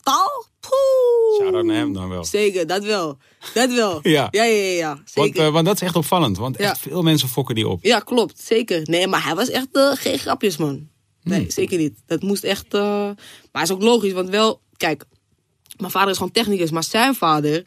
taal? 0.03 0.45
Poeh. 0.59 1.39
Shout-out 1.41 1.65
naar 1.65 1.75
hem 1.75 1.93
dan 1.93 2.09
wel. 2.09 2.25
Zeker, 2.25 2.67
dat 2.67 2.83
wel. 2.83 3.17
Dat 3.53 3.73
wel. 3.73 3.99
Ja. 4.15 4.27
Ja, 4.31 4.43
ja, 4.43 4.63
ja, 4.63 4.71
ja. 4.77 4.87
Want, 4.95 5.09
Zeker. 5.09 5.45
eh, 5.45 5.51
want 5.51 5.65
dat 5.65 5.75
is 5.75 5.81
echt 5.81 5.95
opvallend. 5.95 6.37
Want 6.37 6.57
echt 6.57 6.77
veel 6.79 7.01
mensen 7.01 7.29
fokken 7.29 7.55
die 7.55 7.67
op. 7.67 7.83
Ja, 7.83 7.99
klopt. 7.99 8.41
Zeker. 8.41 8.81
Nee, 8.83 9.07
maar 9.07 9.23
hij 9.23 9.35
was 9.35 9.49
echt 9.49 9.67
eh, 9.71 9.91
geen 9.93 10.17
grapjes, 10.19 10.57
man. 10.57 10.87
Nee, 11.23 11.39
Hmm. 11.39 11.49
zeker 11.49 11.77
niet. 11.77 11.93
Dat 12.05 12.21
moest 12.21 12.43
echt... 12.43 12.73
eh, 12.73 13.09
Maar 13.51 13.63
is 13.63 13.71
ook 13.71 13.81
logisch, 13.81 14.11
want 14.13 14.29
wel... 14.29 14.61
Kijk, 14.77 15.03
mijn 15.77 15.91
vader 15.91 16.09
is 16.09 16.17
gewoon 16.17 16.31
technicus, 16.31 16.71
maar 16.71 16.83
zijn 16.83 17.15
vader... 17.15 17.65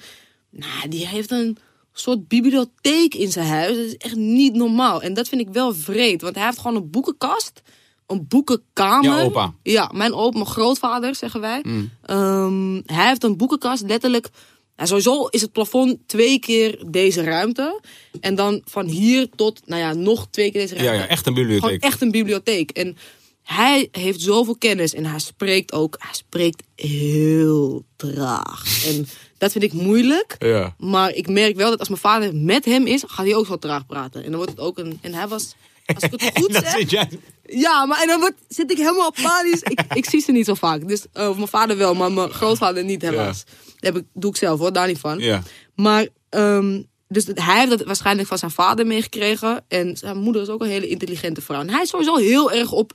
Nou, 0.50 0.88
die 0.88 1.06
heeft 1.06 1.30
een 1.30 1.58
soort 1.92 2.28
bibliotheek 2.28 3.14
in 3.14 3.32
zijn 3.32 3.46
huis. 3.46 3.76
Dat 3.76 3.86
is 3.86 3.96
echt 3.96 4.14
niet 4.16 4.54
normaal. 4.54 5.02
En 5.02 5.14
dat 5.14 5.28
vind 5.28 5.40
ik 5.40 5.48
wel 5.48 5.74
vreed, 5.74 6.22
want 6.22 6.34
hij 6.34 6.44
heeft 6.44 6.58
gewoon 6.58 6.76
een 6.76 6.90
boekenkast. 6.90 7.62
Een 8.06 8.26
boekenkamer. 8.28 9.18
Ja, 9.18 9.22
opa. 9.24 9.54
Ja, 9.62 9.90
mijn 9.94 10.12
opa, 10.14 10.38
mijn 10.38 10.50
grootvader, 10.50 11.14
zeggen 11.14 11.40
wij. 11.40 11.60
Hmm. 11.62 11.90
Ehm, 12.02 12.80
hij 12.86 13.08
heeft 13.08 13.24
een 13.24 13.36
boekenkast, 13.36 13.82
letterlijk. 13.86 14.28
En 14.76 14.86
sowieso 14.86 15.26
is 15.26 15.40
het 15.40 15.52
plafond 15.52 15.98
twee 16.06 16.38
keer 16.38 16.82
deze 16.90 17.22
ruimte. 17.22 17.80
En 18.20 18.34
dan 18.34 18.62
van 18.64 18.86
hier 18.86 19.28
tot, 19.36 19.60
nou 19.66 19.80
ja, 19.80 19.92
nog 19.92 20.26
twee 20.30 20.50
keer 20.52 20.60
deze 20.60 20.74
Ja, 20.74 20.82
ruimte. 20.82 21.02
ja, 21.02 21.08
echt 21.08 21.26
een 21.26 21.32
Gewoon 21.34 21.48
bibliotheek. 21.48 21.82
echt 21.82 22.00
een 22.02 22.10
bibliotheek. 22.10 22.70
En 22.70 22.96
hij 23.42 23.88
heeft 23.90 24.20
zoveel 24.20 24.56
kennis 24.56 24.94
en 24.94 25.04
hij 25.06 25.18
spreekt 25.18 25.72
ook, 25.72 25.96
hij 25.98 26.14
spreekt 26.14 26.62
heel 26.74 27.84
traag. 27.96 28.84
En 28.86 29.06
dat 29.42 29.52
vind 29.52 29.64
ik 29.64 29.72
moeilijk. 29.72 30.36
Ja. 30.38 30.74
Maar 30.78 31.14
ik 31.14 31.28
merk 31.28 31.56
wel 31.56 31.70
dat 31.70 31.78
als 31.78 31.88
mijn 31.88 32.00
vader 32.00 32.34
met 32.34 32.64
hem 32.64 32.86
is, 32.86 33.02
gaat 33.06 33.26
hij 33.26 33.34
ook 33.34 33.46
zo 33.46 33.56
traag 33.56 33.86
praten. 33.86 34.24
En 34.24 34.26
dan 34.26 34.36
wordt 34.36 34.50
het 34.50 34.60
ook 34.60 34.78
een. 34.78 34.98
En 35.00 35.14
hij 35.14 35.28
was. 35.28 35.54
Als 35.94 36.02
ik 36.02 36.20
het 36.20 36.38
goed 36.38 36.54
zeg. 36.64 36.90
jij. 36.90 37.08
Ja, 37.46 37.86
maar 37.86 38.00
en 38.00 38.06
dan 38.06 38.20
wordt, 38.20 38.36
zit 38.48 38.70
ik 38.70 38.76
helemaal 38.76 39.12
panisch. 39.22 39.62
ik, 39.62 39.82
ik 39.94 40.08
zie 40.10 40.20
ze 40.20 40.32
niet 40.32 40.44
zo 40.44 40.54
vaak. 40.54 40.88
Dus, 40.88 41.06
eh, 41.12 41.34
mijn 41.34 41.48
vader 41.48 41.76
wel, 41.76 41.94
maar 41.94 42.12
mijn 42.12 42.30
grootvader 42.30 42.84
niet 42.84 43.02
helaas. 43.02 43.44
Dat 43.44 43.94
heb 43.94 43.96
ik, 43.96 44.04
doe 44.14 44.30
ik 44.30 44.36
zelf 44.36 44.58
hoor, 44.58 44.72
daar 44.72 44.86
niet 44.86 44.98
van. 44.98 45.18
Ja. 45.18 45.42
Maar, 45.74 46.08
ehm, 46.28 46.82
dus 47.08 47.26
hij 47.34 47.58
heeft 47.58 47.70
dat 47.70 47.82
waarschijnlijk 47.82 48.28
van 48.28 48.38
zijn 48.38 48.50
vader 48.50 48.86
meegekregen. 48.86 49.64
En 49.68 49.96
zijn 49.96 50.18
moeder 50.18 50.42
is 50.42 50.48
ook 50.48 50.62
een 50.62 50.68
hele 50.68 50.88
intelligente 50.88 51.40
vrouw. 51.40 51.60
En 51.60 51.70
hij 51.70 51.82
is 51.82 51.88
sowieso 51.88 52.16
heel 52.16 52.52
erg 52.52 52.72
op 52.72 52.92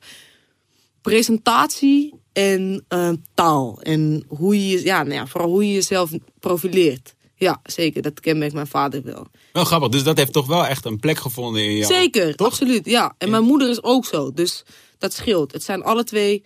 presentatie 1.02 2.14
en 2.38 2.86
eh, 2.88 3.10
taal. 3.34 3.80
En 3.82 4.24
hoe 4.28 4.70
je, 4.70 4.84
ja, 4.84 5.04
nou 5.04 5.14
ja, 5.16 5.28
vooral 5.28 5.50
hoe 5.50 5.68
je 5.68 5.74
jezelf 5.74 6.12
profileert. 6.40 7.16
Ja, 7.36 7.60
zeker. 7.64 8.02
Dat 8.02 8.20
kenmerkt 8.20 8.54
mijn 8.54 8.68
vader 8.68 9.04
wel. 9.04 9.28
Wel 9.54 9.66
grappig. 9.66 9.90
Dus 9.90 10.04
dat 10.04 10.18
heeft 10.18 10.34
toch 10.34 10.48
wel 10.48 10.66
echt 10.66 10.86
een 10.86 11.00
plek 11.00 11.18
gevonden 11.18 11.64
in 11.64 11.76
jou. 11.78 11.94
Zeker, 11.94 12.36
absoluut. 12.36 12.86
Ja. 12.86 13.16
En 13.18 13.30
mijn 13.30 13.44
moeder 13.44 13.70
is 13.70 13.84
ook 13.84 14.06
zo. 14.06 14.32
Dus 14.34 14.64
dat 14.98 15.14
scheelt. 15.14 15.52
Het 15.52 15.64
zijn 15.64 15.84
alle 15.84 16.04
twee 16.04 16.44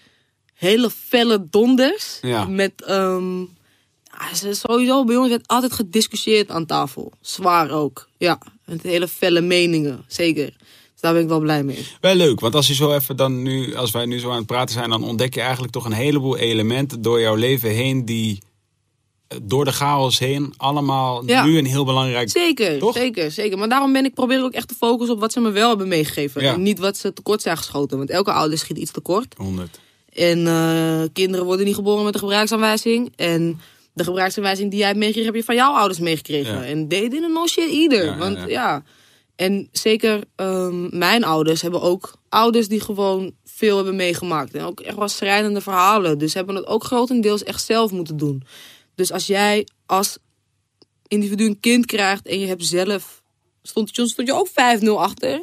hele 0.53 0.89
felle 0.89 1.47
donders. 1.49 2.17
Ja. 2.21 2.45
Met, 2.45 2.73
ja, 2.85 4.35
ze- 4.35 4.53
sowieso 4.53 5.03
bij 5.03 5.15
ons 5.15 5.29
werd 5.29 5.47
altijd 5.47 5.73
gediscussieerd 5.73 6.49
aan 6.49 6.65
tafel. 6.65 7.11
Zwaar 7.21 7.71
ook. 7.71 8.07
Ja, 8.17 8.41
met 8.65 8.81
hele 8.81 9.07
felle 9.07 9.41
meningen. 9.41 10.03
Zeker. 10.07 10.55
Daar 11.01 11.13
ben 11.13 11.21
ik 11.21 11.27
wel 11.27 11.39
blij 11.39 11.63
mee. 11.63 11.85
Wel 12.01 12.15
leuk, 12.15 12.39
want 12.39 12.55
als 12.55 12.67
je 12.67 12.73
zo 12.73 12.93
even 12.93 13.15
dan 13.17 13.41
nu, 13.41 13.75
als 13.75 13.91
wij 13.91 14.05
nu 14.05 14.19
zo 14.19 14.29
aan 14.29 14.37
het 14.37 14.45
praten 14.45 14.73
zijn, 14.73 14.89
dan 14.89 15.03
ontdek 15.03 15.33
je 15.33 15.41
eigenlijk 15.41 15.73
toch 15.73 15.85
een 15.85 15.91
heleboel 15.91 16.37
elementen 16.37 17.01
door 17.01 17.19
jouw 17.21 17.35
leven 17.35 17.69
heen 17.69 18.05
die 18.05 18.41
eh, 19.27 19.37
door 19.43 19.65
de 19.65 19.71
chaos 19.71 20.19
heen 20.19 20.53
allemaal 20.57 21.23
Ja. 21.25 21.45
nu 21.45 21.57
een 21.57 21.65
heel 21.65 21.85
belangrijk. 21.85 22.29
Zeker, 22.29 22.79
Toch? 22.79 22.93
zeker, 22.95 23.31
zeker. 23.31 23.57
Maar 23.57 23.69
daarom 23.69 23.93
ben 23.93 24.05
ik 24.05 24.13
probeer 24.13 24.37
ik 24.37 24.43
ook 24.43 24.51
echt 24.53 24.67
te 24.67 24.75
focussen 24.75 25.15
op 25.15 25.21
wat 25.21 25.31
ze 25.31 25.39
me 25.39 25.51
wel 25.51 25.69
hebben 25.69 25.87
meegegeven. 25.87 26.41
Ja. 26.41 26.53
En 26.53 26.61
niet 26.61 26.79
wat 26.79 26.97
ze 26.97 27.13
tekort 27.13 27.41
zijn 27.41 27.57
geschoten. 27.57 27.97
Want 27.97 28.09
elke 28.09 28.31
ouder 28.31 28.57
schiet 28.57 28.77
iets 28.77 28.91
tekort. 28.91 29.33
100. 29.37 29.79
En 30.13 30.47
eh, 30.47 31.01
kinderen 31.13 31.45
worden 31.45 31.65
niet 31.65 31.75
geboren 31.75 32.03
met 32.03 32.13
een 32.13 32.19
gebruiksaanwijzing. 32.19 33.13
En 33.15 33.59
de 33.93 34.03
gebruiksaanwijzing 34.03 34.69
die 34.69 34.77
jij 34.79 34.87
hebt 34.87 34.99
meegekregen, 34.99 35.31
heb 35.31 35.39
je 35.41 35.45
van 35.45 35.55
jouw 35.55 35.73
ouders 35.73 35.99
meegekregen. 35.99 36.53
Ja. 36.55 36.63
En 36.63 36.87
they 36.87 37.09
didn't 37.09 37.29
know 37.31 37.47
shit 37.47 37.69
either. 37.69 38.17
Want 38.17 38.37
ja. 38.47 38.83
En 39.41 39.67
zeker 39.71 40.23
ehm, 40.35 40.97
mijn 40.97 41.23
ouders 41.23 41.61
hebben 41.61 41.81
ook 41.81 42.13
ouders 42.29 42.67
die 42.67 42.79
gewoon 42.79 43.33
veel 43.45 43.75
hebben 43.75 43.95
meegemaakt. 43.95 44.53
En 44.53 44.63
ook 44.63 44.79
echt 44.79 44.97
wel 44.97 45.07
schrijnende 45.07 45.61
verhalen. 45.61 46.17
Dus 46.17 46.33
hebben 46.33 46.55
het 46.55 46.65
ook 46.65 46.83
grotendeels 46.83 47.43
echt 47.43 47.65
zelf 47.65 47.91
moeten 47.91 48.17
doen. 48.17 48.43
Dus 48.95 49.11
als 49.11 49.27
jij 49.27 49.67
als 49.85 50.17
individu 51.07 51.45
een 51.45 51.59
kind 51.59 51.85
krijgt 51.85 52.27
en 52.27 52.39
je 52.39 52.45
hebt 52.45 52.65
zelf. 52.65 53.23
Stond, 53.63 53.89
stond 53.89 54.27
je 54.27 54.33
ook 54.33 54.49
5-0 54.49 54.87
achter. 54.87 55.39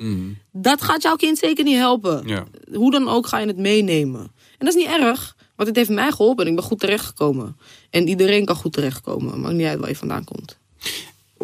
Dat 0.53 0.83
gaat 0.83 1.03
jouw 1.03 1.17
kind 1.17 1.39
zeker 1.39 1.65
niet 1.65 1.77
helpen. 1.77 2.27
Ja. 2.27 2.47
Hoe 2.73 2.91
dan 2.91 3.09
ook 3.09 3.27
ga 3.27 3.39
je 3.39 3.47
het 3.47 3.57
meenemen. 3.57 4.21
En 4.21 4.67
dat 4.67 4.69
is 4.69 4.75
niet 4.75 4.93
erg. 5.01 5.37
Want 5.57 5.69
het 5.69 5.77
heeft 5.77 5.91
mij 5.91 6.11
geholpen 6.11 6.45
en 6.45 6.51
ik 6.51 6.57
ben 6.57 6.67
goed 6.67 6.79
terechtgekomen. 6.79 7.57
En 7.91 8.09
iedereen 8.09 8.45
kan 8.45 8.57
goed 8.57 8.73
terechtkomen. 8.73 9.41
Maakt 9.41 9.55
niet 9.55 9.67
uit 9.67 9.81
waar 9.81 9.89
je 9.89 9.97
vandaan 9.97 10.25
komt. 10.25 10.59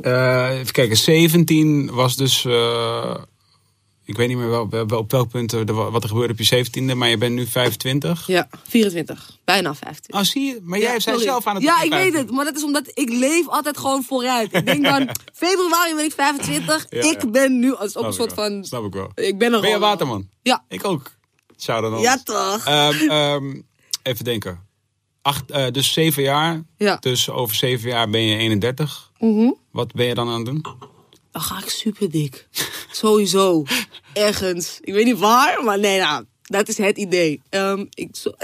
Eh, 0.03 0.59
even 0.59 0.73
kijken, 0.73 0.97
17 0.97 1.91
was 1.93 2.17
dus. 2.17 2.45
eh, 2.45 3.15
ik 4.07 4.17
weet 4.17 4.29
niet 4.29 4.37
meer 4.37 4.49
wel, 4.49 4.69
wel 4.69 4.99
op 4.99 5.11
welk 5.11 5.29
punt 5.29 5.53
er, 5.53 5.91
wat 5.91 6.03
er 6.03 6.09
gebeurde 6.09 6.33
op 6.33 6.39
je 6.39 6.67
17e, 6.67 6.97
maar 6.97 7.09
je 7.09 7.19
bent 7.19 7.35
nu 7.35 7.47
25. 7.47 8.27
Ja, 8.27 8.49
24. 8.69 9.39
Bijna 9.45 9.75
25. 9.75 10.21
Oh, 10.21 10.27
zie 10.27 10.43
je? 10.55 10.61
Maar 10.63 10.79
jij 10.79 10.93
Ja, 11.05 11.19
zelf 11.19 11.47
aan 11.47 11.55
het 11.55 11.65
Ja, 11.65 11.75
ik 11.75 11.81
weet 11.81 11.91
25. 11.91 12.21
het. 12.21 12.31
Maar 12.31 12.45
dat 12.45 12.57
is 12.57 12.65
omdat 12.65 12.91
ik 12.95 13.09
leef 13.09 13.49
altijd 13.49 13.79
gewoon 13.79 14.03
vooruit. 14.03 14.55
Ik 14.55 14.67
denk 14.67 14.85
dan, 14.85 15.09
februari 15.45 15.95
ben 15.95 16.05
ik 16.05 16.13
25. 16.13 16.87
Ja, 16.91 17.01
ik 17.11 17.23
ja. 17.23 17.31
ben 17.31 17.59
nu 17.59 17.75
als 17.75 17.97
ook 17.97 18.05
een 18.05 18.13
soort 18.13 18.35
wel. 18.35 18.45
van... 18.45 18.65
Snap 18.65 18.85
ik 18.85 18.93
wel. 18.93 19.11
Ik 19.15 19.39
ben 19.39 19.53
er 19.53 19.61
Ben 19.61 19.71
je 19.71 19.79
waterman? 19.79 20.29
Ja. 20.43 20.65
Ik 20.69 20.85
ook. 20.85 21.11
Shout 21.59 21.85
out 21.85 22.03
Ja, 22.03 22.19
toch? 22.25 22.65
Ehm, 22.65 23.11
ehm, 23.11 23.61
even 24.03 24.25
denken. 24.25 24.61
Acht, 25.25 25.51
eh, 25.51 25.67
dus 25.71 25.93
zeven 25.93 26.23
jaar. 26.23 26.63
Ja. 26.77 26.97
Dus 27.01 27.31
over 27.31 27.57
zeven 27.57 27.89
jaar 27.89 28.11
ben 28.11 28.21
je 28.21 28.37
31. 28.37 29.11
Mhm. 29.19 29.51
Wat 29.71 29.93
ben 29.93 30.07
je 30.07 30.15
dan 30.15 30.29
aan 30.29 30.37
het 30.37 30.45
doen? 30.45 30.65
Dan 31.33 31.43
ga 31.43 31.59
ik 31.59 31.69
super 31.69 32.11
dik. 32.11 32.49
Sowieso. 32.91 33.65
Ergens. 34.13 34.79
Ik 34.81 34.93
weet 34.93 35.05
niet 35.05 35.19
waar, 35.19 35.65
maar 35.65 35.79
nee, 35.79 35.99
nou, 35.99 36.25
dat 36.43 36.69
is 36.69 36.77
het 36.77 36.97
idee. 36.97 37.41
Ehm, 37.49 37.85
ik 37.95 38.09
zo... 38.17 38.33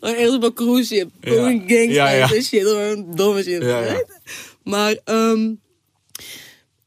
Gewoon 0.00 0.14
echt 0.14 0.30
op 0.32 0.42
een 0.42 0.52
cruise 0.52 0.94
ship. 0.94 1.10
Ja. 1.20 1.32
Gangsters 1.44 1.92
Ja, 1.94 2.10
ja. 2.10 2.32
en 2.32 2.42
shit. 2.42 2.62
Gewoon 2.62 3.14
domme 3.14 3.42
shit. 3.42 3.62
Ja. 3.62 4.02
Maar, 4.62 4.96
ehm, 5.04 5.52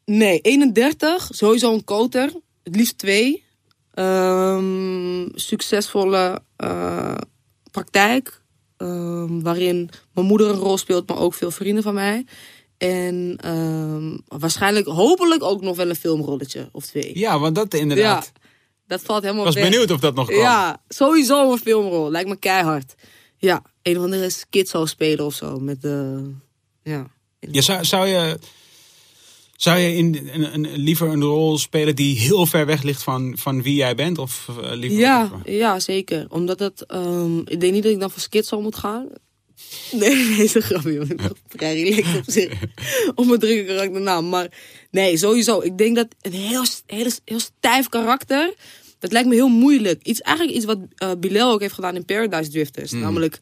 nee, 0.06 0.40
31. 0.41 1.30
Sowieso 1.32 1.74
een 1.74 1.84
koter. 1.84 2.32
Het 2.64 2.76
liefst 2.76 2.98
twee. 2.98 3.44
Ehm, 3.93 5.27
succesvolle 5.34 6.41
eh, 6.55 7.15
praktijk. 7.72 8.39
ehm, 8.77 9.41
waarin 9.41 9.89
mijn 10.13 10.27
moeder 10.27 10.49
een 10.49 10.55
rol 10.55 10.77
speelt, 10.77 11.07
maar 11.07 11.18
ook 11.18 11.34
veel 11.34 11.51
vrienden 11.51 11.84
van 11.84 11.93
mij. 11.93 12.26
En 12.77 13.38
ehm, 13.41 14.18
waarschijnlijk, 14.39 14.85
hopelijk 14.88 15.43
ook 15.43 15.61
nog 15.61 15.76
wel 15.76 15.89
een 15.89 15.95
filmrolletje 15.95 16.69
of 16.72 16.85
twee. 16.85 17.19
Ja, 17.19 17.39
want 17.39 17.55
dat 17.55 17.73
inderdaad. 17.73 18.31
Ja, 18.35 18.41
dat 18.88 19.01
valt 19.01 19.22
helemaal 19.22 19.47
Ik 19.47 19.53
was 19.53 19.61
weg. 19.61 19.69
benieuwd 19.72 19.91
of 19.91 19.99
dat 19.99 20.15
nog 20.15 20.27
kwam. 20.27 20.39
Ja, 20.39 20.81
sowieso 20.88 21.51
een 21.51 21.57
filmrol. 21.57 22.11
Lijkt 22.11 22.30
me 22.30 22.35
keihard. 22.35 22.93
Ja, 23.38 23.61
een 23.81 23.97
of 23.97 24.03
andere 24.03 24.30
skit 24.30 24.69
zou 24.69 24.88
spelen 24.88 25.26
of 25.26 25.34
zo. 25.34 25.59
Met 25.59 25.81
de, 25.81 26.23
ja. 26.84 27.07
Ja, 27.39 27.61
zou, 27.61 27.85
zou 27.85 28.07
je, 28.07 28.39
zou 29.63 29.79
je 29.79 29.95
in, 29.95 30.29
een, 30.31 30.53
een, 30.53 30.77
liever 30.77 31.09
een 31.09 31.23
rol 31.23 31.57
spelen 31.57 31.95
die 31.95 32.19
heel 32.19 32.45
ver 32.45 32.65
weg 32.65 32.81
ligt 32.81 33.03
van, 33.03 33.33
van 33.38 33.61
wie 33.61 33.75
jij 33.75 33.95
bent? 33.95 34.17
Of 34.17 34.47
eh, 34.49 34.71
liever... 34.73 34.99
Ja, 34.99 35.31
ja, 35.45 35.79
zeker. 35.79 36.25
Omdat 36.29 36.59
het, 36.59 36.85
ehm, 36.85 37.39
ik 37.39 37.59
denk 37.59 37.73
niet 37.73 37.83
dat 37.83 37.91
ik 37.91 37.99
dan 37.99 38.11
voor 38.11 38.21
skit 38.21 38.45
zou 38.45 38.61
moet 38.61 38.75
gaan. 38.75 39.07
Nee, 39.91 40.15
nee, 40.15 40.43
is 40.43 40.53
een 40.53 40.61
grapje. 40.61 40.93
joh. 40.93 41.09
Ik 41.09 41.15
ben 41.17 41.31
vrij 41.47 41.83
relaxed 41.83 42.17
op 42.17 42.23
zich. 42.31 42.53
Om 43.15 43.27
mijn 43.27 43.39
drukke 43.39 43.65
karakternaam. 43.65 44.29
Maar 44.29 44.51
nee, 44.91 45.17
sowieso. 45.17 45.59
Ik 45.59 45.77
denk 45.77 45.95
dat 45.95 46.07
een 46.21 46.31
heel, 46.31 46.63
heel, 46.85 47.09
heel 47.25 47.39
stijf 47.39 47.89
karakter, 47.89 48.53
dat 48.99 49.11
lijkt 49.11 49.27
me 49.27 49.35
heel 49.35 49.47
moeilijk. 49.47 50.03
Iets, 50.03 50.21
eigenlijk 50.21 50.57
iets 50.57 50.65
wat 50.65 50.79
eh 50.95 51.11
Bilal 51.19 51.51
ook 51.51 51.59
heeft 51.59 51.73
gedaan 51.73 51.95
in 51.95 52.05
Paradise 52.05 52.51
Drifters. 52.51 52.91
Namelijk, 52.91 53.39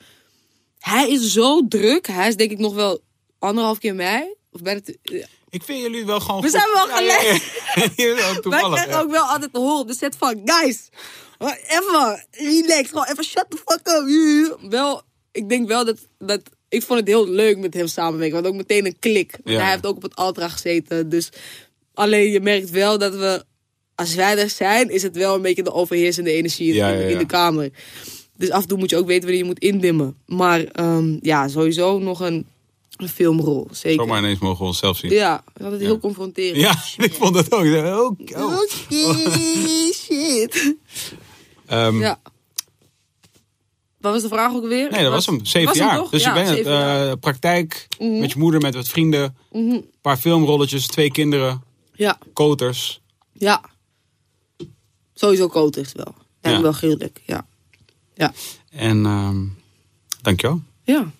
hij 0.79 1.09
is 1.09 1.33
zo 1.33 1.67
druk. 1.67 2.07
Hij 2.07 2.27
is 2.27 2.35
denk 2.35 2.51
ik 2.51 2.59
nog 2.59 2.73
wel 2.73 3.01
anderhalf 3.39 3.77
keer 3.77 3.95
mij. 3.95 4.35
Of 4.51 4.61
bijna 4.61 4.79
ja. 5.01 5.25
Ik 5.49 5.63
vind 5.63 5.81
jullie 5.81 6.05
wel 6.05 6.19
gewoon 6.19 6.41
We 6.41 6.49
goed- 6.49 6.59
zijn 6.59 6.73
wel 6.73 6.87
Ja, 6.87 6.99
ja, 6.99 7.21
ja. 7.21 7.39
gelijk. 7.39 8.43
Wel 8.43 8.51
Wij 8.51 8.61
krijgen 8.71 8.89
ja. 8.89 8.99
ook 8.99 9.11
wel 9.11 9.23
altijd 9.23 9.53
te 9.53 9.59
horen 9.59 9.79
op 9.79 9.87
de 9.87 9.93
set 9.95 10.15
van... 10.17 10.41
Guys, 10.45 10.89
even 11.67 12.25
relax. 12.31 12.89
Gewoon 12.89 13.05
even 13.05 13.23
shut 13.23 13.45
the 13.49 13.57
fuck 13.65 13.87
up. 13.87 14.69
Wel, 14.71 15.01
ik 15.31 15.49
denk 15.49 15.67
wel 15.67 15.85
dat, 15.85 15.97
dat... 16.17 16.41
Ik 16.69 16.83
vond 16.83 16.99
het 16.99 17.07
heel 17.07 17.27
leuk 17.27 17.57
met 17.57 17.73
hem 17.73 17.87
samenwerken. 17.87 18.35
Want 18.35 18.47
ook 18.47 18.55
meteen 18.59 18.85
een 18.85 18.99
klik. 18.99 19.31
Want 19.31 19.55
Ja. 19.55 19.61
Hij 19.61 19.71
heeft 19.71 19.85
ook 19.85 19.95
op 19.95 20.01
het 20.01 20.15
Altra 20.15 20.49
gezeten. 20.49 21.09
Dus 21.09 21.29
alleen 21.93 22.31
je 22.31 22.39
merkt 22.39 22.69
wel 22.69 22.97
dat 22.97 23.15
we... 23.15 23.43
Als 23.95 24.15
wij 24.15 24.37
er 24.37 24.49
zijn, 24.49 24.89
is 24.89 25.03
het 25.03 25.15
wel 25.15 25.35
een 25.35 25.41
beetje 25.41 25.63
de 25.63 25.73
overheersende 25.73 26.31
energie 26.31 26.73
Ja, 26.73 26.87
in, 26.89 26.93
ja, 26.97 27.01
ja. 27.03 27.07
in 27.09 27.17
de 27.17 27.25
kamer. 27.25 27.69
Dus 28.37 28.49
af 28.49 28.61
en 28.61 28.67
toe 28.67 28.77
moet 28.77 28.89
je 28.89 28.97
ook 28.97 29.05
weten 29.05 29.21
wanneer 29.23 29.39
je 29.41 29.45
moet 29.49 29.59
indimmen. 29.59 30.17
Maar 30.25 30.63
ehm, 30.63 31.17
ja, 31.21 31.47
sowieso 31.47 31.99
nog 31.99 32.19
een, 32.19 32.47
een 33.01 33.09
filmrol. 33.09 33.67
Zeker. 33.71 33.99
Zomaar 34.03 34.19
ineens 34.19 34.39
mogen 34.39 34.59
we 34.59 34.65
onszelf 34.65 34.97
zien. 34.97 35.11
Ja, 35.11 35.35
dat 35.45 35.53
is 35.57 35.63
altijd 35.63 35.81
heel 35.81 35.99
confronterend. 35.99 36.55
Ja, 36.61 36.75
ik 37.05 37.13
vond 37.13 37.35
het 37.35 37.51
ook. 37.51 37.63
Oh, 37.65 38.11
oh. 38.37 38.59
Shit. 39.93 40.75
Ehm, 41.65 41.99
Ja. 41.99 42.19
Wat 43.99 44.13
was 44.13 44.21
de 44.21 44.27
vraag 44.27 44.53
ook 44.53 44.67
weer? 44.67 44.91
Nee, 44.91 45.03
dat 45.03 45.11
was 45.11 45.25
hem. 45.25 45.45
Zeven 45.45 45.67
Was 45.67 45.77
jaar. 45.77 46.09
Dus 46.09 46.23
Ja, 46.23 46.37
je 46.37 46.43
bent. 46.53 46.65
Mhm. 46.65 46.73
eh, 46.73 47.11
praktijk 47.19 47.87
met 47.99 48.31
je 48.31 48.39
moeder, 48.39 48.61
met 48.61 48.75
wat 48.75 48.87
vrienden. 48.89 49.35
Een 49.51 49.85
paar 50.01 50.17
filmrolletjes, 50.17 50.87
twee 50.87 51.11
kinderen, 51.11 51.63
Ja, 51.93 52.17
koters. 52.33 53.01
ja. 53.33 53.61
Sowieso 55.13 55.47
koters 55.47 55.91
wel. 55.93 56.15
Ja. 56.41 56.55
me 56.55 56.61
wel 56.61 56.71
gruwelijk, 56.73 57.21
ja. 57.25 57.47
Ja. 58.15 58.33
En 58.69 59.05
ehm 59.05 59.45
dankjewel. 60.21 60.61
Ja. 60.83 61.11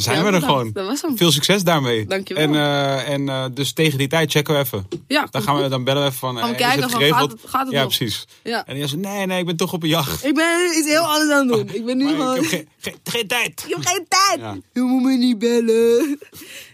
Zijn 0.00 0.16
Ja, 0.16 0.24
we 0.24 0.30
er 0.36 0.42
gewoon. 0.42 0.70
Dat 0.72 0.86
was 0.86 1.02
hem. 1.02 1.16
Veel 1.16 1.30
succes 1.32 1.62
daarmee. 1.64 2.06
Dankjewel. 2.06 2.42
En, 2.42 2.54
eh, 2.54 3.08
en 3.08 3.28
eh, 3.28 3.44
dus 3.54 3.72
tegen 3.72 3.98
die 3.98 4.08
tijd 4.08 4.30
checken 4.30 4.54
we 4.54 4.60
even. 4.60 4.86
Ja, 5.08 5.26
Dan 5.30 5.42
gaan 5.42 5.62
we 5.62 5.68
dan 5.68 5.84
bellen 5.84 6.02
we 6.02 6.06
even 6.08 6.18
van. 6.18 6.38
Gaan 6.38 6.50
eh, 6.50 6.56
kijken 6.56 6.82
het 6.82 6.90
van, 6.92 7.00
gaat 7.02 7.30
het- 7.30 7.40
gaat 7.46 7.64
het 7.64 7.74
ja, 7.74 7.82
nog? 7.82 7.96
precies. 7.96 8.26
Ja. 8.42 8.66
En 8.66 8.74
die 8.74 8.86
zei: 8.86 9.00
nee, 9.00 9.26
nee, 9.26 9.38
ik 9.38 9.46
ben 9.46 9.56
toch 9.56 9.72
op 9.72 9.82
een 9.82 9.88
jacht. 9.88 10.24
Ik 10.24 10.34
ben 10.34 10.78
iets 10.78 10.88
heel 10.88 11.02
anders 11.02 11.30
aan 11.30 11.48
het 11.48 11.56
doen. 11.56 11.74
Ik 11.76 11.84
ben 11.84 11.96
nu 11.96 12.08
gewoon... 12.08 12.36
ik 12.36 12.40
heb 12.40 12.50
geen, 12.50 12.68
geen, 12.80 12.94
geen 13.04 13.26
tijd. 13.26 13.64
Ik 13.66 13.74
heb 13.74 13.86
geen 13.86 14.06
tijd. 14.08 14.40
Ja. 14.40 14.56
Je 14.72 14.80
moet 14.80 15.02
me 15.02 15.16
niet 15.16 15.38
bellen. 15.38 16.18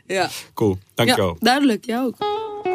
Ja. 0.07 0.31
Cool, 0.55 0.79
dankjewel. 0.95 1.29
ja, 1.29 1.35
duidelijk. 1.41 1.85
Jij 1.87 2.01
ook. 2.01 2.15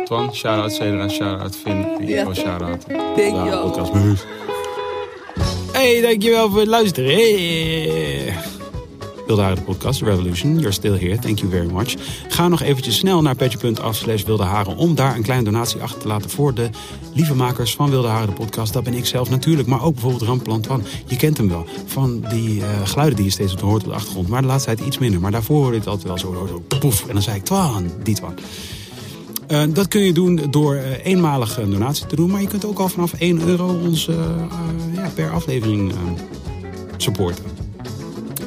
Twan, 0.06 0.36
shout-out 0.36 0.72
Cedra, 0.74 1.10
shout-out 1.10 1.56
Finn. 1.56 2.08
Ja. 2.08 2.34
Shout-out. 2.34 2.86
Dankjewel. 2.88 4.16
Hey, 5.72 6.02
dankjewel 6.02 6.50
voor 6.50 6.60
het 6.60 6.68
luisteren. 6.68 7.12
Hey. 7.16 8.38
Wilde 9.36 9.62
podcast, 9.62 10.02
Revolution. 10.02 10.54
You're 10.54 10.72
still 10.72 10.98
here. 10.98 11.20
Thank 11.20 11.40
you 11.40 11.52
very 11.52 11.72
much. 11.72 11.96
Ga 12.28 12.48
nog 12.48 12.62
eventjes 12.62 12.98
snel 12.98 13.22
naar 13.22 13.36
petje.af 13.36 13.96
slash 13.96 14.24
Wilde 14.24 14.44
Haren... 14.44 14.76
om 14.76 14.96
daar 14.96 15.16
een 15.16 15.22
kleine 15.24 15.46
donatie 15.46 15.82
achter 15.82 16.02
te 16.02 16.08
laten 16.08 16.30
voor 16.30 16.54
de 16.54 16.70
lieve 17.14 17.36
makers 17.36 17.76
van 17.76 17.90
Wilde 17.90 18.08
Haren 18.08 18.28
de 18.28 18.34
podcast. 18.34 18.74
Dat 18.74 18.84
ben 18.84 18.94
ik 18.94 19.06
zelf 19.06 19.30
natuurlijk, 19.30 19.68
maar 19.68 19.84
ook 19.84 19.94
bijvoorbeeld 19.94 20.22
Ramplan 20.22 20.62
Twan. 20.62 20.84
Je 21.06 21.16
kent 21.16 21.38
hem 21.38 21.50
wel, 21.50 21.66
van 21.86 22.26
die 22.30 22.62
eh, 22.62 22.68
geluiden 22.84 23.16
die 23.16 23.26
je 23.26 23.32
steeds 23.32 23.54
hoort 23.54 23.84
op 23.84 23.90
de 23.90 23.96
achtergrond. 23.96 24.28
Maar 24.28 24.42
de 24.42 24.48
laatste 24.48 24.76
tijd 24.76 24.88
iets 24.88 24.98
minder. 24.98 25.20
Maar 25.20 25.32
daarvoor 25.32 25.62
hoorde 25.62 25.78
het 25.78 25.88
altijd 25.88 26.08
wel 26.08 26.18
zo, 26.18 26.48
zo 26.48 26.80
poef. 26.80 27.08
En 27.08 27.14
dan 27.14 27.22
zei 27.22 27.36
ik, 27.36 27.44
Twan, 27.44 27.92
die 28.04 28.16
Twan. 28.16 28.34
Eh, 29.52 29.64
dat 29.70 29.88
kun 29.88 30.02
je 30.02 30.14
doen 30.14 30.42
door 30.50 30.76
eh, 30.76 31.06
eenmalig 31.06 31.58
een 31.58 31.72
donatie 31.72 32.06
te 32.06 32.16
doen. 32.16 32.32
Maar 32.32 32.42
je 32.42 32.48
kunt 32.48 32.66
ook 32.66 32.80
al 32.80 32.90
vanaf 32.90 33.14
1 33.14 33.48
euro 33.48 33.80
eh, 33.84 34.16
ja, 34.94 35.10
per 35.14 35.32
aflevering 35.32 35.94
supporten. 36.98 37.51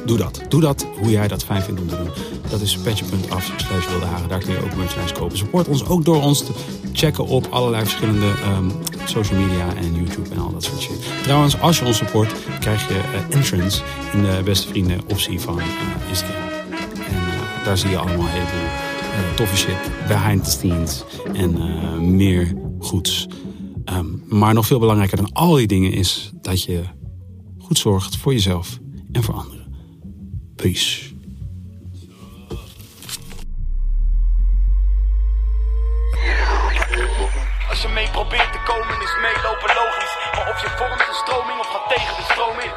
Doe 0.05 0.17
dat. 0.17 0.41
Doe 0.49 0.61
dat 0.61 0.85
hoe 0.99 1.09
jij 1.09 1.27
dat 1.27 1.43
fijn 1.43 1.61
vindt 1.61 1.81
om 1.81 1.87
te 1.87 1.95
doen. 1.95 2.09
Dat 2.49 2.61
is 2.61 2.77
petje.af 2.77 3.51
slash 3.55 3.89
wilde 3.89 4.05
haren. 4.05 4.29
Daar 4.29 4.39
kun 4.39 4.53
je 4.53 4.63
ook 4.63 4.75
merchandise 4.75 5.13
kopen. 5.13 5.37
Support 5.37 5.67
ons 5.67 5.85
ook 5.85 6.05
door 6.05 6.21
ons 6.21 6.39
te 6.39 6.51
checken 6.93 7.25
op 7.25 7.47
allerlei 7.49 7.83
verschillende 7.83 8.25
ehm, 8.43 8.69
social 9.05 9.39
media 9.39 9.75
en 9.75 9.95
YouTube 9.95 10.29
en 10.29 10.37
al 10.37 10.51
dat 10.51 10.63
soort 10.63 10.81
shit. 10.81 11.05
Trouwens, 11.23 11.59
als 11.59 11.79
je 11.79 11.85
ons 11.85 11.97
support, 11.97 12.33
krijg 12.59 12.87
je 12.87 12.93
eh, 12.93 13.35
entrance 13.35 13.81
in 14.13 14.21
de 14.21 14.41
beste 14.43 14.67
vrienden 14.67 14.99
optie 15.07 15.39
van 15.39 15.59
eh, 15.59 15.65
Instagram. 16.09 16.43
En 17.07 17.15
eh, 17.15 17.65
daar 17.65 17.77
zie 17.77 17.89
je 17.89 17.97
allemaal 17.97 18.27
eh, 18.27 19.35
toffe 19.35 19.57
shit, 19.57 19.77
behind 20.07 20.43
the 20.43 20.49
scenes 20.49 21.03
en 21.33 22.15
meer 22.15 22.53
goeds. 22.79 23.27
Ehm, 23.85 24.05
maar 24.27 24.53
nog 24.53 24.65
veel 24.65 24.79
belangrijker 24.79 25.17
dan 25.17 25.31
al 25.33 25.53
die 25.53 25.67
dingen 25.67 25.91
is 25.91 26.31
dat 26.41 26.63
je 26.63 26.83
goed 27.57 27.77
zorgt 27.77 28.17
voor 28.17 28.33
jezelf 28.33 28.79
en 29.11 29.23
voor 29.23 29.33
anderen. 29.33 29.54
Peace. 30.55 31.13
Als 37.69 37.81
je 37.81 37.87
mee 37.87 38.09
probeert 38.09 38.51
te 38.53 38.59
komen 38.65 39.01
is 39.01 39.15
meelopen 39.21 39.75
logisch 39.75 40.15
Maar 40.33 40.49
of 40.49 40.61
je 40.61 40.69
vormt 40.69 40.97
de 40.97 41.13
stroming 41.23 41.59
of 41.59 41.67
gaat 41.67 41.89
tegen 41.89 42.15
de 42.15 42.23
stroom 42.23 42.59
in 42.59 42.71